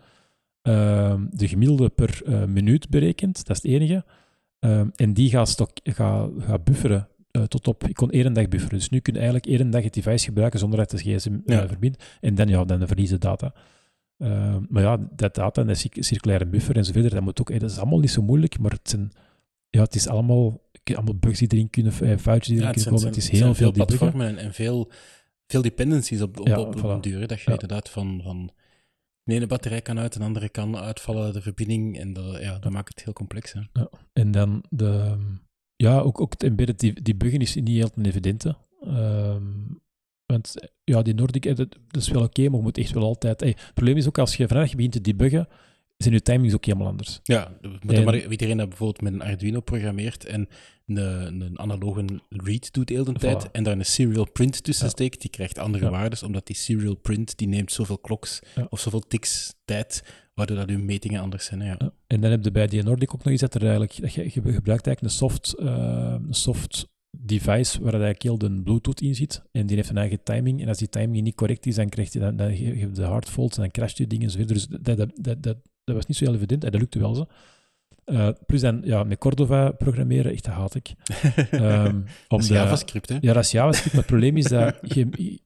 Ehm, 0.62 1.26
de 1.30 1.48
gemiddelde 1.48 1.90
per 1.90 2.22
eh, 2.26 2.44
minuut 2.46 2.90
berekent, 2.90 3.46
dat 3.46 3.56
is 3.58 3.64
het 3.64 3.72
enige. 3.72 4.06
Ehm, 4.60 4.88
en 4.96 5.14
die 5.14 5.30
gaat, 5.30 5.50
stok, 5.50 5.70
gaat, 5.84 6.30
gaat 6.38 6.64
bufferen 6.64 7.08
eh, 7.32 7.44
tot 7.44 7.68
op... 7.68 7.84
Ik 7.88 7.94
kon 7.96 8.12
één 8.12 8.34
dag 8.34 8.48
bufferen. 8.48 8.78
Dus 8.78 8.90
nu 8.90 9.00
kun 9.00 9.14
je 9.14 9.20
eigenlijk 9.20 9.48
één 9.60 9.70
dag 9.70 9.84
het 9.84 9.94
device 9.94 10.26
gebruiken 10.26 10.60
zonder 10.60 10.80
dat 10.80 10.90
de 10.90 10.98
gsm 10.98 11.34
eh, 11.46 11.56
Ja. 11.58 11.68
verbindt. 11.68 12.04
En 12.22 12.36
dan, 12.36 12.48
ja, 12.48 12.64
dan 12.66 12.88
verliezen 12.88 13.20
data. 13.20 13.54
Ehm, 14.18 14.62
maar 14.70 14.84
ja, 14.84 14.98
dat 15.16 15.36
data 15.36 15.62
en 15.62 15.68
de 15.68 15.76
cir- 15.76 16.04
circulaire 16.04 16.46
buffer 16.46 16.76
en 16.78 16.86
zo 16.86 16.92
verder, 16.92 17.12
dat, 17.12 17.22
moet 17.22 17.40
ook, 17.40 17.60
dat 17.60 17.72
is 17.72 17.78
allemaal 17.78 18.00
niet 18.00 18.12
zo 18.12 18.22
moeilijk, 18.22 18.60
maar 18.60 18.72
het, 18.72 18.90
zijn, 18.90 19.12
ja, 19.76 19.82
het 19.82 19.96
is 19.96 20.08
allemaal, 20.08 20.62
allemaal 20.84 21.16
bugs 21.16 21.40
die 21.40 21.48
erin 21.52 21.70
kunnen, 21.70 21.94
eh, 21.94 22.18
foutjes 22.18 22.48
die 22.48 22.56
ja 22.58 22.62
erin 22.62 22.74
kunnen 22.74 22.94
komen. 22.94 23.08
Het 23.08 23.18
is 23.18 23.30
heel 23.30 23.56
veel 23.56 23.72
debuggen. 23.72 23.98
platformen 23.98 24.28
en, 24.28 24.38
en 24.38 24.54
veel, 24.54 24.92
veel 25.48 25.62
dependencies 25.62 26.22
op, 26.22 26.40
op, 26.40 26.48
Ja, 26.48 26.60
op, 26.60 26.78
voilà. 26.80 26.84
een 26.84 27.02
duur. 27.02 27.28
Dat 27.28 27.38
je 27.42 27.44
Ja. 27.46 27.52
inderdaad 27.52 27.90
van, 27.90 28.22
van 28.24 28.52
de 29.24 29.34
ene 29.34 29.48
batterij 29.48 29.82
kan 29.82 30.00
uit, 30.00 30.14
de 30.18 30.24
andere 30.24 30.50
kan 30.50 30.78
uitvallen, 30.78 31.34
de 31.34 31.42
verbinding. 31.42 32.00
En 32.00 32.14
dat, 32.14 32.42
ja, 32.42 32.60
dat 32.60 32.72
maakt 32.72 32.90
het 32.90 33.04
heel 33.04 33.14
complex. 33.14 33.54
Hè. 33.54 33.62
En 34.14 34.32
dan 34.32 34.64
de... 34.70 35.18
Ja, 35.76 36.00
ook, 36.00 36.22
ook 36.22 36.34
het 36.34 36.44
embedded 36.44 36.80
die- 36.80 37.02
debuggen 37.02 37.40
is 37.40 37.56
niet 37.56 37.68
heel 37.68 37.90
een 37.96 38.06
evidente. 38.06 38.56
Ehm, 38.82 39.44
want 40.26 40.54
ja, 40.84 41.02
die 41.02 41.14
Nordic, 41.14 41.46
eh, 41.46 41.56
dat, 41.56 41.72
dat 41.88 42.02
is 42.02 42.10
wel 42.10 42.24
oké, 42.24 42.42
maar 42.42 42.58
je 42.58 42.64
moet 42.64 42.78
echt 42.78 42.92
wel 42.92 43.04
altijd... 43.04 43.40
Hey, 43.40 43.50
het 43.50 43.74
probleem 43.74 43.98
is 43.98 44.08
ook, 44.08 44.18
als 44.18 44.36
je 44.36 44.44
je 44.48 44.48
begint 44.76 44.92
te 44.92 45.02
debuggen, 45.02 45.48
zijn 45.98 46.14
je 46.14 46.22
timings 46.22 46.54
ook 46.54 46.66
helemaal 46.66 46.88
anders. 46.88 47.20
Ja, 47.24 47.58
En- 47.88 48.04
maar 48.04 48.28
iedereen 48.28 48.58
dat 48.58 48.70
bijvoorbeeld 48.70 49.02
met 49.02 49.14
een 49.14 49.22
Arduino 49.22 49.60
programmeert 49.60 50.26
en 50.26 50.48
een, 50.86 51.42
een 51.42 51.60
analoge 51.60 52.06
read 52.30 52.74
doet 52.74 52.90
heel 52.90 53.04
de 53.04 53.14
tijd 53.14 53.48
Voilà. 53.48 53.52
en 53.52 53.64
daar 53.64 53.78
een 53.78 53.86
serial 53.86 54.32
print 54.32 54.64
tussen 54.64 54.86
Ja. 54.86 54.92
steekt, 54.92 55.22
die 55.22 55.30
krijgt 55.30 55.58
andere 55.58 55.84
Ja. 55.86 55.92
waardes, 55.92 56.24
omdat 56.24 56.48
die 56.48 56.56
serial 56.56 56.96
print 56.96 57.38
die 57.38 57.48
neemt 57.48 57.72
zoveel 57.72 57.98
kloks 57.98 58.42
Ja. 58.56 58.68
of 58.70 58.80
zoveel 58.80 59.00
ticks 59.08 59.54
tijd, 59.66 60.04
waardoor 60.34 60.58
dat 60.58 60.70
uw 60.70 60.80
metingen 60.84 61.22
anders 61.22 61.46
zijn. 61.46 61.62
Ja. 61.62 61.78
En 62.08 62.22
dan 62.22 62.32
heb 62.32 62.44
je 62.44 62.52
bij 62.52 62.68
die 62.68 62.84
Nordic 62.84 63.14
ook 63.14 63.24
nog 63.24 63.32
eens 63.32 63.42
dat 63.42 63.56
er 63.56 63.62
eigenlijk... 63.62 64.02
Dat 64.02 64.14
je, 64.14 64.24
je 64.24 64.32
gebruikt 64.32 64.88
eigenlijk 64.88 65.02
een 65.02 65.10
soft, 65.10 65.54
eh, 65.54 66.16
soft 66.30 66.92
device 67.18 67.82
waar 67.82 67.92
dat 67.92 68.02
eigenlijk 68.02 68.24
heel 68.24 68.38
de 68.38 68.62
Bluetooth 68.62 69.02
in 69.02 69.16
zit. 69.16 69.42
En 69.52 69.66
die 69.66 69.76
heeft 69.76 69.90
een 69.90 69.98
eigen 69.98 70.24
timing. 70.24 70.62
En 70.62 70.68
als 70.68 70.78
die 70.78 70.90
timing 70.90 71.24
niet 71.24 71.36
correct 71.36 71.66
is, 71.66 71.76
dan 71.76 71.90
krijg 71.90 72.14
je, 72.14 72.20
dan, 72.20 72.36
dan 72.36 72.56
geef 72.56 72.80
je 72.80 72.92
de 72.92 73.04
hard 73.04 73.30
faults 73.30 73.56
en 73.56 73.62
dan 73.62 73.72
crasht 73.72 73.98
je 73.98 74.08
dingen 74.08 74.26
en 74.26 74.32
zo 74.32 74.38
verder. 74.38 74.56
Dus 74.56 74.68
dat, 74.68 74.98
dat, 74.98 75.12
dat, 75.16 75.44
dat, 75.44 75.58
dat 75.84 75.96
was 75.96 76.06
niet 76.06 76.18
zo 76.18 76.26
heel 76.26 76.34
evident. 76.36 76.64
En 76.64 76.72
dat 76.72 76.80
lukte 76.80 77.00
wel 77.00 77.16
zo. 77.16 77.26
Eh, 78.06 78.30
plus 78.46 78.62
dan, 78.62 78.82
ja, 78.84 79.04
met 79.04 79.18
Cordova 79.18 79.72
programmeren, 79.72 80.32
echt, 80.32 80.44
dat 80.44 80.54
haat 80.54 80.76
ik. 80.76 80.88
Om 81.52 82.06
Dat 82.28 82.40
is 82.40 82.48
de- 82.48 82.54
JavaScript, 82.54 83.10
hè? 83.10 83.18
Ja, 83.22 83.34
dat 83.34 83.44
is 83.44 83.52
JavaScript. 83.52 83.94
Maar 83.94 84.02
het 84.04 84.12
probleem 84.12 84.38
is 84.38 84.46
dat 84.46 84.76
je, 84.82 85.40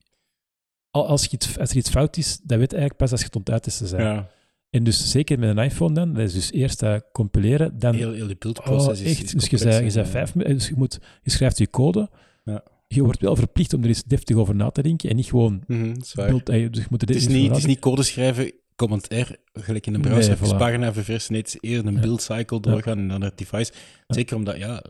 al- 0.91 1.07
als, 1.07 1.23
je 1.23 1.29
iets, 1.31 1.59
als 1.59 1.69
er 1.69 1.77
iets 1.77 1.89
fout 1.89 2.17
is, 2.17 2.39
dat 2.43 2.57
weet 2.57 2.71
eigenlijk 2.71 2.99
pas 3.01 3.11
als 3.11 3.19
je 3.19 3.25
het 3.25 3.35
ont 3.35 3.51
uit 3.51 3.65
is 3.65 3.77
te 3.77 3.87
zijn. 3.87 4.01
Ja. 4.01 4.29
En 4.69 4.83
dus 4.83 5.11
zeker 5.11 5.39
met 5.39 5.57
een 5.57 5.63
iPhone 5.63 5.93
dan, 5.93 6.13
dat 6.13 6.23
is 6.23 6.33
dus 6.33 6.51
eerst 6.51 6.79
dat 6.79 7.03
compileren, 7.11 7.79
dan... 7.79 7.95
Heel, 7.95 8.11
heel 8.13 8.27
de 8.27 8.35
buildproces 8.39 8.99
oh, 8.99 9.05
is, 9.05 9.11
echt. 9.11 9.23
is 9.23 9.31
dus 9.31 9.45
je, 9.49 9.57
zei, 9.57 9.83
je, 9.83 9.89
zei 9.89 10.05
vijf, 10.05 10.31
dus 10.31 10.67
je, 10.67 10.73
moet, 10.77 10.99
je 11.23 11.31
schrijft 11.31 11.57
je 11.57 11.69
code, 11.69 12.09
Ja. 12.43 12.63
je 12.87 13.03
wordt 13.03 13.21
wel 13.21 13.35
verplicht 13.35 13.73
om 13.73 13.81
er 13.81 13.87
eens 13.87 14.03
deftig 14.03 14.35
over 14.35 14.55
na 14.55 14.69
te 14.69 14.81
denken 14.81 15.09
en 15.09 15.15
niet 15.15 15.25
gewoon... 15.25 15.63
Mhm, 15.67 15.93
is. 16.01 16.13
Beeld, 16.13 16.49
eh, 16.49 16.71
dus 16.71 16.81
je 16.81 16.87
moet 16.89 17.01
er 17.01 17.07
Het 17.07 17.17
is, 17.17 17.27
niet, 17.27 17.47
het 17.49 17.57
is 17.57 17.65
niet 17.65 17.79
code 17.79 18.03
schrijven, 18.03 18.51
command 18.77 19.07
R, 19.13 19.31
gelijk 19.53 19.87
in 19.87 19.93
een 19.93 20.01
browser, 20.01 20.37
Nee, 20.41 20.89
voilà. 20.89 20.93
verversen. 20.93 21.31
Nee, 21.31 21.41
het 21.41 21.49
is 21.53 21.69
eerder 21.69 21.85
een 21.93 21.99
build 22.01 22.21
cycle 22.21 22.59
doorgaan 22.59 22.97
en 22.97 23.07
dan 23.07 23.21
het 23.21 23.37
device. 23.37 23.71
Zeker 24.07 24.35
omdat, 24.35 24.57
ja, 24.57 24.83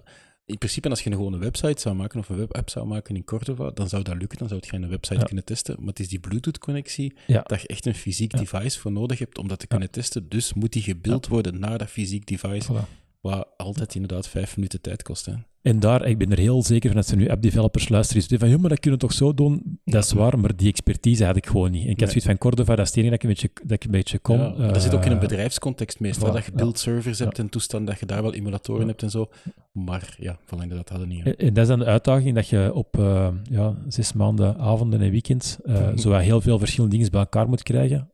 in 0.45 0.57
principe 0.57 0.89
als 0.89 1.01
je 1.03 1.09
een 1.09 1.15
gewone 1.15 1.37
website 1.37 1.81
zou 1.81 1.95
maken 1.95 2.19
of 2.19 2.29
een 2.29 2.37
webapp 2.37 2.69
zou 2.69 2.87
maken 2.87 3.15
in 3.15 3.23
Cordova, 3.23 3.71
dan 3.71 3.89
zou 3.89 4.03
dat 4.03 4.15
lukken, 4.17 4.37
dan 4.37 4.47
zou 4.47 4.61
je 4.65 4.73
een 4.77 4.89
website 4.89 5.25
kunnen 5.25 5.43
testen. 5.43 5.75
Maar 5.79 5.87
het 5.87 5.99
is 5.99 6.07
die 6.09 6.19
Bluetooth-connectie, 6.19 7.13
dat 7.43 7.61
je 7.61 7.67
echt 7.67 7.85
een 7.85 7.95
fysiek 7.95 8.37
device 8.37 8.79
voor 8.79 8.91
nodig 8.91 9.19
hebt 9.19 9.37
om 9.37 9.47
dat 9.47 9.59
te 9.59 9.67
kunnen 9.67 9.91
testen. 9.91 10.29
Dus 10.29 10.53
moet 10.53 10.73
die 10.73 10.81
gebeeld 10.81 11.27
worden 11.27 11.59
naar 11.59 11.77
dat 11.77 11.89
fysiek 11.89 12.25
device, 12.25 12.73
Voilà. 12.73 12.87
wat 13.21 13.47
altijd 13.57 13.95
inderdaad 13.95 14.27
vijf 14.27 14.55
minuten 14.55 14.81
tijd 14.81 15.03
kost. 15.03 15.25
Hè. 15.25 15.33
En 15.61 15.79
daar, 15.79 16.05
ik 16.07 16.17
ben 16.17 16.31
er 16.31 16.37
heel 16.37 16.63
zeker 16.63 16.89
van 16.91 17.01
dat 17.01 17.09
er 17.09 17.17
nu 17.17 17.27
app-developers 17.29 17.89
luisteren 17.89 18.27
die 18.27 18.37
van, 18.39 18.49
ja, 18.49 18.57
maar 18.57 18.69
dat 18.69 18.79
kunnen 18.79 18.99
we 18.99 19.05
toch 19.07 19.15
zo 19.15 19.33
doen? 19.33 19.79
Dat 19.85 20.03
is 20.03 20.11
waar, 20.11 20.39
maar 20.39 20.55
die 20.55 20.67
expertise 20.69 21.25
had 21.25 21.35
ik 21.35 21.45
gewoon 21.47 21.71
niet. 21.71 21.83
En 21.83 21.89
ik 21.89 21.99
had 21.99 21.99
Nee. 21.99 22.07
zoiets 22.09 22.25
van 22.25 22.37
Cordova, 22.37 22.75
dat 22.75 22.85
is 22.85 22.95
het 22.95 23.03
enige 23.03 23.09
dat 23.17 23.23
ik 23.23 23.29
een 23.29 23.29
beetje, 23.49 23.67
dat 23.67 23.71
ik 23.71 23.83
een 23.83 23.91
beetje 23.91 24.19
kon. 24.19 24.37
Ja, 24.39 24.71
dat 24.71 24.81
zit 24.81 24.93
ook 24.93 25.05
in 25.05 25.11
een 25.11 25.15
Eh, 25.17 25.21
bedrijfscontext 25.23 25.99
meestal, 25.99 26.29
voilà, 26.29 26.33
dat 26.33 26.45
je 26.45 26.51
ja. 26.51 26.57
build-servers 26.57 27.19
hebt 27.19 27.39
en 27.39 27.49
toestanden, 27.49 27.89
dat 27.89 27.99
je 27.99 28.05
daar 28.05 28.21
wel 28.21 28.33
emulatoren 28.33 28.81
Ja. 28.81 28.87
hebt 28.87 29.03
en 29.03 29.09
zo. 29.09 29.29
Maar 29.71 30.15
ja, 30.19 30.37
van 30.45 30.61
inderdaad 30.61 30.89
hadden 30.89 31.07
niet. 31.07 31.23
hè. 31.23 31.31
En 31.31 31.53
dat 31.53 31.63
is 31.63 31.69
dan 31.69 31.79
de 31.79 31.85
uitdaging 31.85 32.35
dat 32.35 32.47
je 32.47 32.71
op 32.73 32.97
eh, 32.99 33.27
ja, 33.49 33.73
zes 33.87 34.13
maanden, 34.13 34.57
avonden 34.59 35.01
en 35.01 35.11
weekends 35.11 35.57
zo 35.95 36.09
wat 36.09 36.21
heel 36.21 36.41
veel 36.41 36.59
verschillende 36.59 36.95
dingen 36.95 37.11
bij 37.11 37.19
elkaar 37.21 37.49
moet 37.49 37.63
krijgen. 37.63 38.11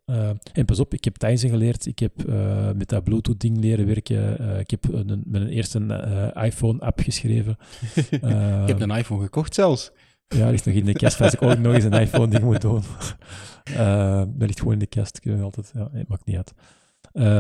En 0.54 0.66
pas 0.66 0.80
op, 0.80 0.94
ik 0.94 1.04
heb 1.04 1.16
Thijssen 1.16 1.50
geleerd, 1.50 1.86
ik 1.86 2.00
heb 2.00 2.12
met 2.76 2.90
dat 2.90 3.04
Bluetooth-ding 3.04 3.58
leren 3.60 3.86
werken, 3.86 4.40
ik 4.60 4.72
heb 4.72 4.86
een, 4.94 5.24
met 5.26 5.42
een 5.42 5.48
eerste 5.50 6.32
iPhone-app 6.44 7.00
geschreven. 7.00 7.33
Ik 7.42 8.68
heb 8.68 8.82
een 8.82 8.92
iPhone 8.92 9.24
gekocht 9.24 9.54
zelfs. 9.54 9.92
Ja, 10.28 10.50
ligt 10.50 10.66
nog 10.66 10.76
in 10.76 10.86
de 10.86 10.94
kast. 10.94 11.22
Als 11.22 11.34
ik 11.34 11.42
ooit 11.42 11.60
nog 11.60 11.74
eens 11.74 11.84
een 11.84 11.94
iPhone-ding 11.94 12.44
moet 12.44 12.62
doen. 12.62 12.82
Eh 13.64 14.18
dat 14.18 14.48
ligt 14.48 14.58
gewoon 14.60 14.74
in 14.74 14.80
de 14.80 14.86
kast. 14.88 15.20
Ik 15.24 15.40
altijd, 15.42 15.72
ja, 15.76 15.90
het 15.94 16.08
maakt 16.08 16.26
niet 16.26 16.36
uit. 16.38 16.54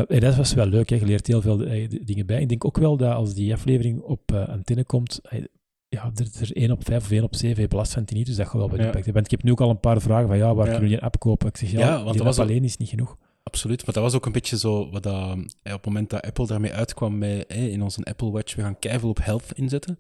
En 0.10 0.20
dat 0.20 0.36
was 0.36 0.54
wel 0.54 0.66
leuk, 0.66 0.90
hè. 0.90 0.96
je 0.96 1.06
leert 1.06 1.28
heel 1.28 1.42
veel 1.42 1.64
eh, 1.64 1.90
dingen 2.04 2.26
bij. 2.26 2.42
Ik 2.42 2.50
denk 2.50 2.66
ook 2.66 2.78
wel 2.78 2.98
dat 2.98 3.14
als 3.14 3.34
die 3.34 3.54
aflevering 3.54 4.00
op 4.02 4.32
eh, 4.32 4.48
antenne 4.48 4.84
komt, 4.84 5.20
eh, 5.24 5.44
ja, 5.90 6.12
er 6.16 6.28
er 6.42 6.52
1 6.56 6.72
op 6.72 6.86
5 6.86 7.04
of 7.04 7.12
1 7.12 7.24
op 7.24 7.36
7 7.36 7.58
heeft 7.58 7.74
last 7.74 7.94
van 7.94 8.06
tinnitus, 8.06 8.36
dat 8.36 8.46
gaat 8.46 8.56
wel 8.56 8.70
wat 8.70 8.80
Ja. 8.80 8.86
impact. 8.86 9.06
Want 9.12 9.26
ik 9.26 9.32
heb 9.32 9.44
nu 9.44 9.52
ook 9.52 9.62
al 9.62 9.70
een 9.70 9.80
paar 9.80 10.02
vragen 10.02 10.28
van, 10.28 10.38
ja, 10.38 10.56
waar 10.56 10.66
Ja. 10.66 10.72
kunnen 10.72 10.90
we 10.90 10.96
die 10.96 11.06
app 11.06 11.20
kopen? 11.20 11.48
Ik 11.48 11.58
zeg, 11.58 11.72
ja, 11.72 11.80
Ja, 11.80 11.92
want 11.94 12.04
die 12.06 12.14
dat 12.18 12.24
was 12.26 12.36
app 12.40 12.46
ook- 12.46 12.52
alleen 12.52 12.64
is 12.64 12.78
niet 12.78 12.90
genoeg. 12.90 13.18
Absoluut, 13.44 13.86
maar 13.86 13.94
dat 13.94 14.04
was 14.04 14.14
ook 14.14 14.26
een 14.26 14.32
beetje 14.32 14.58
zo, 14.58 14.90
wat 14.90 15.04
dat, 15.04 15.38
eh, 15.62 15.74
op 15.74 15.84
het 15.84 15.86
moment 15.86 16.10
dat 16.10 16.22
Apple 16.22 16.48
daarmee 16.48 16.74
uitkwam 16.74 17.18
met, 17.18 17.48
eh, 17.48 17.68
in 17.68 17.82
onze 17.82 18.04
Apple 18.04 18.32
Watch, 18.32 18.56
we 18.56 18.62
gaan 18.62 18.80
keiveel 18.80 19.10
op 19.10 19.24
health 19.24 19.52
inzetten. 19.54 20.00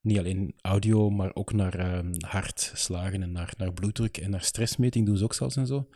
Niet 0.00 0.18
alleen 0.18 0.54
audio, 0.60 1.10
maar 1.10 1.30
ook 1.34 1.52
naar 1.52 1.74
ehm, 1.74 2.12
hartslagen 2.18 3.22
en 3.22 3.32
naar, 3.32 3.54
naar 3.56 3.72
bloeddruk 3.72 4.16
en 4.16 4.30
naar 4.30 4.42
stressmeting 4.42 5.06
doen 5.06 5.16
ze 5.16 5.24
ook 5.24 5.34
zelfs 5.34 5.56
en 5.56 5.66
zo. 5.66 5.88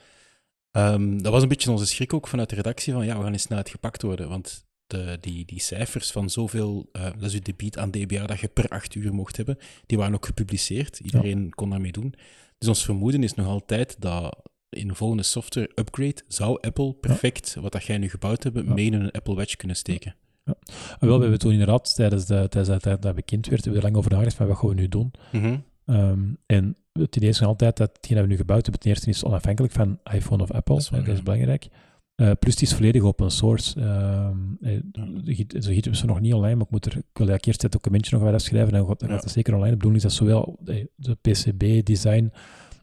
Ehm, 0.70 1.18
dat 1.18 1.32
was 1.32 1.42
een 1.42 1.48
beetje 1.48 1.70
onze 1.70 1.86
schrik 1.86 2.12
ook 2.12 2.28
vanuit 2.28 2.48
de 2.48 2.56
redactie 2.56 2.92
van, 2.92 3.06
ja, 3.06 3.16
we 3.16 3.22
gaan 3.22 3.32
eens 3.32 3.42
snel 3.42 3.62
gepakt 3.62 4.02
worden, 4.02 4.28
want 4.28 4.66
de, 4.86 5.18
die, 5.20 5.44
die 5.44 5.60
cijfers 5.60 6.10
van 6.10 6.30
zoveel, 6.30 6.88
eh, 6.92 7.02
dat 7.02 7.22
is 7.22 7.32
je 7.32 7.40
debiet 7.40 7.78
aan 7.78 7.90
dBA 7.90 8.26
dat 8.26 8.40
je 8.40 8.48
per 8.48 8.68
acht 8.68 8.94
uur 8.94 9.14
mocht 9.14 9.36
hebben, 9.36 9.58
die 9.86 9.98
waren 9.98 10.14
ook 10.14 10.26
gepubliceerd. 10.26 10.98
Iedereen 10.98 11.50
kon 11.54 11.70
daarmee 11.70 11.92
doen. 11.92 12.14
Dus 12.58 12.68
ons 12.68 12.84
vermoeden 12.84 13.22
is 13.22 13.34
nog 13.34 13.46
altijd 13.46 14.00
dat 14.00 14.42
in 14.70 14.88
een 14.88 14.94
volgende 14.94 15.22
software 15.22 15.70
upgrade 15.74 16.22
zou 16.28 16.58
Apple 16.60 16.92
perfect 16.92 17.54
wat 17.60 17.72
dat 17.72 17.84
jij 17.84 17.98
nu 17.98 18.08
gebouwd 18.08 18.42
hebt, 18.42 18.64
mee 18.66 18.86
in 18.86 18.92
een 18.94 19.10
Apple 19.10 19.34
Watch 19.34 19.56
kunnen 19.56 19.76
steken. 19.76 20.14
Ja. 20.44 20.54
wel, 21.00 21.14
we 21.16 21.20
hebben 21.20 21.38
toen 21.38 21.52
inderdaad, 21.52 21.94
tijdens, 21.94 22.26
de, 22.26 22.34
tijdens 22.34 22.68
dat, 22.68 22.82
dat, 22.82 23.02
dat 23.02 23.14
bekend 23.14 23.46
werd, 23.46 23.64
hebben 23.64 23.80
we 23.80 23.86
er 23.86 23.92
lang 23.92 23.96
over 23.96 24.10
nagedacht 24.10 24.36
van 24.36 24.46
wat 24.46 24.56
gaan 24.56 24.68
we 24.68 24.74
nu 24.74 24.88
doen. 24.88 25.10
Mhm. 25.32 25.56
Ehm, 25.86 26.20
en 26.46 26.76
het 26.92 27.16
idee 27.16 27.28
is 27.28 27.38
nog 27.40 27.48
altijd 27.48 27.76
dat 27.76 27.90
hetgeen 27.96 28.16
dat 28.16 28.26
we 28.26 28.30
nu 28.32 28.36
gebouwd 28.38 28.62
hebben, 28.62 28.80
ten 28.80 28.90
eerste 28.90 29.08
is 29.08 29.24
onafhankelijk 29.24 29.72
van 29.72 29.98
iPhone 30.12 30.42
of 30.42 30.50
Apple. 30.50 30.74
Dat 30.74 30.82
is 30.82 30.90
waar, 30.90 31.00
dat 31.00 31.08
is 31.08 31.16
ja. 31.16 31.22
belangrijk. 31.22 31.68
Eh, 32.14 32.30
plus 32.38 32.52
het 32.52 32.62
is 32.62 32.74
volledig 32.74 33.02
open 33.02 33.30
source. 33.30 33.74
De 34.60 35.34
Git- 35.34 35.56
Zo 35.64 35.70
gieten 35.70 35.96
ze 35.96 36.06
nog 36.06 36.20
niet 36.20 36.34
online, 36.34 36.54
maar 36.54 36.64
ik, 36.64 36.70
moet 36.70 36.86
er, 36.86 36.96
ik 36.96 37.04
wil 37.12 37.28
eerst 37.28 37.62
het 37.62 37.72
documentje 37.72 38.14
nog 38.16 38.24
wel 38.24 38.34
afschrijven 38.34 38.72
en 38.72 38.78
dan 38.78 38.96
gaat 39.08 39.22
Ja. 39.22 39.28
zeker 39.28 39.52
online. 39.54 39.70
De 39.70 39.76
bedoeling 39.76 40.04
is 40.04 40.08
dat 40.16 40.18
zowel 40.18 40.58
eh, 40.64 40.84
de 40.96 41.14
PCB-design 41.20 42.32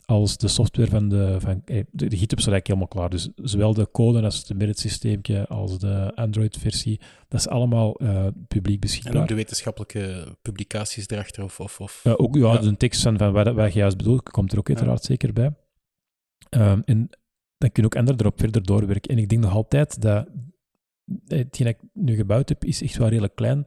als 0.05 0.37
de 0.37 0.47
software 0.47 0.89
van 0.89 1.09
de... 1.09 1.35
Van, 1.39 1.61
eh, 1.65 1.83
de, 1.91 2.07
de 2.07 2.17
GitHub 2.17 2.39
staat 2.39 2.53
eigenlijk 2.53 2.67
helemaal 2.67 2.87
klaar. 2.87 3.09
Dus 3.09 3.29
zowel 3.35 3.73
de 3.73 3.91
code 3.91 4.21
als 4.21 4.37
het 4.37 4.49
embedded 4.49 5.47
als 5.49 5.79
de 5.79 6.11
Android-versie, 6.15 6.99
dat 7.27 7.39
is 7.39 7.47
allemaal 7.47 7.95
eh, 7.95 8.27
publiek 8.47 8.73
En 8.73 8.79
beschikbaar. 8.79 9.21
ook 9.21 9.27
de 9.27 9.35
wetenschappelijke 9.35 10.35
publicaties 10.41 11.09
erachter, 11.09 11.43
of... 11.43 11.59
of, 11.59 11.79
of 11.79 11.99
Ja, 12.03 12.13
ook 12.13 12.35
ja, 12.35 12.53
Ja. 12.53 12.57
de 12.57 12.77
tekst 12.77 13.01
van, 13.01 13.17
van 13.17 13.31
wat, 13.31 13.53
wat 13.53 13.73
je 13.73 13.79
juist 13.79 13.97
bedoelt, 13.97 14.29
komt 14.29 14.51
er 14.51 14.57
ook 14.57 14.67
uiteraard 14.67 15.03
zeker 15.03 15.33
bij. 15.33 15.53
Ehm, 16.49 16.81
en 16.85 17.09
dan 17.57 17.71
kun 17.71 17.83
je 17.83 17.85
ook 17.85 17.95
anderen 17.95 18.19
erop 18.19 18.39
verder 18.39 18.63
doorwerken. 18.63 19.11
En 19.11 19.17
ik 19.17 19.29
denk 19.29 19.41
nog 19.41 19.53
altijd 19.53 20.01
dat 20.01 20.27
eh, 21.27 21.37
hetgeen 21.37 21.65
dat 21.67 21.75
ik 21.75 21.89
nu 21.93 22.15
gebouwd 22.15 22.49
heb, 22.49 22.65
is 22.65 22.81
echt 22.81 22.97
wel 22.97 23.07
redelijk 23.07 23.35
klein. 23.35 23.65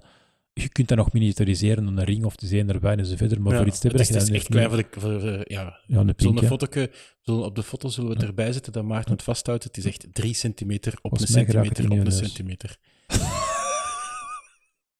Je 0.62 0.68
kunt 0.68 0.88
dat 0.88 0.96
nog 0.98 1.12
miniaturiseren 1.12 1.84
door 1.84 1.96
een 1.98 2.04
ring 2.04 2.24
of 2.24 2.36
te 2.36 2.46
zijn 2.46 2.70
erbij 2.70 2.96
en 2.96 3.06
zo 3.06 3.16
verder. 3.16 3.40
Maar 3.40 3.52
Ja, 3.52 3.58
voor 3.58 3.66
iets 3.66 3.78
te 3.78 3.88
het 3.88 3.96
hebben 3.98 4.16
is, 4.16 4.28
dat 4.28 4.28
het 4.28 4.30
je 4.30 4.36
is 4.36 4.46
dan 4.46 4.56
echt 4.56 4.70
klein 4.70 4.90
voor 4.92 5.10
de... 5.10 5.20
Voor, 5.20 5.30
de- 5.30 5.44
ja, 5.54 5.80
Ja, 5.86 5.98
een 5.98 6.14
pink, 6.14 6.44
fotoke, 6.44 6.90
zullen, 7.20 7.44
op 7.44 7.54
de 7.54 7.62
foto 7.62 7.88
zullen 7.88 8.10
we 8.10 8.16
het 8.16 8.24
erbij 8.26 8.52
zetten, 8.52 8.72
dat 8.72 8.84
Maarten 8.84 9.12
het 9.12 9.22
vasthoudt. 9.22 9.64
Het 9.64 9.76
is 9.76 9.84
echt 9.84 10.06
3 10.12 10.34
centimeter 10.34 10.92
op 10.92 10.98
Volgens 11.10 11.22
een 11.22 11.28
centimeter 11.44 11.84
op 11.84 11.90
een 11.90 11.96
je 11.96 12.02
neus. 12.02 12.18
centimeter. 12.18 12.76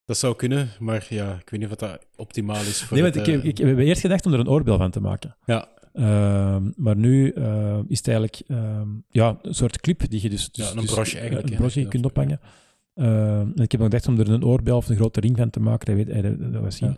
dat 0.05 0.19
zou 0.19 0.37
kunnen, 0.37 0.69
maar 0.79 1.07
ja, 1.09 1.33
ik 1.41 1.51
weet 1.51 1.61
niet 1.61 1.71
of 1.71 1.77
dat 1.77 2.07
optimaal 2.17 2.61
is 2.61 2.83
voor 2.83 2.97
Nee, 2.97 3.03
want 3.03 3.15
het, 3.15 3.27
ik, 3.27 3.33
heb- 3.33 3.43
eh, 3.43 3.49
ik, 3.49 3.57
we 3.59 3.67
hebben 3.67 3.85
eerst 3.85 4.01
gedacht 4.01 4.27
om 4.27 4.33
er 4.33 4.39
een 4.39 4.49
oorbel 4.49 4.77
van 4.77 4.91
te 4.91 5.01
maken. 5.01 5.37
Ja, 5.45 5.69
Ehm, 5.93 6.71
maar 6.77 6.97
nu 6.97 7.31
eh, 7.31 7.79
is 7.89 7.97
het 7.99 8.09
eigenlijk 8.09 8.41
ehm, 8.47 8.89
ja, 9.11 9.39
een 9.43 9.55
soort 9.55 9.81
clip 9.81 10.11
die 10.11 10.23
je 10.23 10.29
dus... 10.31 10.51
dus 10.51 10.65
Ja, 10.67 10.73
een 10.75 10.81
dus, 10.81 10.91
broche 10.91 11.11
eh, 11.15 11.19
eigenlijk, 11.21 11.51
Een 11.51 11.57
broche 11.57 11.81
Ja. 11.81 11.89
kunt 11.89 12.05
ophangen. 12.05 12.41
En 12.99 13.53
ik 13.55 13.71
heb 13.73 13.81
nog 13.81 13.91
gedacht 13.91 14.09
om 14.09 14.19
er 14.21 14.31
een 14.31 14.45
oorbel 14.45 14.77
of 14.77 14.89
een 14.89 14.97
grote 14.97 15.21
ring 15.21 15.37
van 15.37 15.51
te 15.51 15.61
maken. 15.61 15.87
Dat 15.97 16.07
weet 16.07 16.23
dat, 16.23 16.39
dat, 16.41 16.53
dat 16.53 16.63
was. 16.63 16.79
Ja. 16.79 16.95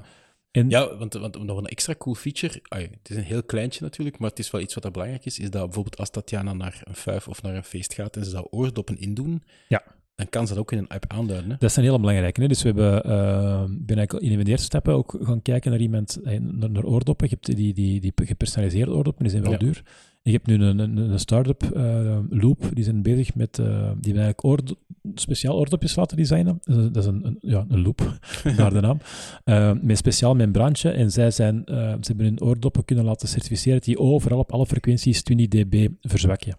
En, 0.51 0.71
ja 0.71 0.97
want, 0.97 1.13
want 1.15 1.45
nog 1.45 1.59
een 1.59 1.67
extra 1.67 1.95
cool 1.99 2.15
feature, 2.15 2.61
ai, 2.69 2.83
het 2.83 3.11
is 3.11 3.17
een 3.17 3.23
heel 3.23 3.43
kleintje 3.43 3.83
natuurlijk, 3.85 4.19
maar 4.19 4.31
het 4.31 4.39
is 4.39 4.51
wel 4.51 4.61
iets 4.61 4.75
wat 4.75 4.83
dat 4.83 4.93
belangrijk 4.93 5.25
is, 5.25 5.39
is 5.39 5.51
dat 5.51 5.65
bijvoorbeeld 5.65 5.99
als 5.99 6.11
Tatjana 6.11 6.53
naar 6.53 6.81
een 6.85 6.95
fuif 6.95 7.29
of 7.29 7.43
naar 7.43 7.55
een 7.55 7.65
feest 7.65 7.95
gaat 7.95 8.17
en 8.17 8.25
ze 8.25 8.31
zou 8.31 8.47
oordoppen 8.51 8.99
indoen, 8.99 9.43
Ja. 9.69 9.83
dan 10.15 10.29
kan 10.29 10.47
ze 10.47 10.53
dat 10.53 10.63
ook 10.63 10.73
in 10.73 10.79
een 10.79 10.89
app 10.89 11.05
aanduiden. 11.09 11.51
Hè? 11.51 11.57
Dat 11.59 11.71
is 11.71 11.77
een 11.77 11.83
hele 11.85 11.99
belangrijke. 11.99 12.41
Hè? 12.41 12.49
Dus 12.49 12.63
we 12.63 12.69
hebben, 12.69 13.05
eh, 13.05 13.65
ben 13.69 13.99
ik 13.99 14.13
in 14.13 14.39
de 14.45 14.51
eerste 14.51 14.65
stappen 14.67 14.95
ook 14.95 15.17
gaan 15.21 15.43
kijken 15.43 15.71
naar 15.71 15.81
iemand, 15.81 16.17
eh, 16.25 16.39
naar, 16.41 16.71
naar 16.71 16.85
oordoppen. 16.85 17.29
Je 17.31 17.35
hebt 17.41 17.57
die, 17.57 17.75
die, 17.75 18.01
die 18.01 18.13
gepersonaliseerde 18.17 18.93
oordoppen, 18.93 19.23
die 19.23 19.33
zijn 19.33 19.43
wel 19.43 19.53
Ja. 19.53 19.59
duur. 19.59 19.83
Je 20.23 20.33
hebt 20.33 20.47
nu 20.47 20.55
een, 20.55 20.79
een, 20.79 20.97
een 20.97 21.19
start-up, 21.19 21.63
eh, 21.63 22.19
Loop, 22.29 22.71
die 22.73 22.85
zijn 22.85 23.03
bezig 23.03 23.35
met, 23.35 23.59
eh, 23.59 23.67
die 23.67 24.13
hebben 24.13 24.23
eigenlijk 24.23 24.73
speciaal 25.15 25.59
oordopjes 25.59 25.97
laten 25.97 26.17
designen. 26.17 26.59
Dat 26.63 26.77
is, 26.77 26.85
dat 26.85 26.97
is 26.97 27.07
een, 27.07 27.27
een, 27.27 27.39
ja, 27.41 27.65
een 27.69 27.83
Loop, 27.83 28.19
naar 28.57 28.73
de 28.73 28.81
naam. 28.81 29.01
Eh, 29.45 29.73
met 29.83 29.97
speciaal 29.97 30.35
membraantje. 30.35 30.91
En 30.91 31.11
zij 31.11 31.31
zijn, 31.31 31.63
ze 31.67 31.99
hebben 32.01 32.27
hun 32.27 32.41
oordoppen 32.41 32.85
kunnen 32.85 33.05
laten 33.05 33.29
certificeren 33.29 33.81
die 33.81 33.99
overal 33.99 34.39
op 34.39 34.53
alle 34.53 34.67
frequenties 34.67 35.23
20 35.23 35.49
dB 35.49 35.89
verzwakken. 36.01 36.57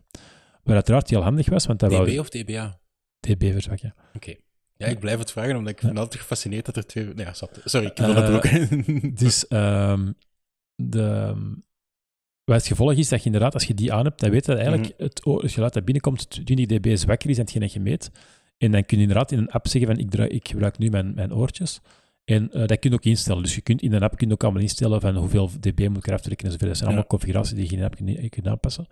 Wat 0.64 0.76
uiteraard 0.76 1.10
heel 1.10 1.24
handig 1.24 1.50
was, 1.50 1.66
want 1.66 1.80
dat 1.80 1.90
DB 1.90 1.96
wou 1.96 2.18
of 2.18 2.30
DBA? 2.30 2.80
dB 3.20 3.52
verzwakken. 3.52 3.94
Oké. 4.14 4.34
Ja, 4.78 4.88
ik 4.88 5.00
blijf 5.00 5.20
het 5.20 5.32
vragen, 5.32 5.56
omdat 5.56 5.72
ik 5.72 5.80
vind 5.80 5.92
het 5.92 6.02
altijd 6.02 6.22
gefascineerd 6.22 6.66
dat 6.66 6.76
er 6.76 6.86
twee... 6.86 7.06
Nee, 7.06 7.26
ja. 7.26 7.34
Sorry, 7.66 7.88
ik 7.88 7.98
heb 7.98 8.16
dat 8.16 8.30
ook. 8.30 8.48
Dus 9.24 9.48
ehm, 9.48 10.12
de, 10.76 11.36
wat 12.52 12.60
het 12.60 12.68
gevolg 12.78 12.94
is 12.94 13.10
dat 13.10 13.20
je 13.20 13.26
inderdaad, 13.26 13.54
als 13.54 13.64
je 13.64 13.74
die 13.74 13.94
aan 13.94 14.06
hebt, 14.06 14.20
dan 14.20 14.30
weet 14.30 14.46
je 14.46 14.52
dat 14.52 14.62
eigenlijk 14.62 14.94
Mhm. 14.98 15.04
het, 15.04 15.52
geluid 15.52 15.74
dat 15.74 15.86
binnenkomt 15.86 16.30
20 16.30 16.66
dB 16.66 16.96
zwakker 16.98 17.30
is 17.30 17.36
dan 17.36 17.46
hetgeen 17.46 17.62
dat 17.62 17.74
je 17.74 17.80
meet. 17.80 18.12
En 18.58 18.72
dan 18.72 18.86
kun 18.86 18.98
je 18.98 19.04
inderdaad 19.04 19.32
in 19.32 19.38
een 19.38 19.50
app 19.52 19.68
zeggen 19.68 19.92
van 19.92 20.00
ik, 20.00 20.10
draai, 20.10 20.30
ik 20.30 20.48
gebruik 20.48 20.78
nu 20.78 20.90
mijn, 20.90 21.14
mijn 21.16 21.34
oortjes. 21.34 21.80
En 22.26 22.52
eh, 22.52 22.68
dat 22.68 22.80
kun 22.80 22.90
je 22.90 22.96
ook 22.96 23.04
instellen. 23.06 23.44
Dus 23.44 23.56
je 23.56 23.62
kunt 23.62 23.82
in 23.82 23.94
een 23.94 24.04
app 24.04 24.18
kun 24.18 24.28
je 24.28 24.34
ook 24.34 24.44
allemaal 24.44 24.62
instellen 24.62 25.02
van 25.02 25.16
hoeveel 25.16 25.50
dB 25.60 25.88
moet 25.88 25.98
ik 25.98 26.08
eraf 26.08 26.22
trekken 26.22 26.46
enzovoort. 26.46 26.70
Dat 26.70 26.78
zijn 26.78 26.90
Ja. 26.90 26.96
allemaal 26.96 27.08
configuraties 27.08 27.54
die 27.54 27.66
je 27.66 27.72
in 27.72 27.78
een 27.78 27.86
app 27.86 27.96
kunt, 27.96 28.30
kunt 28.30 28.48
aanpassen. 28.48 28.88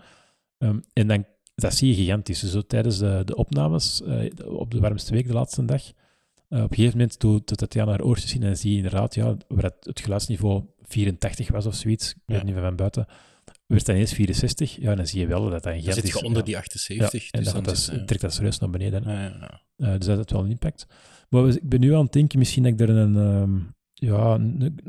Ehm, 0.57 0.79
en 0.93 1.07
dan, 1.07 1.25
dat 1.55 1.73
zie 1.75 1.87
je 1.89 1.95
gigantisch. 1.95 2.39
Dus 2.39 2.51
zo 2.51 2.61
tijdens 2.61 2.97
de, 2.97 3.21
de 3.25 3.35
opnames, 3.35 4.01
eh, 4.03 4.25
op 4.45 4.71
de 4.71 4.79
warmste 4.79 5.13
week, 5.13 5.27
de 5.27 5.33
laatste 5.33 5.65
dag, 5.65 5.81
eh, 5.83 6.63
op 6.63 6.69
een 6.69 6.75
gegeven 6.75 6.97
moment 6.97 7.19
doet 7.19 7.57
Tatjana 7.57 7.91
haar 7.91 8.01
oortjes 8.01 8.35
in 8.35 8.43
en 8.43 8.57
zie 8.57 8.71
je 8.71 8.75
inderdaad, 8.77 9.15
ja, 9.15 9.37
waar 9.47 9.63
het, 9.63 9.75
het 9.79 9.99
geluidsniveau 9.99 10.63
84 10.81 11.51
was 11.51 11.65
of 11.65 11.75
zoiets, 11.75 12.09
ik 12.11 12.17
weet 12.25 12.37
Ja. 12.37 12.43
niet 12.43 12.55
van 12.55 12.75
buiten, 12.75 13.05
werd 13.69 13.85
dan 13.85 13.95
ineens 13.95 14.13
64. 14.13 14.75
Ja, 14.79 14.95
dan 14.95 15.07
zie 15.07 15.19
je 15.19 15.27
wel 15.27 15.41
dat 15.49 15.63
dat 15.63 15.73
een 15.73 15.83
Dan 15.83 15.93
zit 15.93 16.07
je 16.07 16.23
onder 16.23 16.43
die 16.43 16.57
78. 16.57 17.23
ja, 17.23 17.29
en 17.31 17.43
dus 17.43 17.53
dan, 17.53 17.63
dat 17.63 17.75
is, 17.75 17.87
eh, 17.87 18.03
trekt 18.03 18.21
dat 18.21 18.33
serieus 18.33 18.59
naar 18.59 18.69
beneden. 18.69 19.03
ja, 19.03 19.21
ja, 19.21 19.35
ja. 19.39 19.61
Eh, 19.75 19.97
dus 19.97 20.05
dat 20.05 20.17
heeft 20.17 20.31
wel 20.31 20.43
een 20.43 20.49
impact. 20.49 20.85
Maar 21.29 21.47
ik 21.47 21.69
ben 21.69 21.79
nu 21.79 21.93
aan 21.93 22.03
het 22.03 22.13
denken, 22.13 22.39
misschien 22.39 22.63
dat 22.63 22.71
ik 22.71 22.79
er 22.79 22.89
een, 22.89 23.15
ehm, 23.15 23.57
ja, 23.93 24.33
een, 24.33 24.79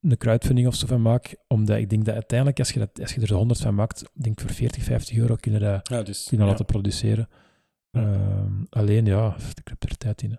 een 0.00 0.16
crowdfunding 0.16 0.66
of 0.66 0.74
zo 0.74 0.86
van 0.86 1.02
maak. 1.02 1.36
Omdat 1.46 1.78
ik 1.78 1.90
denk 1.90 2.04
dat 2.04 2.14
uiteindelijk, 2.14 2.58
als 2.58 2.70
je, 2.70 2.78
dat, 2.78 3.00
als 3.00 3.14
je 3.14 3.20
er 3.20 3.26
zo 3.26 3.36
100 3.36 3.60
van 3.60 3.74
maakt, 3.74 4.02
ik 4.02 4.22
denk 4.22 4.40
voor 4.40 4.50
40, 4.50 4.82
50 4.82 5.16
euro 5.16 5.36
kunnen 5.36 5.60
dat 5.60 6.06
dus, 6.06 6.24
kunnen 6.28 6.46
laten 6.46 6.64
produceren. 6.64 7.28
Ehm, 7.90 8.52
alleen, 8.70 9.04
ja, 9.04 9.36
ik 9.54 9.68
heb 9.68 9.82
er 9.82 9.96
tijd 9.96 10.22
in. 10.22 10.38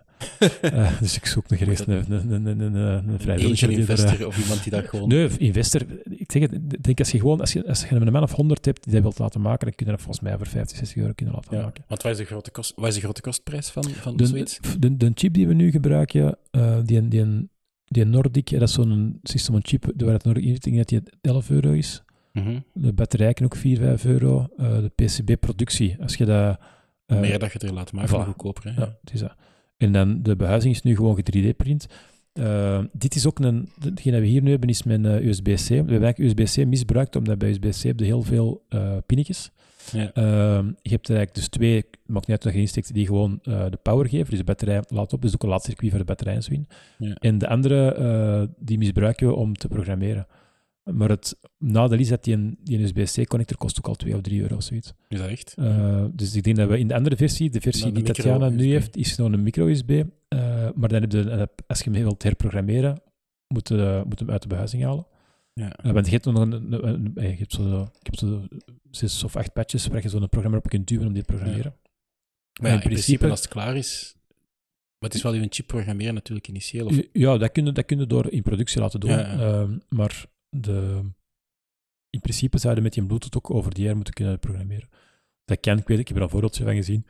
Eh, 0.60 1.00
dus 1.00 1.16
ik 1.16 1.26
zoek 1.26 1.48
nog 1.48 1.58
dat- 1.60 1.86
een, 1.86 2.12
een, 2.12 2.30
een, 2.32 2.46
een, 2.46 2.60
een, 2.60 2.74
een 2.74 3.08
Een 3.08 3.20
vrijwilliger. 3.20 3.68
er, 3.68 3.74
eh, 3.74 3.80
investor 3.80 4.26
of 4.26 4.38
iemand 4.42 4.62
die 4.62 4.72
dat 4.72 4.84
gewoon... 4.88 5.08
Nee, 5.08 5.28
investor. 5.38 5.82
Ik 6.10 6.32
zeg 6.32 6.42
het, 6.50 6.82
denk 6.84 6.98
als 6.98 7.10
je 7.10 7.18
gewoon, 7.20 7.40
als 7.40 7.52
je, 7.52 7.66
als 7.68 7.84
je 7.88 7.94
een 7.94 8.12
man 8.12 8.22
of 8.22 8.32
100 8.32 8.64
hebt 8.64 8.84
die 8.84 8.92
dat 8.92 9.02
wilt 9.02 9.18
laten 9.18 9.40
maken, 9.40 9.66
dan 9.66 9.74
kun 9.74 9.86
je 9.86 9.92
dat 9.92 10.00
volgens 10.00 10.20
mij 10.24 10.36
voor 10.36 10.46
50, 10.46 10.76
60 10.76 10.96
euro 10.96 11.12
kunnen 11.12 11.34
laten 11.34 11.56
Ja, 11.56 11.62
maken. 11.64 11.84
want 11.88 12.02
wat 12.02 12.12
is 12.12 12.18
de 12.18 12.24
grote, 12.24 12.50
kost, 12.50 12.72
wat 12.76 12.88
is 12.88 12.94
de 12.94 13.00
grote 13.00 13.20
kostprijs 13.20 13.68
van, 13.70 13.84
van 13.84 14.16
De, 14.16 14.26
zoiets? 14.26 14.58
de, 14.78 14.96
de 14.96 15.10
chip 15.14 15.34
die 15.34 15.46
we 15.48 15.54
nu 15.54 15.70
gebruiken, 15.70 16.38
eh, 16.50 16.78
die, 16.84 17.08
die, 17.08 17.48
die 17.84 18.04
Nordic, 18.04 18.50
dat 18.50 18.62
is 18.62 18.72
zo'n 18.72 19.18
system 19.22 19.54
on 19.54 19.60
chip, 19.64 19.92
waar 19.96 20.12
het 20.12 20.24
Nordic 20.24 20.42
in 20.44 20.48
zit, 20.54 20.66
ik 20.66 20.72
denk 20.72 20.88
dat 20.88 21.02
die 21.20 21.30
11 21.32 21.50
euro 21.50 21.70
is. 21.72 22.02
Mhm. 22.32 22.58
De 22.72 22.92
batterijen 22.92 23.44
ook 23.44 23.56
4, 23.56 23.76
5 23.78 24.04
euro. 24.04 24.48
Eh, 24.56 24.76
de 24.78 24.90
PCB-productie, 24.94 25.96
als 26.00 26.14
je 26.16 26.24
dat... 26.24 26.58
Eh, 27.14 27.20
meer 27.20 27.38
dat 27.38 27.52
je 27.52 27.58
er 27.58 27.72
laat 27.72 27.92
maken, 27.92 28.10
voilà. 28.10 28.14
hoe 28.14 28.24
goedkoper. 28.24 28.64
Hè? 28.64 28.80
Ja, 28.80 28.96
het 29.00 29.14
is 29.14 29.20
dat. 29.20 29.34
En 29.76 29.92
dan 29.92 30.22
de 30.22 30.36
behuizing 30.36 30.74
is 30.74 30.82
nu 30.82 30.96
gewoon 30.96 31.18
3D-print. 31.22 31.86
Eh, 32.32 32.80
dit 32.92 33.14
is 33.14 33.26
ook 33.26 33.38
een... 33.38 33.68
Hetgeen 33.80 34.12
dat 34.12 34.20
we 34.20 34.26
hier 34.26 34.42
nu 34.42 34.50
hebben 34.50 34.68
is 34.68 34.82
mijn 34.82 35.06
eh, 35.06 35.26
USB-C. 35.26 35.68
We 35.68 35.74
hebben 35.74 36.02
eigenlijk 36.02 36.40
USB-C 36.40 36.66
misbruikt, 36.66 37.16
omdat 37.16 37.38
bij 37.38 37.48
USB-C 37.48 37.82
heb 37.82 37.98
je 37.98 38.04
heel 38.04 38.22
veel 38.22 38.64
eh 38.68 38.96
pinnetjes. 39.06 39.50
Ja. 39.92 40.10
Je 40.82 40.90
hebt 40.90 41.08
er 41.08 41.16
eigenlijk 41.16 41.34
dus 41.34 41.48
twee, 41.48 41.84
maakt 42.06 42.26
niet 42.26 42.36
uit 42.36 42.44
wat 42.44 42.52
je 42.52 42.60
insteekt, 42.60 42.94
die 42.94 43.06
gewoon 43.06 43.38
de 43.42 43.78
power 43.82 44.08
geven. 44.08 44.28
Dus 44.28 44.38
de 44.38 44.44
batterij 44.44 44.82
laat 44.88 45.12
op, 45.12 45.22
dus 45.22 45.34
ook 45.34 45.42
een 45.42 45.48
laadcircuit 45.48 45.90
voor 45.90 46.00
de 46.00 46.06
batterij 46.06 46.34
en 46.34 46.42
zo 46.42 46.52
in. 46.52 46.68
Ja. 46.98 47.14
En 47.14 47.38
de 47.38 47.48
andere, 47.48 48.48
die 48.58 48.78
misbruiken 48.78 49.26
we 49.26 49.34
om 49.34 49.54
te 49.54 49.68
programmeren. 49.68 50.26
Maar 50.84 51.08
het 51.08 51.38
nadeel 51.58 51.98
is 51.98 52.08
dat 52.08 52.24
die, 52.24 52.34
een- 52.34 52.58
die 52.62 52.78
een 52.78 52.84
USB-C-connector 52.84 53.56
kost 53.56 53.78
ook 53.78 53.86
al 53.88 53.94
2 53.94 54.14
of 54.14 54.20
3 54.20 54.40
euro 54.40 54.56
of 54.56 54.62
zoiets. 54.62 54.92
Is 55.08 55.18
dat 55.18 55.28
echt? 55.28 55.54
Eh, 55.58 56.04
dus 56.12 56.34
ik 56.34 56.42
denk 56.42 56.56
dat 56.56 56.68
we 56.68 56.78
in 56.78 56.88
de 56.88 56.94
andere 56.94 57.16
versie, 57.16 57.50
de 57.50 57.60
versie 57.60 57.82
Nou, 57.82 57.94
de 57.94 58.02
die 58.02 58.12
Tatjana 58.12 58.48
nu 58.48 58.64
heeft, 58.70 58.96
is 58.96 59.12
gewoon 59.12 59.32
een 59.32 59.42
micro-USB. 59.42 59.90
eh, 60.28 60.68
maar 60.74 60.88
dan 60.88 61.00
heb 61.00 61.12
je, 61.12 61.48
als 61.66 61.78
je 61.78 61.90
hem 61.90 62.02
wilt 62.02 62.22
herprogrammeren, 62.22 63.02
moet 63.48 63.68
je, 63.68 64.02
moet 64.06 64.18
hem 64.18 64.30
uit 64.30 64.42
de 64.42 64.48
behuizing 64.48 64.82
halen. 64.82 65.06
Ja. 65.54 65.72
Want 65.82 66.06
je 66.06 66.12
hebt 66.12 66.24
nog 66.24 66.38
een, 66.38 66.52
een, 66.52 66.86
een- 66.88 67.12
eh, 67.14 67.30
je 67.30 67.36
hebt 67.36 67.52
zo, 67.52 67.82
ik 67.82 68.06
heb 68.06 68.16
zo 68.16 68.42
zes 68.90 69.24
of 69.24 69.36
acht 69.36 69.52
patches 69.52 69.86
waar 69.86 70.02
je 70.02 70.08
zo'n 70.08 70.28
programma 70.28 70.56
op 70.56 70.68
kunt 70.68 70.86
duwen 70.88 71.06
om 71.06 71.12
die 71.12 71.22
te 71.22 71.32
programmeren. 71.32 71.74
Maar 72.60 72.70
ja, 72.70 72.76
in 72.76 72.82
principe, 72.82 73.28
als 73.28 73.40
het 73.40 73.48
klaar 73.48 73.76
is... 73.76 74.14
Maar 74.98 75.10
het 75.10 75.14
is 75.14 75.22
wel 75.22 75.32
uw 75.32 75.46
chip 75.48 75.66
programmeren 75.66 76.14
natuurlijk 76.14 76.48
initieel. 76.48 76.86
Of... 76.86 77.00
Ja, 77.12 77.38
dat 77.38 77.52
kun 77.52 77.64
je, 77.64 77.72
dat 77.72 77.84
kun 77.84 77.98
je 77.98 78.06
door 78.06 78.30
in 78.32 78.42
productie 78.42 78.80
laten 78.80 79.00
doen. 79.00 79.10
Ja, 79.10 79.18
ja. 79.18 79.38
Ehm, 79.38 79.78
maar 79.88 80.26
de, 80.56 81.00
in 82.10 82.20
principe 82.20 82.58
zou 82.58 82.74
je 82.74 82.80
met 82.80 82.92
die 82.92 83.06
Bluetooth 83.06 83.36
ook 83.36 83.50
over 83.50 83.74
die 83.74 83.86
air 83.86 83.94
moeten 83.94 84.14
kunnen 84.14 84.38
programmeren. 84.38 84.88
Dat 85.44 85.60
kan, 85.60 85.78
ik 85.78 85.88
weet, 85.88 85.98
ik 85.98 86.08
heb 86.08 86.16
er 86.16 86.22
een 86.22 86.28
voorbeeldje 86.28 86.64
van 86.64 86.74
gezien. 86.74 87.06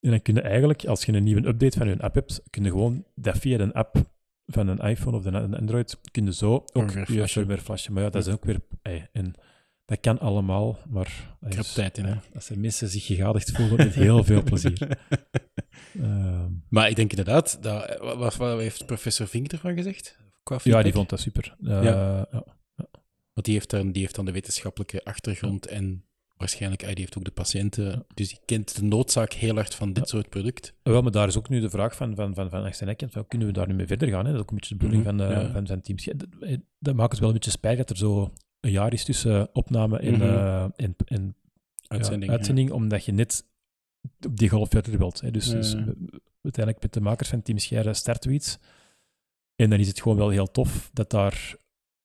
En 0.00 0.10
dan 0.10 0.22
kun 0.22 0.34
je 0.34 0.40
eigenlijk, 0.40 0.84
als 0.84 1.04
je 1.04 1.12
een 1.12 1.22
nieuwe 1.22 1.46
update 1.46 1.78
van 1.78 1.88
je 1.88 1.98
app 2.02 2.14
hebt, 2.14 2.42
kun 2.50 2.64
je 2.64 2.70
gewoon 2.70 3.04
dat 3.14 3.38
via 3.38 3.58
een 3.58 3.72
app 3.72 4.10
van 4.46 4.68
een 4.68 4.78
iPhone 4.78 5.16
of 5.16 5.24
een 5.24 5.54
Android, 5.54 6.00
kun 6.10 6.24
je 6.24 6.34
zo 6.34 6.64
ook 6.72 6.90
je 6.90 7.28
firmware 7.28 7.60
flashen. 7.60 7.92
Maar 7.92 8.02
ja, 8.02 8.10
dat 8.10 8.26
is 8.26 8.32
ook 8.32 8.44
weer... 8.44 8.60
ey, 8.82 9.08
en 9.12 9.34
dat 9.84 10.00
kan 10.00 10.18
allemaal, 10.18 10.78
maar... 10.88 11.36
Ik 11.40 11.52
heb 11.52 11.64
tijd 11.64 11.98
in, 11.98 12.04
hè. 12.04 12.14
Als 12.34 12.50
er 12.50 12.58
mensen 12.58 12.88
zich 12.88 13.06
gegadigd 13.06 13.50
voelen, 13.50 13.76
met 13.76 13.94
heel 13.94 14.24
veel 14.24 14.42
plezier. 14.42 14.88
Ehm, 16.00 16.50
Maar 16.68 16.88
ik 16.88 16.96
denk 16.96 17.10
inderdaad, 17.10 17.62
dat, 17.62 17.98
wat, 17.98 18.36
wat 18.36 18.58
heeft 18.58 18.86
professor 18.86 19.26
Vink 19.26 19.52
ervan 19.52 19.74
gezegd? 19.74 20.18
Qua 20.42 20.58
ja, 20.62 20.82
die 20.82 20.92
vond 20.92 21.08
dat 21.08 21.20
super. 21.20 21.56
Eh, 21.62 21.82
Ja. 21.82 22.28
ja. 22.30 22.44
Want 23.40 23.52
die 23.52 23.54
heeft, 23.54 23.70
dan, 23.70 23.92
die 23.92 24.02
heeft 24.02 24.14
dan 24.14 24.24
de 24.24 24.32
wetenschappelijke 24.32 25.04
achtergrond 25.04 25.66
en 25.66 26.04
waarschijnlijk, 26.36 26.82
hij 26.82 26.92
heeft 26.94 27.16
ook 27.18 27.24
de 27.24 27.30
patiënten, 27.30 28.06
dus 28.14 28.28
die 28.28 28.38
kent 28.44 28.76
de 28.76 28.82
noodzaak 28.82 29.32
heel 29.32 29.54
hard 29.54 29.74
van 29.74 29.92
dit 29.92 30.08
soort 30.08 30.28
product. 30.28 30.74
Wel, 30.82 31.02
maar 31.02 31.10
daar 31.10 31.28
is 31.28 31.38
ook 31.38 31.48
nu 31.48 31.60
de 31.60 31.70
vraag 31.70 31.96
van, 31.96 32.14
van, 32.14 32.34
van, 32.34 32.50
van 32.50 32.72
van, 33.10 33.26
kunnen 33.28 33.46
we 33.46 33.52
daar 33.52 33.66
nu 33.68 33.74
mee 33.74 33.86
verder 33.86 34.08
gaan? 34.08 34.24
Hè? 34.26 34.32
Dat 34.32 34.34
is 34.34 34.40
ook 34.40 34.50
een 34.50 34.56
beetje 34.56 34.74
de 34.76 34.84
bedoeling 34.84 35.04
Mhm, 35.06 35.16
van, 35.16 35.30
uh, 35.36 35.42
ja. 35.42 35.52
van 35.52 35.66
zijn 35.66 35.82
teams. 35.82 36.04
Ja, 36.04 36.12
dat, 36.16 36.28
eh, 36.40 36.56
dat 36.78 36.94
maakt 36.94 37.10
het 37.10 37.20
wel 37.20 37.28
een 37.28 37.34
beetje 37.34 37.50
spijt 37.50 37.76
dat 37.78 37.90
er 37.90 37.96
zo 37.96 38.32
een 38.60 38.70
jaar 38.70 38.92
is 38.92 39.04
tussen 39.04 39.54
opname 39.54 39.98
en, 39.98 40.12
Mhm. 40.12 40.22
uh, 40.22 40.62
en, 40.76 40.94
en 41.04 41.36
Uitzending. 42.28 42.70
omdat 42.70 43.04
je 43.04 43.12
net 43.12 43.44
op 44.26 44.36
die 44.36 44.48
golf 44.48 44.68
verder 44.70 44.98
wilt. 44.98 45.20
Hè. 45.20 45.30
Dus, 45.30 45.48
dus 45.48 45.74
uiteindelijk 46.42 46.82
met 46.82 46.92
de 46.92 47.00
makers 47.00 47.28
van 47.28 47.42
Team 47.42 47.58
Scheire 47.58 47.94
starten 47.94 48.30
we 48.30 48.36
iets. 48.36 48.58
En 49.56 49.70
dan 49.70 49.78
is 49.78 49.88
het 49.88 50.00
gewoon 50.02 50.16
wel 50.18 50.28
heel 50.28 50.50
tof 50.50 50.90
dat 50.92 51.10
daar 51.10 51.58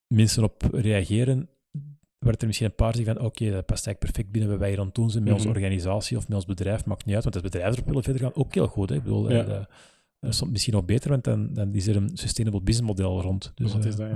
mensen 0.07 0.43
op 0.43 0.63
reageren. 0.71 1.49
Waar 2.19 2.35
er 2.37 2.45
misschien 2.47 2.67
een 2.67 2.75
paar 2.75 2.95
zeggen 2.95 3.15
van 3.15 3.25
oké, 3.25 3.51
dat 3.51 3.65
past 3.65 3.85
eigenlijk 3.87 3.99
perfect 3.99 4.31
binnen 4.31 4.49
wat 4.49 4.59
wij 4.59 4.69
hier 4.69 4.79
aan 4.79 4.85
het 4.85 4.95
doen 4.95 5.09
zijn 5.09 5.23
met 5.23 5.33
onze 5.33 5.47
Mhm. 5.47 5.55
organisatie 5.57 6.17
of 6.17 6.27
met 6.27 6.37
ons 6.37 6.45
bedrijf, 6.45 6.85
maakt 6.85 7.05
niet 7.05 7.15
uit. 7.15 7.23
Want 7.23 7.35
als 7.35 7.43
bedrijven 7.43 7.73
erop 7.73 7.87
willen 7.87 8.03
verder 8.03 8.21
gaan, 8.21 8.35
ook 8.35 8.53
heel 8.53 8.67
goed. 8.67 8.89
Hè. 8.89 8.95
Ik 8.95 9.03
bedoel, 9.03 9.31
Ja. 9.31 9.41
eh, 9.41 9.47
dat- 9.47 9.69
dat 10.19 10.33
is 10.33 10.43
misschien 10.43 10.73
nog 10.73 10.85
beter, 10.85 11.09
want 11.09 11.23
dan, 11.23 11.53
dan 11.53 11.73
is 11.73 11.87
er 11.87 11.95
een 11.95 12.09
sustainable 12.13 12.61
business 12.61 12.89
model 12.89 13.21
rond. 13.21 13.51
Dus, 13.55 13.73
Wat 13.73 13.85
is 13.85 13.93
eh, 13.93 13.99
dat, 13.99 14.09
ja. 14.09 14.13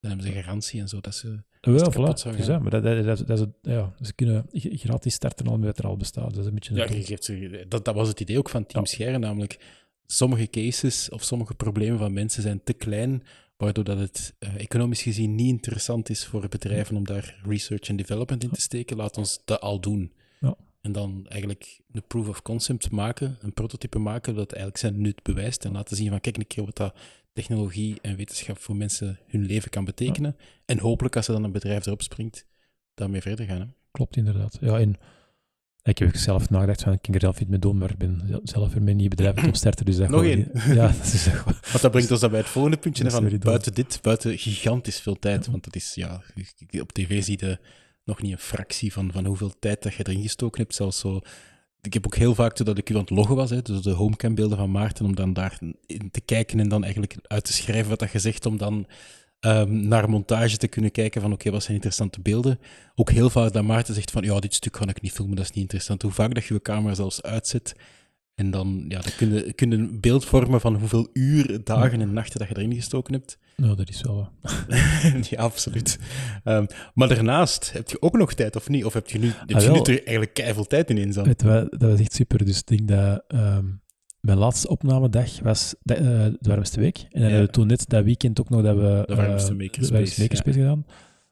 Dan 0.00 0.12
hebben 0.12 0.32
ze 0.32 0.42
garantie 0.42 0.80
en 0.80 0.88
zo, 0.88 1.00
dat 1.00 1.14
ze... 1.14 1.28
ja, 1.60 1.72
het 1.72 1.94
voilà. 1.94 2.02
Dus 2.04 2.22
gaan. 2.22 2.36
ja, 2.36 2.58
maar 2.58 2.70
dat, 2.70 2.82
dat, 2.82 3.04
dat, 3.04 3.18
dat 3.18 3.30
is 3.30 3.40
het- 3.40 3.54
ja, 3.62 3.94
ze 4.00 4.14
kunnen 4.14 4.46
gratis 4.52 5.14
starten 5.14 5.46
al 5.46 5.58
met 5.58 5.66
wat 5.66 5.78
er 5.78 5.86
al 5.86 5.96
bestaat. 5.96 6.30
Dat 6.34 6.38
is 6.38 6.46
een 6.46 6.54
beetje 6.54 6.74
Ja, 6.74 6.84
je 6.84 7.02
geeft 7.04 7.24
ze, 7.24 7.64
dat, 7.68 7.84
dat 7.84 7.94
was 7.94 8.08
het 8.08 8.20
idee 8.20 8.38
ook 8.38 8.48
van 8.48 8.66
Team 8.66 8.84
Ja. 8.86 9.18
Namelijk 9.18 9.58
sommige 10.06 10.46
cases 10.50 11.10
of 11.10 11.22
sommige 11.22 11.54
problemen 11.54 11.98
van 11.98 12.12
mensen 12.12 12.42
zijn 12.42 12.60
te 12.64 12.72
klein, 12.72 13.22
waardoor 13.56 13.84
dat 13.84 13.98
het 13.98 14.34
eh, 14.38 14.54
economisch 14.54 15.02
gezien 15.02 15.34
niet 15.34 15.48
interessant 15.48 16.08
is 16.10 16.26
voor 16.26 16.48
bedrijven 16.48 16.96
om 16.96 17.04
daar 17.04 17.40
research 17.46 17.88
en 17.88 17.96
development 17.96 18.44
in 18.44 18.50
te 18.50 18.60
steken. 18.60 18.96
Laat 18.96 19.16
ons 19.16 19.40
dat 19.44 19.60
al 19.60 19.80
doen. 19.80 20.12
Ja. 20.40 20.56
En 20.80 20.92
dan 20.92 21.26
eigenlijk 21.28 21.80
een 21.92 22.06
proof 22.06 22.28
of 22.28 22.42
concept 22.42 22.90
maken, 22.90 23.38
een 23.40 23.52
prototype 23.52 23.98
maken, 23.98 24.34
dat 24.34 24.52
eigenlijk 24.52 24.80
zijn 24.80 25.00
nut 25.00 25.22
bewijst 25.22 25.64
en 25.64 25.72
laten 25.72 25.96
zien 25.96 26.08
van 26.10 26.20
kijk 26.20 26.36
een 26.36 26.46
keer 26.46 26.64
wat 26.64 26.76
dat 26.76 26.94
technologie 27.32 27.98
en 28.02 28.16
wetenschap 28.16 28.58
voor 28.58 28.76
mensen 28.76 29.18
hun 29.26 29.46
leven 29.46 29.70
kan 29.70 29.84
betekenen. 29.84 30.36
En 30.64 30.78
hopelijk 30.78 31.16
als 31.16 31.28
er 31.28 31.34
dan 31.34 31.44
een 31.44 31.52
bedrijf 31.52 31.86
erop 31.86 32.02
springt, 32.02 32.46
daarmee 32.94 33.20
verder 33.20 33.46
gaan. 33.46 33.60
Hè? 33.60 33.66
Klopt, 33.90 34.16
inderdaad. 34.16 34.58
Ja, 34.60 34.78
en 34.78 34.96
ik 35.84 35.98
heb 35.98 36.08
ook 36.08 36.16
zelf 36.16 36.50
nagedacht 36.50 36.82
van, 36.82 36.92
ik 36.92 37.02
kan 37.02 37.14
er 37.14 37.20
zelf 37.20 37.40
iets 37.40 37.50
mee 37.50 37.58
doen, 37.58 37.78
maar 37.78 37.90
ik 37.90 37.98
ben 37.98 38.40
zelf 38.42 38.72
weer 38.72 38.82
mijn 38.82 38.96
nieuw 38.96 39.08
bedrijf 39.08 39.46
opstarten, 39.46 39.84
dus 39.84 39.96
dat 39.96 40.08
Nog 40.08 40.24
één. 40.24 40.38
niet- 40.38 40.62
Ja, 40.64 40.86
dat 40.98 41.12
is 41.12 41.22
gewoon... 41.26 41.54
Want 41.70 41.82
dat 41.82 41.90
brengt 41.90 42.10
ons 42.10 42.20
dan 42.20 42.30
bij 42.30 42.38
het 42.40 42.48
volgende 42.48 42.76
puntje. 42.76 43.04
Dat 43.04 43.12
van 43.12 43.38
buiten 43.38 43.74
dit, 43.74 43.98
buiten 44.02 44.38
gigantisch 44.38 45.00
veel 45.00 45.18
tijd. 45.18 45.46
Want 45.46 45.64
dat 45.64 45.76
is, 45.76 45.94
ja, 45.94 46.22
op 46.80 46.92
tv 46.92 47.22
zie 47.24 47.38
je 47.46 47.58
nog 48.04 48.22
niet 48.22 48.32
een 48.32 48.38
fractie 48.38 48.92
van, 48.92 49.12
van 49.12 49.24
hoeveel 49.26 49.58
tijd 49.58 49.82
dat 49.82 49.94
je 49.94 50.06
erin 50.08 50.22
gestoken 50.22 50.60
hebt. 50.60 50.74
Zelfs 50.74 50.98
zo. 50.98 51.20
Ik 51.80 51.92
heb 51.94 52.06
ook 52.06 52.14
heel 52.16 52.34
vaak, 52.34 52.52
toen 52.54 52.76
ik 52.76 52.90
u 52.90 52.94
aan 52.94 53.00
het 53.00 53.10
loggen 53.10 53.36
was, 53.36 53.50
hè, 53.50 53.62
dus 53.62 53.82
de 53.82 53.90
homecam-beelden 53.90 54.58
van 54.58 54.70
Maarten, 54.70 55.04
om 55.04 55.14
dan 55.14 55.32
daarin 55.32 55.76
te 56.10 56.20
kijken 56.20 56.60
en 56.60 56.68
dan 56.68 56.82
eigenlijk 56.82 57.16
uit 57.22 57.44
te 57.44 57.52
schrijven 57.52 57.88
wat 57.90 57.98
dat 57.98 58.12
je 58.12 58.18
zegt, 58.18 58.46
om 58.46 58.56
dan 58.56 58.86
ehm, 59.44 59.88
naar 59.88 60.10
montage 60.10 60.56
te 60.56 60.68
kunnen 60.68 60.90
kijken 60.90 61.20
van 61.20 61.32
oké, 61.32 61.50
wat 61.50 61.62
zijn 61.62 61.74
interessante 61.74 62.20
beelden. 62.20 62.58
Ook 62.94 63.10
heel 63.10 63.30
vaak 63.30 63.52
dat 63.52 63.64
Maarten 63.64 63.94
zegt 63.94 64.10
van 64.10 64.22
ja, 64.22 64.38
dit 64.38 64.54
stuk 64.54 64.72
kan 64.72 64.88
ik 64.88 65.00
niet 65.02 65.12
filmen, 65.12 65.36
dat 65.36 65.44
is 65.44 65.50
niet 65.50 65.62
interessant. 65.62 66.02
Hoe 66.02 66.10
vaak 66.10 66.34
dat 66.34 66.44
je 66.44 66.54
je 66.54 66.62
camera 66.62 66.94
zelfs 66.94 67.22
uitzet 67.22 67.74
en 68.34 68.50
dan, 68.50 68.84
ja, 68.88 69.00
dan 69.00 69.12
kun 69.16 69.32
je, 69.34 69.52
kun 69.52 69.70
je 69.70 69.76
een 69.76 70.00
beeld 70.00 70.24
vormen 70.24 70.60
van 70.60 70.74
hoeveel 70.74 71.08
uur, 71.12 71.64
dagen 71.64 72.00
en 72.00 72.12
nachten 72.12 72.38
dat 72.38 72.48
je 72.48 72.56
erin 72.56 72.74
gestoken 72.74 73.12
hebt. 73.12 73.38
Nou, 73.56 73.76
dat 73.76 73.88
is 73.88 74.02
wel... 74.02 74.30
wat. 74.40 74.64
ja, 75.30 75.40
absoluut. 75.42 75.98
Ehm, 76.44 76.66
maar 76.94 77.08
daarnaast, 77.08 77.72
heb 77.72 77.90
je 77.90 78.02
ook 78.02 78.16
nog 78.16 78.34
tijd 78.34 78.56
of 78.56 78.68
niet? 78.68 78.84
Of 78.84 78.92
heb 78.92 79.10
je 79.10 79.18
nu, 79.18 79.26
heb 79.26 79.56
Ah, 79.56 79.62
je 79.62 79.70
nu 79.70 79.78
er 79.78 79.88
eigenlijk 79.88 80.34
keiveel 80.34 80.66
tijd 80.66 80.90
in 80.90 81.12
wat, 81.12 81.38
dat 81.38 81.90
was 81.90 82.00
echt 82.00 82.14
super. 82.14 82.44
Dus 82.44 82.58
ik 82.58 82.66
denk 82.66 82.88
dat 82.88 83.24
ehm, 83.28 83.66
mijn 84.24 84.38
laatste 84.38 84.68
opnamedag 84.68 85.40
was 85.40 85.74
de, 85.82 85.94
eh, 85.94 86.04
de 86.40 86.48
warmste 86.48 86.80
week. 86.80 86.98
En 86.98 87.20
dan 87.20 87.22
hebben 87.22 87.46
we 87.46 87.52
toen 87.52 87.66
net 87.66 87.88
dat 87.88 88.04
weekend 88.04 88.40
ook 88.40 88.48
nog 88.48 88.62
dat 88.62 88.76
we... 88.76 89.02
De 89.06 89.14
warmste 89.14 89.50
eh, 89.52 89.58
makerspace, 89.58 89.90
de 89.90 89.92
warmste 89.92 90.20
makerspace 90.20 90.58
gedaan. 90.58 90.86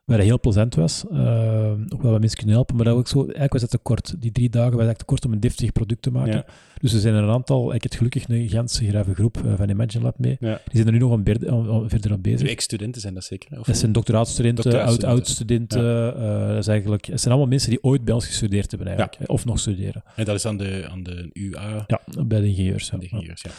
Waar 0.04 0.18
heel 0.20 0.40
plezant 0.40 0.74
was. 0.74 1.04
Ook 1.08 2.02
wel 2.02 2.10
wat 2.10 2.18
mensen 2.20 2.36
kunnen 2.38 2.54
helpen, 2.54 2.76
maar 2.76 2.84
dat 2.84 2.94
ook 2.96 3.08
zo, 3.08 3.18
eigenlijk 3.20 3.52
was 3.52 3.62
het 3.62 3.70
te 3.70 3.78
kort. 3.78 4.14
Die 4.18 4.32
drie 4.32 4.48
dagen 4.50 4.70
was 4.70 4.80
eigenlijk 4.80 4.98
te 4.98 5.04
kort 5.04 5.24
om 5.24 5.32
een 5.32 5.40
deftig 5.40 5.72
product 5.72 6.02
te 6.02 6.10
maken. 6.10 6.32
Ja. 6.32 6.44
Dus 6.80 6.92
er 6.92 7.00
zijn 7.00 7.14
er 7.14 7.22
een 7.22 7.30
aantal, 7.30 7.74
ik 7.74 7.82
heb 7.82 7.92
gelukkig 7.92 8.28
een 8.28 8.48
ganse 8.48 8.88
grave 8.88 9.14
groep 9.14 9.36
eh, 9.44 9.52
van 9.56 9.68
Imagine 9.68 10.04
Lab 10.04 10.18
mee. 10.18 10.36
Ja. 10.40 10.54
Die 10.64 10.72
zijn 10.74 10.86
er 10.86 10.92
nu 10.92 10.98
nog 10.98 11.12
aan 11.12 11.22
beer- 11.22 11.50
aan- 11.50 11.70
aan- 11.70 11.88
verder 11.88 12.12
aan 12.12 12.20
bezig. 12.20 12.48
Ex-studenten 12.48 13.00
zijn 13.00 13.14
dat 13.14 13.24
zeker? 13.24 13.58
Of 13.60 13.66
Dat 13.66 13.76
zijn 13.76 13.92
doctoraatstudenten, 13.92 14.82
oud-oud-studenten. 14.84 16.14
eh, 16.16 16.54
dat, 16.54 16.68
eigenlijk, 16.68 17.04
het 17.06 17.20
zijn 17.20 17.30
allemaal 17.32 17.50
mensen 17.50 17.70
die 17.70 17.82
ooit 17.84 18.04
bij 18.04 18.14
ons 18.14 18.26
gestudeerd 18.26 18.70
hebben 18.70 18.88
eigenlijk. 18.88 19.30
Of 19.30 19.44
nog 19.44 19.58
studeren. 19.58 20.02
En 20.16 20.24
dat 20.24 20.34
is 20.34 20.46
aan 20.46 20.56
de, 20.56 20.86
aan 20.90 21.02
de 21.02 21.30
UA, 21.32 21.84
Ja, 21.86 22.00
bij 22.26 22.40
de 22.40 22.46
ingenieurs. 22.46 22.88
ja. 22.90 22.98
de 22.98 23.02
ingenieurs, 23.04 23.42
ja. 23.42 23.50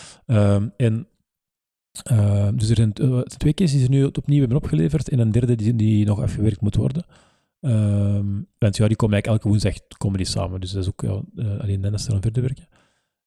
Ehm, 0.56 0.68
en, 0.78 1.08
ehm, 2.04 2.56
dus 2.56 2.70
er 2.70 2.76
zijn 2.76 2.94
eh, 2.94 3.20
twee 3.20 3.54
cases 3.54 3.72
die 3.76 3.84
ze 3.84 3.90
nu 3.90 4.04
opnieuw 4.06 4.40
hebben 4.40 4.58
opgeleverd 4.58 5.10
en 5.10 5.20
een 5.20 5.32
derde 5.32 5.56
die, 5.56 5.76
die 5.76 6.06
nog 6.06 6.22
afgewerkt 6.22 6.62
moet 6.62 6.76
worden. 6.76 7.06
Ehm, 7.62 8.26
want 8.58 8.78
ja, 8.78 8.88
die 8.88 8.96
komen 8.96 9.14
eigenlijk 9.14 9.28
elke 9.28 9.48
woensdag 9.48 9.74
komen 9.98 10.18
die 10.18 10.28
samen. 10.28 10.62
Dus 10.62 10.72
dat 10.72 10.82
is 10.84 10.90
ook 10.90 11.02
ja, 11.02 11.22
eh, 11.44 11.60
alleen 11.60 11.82
Dennis 11.82 12.08
er 12.08 12.14
aan 12.14 12.22
verder 12.22 12.42
werken. 12.42 12.68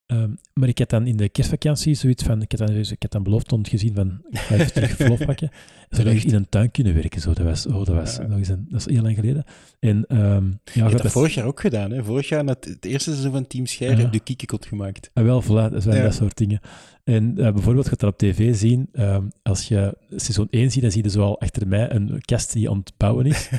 Ehm, 0.07 0.31
maar 0.55 0.69
ik 0.69 0.79
had 0.79 0.89
dan 0.91 1.07
in 1.07 1.17
de 1.17 1.29
kerstvakantie 1.29 1.95
zoiets 1.95 2.23
van, 2.23 2.43
ik 2.43 2.53
had 2.53 2.67
dan, 2.69 2.77
ik 2.77 2.97
had 3.03 3.11
dan 3.11 3.23
beloofd 3.23 3.53
om 3.53 3.65
gezien 3.67 3.95
van, 3.95 4.21
ik 4.31 4.39
ga 4.39 4.55
even 4.55 4.73
terug 4.73 4.91
verlof 4.91 5.25
pakken. 5.25 5.51
Zou 5.91 6.09
eens 6.09 6.25
in 6.25 6.35
een 6.35 6.49
tuin 6.49 6.71
kunnen 6.71 6.95
werken, 6.95 7.21
zo. 7.21 7.33
Dat 7.33 7.45
was, 7.45 7.67
oh, 7.67 7.75
dat 7.75 7.89
was, 7.89 8.17
Ja. 8.17 8.27
nog 8.27 8.39
eens 8.39 8.49
een, 8.49 8.67
dat 8.69 8.81
is 8.81 8.87
heel 8.95 9.03
lang 9.03 9.15
geleden. 9.15 9.45
En, 9.79 10.05
ehm, 10.07 10.45
ja, 10.65 10.85
Je 10.85 10.91
dat 10.91 11.03
dat 11.03 11.13
vorig 11.13 11.35
jaar 11.35 11.45
ook 11.47 11.61
gedaan, 11.61 11.91
hè? 11.91 12.05
Vorig 12.05 12.29
jaar, 12.29 12.45
het, 12.45 12.65
het 12.65 12.85
eerste 12.85 13.11
seizoen 13.11 13.33
van 13.33 13.47
Team 13.47 13.67
Scheire, 13.67 13.97
Ja. 13.97 14.03
heb 14.03 14.13
je 14.13 14.21
kiekekot 14.21 14.67
gemaakt. 14.67 15.11
Ah, 15.15 15.25
wel, 15.25 15.43
voilà, 15.43 15.73
dat 15.73 15.83
zijn 15.83 15.97
Ja. 15.97 16.03
dat 16.03 16.15
soort 16.15 16.37
dingen. 16.37 16.61
En 17.07 17.39
eh, 17.39 17.53
bijvoorbeeld, 17.53 17.85
je 17.85 17.91
gaat 17.91 18.01
dat 18.01 18.13
op 18.13 18.19
tv 18.19 18.55
zien, 18.57 18.89
ehm, 18.93 19.23
als 19.43 19.69
je 19.69 19.97
seizoen 20.11 20.47
1 20.51 20.71
ziet, 20.71 20.83
dan 20.83 20.91
zie 20.91 21.03
je 21.03 21.11
zo 21.11 21.23
al 21.23 21.41
achter 21.41 21.69
mij 21.69 21.91
een 21.91 22.21
kast 22.25 22.53
die 22.53 22.71
aan 22.71 22.79
het 22.79 22.93
bouwen 22.97 23.27
is. 23.27 23.49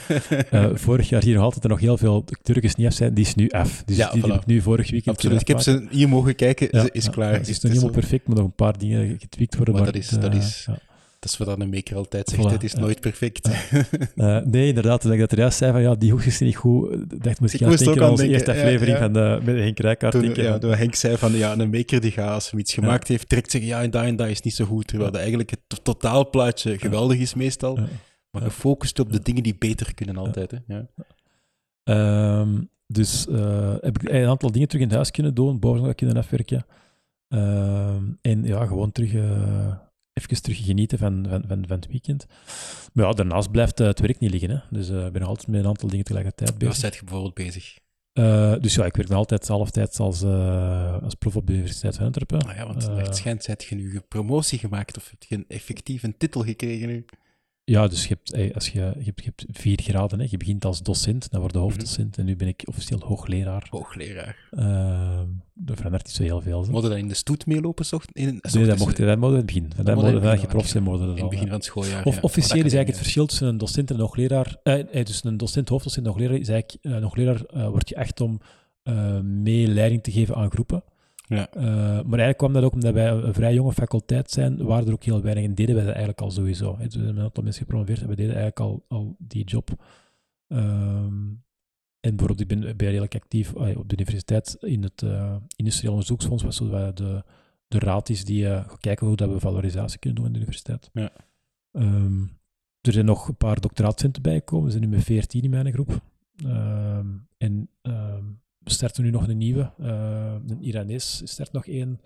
Eh, 0.50 0.66
vorig 0.74 1.10
jaar 1.10 1.22
zie 1.22 1.30
je 1.30 1.36
nog 1.36 1.46
altijd 1.46 1.64
er 1.64 1.70
nog 1.70 1.80
heel 1.80 1.98
veel 1.98 2.26
turkens 2.44 2.76
niet 2.76 2.88
af 2.88 2.94
zijn, 2.94 3.14
die 3.14 3.26
is 3.26 3.36
nu 3.36 3.50
af. 3.50 3.84
Dus 3.86 3.98
Ja, 3.98 4.10
die, 4.12 4.22
die 4.22 4.30
voilà. 4.30 4.34
heb 4.34 4.42
ik 4.42 4.48
nu 4.48 4.62
vorig 4.62 4.92
weekend 4.92 5.16
Absoluut. 5.16 5.42
Ik 5.42 5.48
heb 5.48 5.60
ze 5.60 5.88
hier 5.90 6.10
mogen 6.10 6.36
kijken, 6.36 6.68
Ja, 6.72 6.82
ze 6.82 6.90
is 6.92 7.06
ja, 7.06 7.12
klaar. 7.12 7.34
het 7.34 7.48
is 7.48 7.54
Het 7.54 7.64
nog 7.64 7.72
helemaal 7.72 7.94
perfect, 7.94 8.28
maar 8.28 8.36
nog 8.36 8.46
een 8.46 8.56
paar 8.56 8.78
dingen 8.78 9.16
getweakt 9.20 9.56
worden. 9.56 9.74
Maar 9.74 9.84
Maar, 9.84 9.92
dat 9.92 10.02
is- 10.02 10.10
dat 10.10 10.32
eh, 10.32 10.38
is-. 10.38 10.68
Dat 11.20 11.32
is 11.32 11.38
wat 11.38 11.48
dan 11.48 11.62
een 11.62 11.70
maker 11.70 11.96
altijd 11.96 12.30
zegt, 12.30 12.42
Voilà, 12.48 12.52
het 12.52 12.64
is 12.64 12.72
ja. 12.72 12.80
nooit 12.80 13.00
perfect. 13.00 13.50
Eh, 14.16 14.38
nee, 14.42 14.68
inderdaad, 14.68 15.02
toen 15.02 15.12
ik 15.12 15.20
dat 15.20 15.32
er 15.32 15.38
juist 15.38 15.58
zei 15.58 15.72
van 15.72 15.82
ja, 15.82 15.96
die 15.96 16.12
hoekjes 16.12 16.38
zijn 16.38 16.50
niet 16.50 16.58
goed, 16.58 16.90
eh, 16.92 16.98
dacht 17.18 17.42
misschien 17.42 17.66
Ik 17.66 17.72
moest 17.72 17.84
denken 17.84 18.02
ook 18.02 18.04
aan 18.04 18.10
onze 18.12 18.24
denken, 18.28 18.40
eerste 18.48 18.62
aflevering 18.62 18.98
ja. 18.98 19.04
van 19.04 19.14
de, 19.14 19.40
met 19.44 19.56
Henk 19.56 19.80
Rijkaard. 19.80 20.12
Toen, 20.14 20.22
denken 20.22 20.44
ja, 20.44 20.52
van- 20.52 20.60
toen 20.60 20.74
Henk 20.74 20.96
zei 20.96 21.18
van, 21.18 21.32
ja, 21.32 21.58
een 21.58 21.70
maker 21.70 22.02
die 22.02 22.12
gaat, 22.12 22.30
als 22.34 22.52
hij 22.52 22.60
iets 22.60 22.74
gemaakt 22.74 23.08
heeft, 23.08 23.30
direct 23.30 23.52
zeggen, 23.52 23.70
ja, 23.70 23.82
en 23.82 23.90
dat 23.90 24.04
en 24.04 24.16
dat 24.16 24.28
is 24.28 24.42
niet 24.42 24.54
zo 24.54 24.66
goed. 24.66 24.88
Terwijl 24.88 25.12
eigenlijk 25.12 25.50
het 25.50 25.60
to- 25.68 25.78
totaalplaatje 25.84 26.80
geweldig 26.80 27.18
is 27.18 27.34
meestal. 27.34 27.80
Maar 28.32 28.42
gefocust 28.42 29.00
op 29.00 29.12
de 29.12 29.20
dingen 29.22 29.44
die 29.44 29.56
beter 29.58 29.94
kunnen 29.94 30.18
altijd. 30.18 30.52
Hè? 30.52 30.58
Ja. 30.68 30.88
Ehm, 31.84 32.62
dus 32.88 33.28
eh, 33.28 33.76
heb 33.82 34.02
ik 34.02 34.10
een 34.10 34.28
aantal 34.28 34.52
dingen 34.52 34.68
terug 34.68 34.86
in 34.86 34.92
huis 34.92 35.12
kunnen 35.12 35.34
doen, 35.34 35.60
boven 35.60 35.82
wat 35.86 35.96
kunnen 35.96 36.18
afwerken. 36.18 36.66
Ehm, 37.28 38.04
en 38.22 38.44
ja, 38.44 38.66
gewoon 38.66 38.92
terug, 38.92 39.14
eh, 39.14 39.76
even 40.18 40.42
terug 40.42 40.66
genieten 40.66 40.98
van, 40.98 41.26
van, 41.30 41.44
van, 41.48 41.64
van 41.68 41.76
het 41.76 41.88
weekend. 41.88 42.26
Maar 42.94 43.06
ja, 43.06 43.12
daarnaast 43.12 43.52
blijft 43.52 43.80
eh, 43.80 43.88
het 43.88 44.00
werk 44.00 44.20
niet 44.20 44.32
liggen. 44.32 44.50
Hè. 44.50 44.58
Dus 44.70 44.90
eh, 44.90 45.06
ik 45.06 45.12
ben 45.12 45.22
altijd 45.22 45.48
met 45.48 45.60
een 45.60 45.68
aantal 45.68 45.90
dingen 45.90 46.06
tegelijkertijd 46.06 46.50
Waar 46.50 46.60
bezig. 46.60 46.76
zijt 46.76 46.96
je 46.96 47.04
bijvoorbeeld 47.04 47.34
bezig? 47.34 47.78
Eh, 48.18 48.56
dus 48.60 48.76
ja, 48.76 48.86
ik 48.86 48.96
werk 48.96 49.08
nog 49.10 49.18
altijd 49.18 49.48
halftijds 49.48 50.00
als, 50.00 50.24
eh, 50.24 51.04
als 51.04 51.14
prof 51.14 51.36
op 51.36 51.48
de 51.48 51.54
Universiteit 51.54 51.96
van 51.96 52.06
Antwerpen. 52.06 52.42
Ah 52.42 52.56
ja, 52.56 52.66
want 52.66 52.88
het 52.88 53.16
schijnt, 53.16 53.44
zijt 53.44 53.64
je 53.64 53.76
nu 53.76 53.96
een 53.96 54.08
promotie 54.08 54.60
gemaakt 54.60 54.98
of 54.98 55.10
heb 55.10 55.24
je 55.24 55.36
een 55.36 55.46
effectief 55.48 56.04
een 56.04 56.18
titel 56.18 56.44
gekregen 56.44 56.88
nu? 56.88 57.06
Ja, 57.70 57.88
dus 57.88 58.08
je 58.08 58.18
hebt, 58.24 58.54
als 58.56 58.70
je, 58.70 58.80
je, 58.80 59.04
hebt, 59.04 59.24
je 59.24 59.32
hebt 59.36 59.46
vier 59.52 59.80
graden. 59.82 60.20
Hè. 60.20 60.28
Je 60.30 60.38
begint 60.38 60.66
als 60.66 60.82
docent, 60.82 61.32
dan 61.32 61.40
word 61.40 61.54
je 61.54 61.60
hoofddocent. 61.60 62.18
En 62.18 62.26
nu 62.26 62.36
ben 62.36 62.48
ik 62.48 62.64
officieel 62.66 63.00
hoogleraar. 63.00 63.68
Hoogleraar. 63.70 64.50
Ehm 64.52 65.30
dat 65.60 65.76
verandert 65.76 66.06
niet 66.06 66.16
zo 66.16 66.24
heel 66.24 66.42
veel. 66.42 66.64
zo. 66.64 66.72
Mocht 66.72 66.84
je 66.84 66.90
dan 66.90 66.98
in 66.98 67.08
de 67.08 67.14
stoet 67.14 67.46
meelopen? 67.46 67.86
Zocht, 67.86 68.10
in, 68.14 68.40
Nee, 68.52 68.66
dat 68.66 68.78
mocht 68.78 68.98
mogen 69.00 69.30
in 69.30 69.36
het 69.36 69.46
begin. 69.46 69.72
Dat 69.76 69.78
mocht 69.78 69.96
mogen 69.96 70.10
in 70.10 70.16
het 70.16 70.24
we 70.24 70.42
je 70.42 70.48
prof 70.48 70.68
zijn, 70.68 70.86
in 70.86 71.02
het 71.02 71.30
begin 71.30 71.48
van 71.48 71.56
het 71.56 71.64
schooljaar. 71.66 72.06
Of 72.06 72.16
ja. 72.16 72.22
officieel 72.22 72.66
is 72.66 72.74
eigenlijk 72.74 72.88
het 72.88 72.98
verschil 72.98 73.26
tussen 73.26 73.48
een 73.48 73.58
docent 73.58 73.90
en 73.90 73.96
een 73.96 74.02
hoogleraar. 74.02 74.58
Eh, 74.64 75.06
dus 75.06 75.24
een 75.24 75.38
docent, 75.38 75.70
hoofddocent 75.70 76.06
en 76.06 76.12
hoogleraar 76.12 76.38
is 76.38 76.50
eigenlijk... 76.50 76.86
eh, 76.86 76.92
een 76.92 77.04
hoogleraar 77.04 77.46
eh, 77.46 77.68
wordt 77.68 77.88
geacht 77.88 78.22
om 78.22 78.40
eh, 78.84 79.20
mee 79.20 79.68
leiding 79.68 80.04
te 80.04 80.12
geven 80.12 80.36
aan 80.36 80.52
groepen. 80.52 80.84
Ja. 81.28 81.50
Eh, 81.54 81.64
maar 81.64 82.20
eigenlijk 82.20 82.38
kwam 82.38 82.54
dat 82.54 82.64
ook 82.64 82.74
omdat 82.74 82.94
wij 82.94 83.10
een, 83.10 83.34
vrij 83.34 83.54
jonge 83.54 83.74
faculteit 83.74 84.32
zijn, 84.32 84.64
waren 84.64 84.88
er 84.88 84.94
ook 84.94 85.04
heel 85.04 85.22
weinig 85.22 85.44
en 85.44 85.56
deden 85.56 85.76
wij 85.76 85.84
dat 85.84 85.94
eigenlijk 85.94 86.22
al 86.22 86.32
sowieso. 86.32 86.78
hè. 86.78 86.84
Dus 86.84 86.96
er 86.96 87.02
zijn 87.02 87.16
een 87.16 87.24
aantal 87.24 87.44
mensen 87.44 87.62
gepromoveerd 87.62 88.02
en 88.02 88.08
we 88.08 88.16
deden 88.16 88.36
eigenlijk 88.36 88.60
al, 88.60 88.86
al 88.88 89.16
die 89.20 89.44
job. 89.44 89.84
Ehm, 90.48 91.30
en 92.00 92.16
bijvoorbeeld, 92.16 92.40
ik 92.40 92.48
ben, 92.48 92.78
ben 92.78 92.88
redelijk 92.88 93.16
actief 93.16 93.54
op 93.54 93.90
de 93.90 93.96
universiteit 93.96 94.58
in 94.60 94.84
het 94.84 95.02
eh, 95.02 95.36
Industrieel 95.56 95.92
Onderzoeksfonds, 95.92 96.44
wat 96.44 96.54
zo 96.54 96.94
de, 96.94 97.24
de 97.68 97.80
raad 97.80 98.10
is 98.10 98.26
die 98.26 98.50
eh, 98.50 98.70
kijken 98.80 99.08
hoe 99.08 99.16
dat 99.16 99.30
we 99.30 99.40
valorisatie 99.40 100.00
kunnen 100.00 100.18
doen 100.18 100.28
in 100.28 100.34
de 100.34 100.40
universiteit. 100.40 100.90
Ja. 100.94 101.12
Ehm, 101.72 102.22
er 102.82 102.94
zijn 102.94 103.06
nog 103.06 103.28
een 103.28 103.38
paar 103.38 103.60
doctoraatcenten 103.60 104.22
bijgekomen. 104.22 104.66
We 104.66 104.72
zijn 104.72 104.84
nu 104.84 104.96
met 104.96 105.04
14 105.04 105.44
in 105.44 105.50
mijn 105.50 105.74
groep. 105.74 106.02
Ehm, 106.46 107.08
en 107.38 107.70
we 108.68 108.74
starten 108.74 109.04
nu 109.04 109.10
nog 109.10 109.28
een 109.28 109.38
nieuwe. 109.38 109.72
Uh, 109.82 110.34
een 110.48 110.62
Iranees 110.62 111.22
start 111.24 111.52
nog 111.52 111.68
één. 111.68 112.00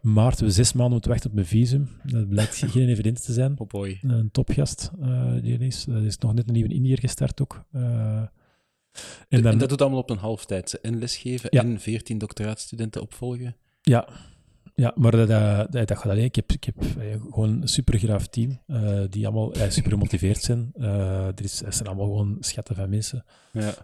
Maart 0.00 0.40
we 0.40 0.50
zes 0.50 0.72
maanden 0.72 0.92
moeten 0.92 1.10
wachten 1.10 1.28
op 1.28 1.34
mijn 1.34 1.46
visum. 1.46 1.88
Dat 2.04 2.28
blijkt 2.28 2.56
geen 2.72 2.88
evident 2.88 3.24
te 3.24 3.32
zijn. 3.32 3.54
Oh. 3.58 3.88
Een 4.02 4.30
topgast, 4.30 4.90
uh, 5.00 5.32
die 5.42 5.58
is. 5.58 5.86
Er 5.86 6.04
is 6.04 6.18
nog 6.18 6.34
net 6.34 6.48
een 6.48 6.54
nieuwe 6.54 6.74
Indiër 6.74 6.98
gestart 6.98 7.40
ook. 7.40 7.64
Uh, 7.72 8.22
en, 9.28 9.42
dan, 9.42 9.58
dat 9.58 9.68
doet 9.68 9.80
allemaal 9.80 9.98
op 9.98 10.10
een 10.10 10.18
halftijdse. 10.18 10.80
En 10.80 10.98
lesgeven 10.98 11.48
Ja. 11.52 11.62
en 11.62 11.80
veertien 11.80 12.18
doctoraatstudenten 12.18 13.02
opvolgen. 13.02 13.56
Ja, 13.82 14.08
ja 14.74 14.92
maar 14.96 15.10
dat, 15.10 15.28
dat, 15.28 15.72
dat 15.88 15.98
gaat 15.98 16.12
alleen. 16.12 16.24
Ik 16.24 16.34
heb, 16.34 16.52
ik 16.52 16.64
heb 16.64 16.76
eh, 16.80 17.20
gewoon 17.30 17.62
een 17.62 17.68
supergraaf 17.68 18.26
team, 18.26 18.60
uh, 18.66 19.00
die 19.10 19.26
allemaal 19.26 19.52
eh, 19.52 19.70
super 19.70 19.90
gemotiveerd 19.90 20.42
zijn. 20.42 20.72
Uh, 20.76 21.26
er, 21.26 21.44
is, 21.44 21.62
er 21.62 21.72
zijn 21.72 21.88
allemaal 21.88 22.06
gewoon 22.06 22.36
schatten 22.40 22.74
van 22.74 22.90
mensen. 22.90 23.24
Ja. 23.52 23.74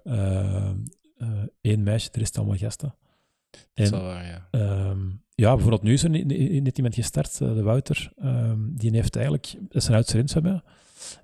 Eén 1.61 1.83
meisje, 1.83 2.09
de 2.13 2.19
rest 2.19 2.39
allemaal 2.39 2.57
gasten. 2.57 2.95
Dat 3.51 3.61
is 3.75 3.91
wel 3.91 4.03
waar, 4.03 4.27
ja. 4.27 4.89
Um, 4.91 5.23
ja, 5.35 5.53
bijvoorbeeld 5.53 5.83
nu 5.83 5.93
is 5.93 6.05
er 6.05 6.11
net 6.63 6.77
iemand 6.77 6.95
gestart, 6.95 7.39
de 7.39 7.63
Wouter. 7.63 8.13
Um, 8.25 8.77
die 8.77 8.91
heeft 8.91 9.17
eigenlijk, 9.17 9.55
dat 9.69 9.83
is 9.83 9.89
een 9.89 9.95
oudste 9.95 10.23
van 10.27 10.43
mij, 10.43 10.61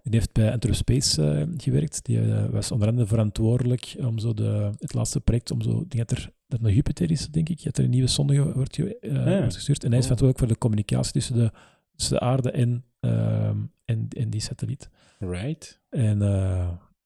die 0.03 0.13
heeft 0.13 0.33
bij 0.33 0.51
Enterspace 0.51 1.47
uh, 1.49 1.55
gewerkt. 1.57 2.05
Die 2.05 2.19
uh, 2.19 2.45
was 2.47 2.71
onder 2.71 2.89
andere 2.89 3.07
verantwoordelijk 3.07 3.95
om 3.99 4.19
zo 4.19 4.35
de, 4.35 4.71
het 4.79 4.95
laatste 4.95 5.21
project, 5.21 5.51
om 5.51 5.63
zo, 5.63 5.85
denk 5.89 6.09
dat 6.09 6.19
er, 6.19 6.33
dat 6.47 6.61
naar 6.61 6.73
Jupiter 6.73 7.11
is, 7.11 7.29
denk 7.29 7.49
ik, 7.49 7.65
dat 7.65 7.79
er 7.79 7.85
een 7.85 7.91
nieuwe 7.91 8.09
zonde 8.09 8.53
wordt, 8.53 8.79
uh, 8.79 8.93
ja. 9.01 9.39
wordt 9.39 9.55
gestuurd. 9.55 9.85
En 9.85 9.91
hij 9.91 9.99
is 9.99 10.07
verantwoordelijk 10.07 10.39
voor 10.39 10.49
de 10.49 10.59
communicatie 10.59 11.13
tussen 11.13 11.35
de, 11.35 11.53
tussen 11.97 12.17
de 12.17 12.21
aarde 12.21 12.51
en, 12.51 12.85
en, 13.85 14.09
en 14.09 14.31
die 14.31 14.41
satelliet. 14.41 14.89
Right. 15.19 15.81
En 15.91 16.19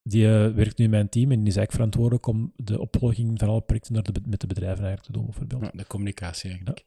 die 0.09 0.27
werkt 0.29 0.79
nu 0.79 0.85
in 0.85 0.91
mijn 0.91 1.09
team 1.09 1.31
en 1.31 1.39
die 1.39 1.49
is 1.49 1.57
eigenlijk 1.57 1.73
verantwoordelijk 1.73 2.27
om 2.27 2.53
de 2.57 2.81
opvolging 2.81 3.39
van 3.39 3.49
alle 3.49 3.61
projecten 3.61 3.93
naar 3.93 4.03
de, 4.03 4.13
met 4.27 4.41
de 4.41 4.47
bedrijven 4.47 4.85
eigenlijk 4.85 5.07
te 5.07 5.13
doen, 5.13 5.25
bijvoorbeeld. 5.25 5.63
Ja, 5.63 5.71
de 5.75 5.87
communicatie 5.87 6.49
eigenlijk. 6.49 6.85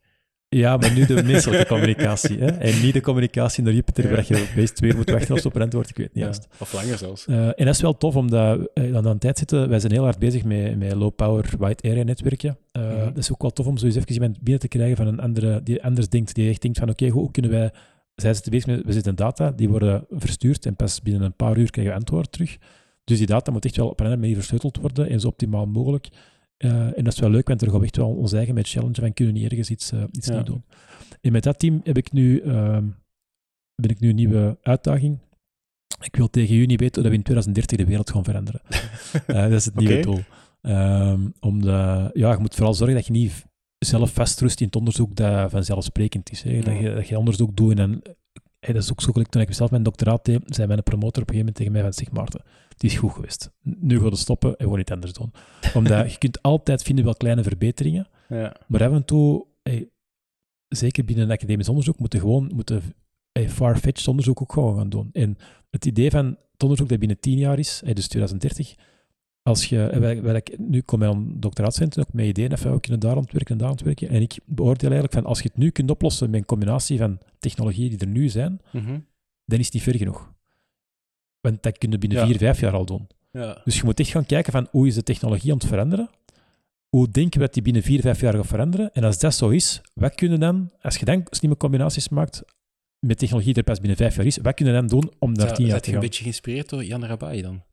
Ja. 0.58 0.78
Maar 0.78 0.94
nu 0.94 1.06
de 1.06 1.24
menselijke 1.32 1.68
communicatie. 1.68 2.38
Hè? 2.38 2.46
En 2.46 2.82
niet 2.82 2.94
de 2.94 3.02
communicatie 3.02 3.64
naar 3.64 3.74
Jupiter, 3.74 4.10
waar 4.10 4.26
je 4.28 4.48
opeens 4.52 4.72
twee 4.72 4.96
moet 4.96 5.10
wachten 5.10 5.36
als 5.36 5.46
op 5.46 5.56
een 5.56 5.62
antwoord. 5.62 5.90
Ik 5.90 5.98
weet 5.98 6.14
niet 6.14 6.24
ja, 6.24 6.24
juist. 6.24 6.48
Of 6.60 6.74
langer 6.74 6.98
zelfs. 6.98 7.28
Uh, 7.28 7.46
en 7.46 7.66
dat 7.66 7.76
is 7.76 7.82
wel 7.82 7.98
tof, 7.98 8.16
omdat 8.16 8.70
uh, 8.74 8.96
aan 8.96 9.04
de 9.04 9.18
tijd 9.18 9.38
zitten. 9.38 9.70
Wij 9.70 9.80
zijn 9.80 9.92
heel 9.92 10.04
hard 10.04 10.20
bezig 10.20 10.44
met, 10.44 10.78
met 10.78 10.94
low-power 10.94 11.50
wide 11.60 11.90
area 11.90 12.04
netwerken. 12.04 12.58
Uh, 12.74 12.84
mm 12.84 12.90
-hmm. 12.90 13.06
Dat 13.06 13.18
is 13.18 13.32
ook 13.32 13.42
wel 13.42 13.52
tof 13.52 13.66
om 13.66 13.78
zo 13.78 13.86
eens 13.86 13.96
even 13.96 14.12
iemand 14.12 14.42
binnen 14.42 14.60
te 14.60 14.68
krijgen 14.68 14.98
van 14.98 15.08
een 15.08 15.20
andere, 15.20 15.64
die 15.64 15.84
anders 15.84 16.10
denkt. 16.10 16.36
Die 16.36 16.50
echt 16.50 16.62
denkt 16.62 16.78
van, 16.80 16.90
oké, 16.90 17.04
okay, 17.04 17.16
hoe 17.16 17.32
kunnen 17.32 17.52
wij... 17.52 17.72
Zij 18.16 18.34
zitten 18.34 18.52
bezig 18.52 18.68
met... 18.68 18.86
We 18.86 18.92
zitten 18.92 19.16
data, 19.16 19.52
die 19.52 19.70
worden 19.70 20.06
verstuurd 20.10 20.66
en 20.66 20.76
pas 20.76 21.02
binnen 21.02 21.22
een 21.22 21.36
paar 21.36 21.58
uur 21.58 21.72
krijgen 21.72 21.94
we 21.94 22.00
antwoord 22.00 22.32
terug. 22.32 22.58
Dus 23.12 23.20
die 23.20 23.30
data 23.30 23.52
moet 23.52 23.66
echt 23.66 23.76
wel 23.76 23.90
op 23.90 24.00
een 24.00 24.06
andere 24.06 24.22
manier 24.22 24.36
versleuteld 24.36 24.78
worden 24.78 25.10
en 25.10 25.20
zo 25.20 25.28
optimaal 25.28 25.66
mogelijk. 25.66 26.10
Uh, 26.58 26.98
en 26.98 27.04
dat 27.04 27.14
is 27.14 27.20
wel 27.20 27.30
leuk, 27.30 27.48
want 27.48 27.62
er 27.62 27.70
gaan 27.70 27.80
we 27.80 27.86
echt 27.86 27.96
wel 27.98 28.10
ons 28.10 28.34
eigen 28.34 28.54
met 28.54 28.70
challenge 28.70 29.02
van 29.02 29.14
kunnen 29.14 29.34
niet 29.34 29.52
ergens 29.52 29.70
iets, 29.70 29.92
uh, 29.92 30.04
iets 30.12 30.28
ja. 30.28 30.38
niet 30.38 30.46
doen. 30.46 30.64
En 31.22 31.32
met 31.32 31.44
dat 31.44 31.60
team 31.60 31.82
heb 31.84 31.98
ik 31.98 32.12
nu, 32.12 32.42
uh, 32.42 32.78
ben 33.76 33.90
ik 33.90 34.00
nu 34.00 34.10
een 34.10 34.16
nieuwe 34.16 34.58
uitdaging. 34.62 35.20
Ik 36.02 36.16
wil 36.16 36.30
tegen 36.30 36.56
juni 36.56 36.76
weten 36.76 37.02
dat 37.02 37.12
we 37.12 37.18
in 37.18 37.24
2030 37.24 37.78
de 37.78 37.86
wereld 37.86 38.10
gaan 38.10 38.24
veranderen. 38.24 38.62
dat 39.28 39.52
is 39.52 39.66
het 39.66 39.76
nieuwe 39.76 39.98
okay. 39.98 40.04
doel. 40.04 40.24
Um, 40.62 41.34
om 41.40 41.62
de, 41.62 42.10
ja, 42.14 42.32
je 42.32 42.38
moet 42.40 42.56
vooral 42.56 42.74
zorgen 42.74 42.96
dat 42.96 43.06
je 43.06 43.12
niet 43.12 43.46
zelf 43.78 44.14
vastrust 44.14 44.60
in 44.60 44.66
het 44.66 44.76
onderzoek 44.76 45.16
dat 45.16 45.52
vanzelfsprekend 45.52 46.32
is. 46.32 46.42
Hè. 46.42 46.60
Dat, 46.60 46.80
je, 46.80 46.94
dat 46.94 47.08
je 47.08 47.18
onderzoek 47.18 47.56
doet 47.56 47.80
en 47.80 48.02
Dat 48.68 48.76
is 48.76 48.92
ook 48.92 49.02
zo 49.02 49.12
gelijk. 49.12 49.30
Toen 49.30 49.42
ik 49.42 49.54
zelf 49.54 49.72
mijn 49.72 49.84
doctoraat 49.84 50.26
deed, 50.26 50.42
zei 50.46 50.68
mijn 50.68 50.84
promotor 50.84 51.22
op 51.22 51.30
een 51.30 51.36
gegeven 51.36 51.38
moment 51.38 51.56
tegen 51.56 51.72
mij 51.72 51.82
van, 51.82 51.94
zeg 51.94 52.12
Maarten, 52.12 52.42
die 52.78 52.90
is 52.90 52.98
goed 52.98 53.12
geweest. 53.12 53.52
Nu 53.62 54.00
gaan 54.00 54.10
we 54.10 54.16
stoppen 54.16 54.50
en 54.50 54.64
gewoon 54.64 54.80
iets 54.80 54.92
anders 54.92 55.14
doen. 55.14 55.32
Omdat 55.76 56.12
je 56.12 56.18
kunt 56.18 56.42
altijd 56.42 56.84
vinden 56.84 57.06
wel 57.06 57.16
kleine 57.16 57.44
verbeteringen, 57.44 58.08
Ja. 58.30 58.56
maar 58.68 58.84
af 58.84 58.92
en 58.94 59.06
toe, 59.06 59.46
hey, 59.64 59.90
zeker 60.68 61.06
binnen 61.06 61.26
een 61.26 61.32
academisch 61.32 61.70
onderzoek, 61.70 62.00
moeten 62.00 62.20
gewoon 62.20 62.52
moeten, 62.54 62.82
hey, 63.32 63.50
far-fetched 63.50 64.08
onderzoek 64.08 64.42
ook 64.42 64.54
gewoon 64.54 64.78
gaan 64.78 64.90
doen. 64.90 65.10
En 65.14 65.38
het 65.70 65.86
idee 65.86 66.10
van 66.12 66.26
het 66.52 66.64
onderzoek 66.64 66.90
dat 66.90 67.00
binnen 67.00 67.20
10 67.20 67.38
jaar 67.38 67.60
is, 67.60 67.82
hey, 67.84 67.94
dus 67.94 68.08
2030, 68.08 68.76
als 69.44 69.66
je, 69.66 70.42
ik, 70.46 70.58
nu 70.60 70.82
kom 70.82 71.02
ik 71.04 71.10
aan 71.10 71.34
doctoraatcentrum 71.40 72.06
ook 72.08 72.14
met 72.14 72.26
ideeën 72.26 72.58
van 72.58 72.72
we 72.74 72.80
kunnen 72.80 73.00
daar 73.00 73.16
werken 73.16 73.46
en 73.46 73.58
daar 73.58 73.68
aan 73.68 73.74
het 73.74 73.84
werken. 73.84 74.10
En 74.10 74.22
ik 74.22 74.40
beoordeel 74.46 74.90
eigenlijk 74.92 75.14
van 75.14 75.26
als 75.26 75.38
je 75.42 75.48
het 75.48 75.58
nu 75.58 75.70
kunt 75.70 75.90
oplossen 75.92 76.30
met 76.30 76.40
een 76.40 76.46
combinatie 76.46 76.98
van 76.98 77.18
technologieën 77.40 77.90
die 77.90 78.00
er 78.00 78.08
nu 78.08 78.30
zijn, 78.30 78.62
Mhm. 78.72 79.00
dan 79.46 79.60
is 79.60 79.66
het 79.66 79.74
niet 79.74 79.84
ver 79.84 79.96
genoeg. 79.98 80.34
Want 81.42 81.64
dat 81.64 81.78
kun 81.78 81.92
je 81.92 81.98
binnen 81.98 82.18
Ja. 82.20 82.26
vier, 82.26 82.38
vijf 82.38 82.60
jaar 82.60 82.74
al 82.74 82.86
doen. 82.86 83.08
Ja. 83.32 83.62
Dus 83.64 83.78
je 83.78 83.84
moet 83.84 84.00
echt 84.00 84.10
gaan 84.10 84.26
kijken 84.26 84.52
van 84.52 84.68
hoe 84.72 84.88
is 84.88 84.96
de 84.96 85.04
technologie 85.04 85.52
aan 85.52 85.58
het 85.58 85.68
veranderen? 85.68 86.10
Hoe 86.90 87.10
denken 87.10 87.40
we 87.40 87.46
dat 87.46 87.54
die 87.54 87.64
binnen 87.64 87.84
vier, 87.84 88.02
vijf 88.02 88.22
jaar 88.22 88.34
gaat 88.34 88.48
veranderen? 88.48 88.94
En 88.94 89.04
als 89.04 89.20
dat 89.20 89.34
zo 89.34 89.50
is, 89.50 89.82
wat 89.94 90.16
kunnen 90.16 90.40
dan, 90.40 90.72
als 90.82 90.98
je 90.98 91.06
dan 91.06 91.24
slimme 91.30 91.58
combinaties 91.58 92.10
maakt 92.10 92.44
met 93.00 93.18
technologie 93.18 93.54
die 93.54 93.64
er 93.64 93.70
pas 93.70 93.80
binnen 93.80 93.98
vijf 93.98 94.16
jaar 94.16 94.26
is, 94.26 94.38
wat 94.38 94.54
kunnen 94.54 94.74
we 94.74 94.80
dan 94.80 94.90
doen 95.00 95.12
om 95.20 95.36
Zou- 95.40 95.54
tien 95.56 95.66
jaar 95.66 95.80
te 95.80 95.90
je 95.90 95.96
een 95.96 96.02
gaan? 96.02 96.02
beetje 96.10 96.22
geïnspireerd 96.24 96.70
door 96.70 96.84
Jan 96.84 97.06
Rabai 97.06 97.42
dan? 97.42 97.64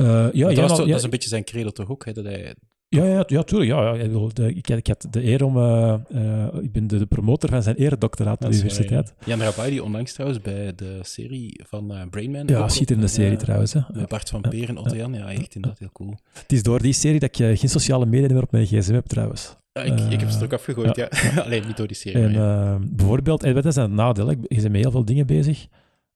Eh, 0.00 0.28
ja, 0.32 0.48
dat, 0.48 0.68
was 0.68 0.78
dat 0.78 0.88
is 0.88 1.02
een 1.02 1.10
beetje 1.10 1.28
zijn 1.28 1.44
credo 1.44 1.70
toch 1.70 1.90
ook? 1.90 2.04
Hè? 2.04 2.12
Dat 2.12 2.24
hij, 2.24 2.54
Ja, 2.88 3.04
ja, 3.04 3.24
ja, 3.26 3.42
tuurlijk. 3.42 3.70
Ja, 3.70 3.94
ja. 3.94 4.46
Ik, 4.46 4.68
ik, 4.68 4.86
had 4.86 5.06
de 5.10 5.24
eer 5.24 5.44
om... 5.44 5.56
eh, 5.56 5.94
eh, 6.08 6.62
ik 6.62 6.72
ben 6.72 6.86
de, 6.86 6.98
de 6.98 7.06
promotor 7.06 7.50
van 7.50 7.62
zijn 7.62 7.76
eredoctoraat 7.76 8.44
aan 8.44 8.50
de 8.50 8.56
dat 8.56 8.64
universiteit. 8.64 9.14
ja. 9.18 9.26
Jan 9.26 9.40
Rabai, 9.40 9.70
die 9.70 9.84
onlangs 9.84 10.12
trouwens 10.12 10.42
bij 10.42 10.74
de 10.74 10.98
serie 11.02 11.60
van 11.68 12.08
Brainman... 12.10 12.46
Ja, 12.46 12.68
schitterende 12.68 13.08
serie 13.08 13.36
trouwens. 13.36 13.72
Hè. 13.72 13.80
Bart 14.08 14.28
van 14.28 14.40
Peer 14.40 14.68
en 14.68 14.76
Otto 14.76 14.96
Jan. 14.96 15.14
Ja, 15.14 15.30
echt 15.30 15.54
inderdaad 15.54 15.78
heel 15.78 15.92
cool. 15.92 16.14
Het 16.32 16.52
is 16.52 16.62
door 16.62 16.82
die 16.82 16.92
serie 16.92 17.20
dat 17.20 17.28
ik 17.28 17.38
eh, 17.38 17.58
geen 17.58 17.70
sociale 17.70 18.06
media 18.06 18.28
meer 18.28 18.42
op 18.42 18.52
mijn 18.52 18.66
gsm 18.66 18.94
heb 18.94 19.06
trouwens. 19.06 19.56
Ja, 19.72 19.82
ik, 19.82 20.00
ik 20.00 20.20
heb 20.20 20.30
ze 20.30 20.38
er 20.38 20.44
ook 20.44 20.52
afgegooid, 20.52 20.96
ja. 20.96 21.08
Alleen 21.44 21.66
niet 21.66 21.76
door 21.76 21.86
die 21.86 21.96
serie. 21.96 22.22
En 22.22 22.32
maar 22.32 22.78
bijvoorbeeld, 22.80 23.42
en 23.42 23.54
wat 23.54 23.64
is 23.64 23.76
een 23.76 23.94
nadeel? 23.94 24.30
Je 24.30 24.36
bent 24.48 24.62
met 24.62 24.80
heel 24.80 24.90
veel 24.90 25.04
dingen 25.04 25.26
bezig. 25.26 25.66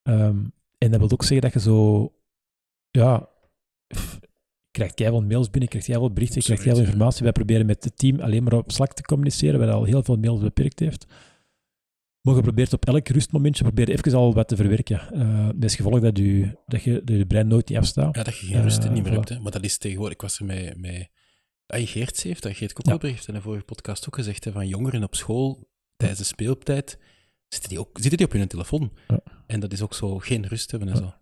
Ehm, 0.02 0.36
en 0.78 0.90
dat 0.90 1.00
wil 1.00 1.10
ook 1.10 1.22
zeggen 1.22 1.40
dat 1.40 1.52
je 1.52 1.60
zo... 1.70 2.12
Ja... 2.90 3.32
krijgt 4.70 4.94
keihard 4.94 5.28
mails 5.28 5.50
binnen, 5.50 5.68
krijgt 5.68 5.86
keihard 5.88 6.14
berichten, 6.14 6.38
je 6.38 6.44
krijgt 6.44 6.62
Absoluut, 6.62 6.86
keihard 6.86 6.86
informatie. 6.86 7.22
Wij 7.22 7.32
proberen 7.32 7.66
met 7.66 7.84
het 7.84 7.98
team 7.98 8.20
alleen 8.20 8.42
maar 8.42 8.52
op 8.52 8.72
Slack 8.72 8.92
te 8.92 9.02
communiceren, 9.02 9.60
wat 9.60 9.68
al 9.68 9.84
heel 9.84 10.02
veel 10.02 10.16
mails 10.16 10.40
beperkt 10.40 10.78
heeft. 10.78 11.06
Maar 12.20 12.34
je 12.34 12.42
probeert 12.42 12.72
op 12.72 12.84
elk 12.84 13.08
rustmomentje 13.08 13.64
probeer 13.64 13.88
even 13.88 14.14
al 14.14 14.34
wat 14.34 14.48
te 14.48 14.56
verwerken. 14.56 15.00
Eh 15.12 15.46
met 15.46 15.62
als 15.62 15.74
gevolg 15.74 16.00
dat 16.00 16.18
je, 16.18 16.58
dat, 16.66 16.82
je, 16.82 17.02
dat 17.04 17.16
je 17.16 17.26
brein 17.26 17.46
nooit 17.46 17.68
niet 17.68 17.78
afstaat. 17.78 18.16
Ja, 18.16 18.22
dat 18.22 18.36
je 18.38 18.46
geen 18.46 18.62
rust 18.62 18.84
Eh, 18.84 18.90
niet 18.90 19.02
meer 19.02 19.12
voilà. 19.12 19.16
hebt. 19.16 19.28
Hè. 19.28 19.40
Maar 19.40 19.52
dat 19.52 19.64
is 19.64 19.78
tegenwoordig... 19.78 20.14
Ik 20.14 20.22
was 20.22 20.38
er 20.38 20.44
met... 20.44 20.76
met 20.80 21.08
ah, 21.66 21.86
Geert 21.88 22.22
heeft 22.22 22.42
dat. 22.42 22.56
Geert 22.56 22.72
Kokolber 22.72 23.08
heeft 23.08 23.28
in 23.28 23.34
de 23.34 23.40
vorige 23.40 23.64
podcast 23.64 24.06
ook 24.06 24.14
gezegd, 24.14 24.44
hè, 24.44 24.52
van 24.52 24.68
jongeren 24.68 25.02
op 25.02 25.14
school, 25.14 25.68
tijdens 25.96 26.20
de 26.20 26.26
speeltijd, 26.26 26.98
zitten 27.48 27.70
die, 27.70 27.78
ook, 27.80 27.90
zitten 27.92 28.16
die 28.16 28.26
op 28.26 28.32
hun 28.32 28.46
telefoon. 28.48 28.92
Ja. 29.08 29.20
En 29.46 29.60
dat 29.60 29.72
is 29.72 29.82
ook 29.82 29.94
zo 29.94 30.18
geen 30.18 30.46
rust 30.46 30.70
hebben 30.70 30.88
en 30.88 30.94
Ja. 30.94 31.00
zo. 31.00 31.14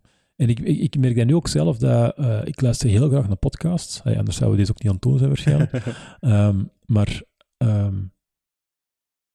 En 0.43 0.49
ik, 0.49 0.61
ik, 0.61 0.79
ik 0.81 0.99
merk 0.99 1.17
dat 1.17 1.27
nu 1.27 1.35
ook 1.35 1.49
zelf, 1.49 1.79
dat 1.79 2.17
eh, 2.19 2.41
ik 2.45 2.61
luister 2.61 2.89
heel 2.89 3.09
graag 3.09 3.27
naar 3.27 3.37
podcasts. 3.37 4.03
Eh, 4.05 4.19
anders 4.19 4.37
zouden 4.37 4.59
we 4.59 4.65
deze 4.65 4.71
ook 4.77 4.83
niet 4.83 4.89
aan 4.89 4.95
het 4.95 5.03
doen 5.03 5.19
zijn 5.19 5.29
waarschijnlijk. 5.29 5.73
Ehm, 6.21 6.65
maar 6.87 7.23
ehm, 7.57 7.95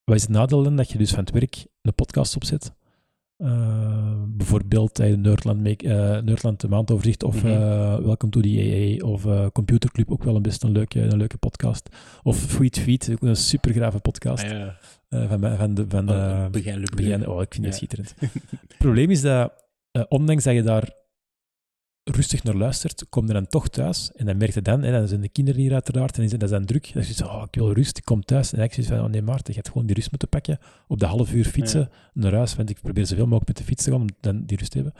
wat 0.03 0.15
is 0.15 0.21
het 0.21 0.31
nadeel 0.31 0.63
dan? 0.63 0.75
Dat 0.75 0.91
je 0.91 0.97
dus 0.97 1.09
van 1.09 1.19
het 1.19 1.31
werk 1.31 1.65
een 1.81 1.93
podcast 1.95 2.35
opzet. 2.35 2.75
Eh, 3.37 4.21
bijvoorbeeld 4.27 4.99
uh, 4.99 5.15
Nerdland, 5.17 5.63
make, 5.63 5.87
eh, 5.87 6.21
Nerdland 6.21 6.61
de 6.61 6.67
maandoverzicht 6.67 7.23
of 7.23 7.43
eh, 7.43 7.95
Welcome 7.97 8.31
to 8.31 8.41
the 8.41 8.97
AA 9.01 9.07
of 9.07 9.25
eh, 9.25 9.47
Computerclub, 9.53 10.11
ook 10.11 10.23
wel 10.23 10.35
een 10.35 10.41
best 10.41 10.63
een 10.63 10.71
leuke, 10.71 11.01
een 11.01 11.17
leuke 11.17 11.37
podcast. 11.37 11.89
Of 12.23 12.35
Sweet 12.49 12.79
Feet, 12.79 13.09
ook 13.11 13.21
een 13.21 13.35
super 13.35 13.71
grave 13.73 13.99
podcast 13.99 14.43
Ah, 14.43 14.49
ja. 14.49 14.77
eh, 15.09 15.29
van, 15.29 15.57
van 15.57 15.73
de... 15.73 15.85
Van, 15.89 16.09
Oh, 16.09 16.43
de 16.43 16.49
Begin 16.51 16.77
Luc 16.79 16.89
begin, 16.89 17.17
Breuer. 17.19 17.31
oh, 17.31 17.41
ik 17.41 17.53
vind 17.53 17.65
Ja. 17.65 17.71
schitterend. 17.71 18.13
Het 18.19 18.77
probleem 18.77 19.09
is 19.09 19.21
dat, 19.21 19.53
eh, 19.91 20.03
ondanks 20.09 20.43
dat 20.43 20.53
je 20.53 20.61
daar 20.63 20.95
rustig 22.15 22.43
naar 22.43 22.55
luistert, 22.55 23.05
kom 23.09 23.27
je 23.27 23.33
dan 23.33 23.47
toch 23.47 23.67
thuis. 23.69 24.11
En 24.15 24.25
dan 24.25 24.37
merk 24.37 24.53
je 24.53 24.61
dan, 24.61 24.81
hè, 24.83 24.91
dan 24.91 25.07
zijn 25.07 25.21
de 25.21 25.29
kinderen 25.29 25.61
hier 25.61 25.73
uiteraard, 25.73 26.17
en 26.17 26.27
dat 26.29 26.43
is 26.43 26.49
dan 26.49 26.65
druk. 26.65 26.89
Dan 26.93 27.01
is 27.01 27.07
het 27.07 27.17
zo, 27.17 27.25
oh, 27.25 27.43
ik 27.51 27.55
wil 27.59 27.71
rust, 27.73 27.97
ik 27.97 28.05
kom 28.05 28.23
thuis. 28.25 28.51
En 28.53 28.59
dan 28.59 28.67
zeg 28.71 28.85
je 28.85 28.93
van, 28.93 29.03
oh 29.05 29.09
nee 29.09 29.21
Maarten, 29.21 29.53
je 29.53 29.53
gaat 29.53 29.67
gewoon 29.71 29.85
die 29.87 29.95
rust 29.95 30.09
moeten 30.09 30.29
pakken, 30.29 30.59
op 30.87 30.99
de 30.99 31.05
half 31.05 31.33
uur 31.33 31.45
fietsen 31.45 31.89
naar 32.13 32.33
huis, 32.33 32.55
want 32.55 32.69
ik 32.69 32.79
probeer 32.81 33.05
zoveel 33.05 33.23
mogelijk 33.25 33.47
met 33.47 33.57
de 33.57 33.63
fiets 33.63 33.83
te 33.83 33.91
gaan, 33.91 34.01
om 34.01 34.07
dan 34.21 34.43
die 34.45 34.57
rust 34.57 34.71
te 34.71 34.77
hebben. 34.77 34.95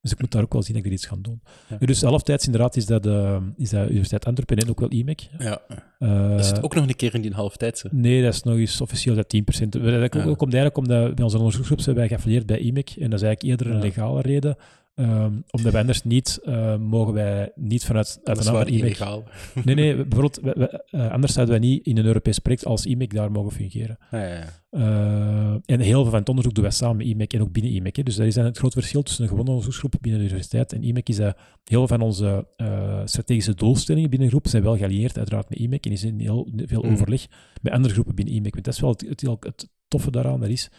Dus 0.00 0.14
ik 0.14 0.20
moet 0.20 0.32
daar 0.32 0.42
ook 0.42 0.52
wel 0.52 0.62
zien 0.62 0.72
dat 0.74 0.82
ik 0.84 0.88
er 0.90 0.94
iets 0.96 1.06
ga 1.06 1.16
doen. 1.20 1.40
Ja. 1.68 1.76
Dus 1.86 2.02
halftijds 2.02 2.46
inderdaad 2.46 2.76
is 2.76 2.86
dat, 2.86 3.06
eh, 3.06 3.36
is 3.56 3.70
dat 3.70 3.88
Universiteit 3.88 4.24
Antwerpen 4.24 4.56
en 4.56 4.68
ook 4.70 4.80
wel 4.80 4.90
IMEC. 4.92 5.28
Ja. 5.38 5.60
Eh, 5.98 6.30
Dat 6.36 6.46
zit 6.46 6.62
ook 6.62 6.74
nog 6.74 6.86
een 6.88 6.96
keer 6.96 7.14
in 7.14 7.20
die 7.22 7.32
halftijdse. 7.32 7.88
Nee, 7.92 8.22
dat 8.22 8.34
is 8.34 8.42
nog 8.42 8.56
eens 8.56 8.80
officieel 8.80 9.14
dat 9.14 9.28
10%. 9.28 9.72
Dat 9.72 10.08
komt 10.08 10.24
Ja. 10.24 10.34
komt 10.34 10.54
eigenlijk 10.54 10.76
omdat 10.76 11.14
bij 11.14 11.24
onze 11.24 11.36
onderzoeksgroep 11.38 11.80
zijn 11.80 11.96
wij 11.96 12.08
geaffilieerd 12.08 12.46
bij 12.46 12.58
IMEC. 12.58 12.90
En 12.90 13.10
dat 13.10 13.20
is 13.20 13.26
eigenlijk 13.26 13.42
eerder 13.42 13.66
een 13.66 13.76
Ja. 13.82 13.82
legale 13.88 14.20
reden. 14.20 14.56
Ehm, 14.96 15.32
omdat 15.50 15.72
wij 15.72 15.80
anders 15.80 16.02
niet, 16.04 16.40
eh, 16.44 16.76
mogen 16.76 17.12
wij 17.14 17.52
niet 17.54 17.84
vanuit 17.84 18.06
uit 18.16 18.24
Dat 18.24 18.38
is 18.38 18.46
een 18.46 18.52
wel 18.52 18.66
illegaal. 18.66 19.24
Nee, 19.64 19.74
nee, 19.74 19.94
bijvoorbeeld, 19.94 20.38
we- 20.42 20.54
we- 20.56 20.84
eh, 20.90 21.10
anders 21.10 21.32
zouden 21.32 21.60
wij 21.60 21.68
niet 21.68 21.86
in 21.86 21.96
een 21.98 22.04
Europees 22.04 22.38
project 22.38 22.64
als 22.66 22.86
IMEC 22.86 23.14
daar 23.14 23.30
mogen 23.30 23.52
fungeren. 23.52 23.98
Ja, 24.10 24.22
ja, 24.26 24.34
ja. 24.34 24.44
Eh, 24.70 25.50
en 25.66 25.80
heel 25.80 26.00
veel 26.02 26.10
van 26.10 26.18
het 26.18 26.28
onderzoek 26.28 26.54
doen 26.54 26.62
wij 26.64 26.72
samen 26.72 26.96
met 26.96 27.06
IMEC 27.06 27.32
en 27.32 27.40
ook 27.42 27.52
binnen 27.52 27.72
IMEC. 27.72 27.96
Hè. 27.96 28.02
Dus 28.02 28.16
dat 28.16 28.26
is 28.26 28.34
het 28.34 28.58
groot 28.58 28.72
verschil 28.72 29.02
tussen 29.02 29.22
een 29.22 29.28
gewone 29.28 29.48
onderzoeksgroep 29.48 29.94
binnen 30.00 30.20
de 30.20 30.26
universiteit 30.26 30.72
en 30.72 30.82
IMEC 30.82 31.08
is 31.08 31.16
dat 31.16 31.36
heel 31.64 31.86
veel 31.86 31.98
van 31.98 32.00
onze 32.00 32.46
eh, 32.56 33.00
strategische 33.04 33.54
doelstellingen 33.54 34.10
binnen 34.10 34.28
de 34.28 34.34
groep 34.34 34.48
zijn 34.48 34.62
wel 34.62 34.76
geallieerd 34.76 35.16
uiteraard 35.18 35.48
met 35.48 35.58
IMEC 35.58 35.86
en 35.86 35.92
is 35.92 36.04
in 36.04 36.20
heel 36.20 36.48
veel 36.66 36.82
Mm. 36.82 36.92
overleg 36.92 37.26
met 37.62 37.72
andere 37.72 37.92
groepen 37.94 38.14
binnen 38.14 38.34
IMEC. 38.34 38.52
Want 38.52 38.64
dat 38.64 38.74
is 38.74 38.80
wel 38.80 38.90
het, 38.90 39.40
het 39.44 39.68
toffe 39.88 40.10
daaraan, 40.10 40.40
dat 40.40 40.48
is, 40.48 40.70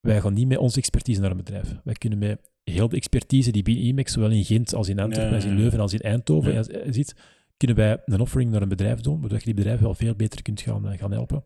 wij 0.00 0.20
gaan 0.20 0.34
niet 0.34 0.48
met 0.48 0.58
onze 0.58 0.78
expertise 0.78 1.20
naar 1.20 1.30
een 1.30 1.36
bedrijf. 1.36 1.74
Wij 1.84 1.94
kunnen 1.94 2.18
met 2.18 2.50
heel 2.70 2.88
de 2.88 2.96
expertise 2.96 3.50
die 3.50 3.62
binnen 3.62 3.84
IMEC, 3.84 4.08
zowel 4.08 4.30
in 4.30 4.44
Gent 4.44 4.74
als 4.74 4.88
in 4.88 4.98
Antwerpen, 4.98 5.34
als 5.34 5.44
in. 5.44 5.56
Leuven, 5.56 5.80
als 5.80 5.92
in 5.92 6.00
Eindhoven, 6.00 6.56
als, 6.56 6.68
eh, 6.68 6.92
ziet, 6.92 7.14
kunnen 7.56 7.76
wij 7.76 8.02
een 8.04 8.20
offering 8.20 8.50
naar 8.50 8.62
een 8.62 8.68
bedrijf 8.68 9.00
doen, 9.00 9.20
waardoor 9.20 9.38
je 9.38 9.44
die 9.44 9.54
bedrijf 9.54 9.80
wel 9.80 9.94
veel 9.94 10.14
beter 10.14 10.42
kunt 10.42 10.60
gaan, 10.60 10.88
eh, 10.88 10.98
gaan 10.98 11.12
helpen. 11.12 11.44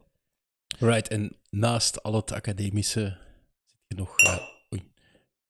Right, 0.78 1.08
en 1.08 1.36
naast 1.50 2.02
al 2.02 2.14
het 2.14 2.32
academische 2.32 3.00
zit 3.66 3.78
je 3.86 3.94
nog... 3.94 4.16
oei. 4.74 4.82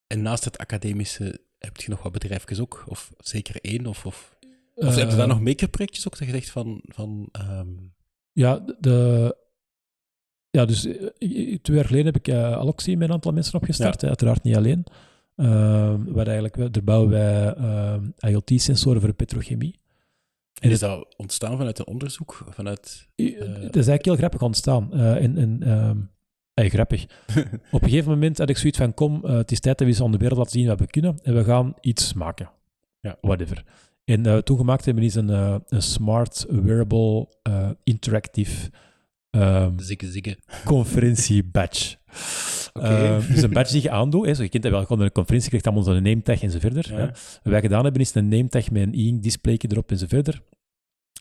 En 0.07 0.23
naast 0.23 0.45
het 0.45 0.59
academische 0.59 1.41
heb 1.59 1.77
je 1.77 1.89
nog 1.91 2.03
wat 2.03 2.13
bedrijfjes 2.13 2.61
ook? 2.61 2.85
Of 2.89 3.13
zeker 3.19 3.57
één? 3.61 3.87
Of, 3.87 4.07
of, 4.07 4.37
of 4.75 4.95
heb 4.97 5.11
je 5.11 5.17
daar 5.17 5.25
Eh, 5.29 5.35
nog 5.35 5.41
makerprojectjes 5.41 6.07
ook? 6.07 6.19
Dat 6.19 6.27
je 6.29 6.35
zegt 6.35 6.51
van... 6.51 6.83
van 6.87 7.29
ehm, 7.33 7.69
Ja, 8.33 8.59
de- 8.81 9.37
ja 10.51 10.65
dus 10.65 10.81
twee 10.81 11.77
jaar 11.77 11.85
geleden 11.85 12.07
heb 12.07 12.17
ik 12.17 12.29
uh, 12.29 12.53
Aloxie 12.57 12.97
met 12.97 13.09
een 13.09 13.15
aantal 13.15 13.33
mensen 13.33 13.55
opgestart. 13.55 14.05
uiteraard 14.05 14.43
niet 14.43 14.57
alleen. 14.57 14.85
Ehm 15.43 16.13
waar 16.13 16.27
eigenlijk, 16.27 16.73
daar 16.75 16.85
bouwen 16.85 17.11
wij 17.11 17.55
ehm, 17.55 18.05
IoT-sensoren 18.19 19.01
voor 19.01 19.13
petrochemie. 19.13 19.81
en 20.61 20.71
is 20.71 20.79
dat 20.79 21.15
ontstaan 21.17 21.57
vanuit 21.57 21.79
een 21.79 21.87
onderzoek? 21.87 22.45
Vanuit... 22.51 23.09
Eh, 23.15 23.27
Het 23.39 23.77
is 23.77 23.87
eigenlijk 23.87 24.05
heel 24.05 24.17
grappig 24.17 24.43
ontstaan. 24.43 24.93
Eh 24.93 25.17
en, 25.25 25.37
en, 25.37 25.63
ehm, 25.63 25.99
eh, 26.55 26.71
grappig. 26.71 27.03
Op 27.73 27.83
een 27.83 27.89
gegeven 27.89 28.11
moment 28.11 28.39
had 28.39 28.49
ik 28.51 28.57
zoiets 28.59 28.79
van, 28.79 28.95
kom, 28.95 29.25
eh, 29.25 29.37
het 29.37 29.51
is 29.53 29.61
tijd 29.61 29.79
dat 29.79 29.87
we 29.87 29.93
eens 29.93 30.03
aan 30.03 30.13
de 30.13 30.19
wereld 30.19 30.39
laten 30.39 30.53
zien 30.53 30.67
wat 30.67 30.79
we 30.79 30.87
kunnen. 30.87 31.19
En 31.23 31.35
we 31.35 31.45
gaan 31.45 31.75
iets 31.81 32.13
maken. 32.13 32.51
Ja. 33.01 33.17
Whatever. 33.21 33.65
En 34.05 34.27
eh 34.27 34.39
toen 34.39 34.57
gemaakt 34.57 34.85
hebben 34.85 35.05
is 35.05 35.15
een, 35.15 35.31
eh, 35.31 35.57
een 35.69 35.83
smart, 35.83 36.47
wearable, 36.49 37.29
eh, 37.43 37.71
interactive 37.85 38.71
ehm, 39.31 39.79
Zigge, 39.79 40.07
zigge. 40.11 40.39
conferentie 40.65 41.45
badge. 41.45 41.97
Oké. 42.73 42.87
Eh, 42.87 43.29
dus 43.29 43.43
een 43.43 43.53
badge 43.53 43.73
die 43.73 43.83
je 43.83 43.91
aandoet, 43.91 44.27
hè, 44.27 44.35
zo, 44.35 44.43
je 44.43 44.49
kent 44.49 44.63
dat 44.63 44.73
wel, 44.73 44.85
gewoon 44.85 45.05
een 45.05 45.13
conferentie 45.13 45.49
krijgt 45.49 45.67
allemaal 45.67 45.85
zo'n 45.85 46.03
name 46.03 46.23
tag 46.23 46.43
en 46.43 46.51
zo 46.51 46.59
verder. 46.59 46.91
Ja. 46.91 46.97
hè. 46.97 47.07
Wat 47.07 47.41
wij 47.43 47.61
gedaan 47.61 47.83
hebben 47.85 48.01
is 48.01 48.15
een 48.15 48.29
name 48.29 48.49
tag 48.49 48.71
met 48.71 48.83
een 48.83 48.95
e-ink 48.95 49.23
displayje 49.23 49.69
erop 49.69 49.91
en 49.91 49.99
zo 49.99 50.07
verder. 50.09 50.43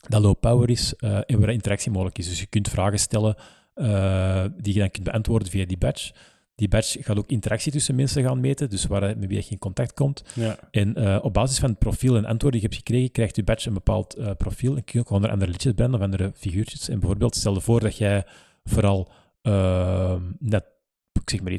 Dat 0.08 0.22
low 0.22 0.40
power 0.40 0.70
is 0.70 0.94
eh, 0.96 1.20
en 1.26 1.40
waar 1.40 1.50
interactie 1.50 1.92
mogelijk 1.92 2.18
is. 2.18 2.30
Dus 2.30 2.40
je 2.40 2.46
kunt 2.46 2.70
vragen 2.70 3.00
stellen 3.00 3.36
eh, 3.74 4.46
die 4.58 4.74
je 4.74 4.80
dan 4.80 4.92
kunt 4.92 5.04
beantwoorden 5.04 5.50
via 5.50 5.66
die 5.66 5.78
badge. 5.78 6.14
Die 6.56 6.68
badge 6.68 7.04
gaat 7.04 7.18
ook 7.18 7.30
interactie 7.30 7.72
tussen 7.72 7.96
mensen 7.96 8.24
gaan 8.24 8.40
meten, 8.40 8.70
dus 8.70 8.86
waar, 8.86 9.02
met 9.02 9.30
wie 9.30 9.38
je 9.38 9.50
in 9.50 9.58
contact 9.58 9.94
komt. 9.94 10.24
Ja. 10.34 10.58
En 10.72 11.22
op 11.22 11.34
basis 11.34 11.60
van 11.60 11.70
het 11.70 11.80
profiel 11.80 12.16
en 12.16 12.26
antwoorden 12.26 12.60
die 12.60 12.70
je 12.70 12.76
hebt 12.76 12.88
gekregen, 12.88 13.12
krijgt 13.12 13.36
je 13.36 13.44
badge 13.44 13.68
een 13.68 13.74
bepaald 13.74 14.38
profiel. 14.38 14.76
En 14.76 14.84
kun 14.84 15.00
je 15.00 15.00
ook 15.00 15.10
onder 15.10 15.30
andere 15.30 15.52
liedjes 15.52 15.74
branden 15.74 16.00
of 16.00 16.06
andere 16.06 16.32
figuurtjes. 16.36 16.90
En 16.90 17.00
bijvoorbeeld, 17.00 17.36
stel 17.36 17.54
je 17.54 17.62
voor 17.62 17.80
dat 17.80 17.98
jij 17.98 18.26
vooral 18.64 19.12
net, 20.40 20.64
zeg 21.26 21.42
maar 21.42 21.52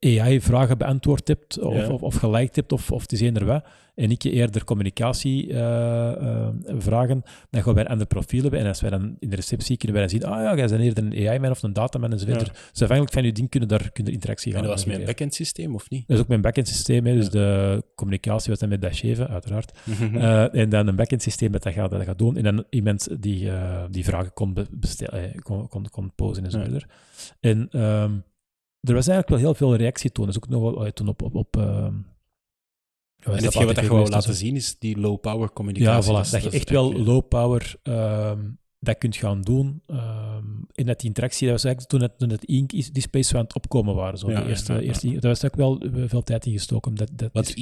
AI-vragen 0.00 0.78
beantwoord 0.78 1.28
hebt, 1.28 1.58
of, 1.60 1.74
Ja. 1.74 1.88
of, 1.88 2.02
of 2.02 2.14
geliked 2.14 2.56
hebt, 2.56 2.72
of, 2.72 2.90
of 2.92 3.02
het 3.02 3.12
is 3.12 3.20
eender 3.20 3.44
wat. 3.44 3.64
En 3.94 4.10
ik 4.10 4.22
je 4.22 4.30
eerder 4.30 4.64
communicatievragen, 4.64 6.62
vragen, 6.82 7.22
dan 7.50 7.62
gaan 7.62 7.74
wij 7.74 7.84
een 7.84 7.90
ander 7.90 8.06
profiel 8.06 8.42
hebben. 8.42 8.60
En 8.60 8.66
als 8.66 8.80
wij 8.80 8.90
dan 8.90 9.16
in 9.18 9.30
de 9.30 9.36
receptie 9.36 9.76
kunnen 9.76 9.96
wij 9.96 10.06
dan 10.06 10.18
zien, 10.20 10.24
ah 10.28 10.42
ja, 10.42 10.56
jij 10.56 10.66
bent 10.68 10.80
eerder 10.82 11.04
een 11.04 11.28
AI-man 11.28 11.50
of 11.50 11.62
een 11.62 11.72
dataman 11.72 12.12
en 12.12 12.18
zo 12.18 12.24
verder. 12.26 12.46
Ja. 12.46 12.52
Dus 12.52 12.82
afhankelijk 12.82 13.12
van 13.12 13.24
je 13.24 13.32
ding 13.32 13.50
kunnen 13.50 13.68
daar 13.68 13.90
kunnen 13.92 14.12
interactie 14.12 14.52
gaan 14.52 14.60
En 14.60 14.66
dat 14.66 14.74
was 14.74 14.82
genereren. 14.82 15.06
backend 15.12 15.34
systeem, 15.34 15.74
of 15.74 15.90
niet? 15.90 16.06
Dat 16.06 16.16
is 16.16 16.22
ook 16.22 16.28
mijn 16.28 16.40
backend 16.40 16.68
systeem, 16.68 17.06
hè, 17.06 17.14
dus 17.14 17.24
Ja. 17.24 17.30
de 17.30 17.82
communicatie 17.94 18.50
was 18.50 18.58
dan 18.58 18.68
met 18.68 18.82
Dash 18.82 18.98
7, 19.00 19.28
uiteraard. 19.28 19.78
Mhm. 19.84 20.16
Eh, 20.16 20.54
en 20.54 20.68
dan 20.68 20.86
een 20.86 20.96
backend 20.96 21.22
systeem 21.22 21.52
dat 21.52 21.62
dat 21.62 21.72
gaat, 21.72 21.90
dat 21.90 22.02
gaat 22.02 22.18
doen. 22.18 22.36
En 22.36 22.42
dan 22.42 22.64
iemand 22.70 23.08
die, 23.22 23.50
eh, 23.50 23.84
die 23.90 24.04
vragen 24.04 24.32
kon, 24.32 24.54
be- 24.54 24.66
bestellen, 24.70 25.32
eh, 25.34 25.40
kon, 25.42 25.68
kon, 25.68 25.88
kon 25.90 26.12
posen 26.14 26.44
en 26.44 26.50
zo 26.50 26.58
Ja. 26.58 26.64
verder. 26.64 26.86
En 27.40 27.68
ehm, 27.70 28.12
er 28.88 28.94
was 28.94 29.08
eigenlijk 29.08 29.28
wel 29.28 29.38
heel 29.38 29.54
veel 29.54 29.76
reactie 29.76 30.12
toen. 30.12 30.26
Dus 30.26 30.36
ook 30.36 30.48
nog 30.48 30.74
wel 30.74 30.92
toen 30.92 31.08
op... 31.08 31.22
op, 31.22 31.34
op 31.34 31.56
ehm, 31.56 31.94
ja, 33.16 33.32
en 33.32 33.44
hetgeen 33.44 33.66
wat 33.66 33.80
je 33.80 33.88
wou 33.88 34.08
laten 34.08 34.34
zien 34.34 34.56
is 34.56 34.78
die 34.78 34.98
low 34.98 35.20
power 35.20 35.40
Ja, 35.46 35.50
communicatie. 35.54 36.12
voilà. 36.12 36.20
is- 36.20 36.30
Dat 36.30 36.42
je 36.42 36.50
echt 36.50 36.70
wel 36.70 36.82
eigenlijk- 36.82 37.10
low 37.10 37.28
power 37.28 37.74
ehm, 37.82 38.40
dat 38.86 38.98
kunt 38.98 39.16
gaan 39.16 39.42
doen. 39.42 39.82
ehm 39.86 40.44
en 40.74 40.86
dat 40.86 40.98
die 41.00 41.08
interactie, 41.08 41.46
dat 41.48 41.62
was 41.62 41.64
eigenlijk 41.64 41.92
toen 41.92 42.02
het, 42.08 42.18
toen 42.18 42.30
het 42.30 42.44
ink 42.44 42.94
displays 42.94 43.28
zo 43.28 43.36
aan 43.36 43.42
het 43.44 43.54
opkomen 43.54 43.94
waren. 43.94 44.18
Zo, 44.18 44.30
Ja, 44.30 44.42
de 44.42 44.48
eerste, 44.48 44.72
ja, 44.72 44.78
ja, 44.78 44.84
eerste, 44.84 45.10
daar 45.10 45.20
was 45.30 45.44
ook 45.44 45.56
wel 45.56 45.80
eh, 45.80 45.90
veel 46.06 46.22
tijd 46.22 46.46
in 46.46 46.52
gestoken. 46.52 46.90
om 46.90 46.96
Dat, 46.96 47.10
dat 47.14 47.30
Want 47.32 47.54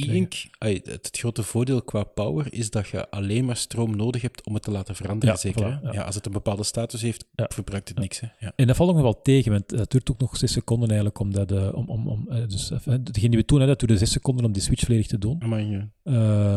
ai, 0.58 0.74
het, 0.74 0.86
het 0.86 1.16
grote 1.18 1.42
voordeel 1.42 1.82
qua 1.82 2.04
power 2.04 2.46
is 2.52 2.70
dat 2.70 2.88
je 2.88 3.10
alleen 3.10 3.44
maar 3.44 3.56
stroom 3.56 3.96
nodig 3.96 4.22
hebt 4.22 4.46
om 4.46 4.54
het 4.54 4.62
te 4.62 4.70
laten 4.70 4.94
veranderen, 4.94 5.38
zeker? 5.38 5.80
voilà, 5.82 5.90
ja. 5.90 6.02
als 6.02 6.14
het 6.14 6.26
een 6.26 6.32
bepaalde 6.32 6.62
status 6.64 7.02
heeft, 7.02 7.24
Ja. 7.34 7.50
verbruikt 7.54 7.88
het 7.88 7.98
niks. 7.98 8.20
Hè? 8.20 8.26
Ja. 8.40 8.52
En 8.56 8.66
dat 8.66 8.76
valt 8.76 8.92
nog 8.92 9.02
wel 9.02 9.22
tegen, 9.22 9.52
want 9.52 9.70
het 9.70 9.90
duurt 9.90 10.10
ook 10.10 10.20
nog 10.20 10.36
zes 10.36 10.52
seconden 10.52 10.88
eigenlijk 10.88 11.18
om 11.18 11.32
dat... 11.32 11.52
eh, 11.52 11.74
om, 11.74 11.88
om, 11.88 12.08
om, 12.08 12.28
eh, 12.28 12.48
dus, 12.48 12.70
eh, 12.70 12.78
degene 12.84 13.28
die 13.28 13.38
we 13.38 13.44
toen 13.44 13.58
hadden, 13.58 13.76
dat 13.76 13.78
duurde 13.78 13.96
zes 14.04 14.10
seconden 14.12 14.44
om 14.44 14.52
die 14.52 14.62
switch 14.62 14.84
volledig 14.84 15.06
te 15.06 15.18
doen. 15.18 15.38
Maar, 15.46 15.90
Eh, 16.04 16.14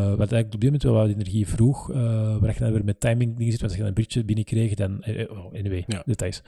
wat 0.08 0.32
eigenlijk 0.32 0.54
op 0.54 0.60
dit 0.60 0.62
moment 0.62 0.82
wel 0.82 0.92
wat 0.92 1.08
energie 1.08 1.46
vroeg, 1.48 1.90
eh 1.92 2.36
waar 2.36 2.52
je 2.54 2.58
dan 2.60 2.72
weer 2.72 2.84
met 2.84 3.00
timing 3.00 3.36
dingen 3.36 3.52
zit, 3.52 3.60
want 3.60 3.62
als 3.62 3.72
je 3.72 3.78
dan 3.78 3.86
een 3.88 3.94
berichtje 3.94 4.24
binnenkreeg, 4.24 4.74
dan... 4.74 5.02
eh, 5.02 5.30
oh, 5.30 5.54
anyway, 5.54 5.84
Ja. 5.86 6.02
details. 6.06 6.42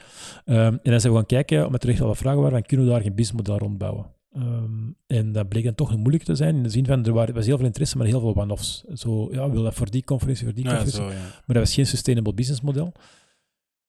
Ehm, 0.44 0.58
en 0.58 0.90
dan 0.90 1.00
zijn 1.00 1.12
we 1.12 1.18
gaan 1.18 1.26
kijken, 1.26 1.66
omdat 1.66 1.82
er 1.82 1.88
echt 1.88 1.98
wel 1.98 2.08
wat 2.08 2.16
vragen 2.16 2.38
waren, 2.40 2.52
van, 2.58 2.66
kunnen 2.66 2.86
we 2.86 2.92
daar 2.92 3.00
geen 3.02 3.14
businessmodel 3.14 3.58
rondbouwen? 3.58 4.06
Ehm, 4.34 4.70
en 5.06 5.32
dat 5.32 5.48
bleek 5.48 5.64
dan 5.64 5.74
toch 5.74 5.96
moeilijk 5.96 6.22
te 6.24 6.34
zijn, 6.34 6.56
in 6.56 6.62
de 6.62 6.68
zin 6.68 6.86
van, 6.86 7.04
er 7.04 7.12
waren, 7.12 7.34
was 7.34 7.46
heel 7.46 7.56
veel 7.56 7.66
interesse, 7.66 7.96
maar 7.96 8.06
heel 8.06 8.20
veel 8.20 8.36
one-offs. 8.36 8.84
Zo, 8.94 9.28
ja, 9.32 9.42
we 9.44 9.48
willen 9.48 9.64
dat 9.64 9.74
voor 9.74 9.90
die 9.90 10.04
conferentie, 10.04 10.44
voor 10.44 10.54
die 10.54 10.64
Ja, 10.64 10.70
conferentie. 10.76 11.02
zo, 11.02 11.08
ja. 11.18 11.24
Maar 11.46 11.56
dat 11.56 11.56
was 11.64 11.74
geen 11.74 11.86
sustainable 11.86 12.34
business 12.34 12.60
model. 12.60 12.92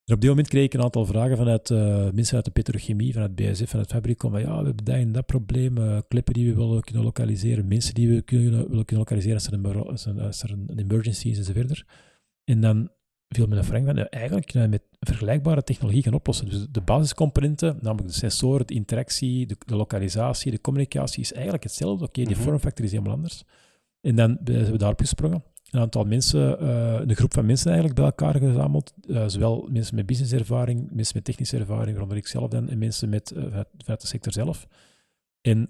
En 0.06 0.14
op 0.14 0.22
dit 0.22 0.30
moment 0.30 0.48
kreeg 0.48 0.64
ik 0.64 0.74
een 0.74 0.82
aantal 0.82 1.06
vragen 1.06 1.38
vanuit 1.38 1.70
eh, 1.70 2.10
mensen 2.12 2.36
uit 2.36 2.46
de 2.46 2.52
petrochemie, 2.52 3.14
vanuit 3.14 3.36
BSF, 3.36 3.70
vanuit 3.70 3.92
Fabricom. 3.92 4.32
Van, 4.32 4.42
ja, 4.42 4.60
we 4.60 4.66
hebben 4.66 4.86
dat 4.86 4.96
en 4.96 5.12
dat 5.12 5.26
probleem, 5.26 5.78
eh, 5.78 5.98
klippen 6.08 6.34
die 6.34 6.48
we 6.50 6.56
willen 6.56 6.82
kunnen 6.82 7.04
lokaliseren, 7.04 7.68
mensen 7.68 7.94
die 7.94 8.10
we 8.10 8.22
kunnen, 8.22 8.52
willen 8.52 8.86
kunnen 8.86 8.98
lokaliseren 8.98 9.38
als 9.38 9.48
er 9.48 9.54
een, 9.54 9.66
als 9.66 10.06
er, 10.06 10.22
als 10.22 10.44
er 10.44 10.52
een, 10.52 10.72
emergency 10.76 11.30
is 11.30 11.38
en 11.38 11.44
zo 11.44 11.54
verder. 11.54 11.86
En 12.44 12.62
dan 12.62 12.90
viel 13.28 13.48
me 13.48 13.56
een 13.56 13.64
vraag 13.64 13.84
van, 13.84 13.96
ja, 13.96 14.10
eigenlijk 14.10 14.48
kunnen 14.48 14.70
we 14.70 14.76
met 14.76 14.84
vergelijkbare 15.00 15.64
technologie 15.64 16.04
gaan 16.04 16.14
oplossen. 16.14 16.50
Dus 16.50 16.68
de 16.72 16.82
basiscomponenten, 16.82 17.78
namelijk 17.82 18.08
de 18.08 18.14
sensoren, 18.14 18.68
de 18.68 18.74
interactie, 18.74 19.46
de, 19.46 19.56
de 19.66 19.76
lokalisatie, 19.76 20.52
de 20.52 20.62
communicatie, 20.62 21.22
is 21.22 21.34
eigenlijk 21.34 21.64
hetzelfde. 21.64 22.06
Oké, 22.06 22.24
die 22.24 22.36
Mhm. 22.36 22.44
vormfactor 22.44 22.86
is 22.86 22.92
helemaal 22.92 23.14
anders. 23.14 23.44
En 24.02 24.16
dan 24.16 24.38
zijn 24.44 24.72
we 24.72 24.78
daarop 24.78 25.00
gesprongen 25.00 25.44
een 25.72 25.80
aantal 25.80 26.04
mensen, 26.04 26.60
eh, 26.60 27.00
een 27.08 27.16
groep 27.16 27.34
van 27.34 27.46
mensen 27.46 27.72
eigenlijk 27.72 28.00
bij 28.00 28.06
elkaar 28.06 28.36
gezameld. 28.36 28.94
Eh, 29.10 29.24
zowel 29.28 29.68
mensen 29.72 29.96
met 29.96 30.06
businesservaring, 30.06 30.90
mensen 30.92 31.16
met 31.16 31.26
technische 31.26 31.58
ervaring, 31.58 31.92
waaronder 31.92 32.18
ik 32.18 32.28
zelf 32.28 32.50
dan, 32.50 32.70
en 32.70 32.78
mensen 32.78 33.10
met, 33.10 33.32
eh, 33.32 33.44
vanuit, 33.78 34.02
de 34.02 34.08
sector 34.08 34.34
zelf. 34.34 34.68
En 35.42 35.68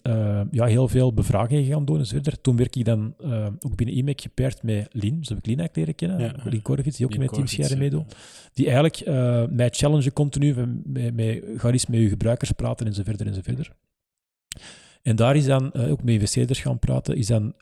ja, 0.52 0.66
heel 0.66 0.88
veel 0.88 1.14
bevragingen 1.14 1.64
gaan 1.66 1.86
doen 1.86 1.98
en 1.98 2.06
zo 2.06 2.14
verder. 2.14 2.42
Toen 2.42 2.58
werk 2.58 2.76
ik 2.76 2.86
dan 2.86 3.14
ook 3.60 3.76
binnen 3.76 3.96
IMEC 3.96 4.22
gepaard 4.22 4.64
met 4.64 4.88
Lien, 4.92 5.24
zo 5.24 5.34
heb 5.34 5.44
ik 5.44 5.46
Lien 5.46 5.60
eigenlijk 5.60 5.76
leren 5.76 5.96
kennen, 5.96 6.52
Ja. 6.54 6.62
Korvits, 6.62 6.98
die 6.98 7.06
ook 7.06 7.12
Lien 7.12 7.22
met 7.22 7.34
Team 7.34 7.68
ja. 7.68 7.78
meedoet. 7.78 8.16
Die 8.54 8.66
eigenlijk 8.66 9.06
mij 9.52 9.70
challenge 9.70 10.14
continu, 10.14 10.56
met, 10.86 11.14
met, 11.14 11.44
ga 11.56 11.72
eens 11.72 11.86
met 11.86 12.00
je 12.00 12.10
gebruikers 12.10 12.52
praten 12.52 12.86
en 12.86 12.94
zo 12.94 13.04
verder 13.04 13.28
en 13.28 13.34
zo 13.34 13.42
verder. 13.44 13.72
En 15.02 15.16
daar 15.16 15.36
is 15.36 15.46
dan, 15.46 15.74
ook 15.74 16.04
met 16.04 16.14
investeerders 16.14 16.60
gaan 16.60 16.80
praten, 16.80 17.16
is 17.16 17.28
dan 17.28 17.54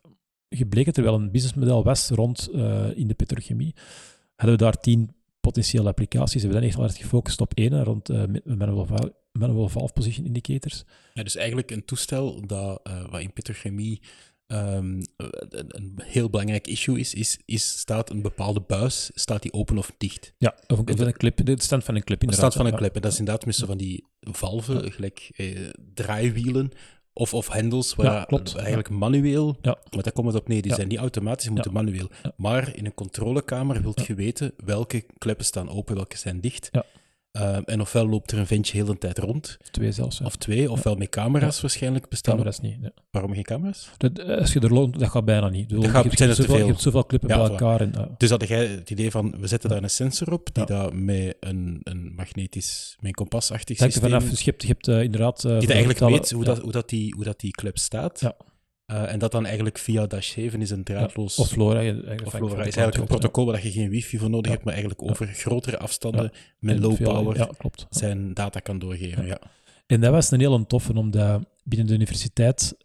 gebleken 0.50 0.94
dat 0.94 0.98
er 0.98 1.12
wel 1.12 1.20
een 1.20 1.32
businessmodel 1.32 1.84
was 1.84 2.10
rond 2.10 2.50
eh, 2.54 2.98
in 2.98 3.08
de 3.08 3.14
petrochemie. 3.14 3.76
Hadden 4.36 4.58
we 4.58 4.64
daar 4.64 4.80
tien 4.80 5.16
potentiële 5.40 5.88
applicaties. 5.88 6.42
Hebben 6.42 6.50
we 6.52 6.56
dan 6.56 6.68
echt 6.68 6.78
wel 6.78 6.86
hard 6.86 6.98
gefocust 6.98 7.42
op 7.42 7.54
één, 7.54 7.84
rond 7.84 8.10
uh, 8.10 8.24
manual, 8.44 8.86
valve, 8.86 9.14
manual 9.32 9.70
valve 9.70 9.94
position 9.94 10.26
indicators. 10.26 10.84
Ja, 11.14 11.24
dus 11.24 11.36
eigenlijk 11.36 11.72
een 11.72 11.86
toestel 11.86 12.48
dat 12.48 12.80
uh, 12.88 13.10
wat 13.10 13.22
in 13.22 13.34
petrochemie 13.34 14.02
um, 14.52 15.02
een, 15.18 15.66
een, 15.68 16.00
heel 16.04 16.30
belangrijk 16.30 16.68
issue 16.68 17.00
is, 17.00 17.14
is, 17.14 17.40
is, 17.46 17.80
staat 17.80 18.10
een 18.10 18.22
bepaalde 18.22 18.60
buis, 18.60 19.12
staat 19.14 19.42
die 19.42 19.54
open 19.54 19.78
of 19.78 19.92
dicht? 19.98 20.34
Ja, 20.38 20.56
of 20.68 20.78
een, 20.78 20.94
of 20.94 21.00
een 21.00 21.14
clip, 21.14 21.46
de 21.46 21.62
stand 21.62 21.84
van 21.84 21.96
een 21.96 22.04
clip 22.04 22.20
De 22.20 22.26
inderdaad. 22.26 22.52
stand 22.52 22.68
van 22.68 22.74
een 22.74 22.80
clip, 22.80 22.96
en 22.96 23.02
dat 23.02 23.12
is 23.12 23.20
inderdaad 23.20 23.46
met 23.46 23.56
zo 23.56 23.66
van 23.66 23.78
die 23.78 24.06
valven, 24.20 24.92
gelijk 24.92 25.30
eh, 25.36 25.70
draaiwielen, 25.94 26.72
of, 27.20 27.34
of 27.34 27.50
hendels, 27.50 27.96
waar 27.96 28.06
ja, 28.06 28.24
klopt. 28.24 28.56
eigenlijk 28.56 28.90
manueel, 28.90 29.58
ja. 29.62 29.78
maar 29.92 30.04
daar 30.04 30.14
komt 30.14 30.28
het 30.28 30.36
op 30.36 30.48
neer, 30.48 30.62
die 30.62 30.70
ja. 30.70 30.76
zijn 30.76 30.88
niet 30.88 30.98
automatisch, 30.98 31.44
die 31.44 31.52
moeten 31.52 31.74
manueel. 31.74 32.10
Maar 32.36 32.76
in 32.76 32.86
een 32.86 32.94
controlekamer 32.94 33.82
wilt 33.82 34.06
je 34.06 34.14
weten 34.14 34.52
welke 34.66 35.06
kleppen 35.18 35.46
staan 35.46 35.70
open, 35.70 35.96
welke 35.96 36.18
zijn 36.18 36.40
dicht. 36.40 36.70
Uh, 37.38 37.58
en 37.66 37.82
ofwel 37.82 38.08
loopt 38.08 38.32
er 38.32 38.38
een 38.38 38.48
ventje 38.48 38.78
heel 38.78 38.86
de 38.86 38.98
tijd 38.98 39.18
rond. 39.18 39.58
Of 39.62 39.68
twee 39.70 39.92
zelfs. 39.92 40.18
Ja. 40.18 40.26
Of 40.26 40.36
twee, 40.36 40.72
ofwel 40.72 40.96
met 40.96 41.10
camera's 41.10 41.56
Ja. 41.56 41.62
waarschijnlijk 41.62 42.10
bestaan. 42.10 42.34
Camera's 42.36 42.60
niet. 42.60 42.82
nee. 42.82 42.92
Waarom 43.12 43.34
geen 43.34 43.44
camera's? 43.44 43.90
Dat, 43.98 44.20
als 44.24 44.54
je 44.54 44.60
er 44.60 44.74
loopt, 44.74 45.00
dat 45.00 45.10
gaat 45.10 45.26
bijna 45.26 45.50
niet. 45.50 45.68
Bedoel, 45.68 45.82
Dat 45.84 45.92
gaat- 45.92 46.04
je, 46.04 46.08
hebt, 46.08 46.18
zijn 46.20 46.30
er 46.30 46.36
hebt 46.36 46.48
te 46.48 46.54
zoveel, 46.54 46.56
je 46.56 46.60
veel. 46.62 46.68
hebt 46.72 46.82
zoveel 46.82 47.06
clippen 47.06 47.30
Ja, 47.30 47.38
bij 47.38 47.50
elkaar. 47.50 47.82
En, 47.82 47.94
uh, 47.98 48.04
Dus 48.18 48.30
had 48.30 48.48
jij 48.48 48.68
het 48.68 48.90
idee 48.90 49.12
van, 49.12 49.36
we 49.40 49.48
zetten 49.48 49.70
daar 49.70 49.84
een 49.84 49.90
sensor 49.90 50.32
op, 50.34 50.50
die 50.54 50.66
dat 50.66 50.94
met 50.94 51.36
een, 51.40 51.80
een 51.84 52.14
magnetisch, 52.16 52.96
met 53.00 53.06
een 53.08 53.14
kompasachtig 53.14 53.78
systeem, 53.78 54.02
vanaf. 54.04 54.30
Dus 54.30 54.40
je 54.42 54.50
hebt, 54.50 54.62
je 54.62 54.68
hebt 54.68 54.88
eh, 54.88 55.02
inderdaad... 55.04 55.44
eh, 55.44 55.52
die 55.52 55.60
dat 55.60 55.70
eigenlijk 55.70 56.00
weet 56.00 56.32
hoe, 56.32 56.44
dat, 56.44 56.60
hoe, 56.60 56.72
dat 56.72 56.90
die, 56.90 57.14
hoe 57.16 57.24
dat 57.24 57.40
die 57.40 57.52
club 57.52 57.78
staat. 57.78 58.20
Ja. 58.20 58.36
Eh, 58.90 59.12
en 59.12 59.20
dat 59.20 59.32
dan 59.32 59.46
eigenlijk 59.46 59.78
via 59.78 60.08
Dash 60.08 60.32
7 60.32 60.62
is 60.62 60.70
een 60.70 60.84
draadloos... 60.84 61.38
Of 61.38 61.48
Flora. 61.48 61.90
Of 62.24 62.40
LoRa 62.40 62.64
is 62.64 62.76
eigenlijk 62.76 62.98
een 62.98 63.06
protocol 63.06 63.46
waar 63.46 63.64
je 63.64 63.72
geen 63.72 63.90
wifi 63.90 64.18
voor 64.18 64.30
nodig 64.30 64.46
Ja. 64.46 64.52
hebt, 64.52 64.64
maar 64.64 64.74
eigenlijk 64.74 65.04
over 65.10 65.28
grotere 65.28 65.78
afstanden 65.78 66.32
met 66.60 66.80
low 66.80 67.02
power 67.02 67.38
Ja, 67.38 67.50
klopt. 67.58 67.86
zijn 67.90 68.34
data 68.34 68.60
kan 68.60 68.80
doorgeven. 68.80 69.26
Ja. 69.26 69.40
En 69.86 70.02
dat 70.02 70.12
was 70.12 70.32
een 70.32 70.40
heel 70.40 70.66
toffe, 70.66 70.94
omdat 70.94 71.46
binnen 71.64 71.88
de 71.88 71.94
universiteit 71.94 72.76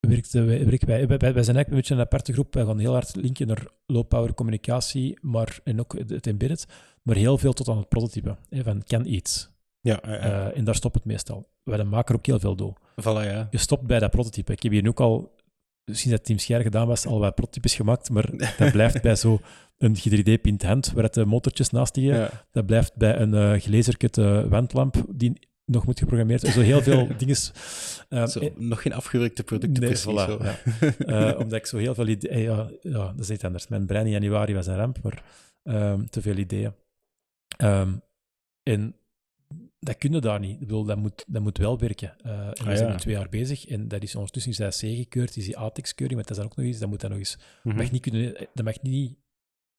werkten 0.00 0.46
wij, 0.46 0.66
werken 0.66 0.88
wij, 0.88 1.06
wij, 1.06 1.18
wij 1.18 1.18
zijn 1.18 1.56
eigenlijk 1.56 1.68
een 1.68 1.74
beetje 1.76 1.94
een 1.94 2.00
aparte 2.00 2.32
groep. 2.32 2.54
Wij 2.54 2.64
gaan 2.64 2.78
heel 2.78 2.92
hard 2.92 3.16
linken 3.16 3.46
naar 3.46 3.66
low-power 3.86 4.34
communicatie, 4.34 5.18
maar, 5.20 5.58
en 5.64 5.80
ook 5.80 5.98
het 6.08 6.26
embedded, 6.26 6.66
maar 7.02 7.16
heel 7.16 7.38
veel 7.38 7.52
tot 7.52 7.68
aan 7.68 7.76
het 7.78 7.88
prototypen. 7.88 8.38
Hè, 8.48 8.62
van, 8.62 8.82
kan 8.82 9.06
iets. 9.06 9.50
Ja. 9.80 10.00
Eh, 10.00 10.56
en 10.56 10.64
daar 10.64 10.74
stopt 10.74 10.94
het 10.94 11.04
meestal. 11.04 11.48
Wij 11.62 11.84
maken 11.84 12.14
er 12.14 12.20
ook 12.20 12.26
heel 12.26 12.40
veel 12.40 12.56
door. 12.56 12.76
Voilà, 13.00 13.24
ja. 13.26 13.46
Je 13.50 13.58
stopt 13.58 13.86
bij 13.86 13.98
dat 13.98 14.10
prototype. 14.10 14.52
Ik 14.52 14.62
heb 14.62 14.72
hier 14.72 14.88
ook 14.88 15.00
al, 15.00 15.34
sinds 15.84 16.10
dat 16.10 16.24
Team 16.24 16.38
Scher 16.38 16.60
gedaan 16.60 16.86
was, 16.86 17.06
al 17.06 17.18
wat 17.18 17.34
prototypes 17.34 17.74
gemaakt, 17.74 18.10
maar 18.10 18.30
dat 18.58 18.72
blijft 18.78 19.02
bij 19.02 19.14
zo 19.16 19.40
een 19.78 19.96
3D-pint 19.96 20.62
hand, 20.62 20.92
waar 20.92 21.04
het 21.04 21.14
de 21.14 21.24
motortjes 21.24 21.70
naast 21.70 21.96
liggen. 21.96 22.14
ja. 22.20 22.44
Dat 22.50 22.66
blijft 22.66 22.96
bij 22.96 23.16
een 23.20 23.34
eh 23.34 23.60
gelezerkette 23.60 24.46
wandlamp 24.48 25.04
die 25.08 25.38
nog 25.64 25.86
moet 25.86 25.98
geprogrammeerd 25.98 26.42
worden. 26.42 26.60
Zo 26.60 26.66
heel 26.68 26.82
veel 26.82 27.08
dingen. 27.18 27.36
eh, 28.08 28.26
Zo, 28.26 28.40
eh, 28.40 28.50
nog 28.56 28.82
geen 28.82 28.92
afgewerkte 28.92 29.42
producten, 29.42 29.82
nee, 29.82 29.90
precies. 29.90 30.10
voilà, 30.10 30.26
zo. 30.30 30.38
ja. 30.42 30.56
Eh, 31.32 31.38
omdat 31.38 31.58
ik 31.58 31.66
zo 31.66 31.76
heel 31.78 31.94
veel 31.94 32.06
ideeën... 32.08 32.38
ja, 32.42 32.70
ja, 32.80 33.06
dat 33.06 33.18
is 33.18 33.28
niet 33.28 33.44
anders. 33.44 33.68
Mijn 33.68 33.86
brein 33.86 34.04
in 34.06 34.12
januari 34.12 34.54
was 34.54 34.66
een 34.66 34.76
ramp, 34.76 34.98
maar 35.02 35.22
ehm, 35.62 36.04
te 36.06 36.22
veel 36.22 36.36
ideeën. 36.36 36.72
Ehm, 37.56 37.92
en 38.62 38.96
dat 39.84 39.98
kunnen 39.98 40.20
daar 40.20 40.40
niet. 40.40 40.52
Ik 40.52 40.58
bedoel, 40.58 40.84
dat 40.84 40.96
moet, 40.96 41.24
dat 41.26 41.42
moet 41.42 41.58
wel 41.58 41.78
werken. 41.78 42.14
Eh, 42.22 42.32
en 42.32 42.50
we 42.50 42.58
Ah, 42.58 42.76
zijn 42.76 42.86
ja. 42.86 42.92
nu 42.92 42.98
twee 42.98 43.14
jaar 43.14 43.28
bezig 43.28 43.66
en 43.66 43.88
dat 43.88 44.02
is 44.02 44.14
ondertussen 44.14 44.50
is 44.50 44.58
dat 44.58 44.76
C 44.76 44.96
gekeurd, 44.96 45.36
is 45.36 45.44
die 45.44 45.58
ATEX-keuring, 45.58 46.18
maar 46.18 46.28
dat 46.28 46.30
is 46.30 46.42
dan 46.42 46.46
ook 46.50 46.56
nog 46.56 46.66
eens, 46.66 46.78
dat 46.78 46.88
moet 46.88 47.00
dan 47.00 47.10
nog 47.10 47.18
eens... 47.18 47.38
Mhm. 47.62 47.76
mag 47.76 47.90
niet 47.90 48.02
kunnen, 48.02 48.48
dat 48.54 48.64
mag 48.64 48.82
niet, 48.82 49.16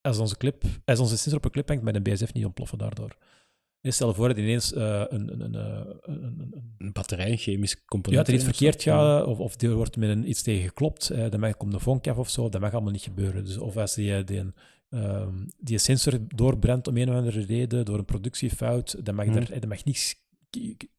als 0.01 0.17
onze, 0.17 0.37
clip, 0.37 0.63
als 0.85 0.99
onze 0.99 1.17
sensor 1.17 1.37
op 1.37 1.45
een 1.45 1.51
clip 1.51 1.67
hangt, 1.67 1.83
met 1.83 1.95
een 1.95 2.03
BSF 2.03 2.33
niet 2.33 2.45
ontploffen 2.45 2.77
daardoor. 2.77 3.17
En 3.81 3.93
Stel 3.93 4.07
je 4.07 4.13
voor 4.13 4.27
dat 4.27 4.37
ineens 4.37 4.73
eh, 4.73 5.03
een, 5.07 5.31
een, 5.31 5.41
een, 5.41 5.55
eh, 5.55 6.13
een, 6.77 6.91
batterij, 6.91 7.31
een 7.31 7.37
chemisch 7.37 7.71
ja, 7.71 7.79
component. 7.85 8.25
dat 8.25 8.27
er 8.27 8.33
iets 8.33 8.43
verkeerd 8.57 8.83
gaat, 8.83 9.25
of, 9.25 9.39
of 9.39 9.61
er 9.61 9.75
wordt 9.75 9.97
met 9.97 10.09
een, 10.09 10.29
iets 10.29 10.41
tegen 10.41 10.63
geklopt, 10.63 11.09
eh, 11.09 11.29
dan 11.29 11.39
mag 11.39 11.57
komt 11.57 11.73
een 11.73 11.79
vonk 11.79 12.07
af 12.07 12.17
of 12.17 12.29
zo, 12.29 12.49
dat 12.49 12.61
mag 12.61 12.73
allemaal 12.73 12.91
niet 12.91 13.01
gebeuren. 13.01 13.45
Dus, 13.45 13.57
of 13.57 13.77
als 13.77 13.93
die, 13.93 14.15
eh, 14.15 14.25
die, 14.25 14.39
een, 14.39 14.53
ehm, 14.93 15.45
die 15.59 15.77
sensor 15.77 16.19
doorbrandt 16.27 16.87
om 16.87 16.97
een 16.97 17.09
of 17.09 17.15
andere 17.15 17.41
reden, 17.45 17.85
door 17.85 17.97
een 17.97 18.05
productiefout, 18.05 19.05
dan 19.05 19.15
mag, 19.15 19.25
Mhm. 19.25 19.37
er, 19.37 19.59
dan 19.59 19.69
mag 19.69 19.83
niets 19.83 20.21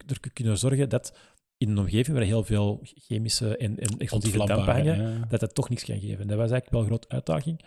er 0.07 0.33
kunnen 0.33 0.59
zorgen 0.59 0.89
dat 0.89 1.17
in 1.57 1.71
een 1.71 1.79
omgeving 1.79 2.17
waar 2.17 2.27
heel 2.27 2.45
veel 2.45 2.81
chemische 2.83 3.57
en, 3.57 3.79
en 3.79 3.99
explosieve 3.99 4.37
dampen 4.37 4.75
hangen, 4.75 5.03
ja. 5.03 5.27
dat 5.29 5.41
dat 5.41 5.55
toch 5.55 5.69
niks 5.69 5.85
kan 5.85 6.01
geven. 6.01 6.27
Dat 6.27 6.39
was 6.39 6.51
eigenlijk 6.51 6.71
wel 6.71 6.81
een 6.81 6.87
grote 6.87 7.09
uitdaging 7.09 7.61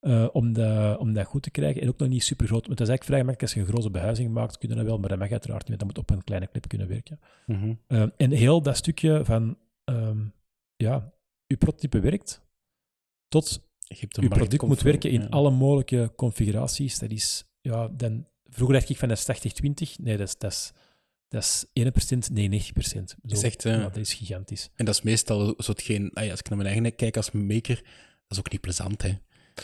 eh, 0.00 0.28
om, 0.32 0.52
dat, 0.52 0.98
om 0.98 1.12
dat 1.12 1.26
goed 1.26 1.42
te 1.42 1.50
krijgen. 1.50 1.82
En 1.82 1.88
ook 1.88 1.98
nog 1.98 2.08
niet 2.08 2.22
super 2.24 2.46
groot. 2.46 2.66
Want 2.66 2.78
dat 2.78 2.88
is 2.88 2.94
eigenlijk 2.94 3.04
vrij 3.04 3.18
gemakkelijk. 3.20 3.42
Als 3.42 3.52
je 3.52 3.60
een 3.60 3.74
grote 3.74 3.90
behuizing 3.90 4.32
maakt, 4.32 4.58
kun 4.58 4.68
je 4.68 4.74
dat 4.74 4.84
wel, 4.84 4.98
maar 4.98 5.08
dat 5.08 5.18
mag 5.18 5.30
uiteraard 5.30 5.68
niet, 5.68 5.78
dat 5.78 5.86
moet 5.88 5.98
op 5.98 6.10
een 6.10 6.24
kleine 6.24 6.48
clip 6.48 6.68
kunnen 6.68 6.88
werken. 6.88 7.20
Mhm. 7.46 7.74
Eh, 7.86 8.04
en 8.16 8.30
heel 8.30 8.62
dat 8.62 8.76
stukje 8.76 9.24
van, 9.24 9.58
ehm, 9.84 10.24
ja, 10.76 11.12
uw 11.46 11.56
prototype 11.56 12.00
werkt, 12.00 12.42
tot 13.28 13.70
Je 13.94 14.00
hebt 14.00 14.16
een 14.16 14.28
product 14.28 14.62
moet 14.62 14.82
werken 14.82 15.10
in 15.10 15.20
ja. 15.20 15.26
alle 15.26 15.50
mogelijke 15.50 16.12
configuraties. 16.16 16.98
Dat 16.98 17.10
is, 17.10 17.44
ja, 17.60 17.88
dan, 17.88 18.26
vroeger 18.44 18.76
dacht 18.76 18.88
ik 18.90 18.96
van 18.96 19.08
dat 19.08 19.28
is 19.28 19.52
80-20. 19.62 20.02
Nee, 20.02 20.16
dat 20.16 20.28
is, 20.28 20.34
dat 20.38 20.52
is, 20.52 20.72
dat 21.28 21.42
is 21.42 21.66
1%, 22.28 22.32
nee 22.32 22.48
90%. 22.48 22.52
Ik 22.52 23.14
bedoel, 23.22 23.38
Is 23.38 23.42
echt, 23.42 23.64
eh, 23.64 23.72
ja, 23.72 23.82
dat 23.82 23.96
is 23.96 24.14
gigantisch. 24.14 24.70
En 24.74 24.84
dat 24.84 24.94
is 24.94 25.02
meestal 25.02 25.54
zo 25.58 25.70
hetgeen, 25.70 26.10
ah 26.12 26.24
ja, 26.24 26.30
als 26.30 26.40
ik 26.40 26.48
naar 26.48 26.58
mijn 26.58 26.70
eigen 26.74 26.94
kijk 26.96 27.16
als 27.16 27.30
maker, 27.30 27.76
dat 27.76 28.28
is 28.28 28.38
ook 28.38 28.50
niet 28.50 28.60
plezant, 28.60 29.02
hè. 29.02 29.12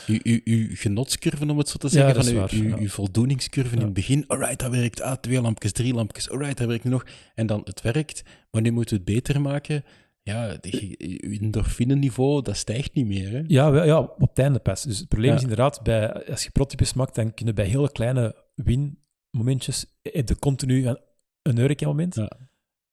Uw, 0.07 0.19
uw, 0.23 0.41
uw 0.45 0.67
genotscurven, 0.71 1.51
om 1.51 1.59
het 1.59 1.69
zo 1.69 1.77
te 1.77 1.87
Ja, 1.87 1.93
zeggen, 1.93 2.19
is 2.19 2.27
van 2.27 2.35
waar, 2.35 2.51
uw, 2.53 2.69
ja. 2.69 2.77
uw 2.77 2.89
voldoeningscurven 2.89 3.73
in 3.73 3.79
Ja. 3.79 3.85
het 3.85 3.95
begin. 3.95 4.25
Alright, 4.27 4.59
dat 4.59 4.71
werkt. 4.71 5.01
Ah, 5.01 5.17
twee 5.17 5.41
lampjes, 5.41 5.73
drie 5.73 5.95
lampjes. 5.95 6.31
Alright, 6.31 6.59
dat 6.59 6.67
werkt 6.67 6.85
nu 6.85 6.91
nog. 6.91 7.07
En 7.35 7.47
dan, 7.47 7.61
het 7.65 7.81
werkt, 7.81 8.23
maar 8.51 8.63
nu 8.63 8.71
moeten 8.71 8.97
we 8.97 9.03
het 9.05 9.15
beter 9.15 9.41
maken. 9.41 9.85
Ja, 10.29 10.59
uw 10.99 11.39
endorfineniveau, 11.41 12.43
dat 12.43 12.57
stijgt 12.57 12.95
niet 12.95 13.07
meer, 13.07 13.31
hè. 13.31 13.43
Ja, 13.47 13.85
ja, 13.85 13.99
op 14.01 14.21
het 14.21 14.39
einde 14.39 14.59
pas. 14.59 14.83
Dus 14.83 14.99
het 14.99 15.09
probleem 15.09 15.31
Ja. 15.31 15.37
is 15.37 15.43
inderdaad, 15.43 15.83
bij, 15.83 16.27
als 16.27 16.45
je 16.45 16.51
prototypes 16.51 16.93
maakt, 16.93 17.15
dan 17.15 17.35
kunnen 17.35 17.55
bij 17.55 17.67
hele 17.67 17.93
kleine 17.93 18.45
win-momentjes 18.55 19.99
eh, 20.03 20.25
de 20.25 20.39
continu 20.39 20.87
een, 20.87 20.99
een 21.43 21.59
Eureka-moment. 21.59 22.15
Ja. 22.15 22.31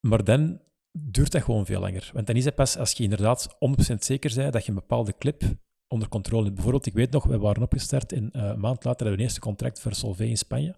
Maar 0.08 0.24
dan 0.24 0.62
duurt 0.92 1.32
dat 1.32 1.44
gewoon 1.44 1.66
veel 1.66 1.80
langer. 1.80 2.10
Want 2.14 2.28
dan 2.28 2.36
is 2.36 2.46
het 2.46 2.56
pas 2.56 2.78
als 2.78 2.92
je 2.92 3.04
inderdaad 3.04 3.56
100% 3.92 3.94
zeker 4.00 4.36
bent 4.36 4.54
dat 4.54 4.64
je 4.64 4.70
een 4.70 4.78
bepaalde 4.78 5.18
clip 5.18 5.44
onder 5.88 6.08
controle 6.10 6.44
hebt. 6.44 6.54
Bijvoorbeeld, 6.56 6.86
ik 6.86 6.94
weet 6.94 7.12
nog, 7.12 7.24
we 7.24 7.38
waren 7.38 7.64
opgestart 7.64 8.12
en 8.12 8.32
eh, 8.32 8.42
een 8.44 8.60
maand 8.60 8.84
later 8.84 8.90
hadden 8.90 9.08
we 9.08 9.14
een 9.14 9.20
eerste 9.20 9.40
contract 9.40 9.80
voor 9.80 9.94
Solvay 9.94 10.28
in 10.28 10.38
Spanje. 10.38 10.76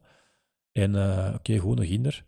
En 0.71 0.95
eh, 0.95 1.33
oké, 1.35 1.59
gewoon 1.59 1.75
nog 1.75 1.87
ginder. 1.87 2.25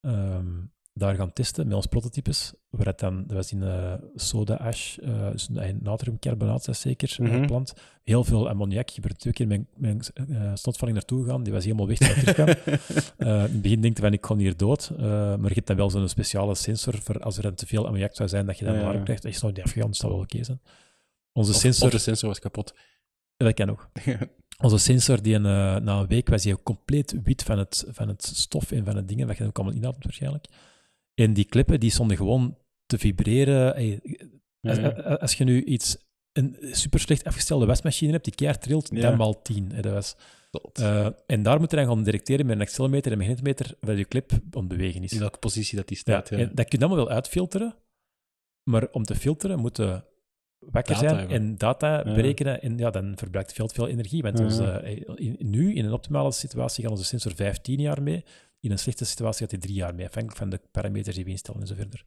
Ehm, 0.00 0.62
daar 0.96 1.14
gaan 1.14 1.32
testen 1.32 1.66
met 1.66 1.76
ons 1.76 1.86
prototypes. 1.86 2.52
Waar 2.70 2.86
het 2.86 2.98
dan, 2.98 3.24
dat 3.26 3.36
was 3.36 3.52
in 3.52 3.62
eh, 3.62 3.92
soda 4.14 4.54
ash, 4.54 4.98
eh 4.98 5.30
dus 5.30 5.48
een 5.52 5.78
natriumcarbonaat, 5.82 6.64
dat 6.64 6.74
is 6.74 6.80
zeker, 6.80 7.16
eh, 7.20 7.30
Mhm. 7.30 7.46
plant. 7.46 7.74
Heel 8.04 8.24
veel 8.24 8.48
ammoniak. 8.48 8.90
Ik 8.90 9.00
ben 9.00 9.10
er 9.10 9.16
twee 9.16 9.32
keer 9.32 9.46
met 9.46 9.60
mijn 9.76 10.00
eh, 10.14 10.50
snotvalling 10.54 10.96
naartoe 10.96 11.24
gegaan. 11.24 11.42
Die 11.42 11.52
was 11.52 11.64
helemaal 11.64 11.86
weg 11.88 12.00
ik. 12.00 12.36
Eh, 13.16 13.28
in 13.28 13.40
het 13.40 13.62
begin 13.62 13.80
denk 13.80 13.96
je 13.96 14.02
van, 14.02 14.12
ik 14.12 14.26
ga 14.26 14.36
hier 14.36 14.56
dood. 14.56 14.92
Maar 14.98 15.48
je 15.48 15.54
hebt 15.54 15.66
dan 15.66 15.76
wel 15.76 15.90
zo'n 15.90 16.08
speciale 16.08 16.54
sensor 16.54 16.94
voor 17.02 17.20
als 17.20 17.36
er 17.36 17.42
dan 17.42 17.54
te 17.54 17.66
veel 17.66 17.86
ammoniak 17.86 18.14
zou 18.14 18.28
zijn, 18.28 18.46
dat 18.46 18.58
je 18.58 18.64
dan 18.64 18.74
Ja, 18.74 19.00
krijgt. 19.02 19.22
Dat 19.22 19.32
je 19.32 19.38
snel 19.38 19.50
niet 19.50 19.62
afgegaan, 19.62 19.86
dat 19.88 19.96
zal 19.96 20.10
wel 20.10 20.18
oké 20.18 20.44
zijn. 20.44 20.60
Onze 21.32 21.52
Of, 21.52 21.58
sensor, 21.58 21.86
of 21.86 21.92
de 21.92 21.98
sensor 21.98 22.28
was 22.28 22.38
kapot. 22.38 22.74
dat 23.36 23.54
kan 23.54 23.70
ook. 23.70 23.88
Onze 24.62 24.78
sensor, 24.78 25.22
die 25.22 25.34
een, 25.34 25.42
na 25.84 25.98
een 26.00 26.06
week 26.06 26.28
was 26.28 26.42
die 26.42 26.62
compleet 26.62 27.16
wit 27.22 27.42
van 27.42 27.58
het, 27.58 27.84
van 27.88 28.08
het 28.08 28.22
stof 28.24 28.72
en 28.72 28.84
van 28.84 28.96
het 28.96 29.08
dingen, 29.08 29.26
wat 29.26 29.36
je 29.36 29.44
ook 29.44 29.56
allemaal 29.58 29.76
inademt 29.76 30.04
waarschijnlijk. 30.04 30.46
En 31.14 31.32
die 31.32 31.44
klippen, 31.44 31.80
die 31.80 31.90
stonden 31.90 32.16
gewoon 32.16 32.58
te 32.86 32.98
vibreren. 32.98 33.74
Hey, 33.74 34.00
als, 34.60 34.78
Ja. 34.78 34.88
als- 34.88 35.18
als 35.20 35.34
je 35.34 35.44
nu 35.44 35.62
iets, 35.64 35.96
een 36.32 36.56
super 36.60 37.00
slecht 37.00 37.24
afgestelde 37.24 37.66
wasmachine 37.66 38.12
hebt, 38.12 38.24
die 38.24 38.34
keihard 38.34 38.62
trilt, 38.62 38.88
Ja. 38.92 39.00
dan 39.00 39.16
maal 39.16 39.42
10. 39.42 39.72
hè, 39.72 39.82
dat 39.82 39.92
was. 39.92 40.16
Eh, 40.72 41.06
en 41.26 41.42
daar 41.42 41.60
moet 41.60 41.70
je 41.70 41.76
dan 41.76 41.86
gaan 41.86 42.02
directeren 42.02 42.46
met 42.46 42.56
een 42.56 42.62
accelerometer 42.62 43.12
en 43.12 43.18
een 43.20 43.26
magnetometer 43.26 43.76
waar 43.80 43.96
je 43.96 44.04
clip 44.04 44.32
aan 44.50 44.68
bewegen 44.68 45.02
is. 45.02 45.12
In 45.12 45.18
welke 45.18 45.38
positie 45.38 45.76
dat 45.76 45.88
die 45.88 45.96
staat, 45.96 46.28
ja. 46.28 46.36
dat 46.36 46.68
kun 46.68 46.78
je 46.78 46.84
allemaal 46.84 47.04
wel 47.06 47.14
uitfilteren, 47.14 47.74
maar 48.70 48.88
om 48.90 49.04
te 49.04 49.14
filteren 49.14 49.58
moet 49.58 49.76
je 49.76 50.02
wakker 50.58 50.94
Data 50.94 51.06
zijn 51.08 51.18
hebben. 51.18 51.36
en 51.36 51.56
data 51.58 52.02
berekenen. 52.02 52.62
En 52.62 52.78
ja, 52.78 52.90
dan 52.90 53.12
verbruikt 53.16 53.48
het 53.48 53.56
veel 53.58 53.68
veel 53.68 53.88
energie. 53.88 54.22
Want 54.22 54.40
onze, 54.40 54.64
eh, 54.64 55.02
in, 55.14 55.36
nu, 55.38 55.74
in 55.74 55.84
een 55.84 55.92
optimale 55.92 56.32
situatie, 56.32 56.82
gaat 56.82 56.92
onze 56.92 57.04
sensor 57.04 57.34
15 57.34 57.80
jaar 57.80 58.02
mee. 58.02 58.24
In 58.64 58.70
een 58.70 58.78
slechte 58.78 59.04
situatie 59.04 59.40
gaat 59.40 59.50
hij 59.50 59.60
3 59.60 59.74
jaar 59.74 59.94
mee, 59.94 60.06
afhankelijk 60.06 60.38
van 60.38 60.50
de 60.50 60.60
parameters 60.70 61.16
die 61.16 61.24
we 61.24 61.30
instellen 61.30 61.60
en 61.60 61.76
verder. 61.76 62.04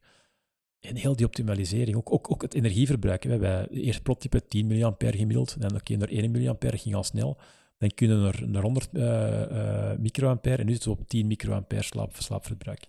En 0.80 0.96
heel 0.96 1.16
die 1.16 1.26
optimalisering, 1.26 1.96
ook, 1.96 2.12
ook, 2.12 2.30
ook 2.30 2.42
het 2.42 2.54
energieverbruik. 2.54 3.22
hè. 3.22 3.38
Wij 3.38 3.68
eerst 3.68 4.02
prototype 4.02 4.46
10 4.46 4.66
mAh 4.66 4.94
gemiddeld, 4.98 5.60
dan 5.60 5.74
oké, 5.74 5.96
naar 5.96 6.08
1 6.08 6.30
mAh 6.30 6.56
ging 6.60 6.94
al 6.94 7.04
snel. 7.04 7.38
Dan 7.76 7.88
kunnen 7.94 8.16
we 8.16 8.22
naar, 8.22 8.48
naar 8.48 8.62
100 8.62 8.88
eh, 8.92 9.90
eh, 9.90 9.98
microampère 9.98 10.56
en 10.56 10.66
nu 10.66 10.72
zitten 10.72 10.90
we 10.90 10.98
op 10.98 11.08
10 11.08 11.26
microampère 11.26 11.82
slaap, 11.82 12.16
slaapverbruik. 12.16 12.88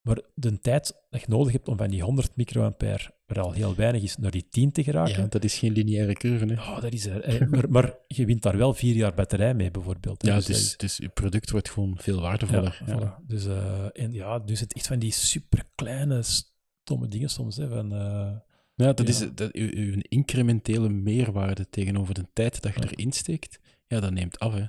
Maar 0.00 0.20
de 0.34 0.60
tijd 0.60 0.94
dat 1.10 1.20
je 1.20 1.26
nodig 1.28 1.52
hebt 1.52 1.68
om 1.68 1.76
van 1.76 1.90
die 1.90 2.02
100 2.02 2.36
microampère, 2.36 3.14
waar 3.28 3.40
al 3.44 3.52
heel 3.52 3.74
weinig 3.74 4.02
is, 4.02 4.16
naar 4.16 4.30
die 4.30 4.46
10 4.50 4.72
te 4.72 4.82
geraken, 4.82 5.22
Ja, 5.22 5.26
dat 5.28 5.44
is 5.44 5.58
geen 5.58 5.72
lineaire 5.72 6.12
curve, 6.12 6.44
hè. 6.46 6.52
oh, 6.52 6.80
dat 6.80 6.92
is 6.92 7.06
er. 7.06 7.20
eh, 7.22 7.46
maar, 7.48 7.70
maar 7.70 7.94
je 8.06 8.24
wint 8.24 8.42
daar 8.42 8.56
wel 8.56 8.74
vier 8.74 8.94
jaar 8.94 9.14
batterij 9.14 9.54
mee, 9.54 9.70
bijvoorbeeld. 9.70 10.22
hè. 10.22 10.28
Ja, 10.28 10.34
Dus, 10.36 10.46
dus, 10.46 10.76
dus 10.76 10.96
je 10.96 11.08
product 11.08 11.50
wordt 11.50 11.70
gewoon 11.70 11.96
veel 12.00 12.20
waardevoller. 12.20 12.82
ja, 12.86 12.98
voilà. 13.22 13.26
Dus, 13.26 13.46
eh, 13.46 13.84
en 13.92 14.12
ja, 14.12 14.38
dus 14.38 14.60
het 14.60 14.74
echt 14.74 14.86
van 14.86 14.98
die 14.98 15.12
superkleine, 15.12 16.22
stomme 16.22 17.08
dingen 17.08 17.28
soms. 17.30 17.56
Hè, 17.56 17.68
van, 17.68 17.92
eh, 17.94 18.30
Ja, 18.74 18.92
dat 18.92 18.98
Ja. 19.00 19.04
is 19.26 19.28
dat, 19.34 19.52
uw, 19.52 20.00
incrementele 20.08 20.88
meerwaarde 20.88 21.66
tegenover 21.70 22.14
de 22.14 22.26
tijd 22.32 22.62
dat 22.62 22.74
je 22.74 22.80
Ja. 22.80 22.88
erin 22.90 23.12
steekt, 23.12 23.58
ja, 23.86 24.00
dat 24.00 24.12
neemt 24.12 24.38
af. 24.38 24.52
Hè. 24.54 24.64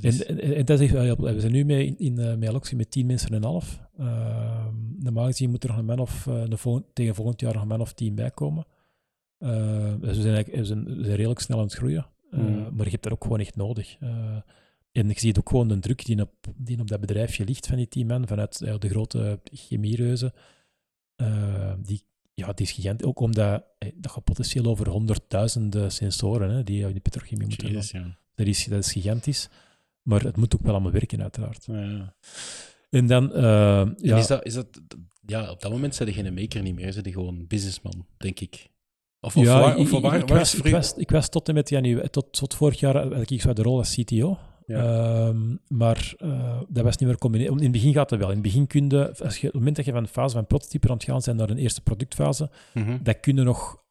Is, 0.00 0.24
En, 0.24 0.40
en, 0.40 0.54
en 0.54 0.64
dat 0.64 0.80
is 0.80 0.92
echt 0.92 1.18
We 1.18 1.40
zijn 1.40 1.52
nu 1.52 1.64
mee 1.64 1.86
in, 1.86 1.98
in 1.98 2.20
uh, 2.20 2.52
met 2.52 2.72
met 2.74 2.90
10 2.90 3.06
mensen 3.06 3.28
en 3.28 3.34
een 3.34 3.42
half. 3.42 3.80
Uh, 4.00 4.66
normaal 4.98 5.26
gezien 5.26 5.50
moet 5.50 5.62
er 5.62 5.68
nog 5.68 5.78
een 5.78 5.84
man 5.84 5.98
of, 5.98 6.26
uh, 6.26 6.44
de 6.48 6.56
volgend, 6.56 6.84
tegen 6.92 7.14
volgend 7.14 7.40
jaar 7.40 7.52
nog 7.52 7.62
een 7.62 7.68
man 7.68 7.80
of 7.80 7.92
10 7.92 8.14
bij 8.14 8.30
komen. 8.30 8.66
Uh, 9.38 9.94
dus 10.00 10.16
we 10.16 10.22
zijn, 10.22 10.34
eigenlijk, 10.34 10.56
we, 10.56 10.64
zijn, 10.64 10.84
we 10.84 11.04
zijn 11.04 11.16
redelijk 11.16 11.40
snel 11.40 11.58
aan 11.58 11.64
het 11.64 11.74
groeien. 11.74 12.06
Mm. 12.30 12.54
Maar 12.76 12.84
je 12.84 12.90
hebt 12.90 13.02
dat 13.02 13.12
ook 13.12 13.22
gewoon 13.22 13.40
echt 13.40 13.56
nodig. 13.56 13.96
En 14.92 15.08
je 15.08 15.20
ziet 15.20 15.38
ook 15.38 15.48
gewoon 15.48 15.68
de 15.68 15.78
druk 15.78 16.04
die 16.04 16.20
op, 16.20 16.32
die 16.56 16.80
op 16.80 16.88
dat 16.88 17.00
bedrijfje 17.00 17.44
ligt 17.44 17.66
van 17.66 17.76
die 17.76 17.88
tien 17.88 18.06
man, 18.06 18.26
vanuit 18.26 18.58
de 18.58 18.88
grote 18.88 19.40
chemiereuzen. 19.52 20.32
Uh, 21.16 21.72
die, 21.78 22.02
ja, 22.34 22.52
die 22.52 22.66
is 22.66 22.72
gigantisch. 22.72 23.06
Ook 23.06 23.20
omdat 23.20 23.64
eh, 23.78 23.88
dat 23.94 24.10
gaat 24.10 24.24
potentieel 24.24 24.64
over 24.64 24.88
honderdduizenden 24.88 25.92
sensoren 25.92 26.50
hè, 26.50 26.62
die 26.62 26.86
in 26.86 26.92
die 26.92 27.00
petrochemie 27.00 27.46
moeten 27.46 27.68
Jezus, 27.68 27.92
hebben. 27.92 28.10
ja. 28.10 28.18
Dat 28.34 28.46
is, 28.46 28.64
dat 28.64 28.78
is 28.78 28.92
gigantisch. 28.92 29.48
Maar 30.04 30.22
het 30.22 30.36
moet 30.36 30.54
ook 30.54 30.62
wel 30.62 30.72
allemaal 30.72 30.92
werken, 30.92 31.22
uiteraard. 31.22 31.64
Ja. 31.66 32.14
En 32.90 33.06
dan, 33.06 33.32
eh, 33.32 33.80
En 33.80 33.94
ja, 33.96 34.16
is 34.16 34.26
dat, 34.26 34.44
is 34.44 34.54
dat, 34.54 34.66
ja, 35.26 35.50
op 35.50 35.60
dat 35.62 35.70
moment 35.70 35.94
zijn 35.94 36.08
je 36.08 36.14
geen 36.14 36.34
maker 36.34 36.62
niet 36.62 36.74
meer, 36.74 36.92
zijn 36.92 37.12
gewoon 37.12 37.46
businessman, 37.46 38.06
denk 38.16 38.40
ik. 38.40 38.66
Of, 39.20 39.36
of, 39.36 39.44
ja, 39.44 39.60
waar, 39.60 39.72
ik, 39.72 39.78
of 39.78 39.92
ik- 39.92 40.02
waar, 40.02 40.18
ik 40.18 40.28
waar 40.28 40.38
was, 40.38 40.54
ik, 40.54 40.72
was, 40.72 40.94
ik 40.94 41.10
was 41.10 41.28
tot 41.28 41.48
en 41.48 41.54
met 41.54 41.68
janu 41.68 42.08
tot, 42.08 42.32
tot 42.32 42.54
vorig 42.54 42.80
jaar 42.80 43.12
had 43.14 43.30
ik 43.30 43.40
zo 43.40 43.52
de 43.52 43.62
rol 43.62 43.78
als 43.78 43.94
CTO. 43.94 44.38
Ja. 44.66 44.82
Ehm, 45.26 45.56
maar 45.68 46.14
eh, 46.18 46.60
dat 46.68 46.84
was 46.84 46.96
niet 46.96 47.08
meer 47.08 47.18
combineren. 47.18 47.56
In 47.56 47.62
het 47.62 47.72
begin 47.72 47.92
gaat 47.92 48.10
het 48.10 48.18
wel. 48.18 48.28
In 48.28 48.34
het 48.34 48.42
begin 48.42 48.66
kun 48.66 48.88
je, 48.88 49.14
als 49.24 49.34
je, 49.38 49.46
op 49.46 49.52
het 49.52 49.54
moment 49.54 49.76
dat 49.76 49.84
je 49.84 49.92
van 49.92 50.02
de 50.02 50.08
fase 50.08 50.34
van 50.34 50.46
prototype 50.46 50.88
aan 50.88 50.94
het 50.94 51.04
gaan 51.04 51.22
zijn 51.22 51.36
naar 51.36 51.50
een 51.50 51.58
eerste 51.58 51.80
productfase, 51.80 52.50
Mhm. 52.74 52.98
dat 53.02 53.20
kun 53.20 53.36
je 53.36 53.42
nog 53.42 53.82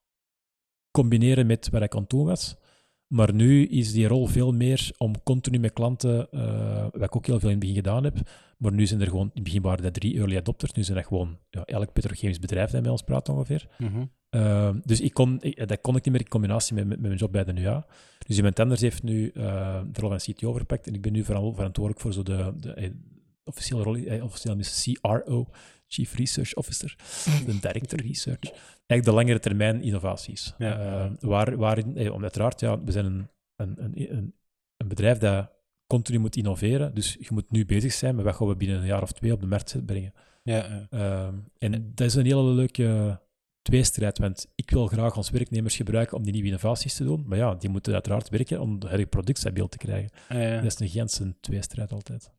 combineren 0.92 1.46
met 1.48 1.70
wat 1.70 1.82
ik 1.82 1.96
aan 1.96 2.02
het 2.02 2.10
doen 2.10 2.26
was. 2.26 2.56
Maar 3.14 3.34
nu 3.34 3.66
is 3.66 3.92
die 3.94 4.08
rol 4.08 4.26
veel 4.26 4.52
meer 4.52 4.92
om 4.98 5.24
continu 5.24 5.60
met 5.60 5.74
klanten, 5.74 6.32
eh, 6.32 6.82
wat 6.92 7.02
ik 7.04 7.16
ook 7.16 7.26
heel 7.26 7.40
veel 7.40 7.50
in 7.50 7.56
het 7.56 7.60
begin 7.60 7.76
gedaan 7.76 8.04
heb, 8.04 8.18
maar 8.58 8.72
nu 8.74 8.86
zijn 8.86 9.02
er 9.02 9.08
gewoon, 9.08 9.26
in 9.26 9.32
het 9.34 9.44
begin 9.44 9.62
waren 9.62 9.84
dat 9.84 9.94
drie 9.94 10.18
early 10.18 10.38
adopters, 10.38 10.72
nu 10.72 10.84
zijn 10.84 10.98
dat 10.98 11.08
gewoon 11.08 11.38
ja, 11.50 11.64
elk 11.66 11.94
petrochemisch 11.94 12.40
bedrijf 12.40 12.72
dat 12.72 12.82
met 12.82 12.92
ons 12.92 13.02
praat 13.02 13.30
ongeveer. 13.30 13.68
Mhm. 13.78 14.04
Ehm, 14.30 14.80
dus 14.84 15.02
ik 15.02 15.14
kon, 15.14 15.38
ik- 15.42 15.68
dat 15.68 15.82
kon 15.82 15.96
ik 15.96 16.04
niet 16.04 16.14
meer 16.14 16.24
in 16.24 16.30
combinatie 16.30 16.76
met, 16.76 16.84
met, 16.88 16.98
met 17.00 17.08
mijn 17.08 17.18
job 17.20 17.32
bij 17.32 17.44
de 17.44 17.54
NUA. 17.54 17.86
Dus 18.28 18.36
iemand 18.38 18.60
anders 18.60 18.82
heeft 18.82 19.04
nu 19.04 19.28
eh, 19.30 19.82
de 19.92 20.00
rol 20.00 20.10
van 20.10 20.18
CTO 20.18 20.48
overgepakt 20.48 20.88
en 20.88 20.94
ik 20.94 21.02
ben 21.02 21.12
nu 21.14 21.24
vooral 21.24 21.54
verantwoordelijk 21.54 22.02
voor 22.02 22.14
zo 22.14 22.24
de, 22.24 22.54
de 22.60 22.74
eh, 22.74 22.90
officiële 23.44 23.84
rol, 23.84 23.96
eh, 23.96 24.24
officieel 24.24 24.58
is 24.58 24.90
CRO, 25.02 25.48
Chief 25.94 26.16
Research 26.16 26.54
Officer, 26.54 26.96
de 27.46 27.60
Director 27.60 28.02
Research. 28.02 28.52
Eigenlijk 28.86 29.04
de 29.04 29.12
langere 29.12 29.40
termijn 29.40 29.82
innovaties. 29.82 30.54
Ja. 30.58 30.80
Eh, 30.80 31.12
waar, 31.20 31.58
waarin, 31.58 31.98
eh, 31.98 32.14
om 32.14 32.22
uiteraard, 32.22 32.60
ja, 32.60 32.84
we 32.84 32.92
zijn 32.92 33.06
een, 33.06 33.28
een, 33.56 33.84
een, 33.84 34.16
een, 34.16 34.34
een 34.78 34.88
bedrijf 34.88 35.18
dat 35.18 35.52
continu 35.88 36.20
moet 36.20 36.36
innoveren, 36.36 36.94
dus 36.94 37.18
je 37.20 37.28
moet 37.30 37.52
nu 37.52 37.66
bezig 37.66 37.94
zijn 37.94 38.16
met 38.16 38.26
wat 38.26 38.36
gaan 38.36 38.48
we 38.48 38.56
binnen 38.56 38.78
een 38.78 38.86
jaar 38.86 39.02
of 39.02 39.12
twee 39.12 39.32
op 39.32 39.42
de 39.42 39.48
markt 39.48 39.86
brengen. 39.86 40.14
Ja, 40.44 40.56
ja. 40.56 40.88
Ehm, 40.90 41.36
en 41.58 41.92
dat 41.96 42.08
is 42.08 42.16
een 42.16 42.26
hele 42.26 42.44
leuke 42.44 43.20
tweestrijd, 43.62 44.18
want 44.18 44.48
ik 44.56 44.70
wil 44.70 44.88
graag 44.88 45.18
ons 45.18 45.30
werknemers 45.30 45.76
gebruiken 45.76 46.18
om 46.18 46.24
die 46.24 46.32
nieuwe 46.32 46.48
innovaties 46.48 46.96
te 46.96 47.04
doen, 47.04 47.24
maar 47.28 47.38
ja, 47.38 47.56
die 47.56 47.70
moeten 47.70 47.94
uiteraard 47.94 48.30
werken 48.30 48.62
om 48.62 48.74
het 48.74 48.84
huidige 48.84 49.10
product 49.10 49.38
stabiel 49.38 49.68
te 49.68 49.78
krijgen. 49.78 50.10
Ah, 50.30 50.42
ja. 50.42 50.56
Dat 50.56 50.72
is 50.72 50.80
een 50.80 50.90
gigantische 50.90 51.36
tweestrijd 51.40 51.92
altijd. 51.92 52.32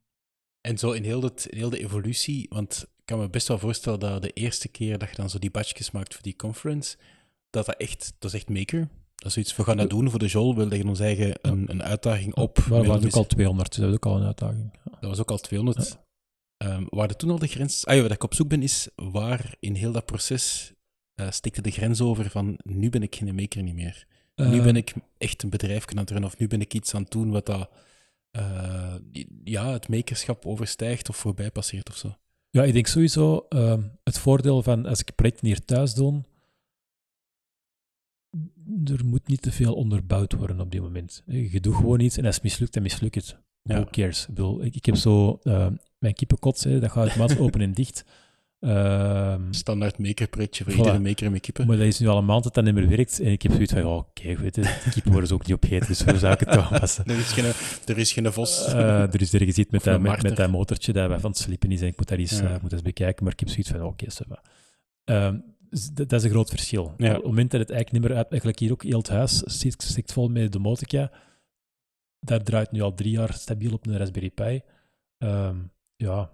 En 0.61 0.79
zo 0.79 0.93
in 0.93 1.05
heel, 1.05 1.23
het, 1.23 1.47
in 1.51 1.59
heel 1.59 1.71
de 1.71 1.79
evolutie, 1.79 2.47
want 2.49 2.87
kan 3.05 3.19
me 3.19 3.29
best 3.31 3.49
wel 3.49 3.59
voorstellen 3.59 3.99
dat 4.01 4.23
de 4.23 4.31
eerste 4.31 4.69
keer 4.69 4.99
dat 4.99 5.09
je 5.11 5.17
dan 5.17 5.31
zo 5.31 5.39
die 5.39 5.51
batchjes 5.51 5.91
maakt 5.91 6.15
voor 6.15 6.23
die 6.23 6.37
conference, 6.37 6.97
dat 7.51 7.67
dat 7.67 7.77
echt, 7.77 8.13
dat 8.19 8.31
is 8.35 8.37
echt 8.41 8.49
maker. 8.49 8.89
Dat 9.15 9.27
is 9.31 9.37
iets, 9.37 9.57
we 9.57 9.65
gaan 9.65 9.77
dat 9.77 9.91
doen 9.91 10.11
voor 10.11 10.19
de 10.19 10.27
Jol, 10.27 10.57
we 10.57 10.67
leggen 10.67 10.89
ons 10.89 11.01
eigen 11.01 11.39
een, 11.43 11.71
een 11.71 11.83
uitdaging 11.83 12.35
op. 12.35 12.59
Maar 12.59 12.69
waren 12.85 12.95
ons- 12.95 13.05
ook 13.05 13.15
al 13.15 13.27
200, 13.27 13.69
dus 13.71 13.79
dat 13.81 13.89
is 13.89 13.95
ook 13.95 14.07
al 14.07 14.17
een 14.17 14.27
uitdaging. 14.27 14.73
Dat 14.85 15.11
was 15.11 15.21
ook 15.21 15.31
al 15.31 15.39
200. 15.39 15.99
Ehm, 16.57 16.85
waar 16.89 17.09
de 17.09 17.17
toen 17.17 17.31
al 17.31 17.39
de 17.39 17.47
grens... 17.47 17.87
Ah 17.87 17.97
ja, 17.97 18.03
wat 18.03 18.11
ik 18.13 18.23
op 18.23 18.35
zoek 18.35 18.49
ben, 18.49 18.63
is 18.63 18.89
waar 18.97 19.55
in 19.61 19.75
heel 19.75 19.93
dat 19.93 20.07
proces 20.07 20.73
eh 21.15 21.31
stikte 21.31 21.63
de 21.63 21.71
grens 21.71 22.01
over 22.01 22.31
van 22.31 22.59
nu 22.63 22.91
ben 22.91 23.03
ik 23.03 23.15
geen 23.17 23.35
maker 23.35 23.63
niet 23.63 23.75
meer. 23.75 24.07
nu 24.35 24.59
Eh, 24.59 24.65
ben 24.65 24.77
ik 24.77 24.95
echt 25.19 25.43
een 25.43 25.51
bedrijf 25.51 25.87
aan 25.87 25.97
het 25.97 26.11
runnen, 26.11 26.29
of 26.31 26.39
nu 26.39 26.47
ben 26.49 26.61
ik 26.61 26.75
iets 26.75 26.95
aan 26.95 27.03
het 27.03 27.11
doen 27.11 27.31
wat 27.31 27.47
dat, 27.47 27.71
eh, 28.31 28.95
ja, 29.45 29.73
het 29.73 29.89
makerschap 29.89 30.47
overstijgt 30.47 31.09
of 31.09 31.17
voorbij 31.17 31.51
passeert 31.51 31.89
of 31.91 31.97
zo. 31.97 32.15
Ja, 32.55 32.65
ik 32.65 32.73
denk 32.73 32.87
sowieso 32.87 33.47
ehm, 33.49 33.83
het 34.05 34.19
voordeel 34.19 34.63
van 34.63 34.87
als 34.87 35.01
ik 35.01 35.15
projecten 35.15 35.47
hier 35.47 35.65
thuis 35.65 35.95
doe, 35.95 36.23
er 38.85 39.05
moet 39.05 39.27
niet 39.27 39.43
te 39.43 39.53
veel 39.53 39.75
onderbouwd 39.75 40.33
worden 40.33 40.61
op 40.61 40.71
dit 40.71 40.81
moment. 40.81 41.23
Je 41.27 41.61
doet 41.61 41.75
gewoon 41.75 42.01
iets 42.01 42.17
en 42.17 42.25
als 42.25 42.35
het 42.35 42.45
mislukt, 42.45 42.73
dan 42.73 42.83
mislukt 42.83 43.15
het. 43.15 43.39
Ja. 43.63 43.75
Who 43.81 43.91
cares? 43.91 44.21
Ik, 44.21 44.27
bedoel, 44.35 44.65
ik, 44.65 44.75
ik 44.75 44.85
heb 44.85 44.97
zo 44.97 45.39
eh, 45.43 45.67
mijn 45.99 46.15
kippenkots, 46.15 46.65
hè, 46.65 46.81
dat 46.81 46.91
gaat 46.91 47.07
automatisch 47.07 47.39
open 47.47 47.61
en 47.61 47.73
dicht. 47.73 48.05
Ehm, 48.65 49.41
Standaard 49.51 49.99
makerprojectje 49.99 50.65
voor 50.65 50.73
Voilà. 50.73 50.77
iedere 50.77 50.99
maker 50.99 51.25
in 51.25 51.31
mijn 51.31 51.43
kippen. 51.43 51.67
maar 51.67 51.77
dat 51.77 51.87
is 51.87 51.99
nu 51.99 52.07
al 52.07 52.19
een 52.19 52.25
maand 52.25 52.45
dat 52.45 52.55
dat 52.55 52.65
niet 52.65 52.75
meer 52.75 52.89
werkt. 52.89 53.21
En 53.21 53.33
ik 53.33 53.43
heb 53.43 53.53
zoiets 53.53 53.73
van, 53.73 53.85
oké, 53.87 54.37
weet 54.37 54.57
je, 54.57 54.63
de 54.63 54.91
kippen 54.93 55.11
worden 55.11 55.29
ze 55.29 55.35
ook 55.35 55.47
niet 55.47 55.55
opgegeten, 55.57 55.87
dus 55.87 56.05
waar 56.05 56.19
zou 56.19 56.33
ik 56.33 56.41
het 56.41 56.53
toch 56.53 56.71
aanpassen? 56.73 57.05
Er 57.05 57.19
is 57.19 57.33
geen, 57.33 57.45
er 57.87 57.99
is 57.99 58.13
geen 58.13 58.33
vos. 58.33 58.67
Eh, 58.67 59.01
er 59.15 59.21
is 59.21 59.35
ergens 59.35 59.57
iets 59.59 59.71
met, 59.71 59.85
dat, 59.85 60.01
met, 60.01 60.37
dat 60.37 60.51
motortje 60.51 60.93
dat 60.93 61.09
wij 61.09 61.19
van 61.19 61.31
het 61.31 61.39
slippen 61.39 61.73
is 61.73 61.81
en 61.81 61.87
ik 61.87 61.97
moet 61.97 62.09
dat 62.09 62.19
eens, 62.19 62.39
Ja. 62.39 62.45
eh, 62.45 62.51
moet 62.51 62.61
dat 62.63 62.73
eens 62.73 62.83
bekijken, 62.83 63.25
maar 63.25 63.33
ik 63.33 63.41
heb 63.41 63.49
zoiets 63.49 63.71
van, 63.71 63.83
oké, 63.83 64.07
va. 64.09 64.43
Ehm, 65.05 65.39
dus 65.71 65.91
dat, 65.93 66.13
is 66.13 66.23
een 66.25 66.31
groot 66.31 66.49
verschil. 66.51 66.95
Ja. 66.97 67.09
Op 67.11 67.15
het 67.17 67.25
moment 67.25 67.51
dat 67.51 67.61
het 67.61 67.71
eigenlijk 67.71 68.01
niet 68.03 68.11
meer 68.11 68.19
uit, 68.21 68.31
eigenlijk 68.31 68.61
hier 68.61 68.73
ook 68.73 68.83
heel 68.83 68.99
het 68.99 69.09
huis 69.09 69.39
zit, 69.43 69.83
zit 69.83 70.13
vol 70.13 70.29
met 70.29 70.53
domotica, 70.53 71.11
daar 72.21 72.43
draait 72.43 72.71
nu 72.73 72.81
al 72.81 72.95
drie 72.95 73.11
jaar 73.11 73.33
stabiel 73.33 73.73
op 73.73 73.87
een 73.87 73.97
Raspberry 73.99 74.31
Pi. 74.31 74.61
Ehm, 75.19 75.57
ja, 75.97 76.31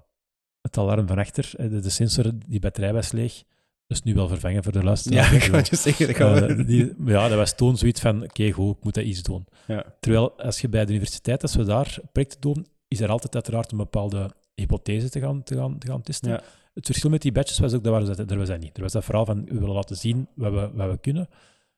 het 0.61 0.79
alarm 0.79 1.07
van 1.07 1.19
achter, 1.19 1.53
eh, 1.57 1.71
de, 1.71 1.81
de 1.81 1.91
sensor, 1.91 2.33
die 2.47 2.61
batterij 2.61 2.93
was 2.93 3.13
leeg, 3.13 3.43
dat 3.87 3.99
is 3.99 4.03
nu 4.03 4.15
wel 4.15 4.29
vervangen 4.29 4.63
voor 4.63 4.73
de 4.73 4.83
luisteraar. 4.83 5.35
ja, 5.35 5.57
ik 5.57 5.67
je 5.67 5.77
zeggen, 5.77 6.07
dat 6.07 6.39
we... 6.39 6.47
Eh, 6.47 6.67
die, 6.67 6.95
maar 6.97 7.13
ja, 7.13 7.29
dat 7.29 7.39
was 7.39 7.57
toen 7.57 7.77
zoiets 7.77 8.01
van, 8.01 8.23
oké, 8.23 8.51
goed, 8.51 8.77
ik 8.77 8.85
moet 8.85 8.95
dat 8.95 9.05
iets 9.05 9.23
doen. 9.23 9.47
ja. 9.67 9.95
Terwijl 10.01 10.41
als 10.41 10.61
je 10.61 10.69
bij 10.69 10.85
de 10.85 10.91
universiteit, 10.91 11.43
als 11.43 11.55
we 11.55 11.65
daar 11.65 11.99
projecten 12.13 12.41
doen, 12.41 12.67
is 12.89 13.01
er 13.01 13.09
altijd 13.09 13.35
uiteraard 13.35 13.73
een 13.73 13.79
bepaalde 13.79 14.31
hypothese 14.55 15.11
te 15.11 15.21
gaan, 15.21 15.43
te 15.43 15.57
gaan, 15.57 15.79
te 15.79 15.87
gaan 15.87 16.03
testen. 16.03 16.31
Ja. 16.31 16.43
Het 16.75 16.87
verschil 16.87 17.11
met 17.11 17.23
die 17.23 17.33
batches 17.33 17.59
was 17.59 17.75
ook, 17.75 17.85
dat 17.85 18.17
ze, 18.17 18.25
er 18.25 18.39
was 18.39 18.49
dat 18.49 18.61
niet. 18.61 18.77
Er 18.77 18.83
was 18.83 18.93
dat 18.93 19.05
vooral 19.05 19.25
van, 19.25 19.45
we 19.45 19.59
willen 19.59 19.75
laten 19.75 19.97
zien 19.97 20.29
wat 20.35 20.53
we, 20.53 20.71
wat 20.75 20.91
we 20.91 20.99
kunnen. 20.99 21.29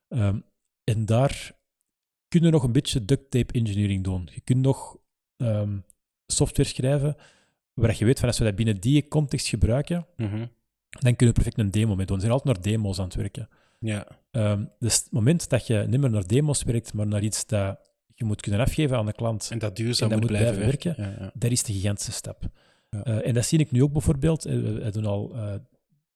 Ehm, 0.09 0.38
en 0.84 1.06
daar 1.06 1.52
kun 2.28 2.42
je 2.42 2.50
nog 2.50 2.62
een 2.62 2.72
beetje 2.72 3.04
duct 3.04 3.30
tape 3.30 3.52
engineering 3.52 4.04
doen. 4.04 4.28
Je 4.32 4.40
kunt 4.40 4.62
nog 4.62 4.96
ehm, 5.36 5.78
software 6.26 6.68
schrijven 6.68 7.16
waar 7.74 7.94
je 7.98 8.04
weet 8.04 8.18
van 8.18 8.28
als 8.28 8.38
we 8.38 8.44
dat 8.44 8.54
binnen 8.54 8.80
die 8.80 9.08
context 9.08 9.48
gebruiken, 9.48 10.06
Mhm. 10.16 10.46
dan 10.88 11.16
kun 11.16 11.26
je 11.26 11.32
perfect 11.32 11.58
een 11.58 11.70
demo 11.70 11.96
mee 11.96 12.06
doen. 12.06 12.16
Ze 12.16 12.26
zijn 12.26 12.32
altijd 12.38 12.54
naar 12.54 12.64
demo's 12.72 12.98
aan 12.98 13.04
het 13.04 13.14
werken. 13.14 13.48
ja. 13.78 14.06
Ehm, 14.30 14.64
dus 14.78 14.94
het 14.94 15.08
moment 15.10 15.48
dat 15.48 15.66
je 15.66 15.84
niet 15.88 16.00
meer 16.00 16.10
naar 16.10 16.26
demo's 16.26 16.62
werkt, 16.62 16.92
maar 16.94 17.06
naar 17.06 17.22
iets 17.22 17.46
dat 17.46 17.78
je 18.14 18.24
moet 18.24 18.40
kunnen 18.40 18.60
afgeven 18.60 18.96
aan 18.96 19.06
de 19.06 19.12
klant, 19.12 19.48
En 19.52 19.58
dat 19.58 19.76
duurzaam 19.76 20.10
En 20.10 20.20
dat 20.20 20.20
moet 20.20 20.30
moet 20.30 20.38
blijven, 20.40 20.62
blijven 20.62 20.94
werken. 20.94 21.12
Ja, 21.18 21.24
ja. 21.24 21.30
dat 21.34 21.50
is 21.50 21.62
de 21.62 21.72
gigantische 21.72 22.12
stap. 22.12 22.42
Ja. 22.90 23.02
Eh, 23.04 23.26
en 23.28 23.34
dat 23.34 23.44
zie 23.44 23.58
ik 23.58 23.70
nu 23.70 23.82
ook 23.82 23.92
bijvoorbeeld. 23.92 24.44
eh, 24.44 24.54
We, 24.54 24.72
we 24.72 24.90
doen 24.90 25.06
al 25.06 25.34
eh, 25.34 25.54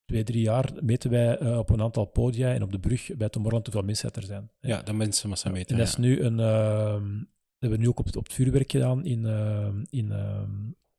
twee, 0.05 0.23
drie 0.25 0.43
jaar 0.43 0.71
meten 0.83 1.11
wij 1.11 1.57
op 1.57 1.71
een 1.71 1.83
aantal 1.83 2.05
podia 2.05 2.53
en 2.55 2.63
op 2.63 2.73
de 2.73 2.79
brug 2.79 3.11
bij 3.17 3.29
Tomorrowland 3.29 3.67
hoeveel 3.67 3.87
mensen 3.87 4.11
er 4.13 4.23
zijn. 4.23 4.51
ja, 4.61 4.83
dat 4.83 4.95
mensen 4.95 5.29
massa 5.29 5.51
meten. 5.51 5.71
En 5.73 5.79
dat 5.79 5.89
is 5.89 5.97
nu 5.97 6.21
een... 6.21 6.41
ehm, 6.41 7.19
dat 7.19 7.59
hebben 7.59 7.79
we 7.79 7.85
nu 7.85 7.89
ook 7.89 7.99
op 7.99 8.07
het, 8.07 8.17
op 8.17 8.25
het 8.25 8.33
vuurwerk 8.33 8.71
gedaan 8.71 9.05
in, 9.05 9.27
ehm, 9.27 9.85
in, 9.91 10.13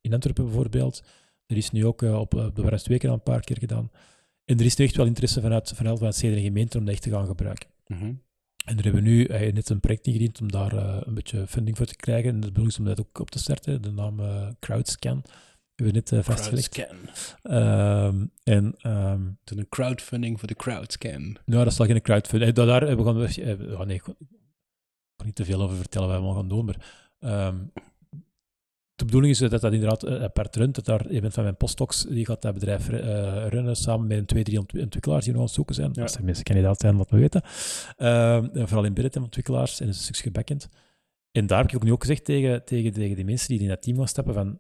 in 0.07 0.13
Antwerpen 0.13 0.45
bijvoorbeeld. 0.45 1.03
Er 1.45 1.57
is 1.57 1.71
nu 1.71 1.85
ook 1.85 2.01
eh, 2.01 2.19
op, 2.19 2.34
op 2.34 2.55
de 2.55 2.61
Warrensweken 2.61 3.09
al 3.09 3.15
een 3.15 3.21
paar 3.21 3.41
keer 3.41 3.57
gedaan. 3.57 3.91
En 4.45 4.59
er 4.59 4.65
is 4.65 4.75
nu 4.75 4.85
echt 4.85 4.95
wel 4.95 5.05
interesse 5.05 5.41
vanuit, 5.41 5.71
vanuit, 5.75 5.97
vanuit 5.97 6.15
steden 6.15 6.38
en 6.38 6.43
gemeenten 6.43 6.79
om 6.79 6.85
dat 6.85 6.93
echt 6.93 7.03
te 7.03 7.09
gaan 7.09 7.27
gebruiken. 7.27 7.69
Mhm. 7.88 8.13
En 8.67 8.75
daar 8.75 8.84
hebben 8.84 9.03
we 9.03 9.09
nu 9.09 9.23
eh, 9.23 9.53
net 9.53 9.69
een 9.69 9.79
project 9.79 10.07
ingediend 10.07 10.41
om 10.41 10.51
daar 10.51 10.73
eh, 10.73 10.97
een 11.05 11.13
beetje 11.13 11.47
funding 11.47 11.77
voor 11.77 11.85
te 11.85 11.95
krijgen. 11.95 12.29
En 12.29 12.39
de 12.39 12.47
bedoeling 12.47 12.73
is 12.73 12.79
om 12.79 12.85
dat 12.85 12.99
ook 12.99 13.19
op 13.19 13.31
te 13.31 13.39
starten. 13.39 13.81
De 13.81 13.91
naam 13.91 14.19
eh, 14.19 14.47
Crowdscan 14.59 15.23
hebben 15.75 15.95
we 15.95 16.15
net 16.15 16.25
vastgelegd. 16.25 16.69
Crowdscan. 16.69 16.97
Ehm, 17.41 18.25
en 18.43 18.75
ehm, 18.77 19.21
een 19.43 19.69
crowdfunding 19.69 20.39
voor 20.39 20.47
de 20.47 20.55
crowdscan. 20.55 21.21
nou, 21.45 21.63
dat 21.63 21.71
is 21.71 21.77
wel 21.77 21.88
geen 21.88 22.01
crowdfunding. 22.01 22.53
Daar, 22.53 22.65
daar 22.65 22.81
hebben 22.81 23.05
we 23.05 23.27
gaan... 23.27 23.73
oh 23.73 23.85
nee, 23.85 23.95
ik 23.95 24.03
kan 25.15 25.25
niet 25.25 25.35
te 25.35 25.45
veel 25.45 25.61
over 25.61 25.77
vertellen 25.77 26.07
wat 26.07 26.17
we 26.17 26.23
allemaal 26.23 26.41
gaan 26.41 26.49
doen, 26.49 26.65
maar... 26.65 27.09
ehm, 27.19 27.57
de 28.98 29.06
bedoeling 29.06 29.34
is 29.34 29.40
dat 29.40 29.61
dat 29.61 29.74
inderdaad 29.74 30.03
eh, 30.03 30.24
apart 30.24 30.56
runt. 30.56 30.76
Dat 30.76 30.86
daar 30.86 31.10
iemand 31.10 31.34
van 31.34 31.44
mijn 31.44 31.57
postdocs, 31.57 32.06
die 32.06 32.26
gaat 32.26 32.41
dat 32.41 32.53
bedrijf 32.53 32.90
eh, 32.90 33.48
runnen 33.48 33.76
samen 33.76 34.07
met 34.07 34.18
een 34.18 34.26
twee, 34.26 34.44
drie 34.44 34.60
ontwi- 34.60 34.82
ontwikkelaars 34.82 35.24
die 35.24 35.32
nog 35.34 35.41
aan 35.41 35.48
het 35.48 35.56
zoeken 35.56 35.76
zijn. 35.76 35.90
Ja. 35.94 36.02
Als 36.02 36.15
er 36.15 36.24
mensen 36.24 36.44
kandidaat 36.44 36.80
zijn, 36.80 36.95
laat 36.95 37.11
me 37.11 37.19
weten. 37.19 37.41
Ehm, 37.98 38.48
vooral 38.53 38.84
in 38.84 38.94
Bidden 38.94 39.24
ontwikkelaars 39.24 39.80
en 39.80 39.88
een 39.88 39.94
stukje 39.94 40.32
backend. 40.32 40.69
En 41.32 41.48
daar 41.48 41.61
heb 41.61 41.69
ik 41.69 41.76
ook 41.76 41.84
nu 41.84 41.91
ook 41.91 42.02
gezegd 42.02 42.26
tegen, 42.26 42.65
tegen, 42.65 42.94
tegen 42.94 43.15
die 43.15 43.26
mensen 43.26 43.49
die 43.49 43.60
in 43.60 43.68
dat 43.68 43.82
team 43.82 43.98
gaan 43.98 44.07
stappen 44.07 44.34
van 44.34 44.60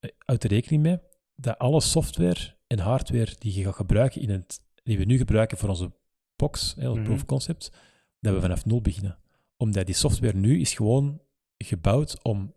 eh, 0.00 0.10
houd 0.18 0.44
er 0.44 0.50
rekening 0.50 0.82
mee 0.82 0.98
dat 1.34 1.58
alle 1.58 1.80
software 1.80 2.56
en 2.66 2.78
hardware 2.78 3.34
die 3.38 3.54
je 3.54 3.64
gaat 3.64 3.74
gebruiken 3.74 4.20
in 4.20 4.30
het, 4.30 4.60
die 4.82 4.98
we 4.98 5.04
nu 5.04 5.16
gebruiken 5.16 5.58
voor 5.58 5.68
onze 5.68 5.92
box, 6.36 6.74
hè, 6.78 6.88
ons 6.90 7.00
proof 7.02 7.16
of 7.16 7.24
concept, 7.24 7.72
dat 8.20 8.34
we 8.34 8.40
vanaf 8.40 8.64
nul 8.64 8.80
beginnen. 8.80 9.18
Omdat 9.56 9.86
die 9.86 9.94
software 9.94 10.36
nu 10.36 10.60
is 10.60 10.72
gewoon 10.74 11.20
gebouwd 11.56 12.22
om 12.22 12.54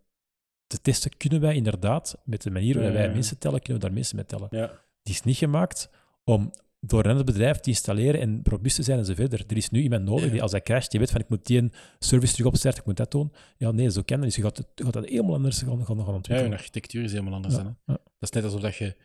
te 0.71 0.81
testen, 0.81 1.17
kunnen 1.17 1.41
wij 1.41 1.55
inderdaad, 1.55 2.17
met 2.23 2.41
de 2.41 2.51
manier 2.51 2.73
waarop 2.73 2.91
Ja, 2.93 2.97
wij 2.99 3.07
ja. 3.07 3.13
mensen 3.13 3.37
tellen, 3.37 3.59
kunnen 3.61 3.81
we 3.81 3.87
daar 3.87 3.95
mensen 3.95 4.15
mee 4.15 4.25
tellen. 4.25 4.47
Ja. 4.51 4.71
Die 5.03 5.13
is 5.13 5.21
niet 5.23 5.37
gemaakt 5.37 5.89
om 6.23 6.51
door 6.79 7.03
een 7.03 7.09
ander 7.09 7.25
bedrijf 7.25 7.57
te 7.59 7.69
installeren 7.69 8.21
en 8.21 8.39
robuust 8.43 8.75
te 8.75 8.83
zijn 8.83 8.97
en 8.99 9.05
zo 9.05 9.13
verder. 9.13 9.43
Er 9.47 9.57
is 9.57 9.69
nu 9.69 9.81
iemand 9.81 10.03
nodig 10.03 10.25
Ja. 10.25 10.31
die 10.31 10.41
als 10.41 10.51
hij 10.51 10.61
crasht, 10.61 10.91
die 10.91 10.99
weet 10.99 11.11
van 11.11 11.21
ik 11.21 11.29
moet 11.29 11.45
die 11.45 11.57
een 11.57 11.71
service 11.99 12.31
terug 12.33 12.47
opstarten, 12.47 12.79
ik 12.79 12.85
moet 12.85 12.97
dat 12.97 13.11
doen. 13.11 13.31
Ja, 13.57 13.71
nee, 13.71 13.91
zo 13.91 14.01
kennen. 14.01 14.27
Dus 14.27 14.35
je 14.35 14.41
gaat, 14.41 14.57
het, 14.57 14.67
je 14.75 14.83
gaat 14.83 14.93
dat 14.93 15.05
helemaal 15.05 15.33
anders 15.35 15.61
gaan, 15.61 15.85
gaan, 15.85 15.97
gaan 15.97 16.05
Ja, 16.05 16.11
ontwikkelen. 16.13 16.43
hun 16.51 16.53
architectuur 16.59 17.03
is 17.03 17.11
helemaal 17.11 17.33
anders 17.33 17.55
Ja, 17.55 17.63
dan. 17.63 17.77
Hè? 17.85 17.91
ja. 17.93 17.99
Dat 18.03 18.29
is 18.29 18.29
net 18.29 18.43
alsof 18.43 18.61
dat 18.61 18.75
je 18.75 18.95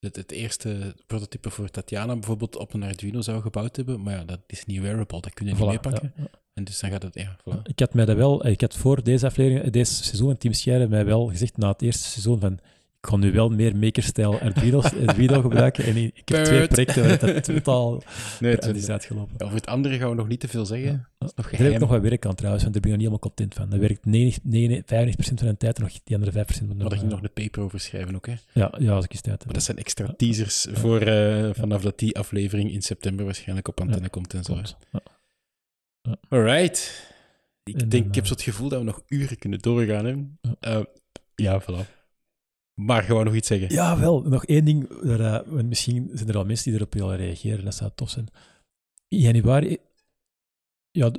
het, 0.00 0.16
het 0.16 0.32
eerste 0.32 0.94
prototype 1.06 1.50
voor 1.50 1.70
Tatjana 1.70 2.14
bijvoorbeeld 2.14 2.56
op 2.56 2.74
een 2.74 2.82
Arduino 2.82 3.20
zou 3.20 3.40
gebouwd 3.40 3.76
hebben, 3.76 4.02
maar 4.02 4.14
ja, 4.14 4.24
dat 4.24 4.40
is 4.46 4.64
niet 4.64 4.80
wearable, 4.80 5.20
dat 5.20 5.34
kun 5.34 5.46
je 5.46 5.52
niet 5.52 5.66
meepakken. 5.66 6.12
ja. 6.16 6.24
En 6.54 6.64
dus 6.64 6.80
dan 6.80 6.90
gaat 6.90 7.02
het, 7.02 7.14
ja, 7.14 7.36
voilà. 7.40 7.62
Ik 7.62 7.78
had 7.78 7.94
mij 7.94 8.04
dat 8.04 8.16
wel, 8.16 8.44
eh, 8.44 8.50
ik 8.50 8.60
had 8.60 8.74
voor 8.74 9.02
deze 9.02 9.26
aflevering, 9.26 9.64
eh, 9.64 9.72
deze 9.72 10.04
seizoen, 10.04 10.30
en 10.30 10.38
Team 10.38 10.54
Scheire 10.54 10.88
mij 10.88 11.04
wel 11.04 11.26
gezegd 11.26 11.56
na 11.56 11.68
het 11.68 11.82
eerste 11.82 12.08
seizoen 12.08 12.40
van 12.40 12.58
ik 13.06 13.12
ga 13.12 13.18
nu 13.18 13.32
wel 13.32 13.48
meer 13.48 13.74
Arduino's 14.40 14.84
Arduino 15.06 15.40
gebruiken. 15.40 15.84
En 15.84 15.96
ik 15.96 16.28
heb 16.28 16.44
twee 16.44 16.66
projecten 16.66 17.08
waar 17.08 17.18
dat 17.18 17.44
totaal 17.54 18.02
Nee, 18.40 18.52
het, 18.52 18.76
is 18.76 18.88
uitgelopen. 18.88 19.40
over 19.40 19.56
het 19.56 19.66
andere 19.66 19.98
gaan 19.98 20.08
we 20.08 20.14
nog 20.14 20.28
niet 20.28 20.40
te 20.40 20.48
veel 20.48 20.66
zeggen. 20.66 20.90
Ja. 20.90 21.08
Dat 21.18 21.28
is 21.28 21.34
nog 21.36 21.50
Daar 21.50 21.60
heb 21.60 21.72
ik 21.72 21.78
nog 21.78 21.88
wat 21.88 22.00
werk 22.02 22.26
aan 22.26 22.34
trouwens, 22.34 22.62
want 22.62 22.74
daar 22.74 22.82
ben 22.82 22.92
ik 22.92 22.98
nog 22.98 23.10
niet 23.10 23.20
helemaal 23.20 23.36
content 23.36 23.54
van. 23.54 23.70
Dat 23.70 23.78
werkt 23.78 24.04
90, 24.04 24.42
99, 24.44 25.34
95% 25.34 25.34
van 25.38 25.48
de 25.48 25.56
tijd 25.56 25.76
en 25.76 25.82
nog 25.82 25.92
die 26.04 26.16
andere 26.16 26.44
5% 26.44 26.66
moet 26.66 26.76
Maar 26.76 26.88
daar 26.88 26.98
ging 26.98 27.10
nog 27.10 27.22
een 27.22 27.32
paper 27.32 27.62
over 27.62 27.80
schrijven 27.80 28.14
ook, 28.14 28.26
hè. 28.26 28.34
Ja, 28.52 28.74
ja, 28.78 28.92
als 28.92 29.04
ik 29.04 29.12
eens 29.12 29.20
tijd 29.20 29.36
heb. 29.36 29.44
Maar 29.44 29.54
dat 29.54 29.62
zijn 29.62 29.78
extra 29.78 30.14
teasers 30.16 30.66
voor 30.72 31.00
eh, 31.00 31.50
vanaf 31.52 31.82
dat 31.82 31.98
die 31.98 32.18
aflevering 32.18 32.72
in 32.72 32.82
september 32.82 33.24
waarschijnlijk 33.24 33.68
op 33.68 33.80
antenne 33.80 34.02
Ja, 34.02 34.08
komt 34.08 34.34
en 34.34 34.44
zo. 34.44 34.60
Alright. 36.28 37.14
Ik 37.64 37.72
En 37.74 37.78
denk, 37.78 37.92
dan, 37.92 38.08
ik 38.10 38.14
heb 38.14 38.26
zo 38.26 38.32
het 38.32 38.42
gevoel 38.42 38.68
dat 38.68 38.78
we 38.78 38.84
nog 38.84 39.02
uren 39.06 39.38
kunnen 39.38 39.58
doorgaan. 39.58 40.04
Hè. 40.04 40.14
Ja. 40.40 40.56
Eh, 40.60 40.84
ja, 41.34 41.62
voilà. 41.62 41.95
Maar 42.80 43.02
gewoon 43.02 43.24
nog 43.24 43.34
iets 43.34 43.48
zeggen. 43.48 43.72
Ja, 43.72 43.98
wel. 43.98 44.22
Nog 44.22 44.44
één 44.44 44.64
ding. 44.64 44.86
Waar, 45.02 45.20
eh, 45.20 45.46
want 45.52 45.68
misschien 45.68 46.10
zijn 46.12 46.28
er 46.28 46.36
al 46.36 46.44
mensen 46.44 46.70
die 46.70 46.80
erop 46.80 46.94
willen 46.94 47.16
reageren. 47.16 47.64
Dat 47.64 47.74
zou 47.74 47.90
tof 47.94 48.10
zijn. 48.10 48.28
In 49.08 49.18
januari... 49.18 49.76
Ja, 50.90 51.10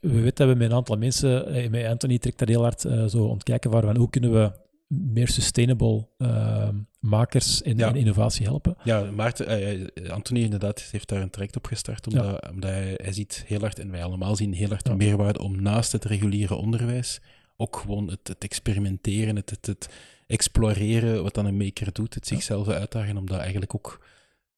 we 0.00 0.20
weten 0.20 0.34
dat 0.34 0.48
we 0.48 0.54
met 0.54 0.70
een 0.70 0.76
aantal 0.76 0.96
mensen... 0.96 1.46
eh, 1.46 1.70
Met 1.70 1.86
Anthony 1.86 2.18
trekt 2.18 2.38
daar 2.38 2.48
heel 2.48 2.62
hard 2.62 2.84
eh, 2.84 3.04
zo 3.04 3.24
ontkijken 3.24 3.70
van, 3.70 3.82
van 3.82 3.96
hoe 3.96 4.10
kunnen 4.10 4.32
we 4.32 4.52
meer 4.88 5.28
sustainable 5.28 6.06
eh, 6.18 6.68
makers 7.00 7.62
en, 7.62 7.76
Ja. 7.76 7.88
en 7.88 7.96
innovatie 7.96 8.46
helpen. 8.46 8.76
Ja, 8.84 9.10
Maarten, 9.10 9.90
Anthony 10.10 10.40
inderdaad 10.40 10.82
heeft 10.82 11.08
daar 11.08 11.22
een 11.22 11.30
traject 11.30 11.56
op 11.56 11.66
gestart, 11.66 12.06
omdat, 12.06 12.48
omdat 12.50 12.70
hij, 12.70 12.98
hij 13.02 13.12
ziet 13.12 13.44
heel 13.46 13.60
hard, 13.60 13.78
en 13.78 13.90
wij 13.90 14.04
allemaal 14.04 14.36
zien 14.36 14.52
heel 14.52 14.68
hard 14.68 14.84
de 14.84 14.90
Ja. 14.90 14.96
meerwaarde 14.96 15.38
om 15.42 15.62
naast 15.62 15.92
het 15.92 16.04
reguliere 16.04 16.54
onderwijs 16.54 17.20
ook 17.56 17.76
gewoon 17.76 18.08
het, 18.10 18.28
het 18.28 18.44
experimenteren, 18.44 19.36
het, 19.36 19.50
het, 19.50 19.66
het 19.66 19.88
exploreren, 20.34 21.22
wat 21.22 21.34
dan 21.34 21.46
een 21.46 21.56
maker 21.56 21.92
doet, 21.92 22.14
het 22.14 22.26
zichzelf 22.26 22.68
uitdagen, 22.68 23.16
om 23.16 23.26
dat 23.26 23.38
eigenlijk 23.38 23.74
ook... 23.74 24.00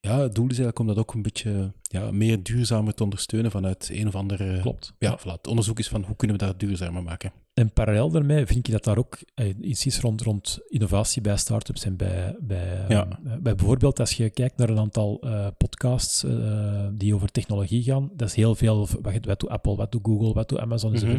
Ja, 0.00 0.20
het 0.20 0.34
doel 0.34 0.44
is 0.44 0.58
eigenlijk 0.58 0.78
om 0.78 0.86
dat 0.86 0.98
ook 0.98 1.14
een 1.14 1.22
beetje 1.22 1.72
ja, 1.82 2.10
meer 2.10 2.42
duurzamer 2.42 2.94
te 2.94 3.02
ondersteunen 3.02 3.50
vanuit 3.50 3.88
een 3.92 4.06
of 4.06 4.14
andere... 4.14 4.60
Klopt. 4.60 4.92
Ja, 4.98 5.18
voilà. 5.18 5.22
Het 5.32 5.46
onderzoek 5.46 5.78
is 5.78 5.88
van 5.88 6.04
hoe 6.04 6.16
kunnen 6.16 6.38
we 6.38 6.44
dat 6.44 6.60
duurzamer 6.60 7.02
maken. 7.02 7.32
En 7.54 7.72
parallel 7.72 8.10
daarmee 8.10 8.46
vind 8.46 8.66
ik 8.66 8.72
dat 8.72 8.84
daar 8.84 8.98
ook 8.98 9.18
eh, 9.34 9.54
iets 9.60 10.00
rond, 10.00 10.20
rond 10.20 10.58
innovatie 10.68 11.22
bij 11.22 11.36
start-ups 11.36 11.84
en 11.84 11.96
bij, 11.96 12.36
bij, 12.40 12.84
Ja. 12.88 13.08
eh, 13.08 13.32
bij 13.40 13.54
bijvoorbeeld 13.54 14.00
als 14.00 14.12
je 14.12 14.30
kijkt 14.30 14.56
naar 14.56 14.68
een 14.68 14.78
aantal 14.78 15.20
eh, 15.20 15.46
podcasts 15.58 16.24
eh, 16.24 16.86
die 16.92 17.14
over 17.14 17.30
technologie 17.30 17.82
gaan, 17.82 18.10
dat 18.14 18.28
is 18.28 18.34
heel 18.34 18.54
veel, 18.54 18.88
wat, 19.02 19.24
wat 19.24 19.40
doet 19.40 19.48
Apple, 19.50 19.76
wat 19.76 19.92
doet 19.92 20.04
Google, 20.04 20.32
wat 20.32 20.48
doet 20.48 20.58
Amazon 20.58 20.92
en 20.92 20.98
zo 20.98 21.06
Mhm. 21.06 21.14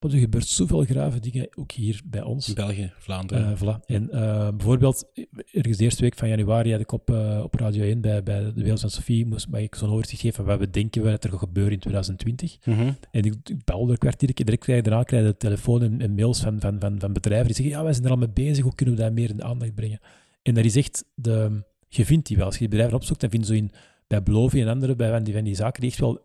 Maar 0.00 0.12
er 0.12 0.18
gebeurt 0.18 0.46
zoveel 0.46 0.84
grave 0.84 1.20
dingen, 1.20 1.48
ook 1.54 1.72
hier 1.72 2.00
bij 2.04 2.22
ons. 2.22 2.48
In 2.48 2.54
België, 2.54 2.92
Vlaanderen. 2.98 3.52
Eh, 3.52 3.60
voilà. 3.60 3.84
En 3.86 4.10
eh, 4.10 4.48
bijvoorbeeld, 4.48 5.04
ergens 5.52 5.76
de 5.76 5.84
eerste 5.84 6.02
week 6.02 6.14
van 6.14 6.28
januari 6.28 6.70
had 6.70 6.80
ik 6.80 6.92
op, 6.92 7.10
eh, 7.10 7.40
op 7.42 7.54
Radio 7.54 7.82
1 7.82 8.00
bij, 8.00 8.22
bij 8.22 8.44
de 8.44 8.52
Wereld 8.60 8.80
van 8.80 8.90
Sofie, 8.90 9.26
moest 9.26 9.48
mag 9.48 9.60
ik 9.60 9.74
zo'n 9.74 9.90
overzicht 9.90 10.20
geven 10.20 10.36
van 10.36 10.44
wat 10.44 10.58
we 10.58 10.70
denken 10.70 11.02
wat 11.02 11.24
er 11.24 11.30
gaat 11.30 11.38
gebeuren 11.38 11.72
in 11.72 11.78
2020. 11.78 12.56
Mhm. 12.64 12.92
En 13.10 13.22
ik, 13.22 13.34
ik 13.44 13.64
belde 13.64 13.92
een 13.92 13.98
kwartier, 13.98 14.34
direct 14.34 14.64
krijg, 14.64 14.82
daarna 14.82 15.02
krijg 15.02 15.22
je 15.22 15.28
de 15.28 15.36
telefoon 15.36 15.82
en, 15.82 16.00
en 16.00 16.14
mails 16.14 16.40
van, 16.40 16.60
van, 16.60 16.80
van, 16.80 17.00
van 17.00 17.12
bedrijven 17.12 17.46
die 17.46 17.56
zeggen, 17.56 17.74
ja, 17.74 17.82
wij 17.82 17.92
zijn 17.92 18.04
er 18.04 18.10
al 18.10 18.16
mee 18.16 18.28
bezig, 18.28 18.64
hoe 18.64 18.74
kunnen 18.74 18.96
we 18.96 19.02
dat 19.02 19.12
meer 19.12 19.30
in 19.30 19.36
de 19.36 19.44
aandacht 19.44 19.74
brengen? 19.74 20.00
En 20.42 20.54
dat 20.54 20.64
is 20.64 20.76
echt, 20.76 21.04
de, 21.14 21.62
je 21.88 22.04
vindt 22.04 22.26
die 22.26 22.36
wel. 22.36 22.46
Als 22.46 22.54
je 22.54 22.60
die 22.60 22.68
bedrijven 22.68 22.96
opzoekt, 22.96 23.20
dan 23.20 23.30
vind 23.30 23.46
je 23.46 23.52
zo 23.52 23.58
in, 23.58 23.70
bij 24.06 24.22
Belovi 24.22 24.60
en 24.60 24.68
andere, 24.68 24.96
bij 24.96 25.10
van 25.10 25.24
die, 25.24 25.34
van 25.34 25.44
die 25.44 25.54
zaken, 25.54 25.80
die 25.80 25.90
echt 25.90 26.00
wel 26.00 26.20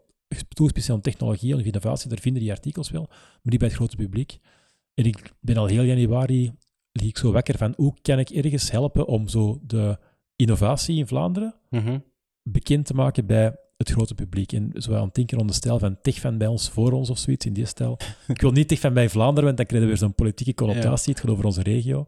toegespitst 0.47 0.89
op 0.89 1.03
technologie 1.03 1.53
en 1.53 1.65
innovatie, 1.65 2.09
daar 2.09 2.19
vinden 2.19 2.41
die 2.41 2.51
artikels 2.51 2.89
wel, 2.89 3.05
maar 3.09 3.39
die 3.43 3.59
bij 3.59 3.67
het 3.67 3.77
grote 3.77 3.95
publiek. 3.95 4.37
En 4.93 5.05
ik 5.05 5.33
ben 5.39 5.57
al 5.57 5.65
heel 5.65 5.83
januari, 5.83 6.51
lig 6.91 7.07
ik 7.07 7.17
zo 7.17 7.31
wakker 7.31 7.57
van, 7.57 7.73
hoe 7.75 7.93
kan 8.01 8.19
ik 8.19 8.29
ergens 8.29 8.71
helpen 8.71 9.07
om 9.07 9.27
zo 9.27 9.59
de 9.63 9.97
innovatie 10.35 10.97
in 10.97 11.07
Vlaanderen 11.07 11.55
Mhm. 11.69 11.99
bekend 12.43 12.85
te 12.85 12.93
maken 12.93 13.25
bij 13.25 13.55
het 13.77 13.89
grote 13.89 14.15
publiek. 14.15 14.51
En 14.53 14.71
zo 14.73 14.93
aan 14.93 15.05
het 15.05 15.15
denken 15.15 15.37
onder 15.37 15.51
de 15.53 15.59
stijl 15.61 15.79
van 15.79 16.01
Techfan 16.01 16.37
bij 16.37 16.47
ons, 16.47 16.69
voor 16.69 16.91
ons 16.91 17.09
of 17.09 17.17
zoiets, 17.17 17.45
in 17.45 17.53
die 17.53 17.65
stijl. 17.65 17.97
ik 18.27 18.41
wil 18.41 18.51
niet 18.51 18.67
Techfan 18.67 18.93
bij 18.93 19.09
Vlaanderen, 19.09 19.43
want 19.43 19.57
dan 19.57 19.65
krijgen 19.65 19.89
we 19.89 19.93
weer 19.93 20.03
zo'n 20.03 20.15
politieke 20.15 20.53
connotatie. 20.53 21.11
Het 21.13 21.21
gaat 21.21 21.29
over 21.31 21.45
onze 21.45 21.61
regio. 21.63 22.07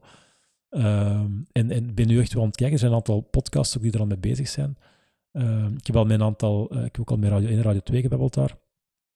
Ehm, 0.70 1.32
en, 1.52 1.72
en 1.72 1.94
ben 1.94 2.08
nu 2.08 2.20
echt 2.20 2.34
wel 2.34 2.42
aan 2.42 2.48
het 2.48 2.58
kijken. 2.58 2.74
Er 2.76 2.80
zijn 2.82 2.92
een 2.92 2.98
aantal 2.98 3.22
podcasts 3.22 3.78
ook 3.78 3.84
die 3.84 3.92
er 3.92 4.00
al 4.00 4.06
mee 4.06 4.18
bezig 4.18 4.48
zijn. 4.48 4.78
Ehm, 5.34 5.76
ik 5.76 5.88
heb 5.88 5.96
al 5.96 6.10
een 6.12 6.24
aantal, 6.24 6.70
eh, 6.70 6.78
ik 6.78 6.84
heb 6.84 7.00
ook 7.00 7.10
al 7.12 7.18
met 7.18 7.30
Radio 7.30 7.48
1 7.50 7.58
en 7.58 7.64
Radio 7.64 7.80
2 7.82 8.02
gebabbeld 8.02 8.34
daar. 8.34 8.58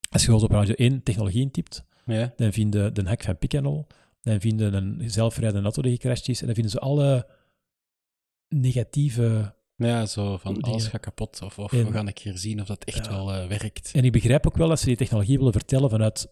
Als 0.09 0.21
je 0.21 0.27
gewoon 0.27 0.43
op 0.43 0.51
Radio 0.51 0.73
1 0.77 1.03
technologie 1.03 1.41
intypt, 1.41 1.83
Ja. 2.05 2.33
dan 2.35 2.51
vind 2.53 2.73
je 2.73 2.91
de 2.91 3.03
hack 3.03 3.23
van 3.23 3.37
Picanol, 3.37 3.87
dan 4.21 4.39
vind 4.39 4.59
je 4.59 4.65
een 4.65 5.09
zelfrijdende 5.09 5.63
auto 5.63 5.81
die 5.81 5.91
gecrashed 5.91 6.27
is, 6.27 6.39
en 6.39 6.45
dan 6.45 6.55
vinden 6.55 6.71
ze 6.73 6.79
alle 6.79 7.27
negatieve 8.47 9.55
Ja, 9.75 10.05
zo 10.05 10.37
van 10.37 10.53
Dingen. 10.53 10.69
alles 10.69 10.87
gaat 10.87 11.01
kapot. 11.01 11.41
Of, 11.41 11.59
of 11.59 11.73
En- 11.73 11.85
we 11.85 11.91
gaan 11.91 12.07
een 12.07 12.13
keer 12.13 12.37
zien 12.37 12.61
of 12.61 12.67
dat 12.67 12.83
echt 12.83 13.05
Ja. 13.05 13.11
wel 13.11 13.33
eh, 13.33 13.47
werkt. 13.47 13.91
En 13.95 14.03
ik 14.05 14.11
begrijp 14.11 14.47
ook 14.47 14.57
wel 14.57 14.67
dat 14.67 14.79
ze 14.79 14.85
die 14.85 14.95
technologie 14.95 15.37
willen 15.37 15.51
vertellen 15.53 15.89
vanuit 15.89 16.27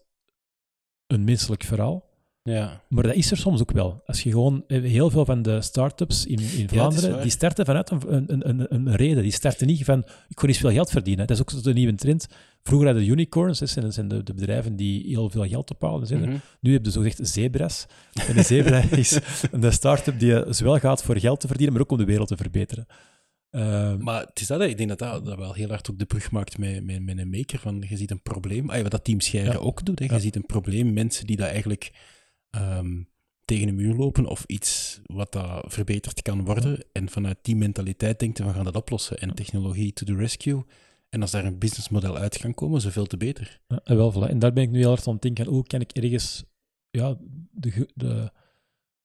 een 1.06 1.24
menselijk 1.24 1.62
verhaal. 1.64 2.04
Ja. 2.46 2.82
Maar 2.88 3.02
dat 3.02 3.14
is 3.14 3.30
er 3.30 3.36
soms 3.36 3.60
ook 3.60 3.72
wel. 3.72 4.02
Als 4.06 4.22
je 4.22 4.30
gewoon 4.30 4.64
eh, 4.66 4.82
heel 4.82 5.10
veel 5.10 5.24
van 5.24 5.42
de 5.42 5.60
start-ups 5.62 6.26
in, 6.26 6.38
in 6.56 6.68
Vlaanderen, 6.68 7.22
die 7.22 7.30
starten 7.30 7.64
vanuit 7.64 7.90
een, 7.90 8.02
een, 8.08 8.48
een, 8.48 8.74
een 8.74 8.94
reden. 8.96 9.22
Die 9.22 9.32
starten 9.32 9.66
niet 9.66 9.84
van, 9.84 10.04
ik 10.28 10.40
wil 10.40 10.48
eens 10.48 10.58
veel 10.58 10.70
geld 10.70 10.90
verdienen. 10.90 11.26
Dat 11.26 11.36
is 11.36 11.42
ook 11.42 11.62
de 11.62 11.72
nieuwe 11.72 11.94
trend. 11.94 12.26
Vroeger 12.62 12.86
hadden 12.86 13.04
de 13.04 13.10
unicorns, 13.10 13.58
dat 13.58 13.68
zijn, 13.94 14.08
de, 14.08 14.22
de 14.22 14.34
bedrijven 14.34 14.76
die 14.76 15.06
heel 15.06 15.30
veel 15.30 15.46
geld 15.48 15.70
ophalen. 15.74 16.20
Mhm. 16.20 16.36
Nu 16.60 16.72
heb 16.72 16.84
je 16.84 16.90
zogezegd 16.90 17.28
zebras. 17.28 17.86
En 18.28 18.38
een 18.38 18.44
zebra 18.44 18.82
is 18.96 19.18
een 19.50 19.72
start-up 19.72 20.18
die 20.18 20.40
eh, 20.42 20.52
zowel 20.52 20.78
gaat 20.78 21.02
voor 21.02 21.18
geld 21.18 21.40
te 21.40 21.46
verdienen, 21.46 21.74
maar 21.74 21.82
ook 21.82 21.90
om 21.90 21.98
de 21.98 22.04
wereld 22.04 22.28
te 22.28 22.36
verbeteren. 22.36 22.86
Ehm, 23.50 23.98
Maar 24.02 24.20
het 24.20 24.40
is 24.40 24.46
dat, 24.46 24.60
ik 24.60 24.76
denk 24.76 24.88
dat 24.88 24.98
dat, 24.98 25.24
dat 25.24 25.38
wel 25.38 25.52
heel 25.52 25.68
hard 25.68 25.90
ook 25.90 25.98
de 25.98 26.04
brug 26.04 26.30
maakt 26.30 26.58
met, 26.58 26.84
met, 26.84 27.02
met 27.04 27.18
een 27.18 27.30
maker. 27.30 27.58
Van, 27.58 27.84
je 27.88 27.96
ziet 27.96 28.10
een 28.10 28.22
probleem, 28.22 28.70
ah, 28.70 28.82
wat 28.82 28.90
dat 28.90 29.04
Team 29.04 29.20
Scheire 29.20 29.52
Ja. 29.52 29.58
ook 29.58 29.84
doet. 29.84 29.98
Hè. 29.98 30.04
Je 30.04 30.12
Ja. 30.12 30.18
ziet 30.18 30.36
een 30.36 30.46
probleem, 30.46 30.92
mensen 30.92 31.26
die 31.26 31.36
dat 31.36 31.48
eigenlijk 31.48 31.92
ehm, 32.56 33.02
tegen 33.44 33.68
een 33.68 33.74
muur 33.74 33.94
lopen 33.94 34.26
of 34.26 34.44
iets 34.46 35.00
wat 35.06 35.32
dat 35.32 35.72
verbeterd 35.72 36.22
kan 36.22 36.44
worden. 36.44 36.84
En 36.92 37.08
vanuit 37.08 37.38
die 37.42 37.56
mentaliteit 37.56 38.18
denkt, 38.18 38.38
we 38.38 38.52
gaan 38.52 38.64
dat 38.64 38.76
oplossen. 38.76 39.18
En 39.18 39.34
technologie 39.34 39.92
to 39.92 40.06
the 40.06 40.14
rescue. 40.16 40.64
En 41.08 41.20
als 41.22 41.30
daar 41.30 41.44
een 41.44 41.58
businessmodel 41.58 42.16
uit 42.16 42.38
kan 42.38 42.54
komen, 42.54 42.80
zoveel 42.80 43.06
te 43.06 43.16
beter. 43.16 43.60
Ja, 43.68 43.80
en 43.84 43.96
wel, 43.96 44.12
voilà. 44.12 44.30
En 44.30 44.38
daar 44.38 44.52
ben 44.52 44.62
ik 44.62 44.70
nu 44.70 44.78
heel 44.78 44.88
hard 44.88 45.06
aan 45.06 45.12
het 45.12 45.22
denken. 45.22 45.46
Hoe 45.46 45.66
kan 45.66 45.80
ik 45.80 45.90
ergens 45.92 46.44
ja, 46.90 47.16
de, 47.50 47.88
de, 47.94 48.30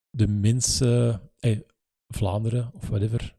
de 0.10 0.28
mensen, 0.28 1.22
eh, 1.40 1.60
Vlaanderen 2.08 2.70
of 2.74 2.88
whatever, 2.88 3.36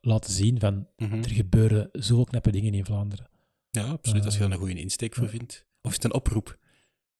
laten 0.00 0.32
zien 0.32 0.60
van 0.60 0.86
Mhm. 0.96 1.14
er 1.22 1.30
gebeuren 1.30 1.88
zoveel 1.92 2.24
knappe 2.24 2.50
dingen 2.50 2.74
in 2.74 2.84
Vlaanderen. 2.84 3.28
Ja, 3.70 3.84
absoluut. 3.86 4.24
Als 4.24 4.34
je 4.36 4.40
Eh, 4.40 4.46
daar 4.48 4.58
een 4.58 4.64
goede 4.64 4.80
insteek 4.80 5.14
voor 5.14 5.28
vindt. 5.28 5.66
Of 5.82 5.90
is 5.90 5.96
het 5.96 6.04
een 6.04 6.14
oproep? 6.14 6.58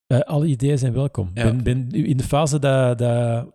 Eh, 0.07 0.21
alle 0.21 0.47
ideeën 0.47 0.79
zijn 0.79 0.93
welkom. 0.93 1.31
Ja. 1.35 1.43
Ben, 1.45 1.63
ben 1.63 1.91
in 1.91 2.17
de 2.17 2.23
fase 2.25 2.59
dat, 2.59 2.99
dat 2.99 3.55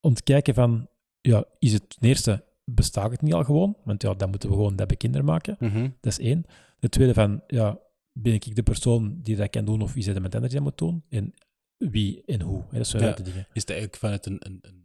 ontkijken 0.00 0.54
van, 0.54 0.88
ja, 1.20 1.44
is 1.58 1.72
het 1.72 1.88
ten 1.88 2.08
eerste, 2.08 2.44
bestaat 2.64 3.10
het 3.10 3.22
niet 3.22 3.34
al 3.34 3.44
gewoon? 3.44 3.76
Want 3.84 4.02
ja, 4.02 4.14
dan 4.14 4.30
moeten 4.30 4.48
we 4.48 4.54
gewoon 4.54 4.76
dat 4.76 4.86
bekender 4.88 5.24
maken. 5.24 5.56
Mhm. 5.58 5.82
Dat 6.00 6.12
is 6.12 6.18
één. 6.18 6.44
De 6.78 6.88
tweede 6.88 7.14
van, 7.14 7.42
ja, 7.46 7.78
ben 8.12 8.32
ik 8.32 8.54
de 8.56 8.62
persoon 8.62 9.20
die 9.22 9.36
dat 9.36 9.50
kan 9.50 9.64
doen 9.64 9.82
of 9.82 9.92
wie 9.92 10.02
zij 10.02 10.12
dat 10.12 10.22
met 10.22 10.34
anders 10.34 10.58
moet 10.58 10.78
doen? 10.78 11.04
En 11.08 11.34
wie 11.76 12.22
en 12.26 12.40
hoe? 12.40 12.62
Hè, 12.70 12.76
Dat 12.78 12.86
zijn 12.86 13.02
Ja. 13.02 13.12
de 13.12 13.22
dingen. 13.22 13.46
Is 13.52 13.60
het 13.60 13.70
eigenlijk 13.70 13.98
vanuit 14.00 14.26
een, 14.26 14.36
een, 14.38 14.58
een 14.62 14.83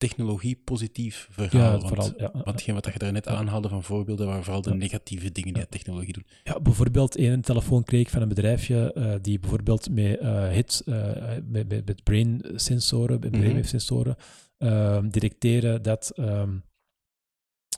technologie-positief 0.00 1.28
verhaal? 1.30 1.60
Ja, 1.60 1.70
want, 1.70 1.88
vooral. 1.88 2.12
Ja, 2.16 2.30
want 2.32 2.46
hetgeen 2.46 2.74
wat 2.74 2.84
je 2.84 2.98
daar 2.98 3.12
net 3.12 3.28
aanhaalde 3.28 3.68
van 3.68 3.82
voorbeelden, 3.82 4.26
waren 4.26 4.44
vooral 4.44 4.62
de 4.62 4.74
negatieve 4.74 5.32
dingen 5.32 5.54
die 5.54 5.68
technologie 5.68 6.12
doen. 6.12 6.26
ja, 6.44 6.60
bijvoorbeeld 6.60 7.18
een 7.18 7.40
telefoon 7.40 7.84
kreeg 7.84 8.00
ik 8.00 8.08
van 8.08 8.22
een 8.22 8.28
bedrijfje 8.28 8.92
eh, 8.92 9.14
die 9.22 9.38
bijvoorbeeld 9.38 9.90
met 9.90 10.18
eh 10.18 10.48
hit, 10.48 10.82
eh, 10.86 11.12
met, 11.44 11.68
met, 11.68 11.86
met 11.86 12.02
brain 12.02 12.42
sensoren, 12.54 13.20
met 13.20 13.30
Mhm. 13.30 13.40
brainwave 13.40 13.68
sensoren, 13.68 14.16
ehm, 14.58 15.08
detecteren 15.08 15.82
dat, 15.82 16.12
ehm, 16.14 16.58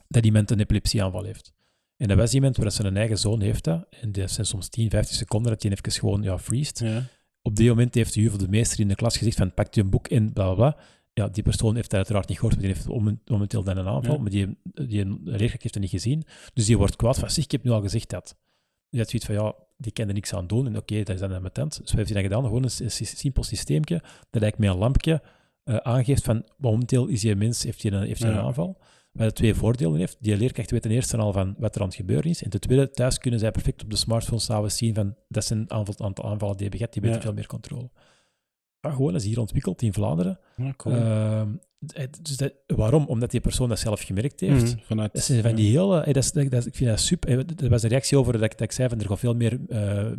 dat 0.09 0.25
iemand 0.25 0.51
een 0.51 0.61
epilepsieaanval 0.61 1.25
heeft. 1.25 1.53
En 1.97 2.09
dat 2.09 2.17
was 2.17 2.35
iemand 2.35 2.57
waar 2.57 2.73
zijn 2.73 2.87
een 2.87 2.97
eigen 2.97 3.19
zoon 3.19 3.41
heeft 3.41 3.65
dat, 3.65 3.87
en 4.01 4.13
dat 4.13 4.31
zijn 4.31 4.47
soms 4.47 4.69
10, 4.69 4.91
15 4.91 5.17
seconden 5.17 5.53
dat 5.53 5.63
hij 5.63 5.71
even 5.71 5.93
gewoon 5.93 6.23
ja, 6.23 6.39
freest. 6.39 6.81
Ja. 6.81 7.03
Op 7.43 7.57
die 7.57 7.69
moment 7.69 7.95
heeft 7.95 8.15
de 8.15 8.21
juf 8.21 8.37
de 8.37 8.49
meester 8.49 8.81
in 8.81 8.89
de 8.89 8.95
klas 8.95 9.17
gezegd 9.17 9.37
van 9.37 9.55
pak 9.55 9.75
je 9.75 9.81
een 9.81 9.91
boek 9.91 10.09
en 10.09 10.33
bla 10.33 10.45
bla 10.45 10.55
bla. 10.55 10.77
Ja, 11.15 11.29
die 11.29 11.43
persoon 11.43 11.75
heeft 11.75 11.91
dat 11.91 11.99
uiteraard 11.99 12.29
niet 12.29 12.37
gehoord, 12.39 12.55
maar 12.57 12.65
die 12.65 12.75
heeft 12.75 12.89
momen- 12.89 13.21
momenteel 13.25 13.63
dan 13.63 13.77
een 13.77 13.87
aanval, 13.87 14.15
Ja. 14.15 14.21
maar 14.21 14.31
die, 14.31 14.57
die 14.63 15.05
leerkracht 15.25 15.63
heeft 15.63 15.75
het 15.75 15.79
niet 15.83 15.91
gezien. 15.91 16.23
Dus 16.55 16.67
die 16.67 16.79
wordt 16.79 16.97
kwaad 16.97 17.19
van, 17.19 17.31
zeg, 17.31 17.45
ik 17.45 17.51
heb 17.51 17.65
nu 17.65 17.71
al 17.71 17.81
gezegd 17.81 18.11
dat. 18.11 18.37
Die 18.91 19.01
had 19.01 19.11
zoiets 19.11 19.29
van, 19.29 19.35
ja, 19.37 19.55
die 19.77 19.93
kan 19.93 20.09
er 20.09 20.15
niks 20.15 20.35
aan 20.35 20.47
doen. 20.47 20.67
En 20.67 20.77
oké, 20.77 20.97
dat 21.03 21.15
is 21.15 21.21
dan 21.21 21.31
een 21.31 21.53
tent. 21.53 21.71
Dus 21.81 21.91
wat 21.91 21.97
heeft 21.97 22.13
hij 22.13 22.23
dan 22.23 22.31
gedaan? 22.31 22.45
Gewoon 22.45 22.63
een, 22.63 22.91
simpel 23.07 23.43
systeemje, 23.43 23.95
dat 24.31 24.43
eigenlijk 24.43 24.59
met 24.59 24.71
een 24.71 24.77
lampje 24.79 25.23
eh, 25.65 25.77
aangeeft 25.77 26.25
van, 26.25 26.45
momenteel 26.57 27.07
is 27.07 27.21
die 27.21 27.37
mens, 27.37 27.63
heeft 27.63 27.83
hij 27.83 27.93
een, 27.93 28.07
heeft 28.07 28.23
hij 28.23 28.31
een 28.31 28.39
aanval. 28.39 28.81
Wat 29.13 29.27
de 29.29 29.33
twee 29.33 29.55
voordelen 29.55 29.99
heeft. 29.99 30.17
Die 30.21 30.37
leerkracht 30.37 30.71
weet 30.71 30.83
ten 30.83 30.91
eerste 30.91 31.17
al 31.17 31.33
van 31.33 31.55
wat 31.59 31.75
er 31.75 31.81
aan 31.81 31.87
het 31.87 31.97
gebeuren 31.97 32.31
is. 32.31 32.43
En 32.43 32.51
ten 32.51 32.61
tweede, 32.61 32.91
thuis 32.91 33.19
kunnen 33.19 33.41
zij 33.41 33.51
perfect 33.51 33.83
op 33.83 33.91
de 33.91 33.97
smartphone 33.97 34.41
s'avonds 34.41 34.77
zien 34.77 34.95
van, 34.95 35.15
dat 35.29 35.45
zijn 35.45 35.59
een 35.59 35.71
aantal, 35.71 36.25
aanvallen 36.25 36.57
die 36.57 36.71
je 36.71 36.77
hebt. 36.79 36.93
Die 36.93 37.03
weten 37.03 37.17
Ja. 37.17 37.23
veel 37.23 37.33
meer 37.33 37.47
controle. 37.47 37.91
Ja, 38.83 38.91
gewoon, 38.91 39.13
dat 39.13 39.21
is 39.21 39.27
hier 39.27 39.41
ontwikkeld 39.41 39.83
in 39.83 39.93
Vlaanderen. 39.93 40.39
Ja, 40.57 40.73
cool. 40.77 40.95
Ehm, 40.95 41.49
dus 42.23 42.37
dat- 42.37 42.53
waarom? 42.67 43.07
Omdat 43.07 43.31
die 43.31 43.41
persoon 43.41 43.69
dat 43.69 43.79
zelf 43.79 44.01
gemerkt 44.03 44.41
heeft. 44.41 44.75
Mhm, 44.75 44.83
vanuit, 44.85 45.13
Dat 45.13 45.23
zijn 45.23 45.43
van 45.43 45.55
die 45.55 45.71
hele... 45.79 46.01
eh, 46.01 46.07
Dat 46.15 46.25
is, 46.25 46.33
dat, 46.33 46.51
dat- 46.51 46.67
ik 46.67 46.75
vind 46.75 46.91
dat 46.91 47.01
super. 47.01 47.29
eh, 47.39 47.65
Er 47.65 47.69
was 47.71 47.83
een 47.83 47.89
reactie 47.89 48.19
over 48.19 48.33
dat 48.33 48.43
ik, 48.43 48.51
dat 48.51 48.61
ik 48.61 48.73
zei 48.73 48.89
van 48.89 49.01
er 49.01 49.07
gaat 49.07 49.19
veel 49.19 49.35
meer 49.35 49.61
eh, 49.69 50.13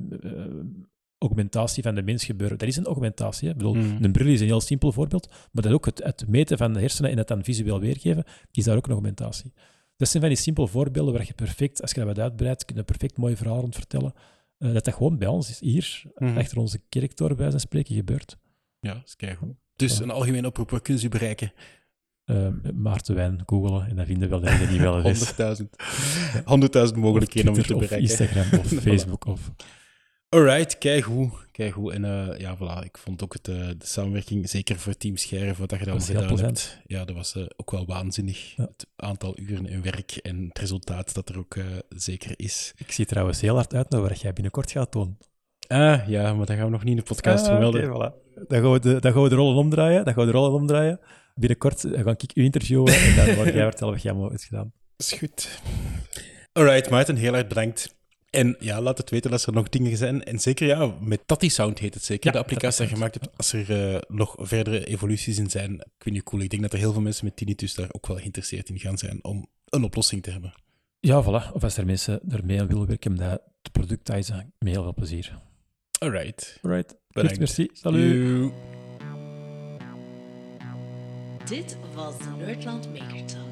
augmentatie 1.17 1.83
van 1.83 1.95
de 1.95 2.01
mens 2.03 2.25
gebeuren. 2.25 2.57
Dat 2.57 2.67
is 2.67 2.75
een 2.77 2.85
augmentatie. 2.85 3.47
Hè. 3.47 3.51
Ik 3.53 3.57
bedoel, 3.59 3.73
Mhm. 3.75 4.03
een 4.03 4.11
bril 4.11 4.27
is 4.27 4.39
een 4.39 4.45
heel 4.45 4.61
simpel 4.61 4.91
voorbeeld, 4.91 5.27
maar 5.51 5.63
dat 5.63 5.71
ook 5.71 5.85
het, 5.85 6.03
het 6.03 6.25
meten 6.27 6.57
van 6.57 6.73
de 6.73 6.79
hersenen 6.79 7.11
en 7.11 7.17
het 7.17 7.27
dan 7.27 7.43
visueel 7.43 7.79
weergeven, 7.79 8.23
is 8.51 8.63
daar 8.63 8.75
ook 8.77 8.85
een 8.85 8.91
augmentatie. 8.91 9.53
Dat 9.97 10.07
zijn 10.09 10.23
van 10.23 10.31
die 10.31 10.41
simpele 10.41 10.67
voorbeelden 10.67 11.13
waar 11.13 11.25
je 11.25 11.33
perfect, 11.33 11.81
als 11.81 11.91
je 11.91 11.97
dat 11.97 12.07
wat 12.07 12.19
uitbreidt, 12.19 12.65
kun 12.65 12.73
je 12.75 12.79
een 12.81 12.87
perfect 12.87 13.17
mooi 13.17 13.35
verhaal 13.35 13.59
rond 13.59 13.75
vertellen. 13.75 14.13
dat 14.57 14.85
dat 14.85 14.93
gewoon 14.93 15.17
bij 15.17 15.27
ons 15.27 15.49
is, 15.49 15.59
hier, 15.59 16.03
Mhm. 16.15 16.37
achter 16.37 16.57
onze 16.57 16.79
kerktoren 16.89 17.35
bij 17.37 17.51
van 17.51 17.59
spreken, 17.59 17.95
gebeurt. 17.95 18.37
Ja, 18.83 18.93
dat 18.93 19.03
is 19.05 19.15
keigoed. 19.15 19.55
Dus 19.75 19.97
Ja. 19.97 20.03
een 20.03 20.09
algemeen 20.11 20.45
oproep, 20.45 20.69
waar 20.69 20.81
kunnen 20.81 21.01
ze 21.01 21.07
u 21.07 21.11
bereiken? 21.11 21.53
Uh, 22.25 22.47
Maarten 22.73 23.15
Wijn 23.15 23.41
googelen 23.45 23.87
en 23.89 23.95
dan 23.95 24.05
vinden 24.05 24.29
we 24.29 24.39
wel 24.39 24.49
dat 24.51 24.59
je 24.59 24.67
die 24.67 24.79
wel 24.79 25.05
is. 25.05 25.31
100.000. 25.31 25.33
100.000 26.91 26.95
mogelijkheden 26.99 27.51
om 27.51 27.57
u 27.59 27.63
te 27.63 27.73
of 27.75 27.79
bereiken. 27.79 28.09
Instagram 28.09 28.59
of. 28.59 28.67
Facebook. 28.89 29.25
Of, 29.25 29.51
Alright, 30.29 30.77
keigoed. 30.77 31.31
keigoed. 31.51 31.93
En 31.93 32.05
eh, 32.05 32.39
ja, 32.39 32.57
voilà, 32.57 32.85
ik 32.85 32.97
vond 32.97 33.23
ook 33.23 33.33
het, 33.33 33.47
eh, 33.47 33.55
de 33.55 33.75
samenwerking, 33.85 34.49
zeker 34.49 34.79
voor 34.79 34.97
Team 34.97 35.17
Scherf, 35.17 35.57
wat 35.57 35.69
dat 35.69 35.79
je 35.79 35.85
heel 35.89 35.99
gedaan 35.99 36.27
plezant. 36.27 36.61
hebt. 36.71 36.81
Ja, 36.85 37.05
dat 37.05 37.15
was 37.15 37.35
eh, 37.35 37.43
ook 37.55 37.71
wel 37.71 37.85
waanzinnig. 37.85 38.55
Ja. 38.55 38.63
Het 38.63 38.87
aantal 38.95 39.39
uren 39.39 39.65
in 39.65 39.81
werk 39.81 40.11
en 40.11 40.45
het 40.47 40.59
resultaat 40.59 41.13
dat 41.13 41.29
er 41.29 41.37
ook 41.37 41.55
zeker 41.89 42.33
is. 42.35 42.73
ik 42.77 42.91
zie 42.91 43.05
trouwens 43.05 43.41
heel 43.41 43.55
hard 43.55 43.73
uit 43.73 43.89
naar 43.89 44.01
wat 44.01 44.21
jij 44.21 44.33
binnenkort 44.33 44.71
gaat 44.71 44.91
doen. 44.91 45.17
Ah, 45.73 46.07
ja, 46.07 46.33
maar 46.33 46.45
dat 46.45 46.55
gaan 46.55 46.65
we 46.65 46.71
nog 46.71 46.83
niet 46.83 46.91
in 46.91 46.97
de 46.99 47.03
podcast 47.03 47.43
Ah, 47.45 47.49
vermelden. 47.51 47.93
oké, 47.93 48.09
voilà. 48.09 48.21
Dan 48.47 48.61
gaan, 48.61 48.71
we 48.71 48.79
de, 48.79 48.99
dan 48.99 49.11
gaan 49.13 49.23
we 49.23 49.29
de 49.29 49.35
rollen 49.35 49.55
omdraaien. 49.57 50.05
Dan 50.05 50.13
gaan 50.13 50.25
we 50.25 50.31
de 50.31 50.37
rollen 50.37 50.53
omdraaien. 50.53 50.99
Binnenkort 51.35 51.85
ga 51.91 52.11
ik 52.17 52.31
u 52.35 52.43
interviewen 52.43 52.93
en 52.93 53.15
dan 53.15 53.35
mag 53.35 53.45
jij 53.53 53.63
vertellen 53.71 53.93
wat 53.93 54.01
jij 54.01 54.11
allemaal 54.11 54.29
hebt 54.29 54.43
gedaan. 54.43 54.71
is 54.97 55.11
goed. 55.11 55.59
Alright, 56.53 56.89
Maarten, 56.89 57.15
heel 57.15 57.35
erg 57.35 57.47
bedankt. 57.47 57.95
En 58.29 58.55
ja, 58.59 58.81
laat 58.81 58.97
het 58.97 59.09
weten 59.09 59.31
als 59.31 59.45
er 59.45 59.53
nog 59.53 59.69
dingen 59.69 59.97
zijn. 59.97 60.23
En 60.23 60.39
zeker, 60.39 60.67
ja, 60.67 60.93
met 60.99 61.21
Tati 61.25 61.49
Sound 61.49 61.79
heet 61.79 61.93
het 61.93 62.03
zeker, 62.03 62.25
Ja, 62.27 62.31
de 62.31 62.39
applicatie 62.43 62.77
die 62.79 62.87
je 62.89 62.93
gemaakt 62.93 63.13
hebt. 63.19 63.37
Als 63.37 63.53
er 63.53 63.93
eh, 63.93 64.01
nog 64.07 64.35
verdere 64.39 64.85
evoluties 64.85 65.37
in 65.37 65.49
zijn, 65.49 65.73
ik 65.73 65.85
vind 65.99 66.15
je 66.15 66.23
cool. 66.23 66.41
Ik 66.41 66.49
denk 66.49 66.61
dat 66.61 66.73
er 66.73 66.79
heel 66.79 66.93
veel 66.93 67.01
mensen 67.01 67.25
met 67.25 67.35
tinnitus 67.35 67.73
daar 67.75 67.89
ook 67.91 68.07
wel 68.07 68.17
geïnteresseerd 68.17 68.69
in 68.69 68.79
gaan 68.79 68.97
zijn 68.97 69.23
om 69.23 69.47
een 69.69 69.83
oplossing 69.83 70.23
te 70.23 70.31
hebben. 70.31 70.53
Ja, 70.99 71.23
voilà. 71.23 71.51
Of 71.53 71.63
als 71.63 71.77
er 71.77 71.85
mensen 71.85 72.19
ermee 72.29 72.61
aan 72.61 72.67
willen 72.67 72.87
werken, 72.87 73.15
dat 73.15 73.41
het 73.61 73.71
product 73.71 74.05
dat 74.05 74.17
is, 74.17 74.29
met 74.29 74.47
heel 74.73 74.83
veel 74.83 74.93
plezier. 74.93 75.39
Alright. 76.03 76.59
Right. 76.63 76.95
Bedankt. 77.13 77.39
merci. 77.39 77.69
Salut. 77.73 78.51
Dit 81.45 81.77
was 81.95 82.17
de 82.17 82.45
Nerdland 82.45 82.91
Maker 82.91 83.25
Talk. 83.25 83.42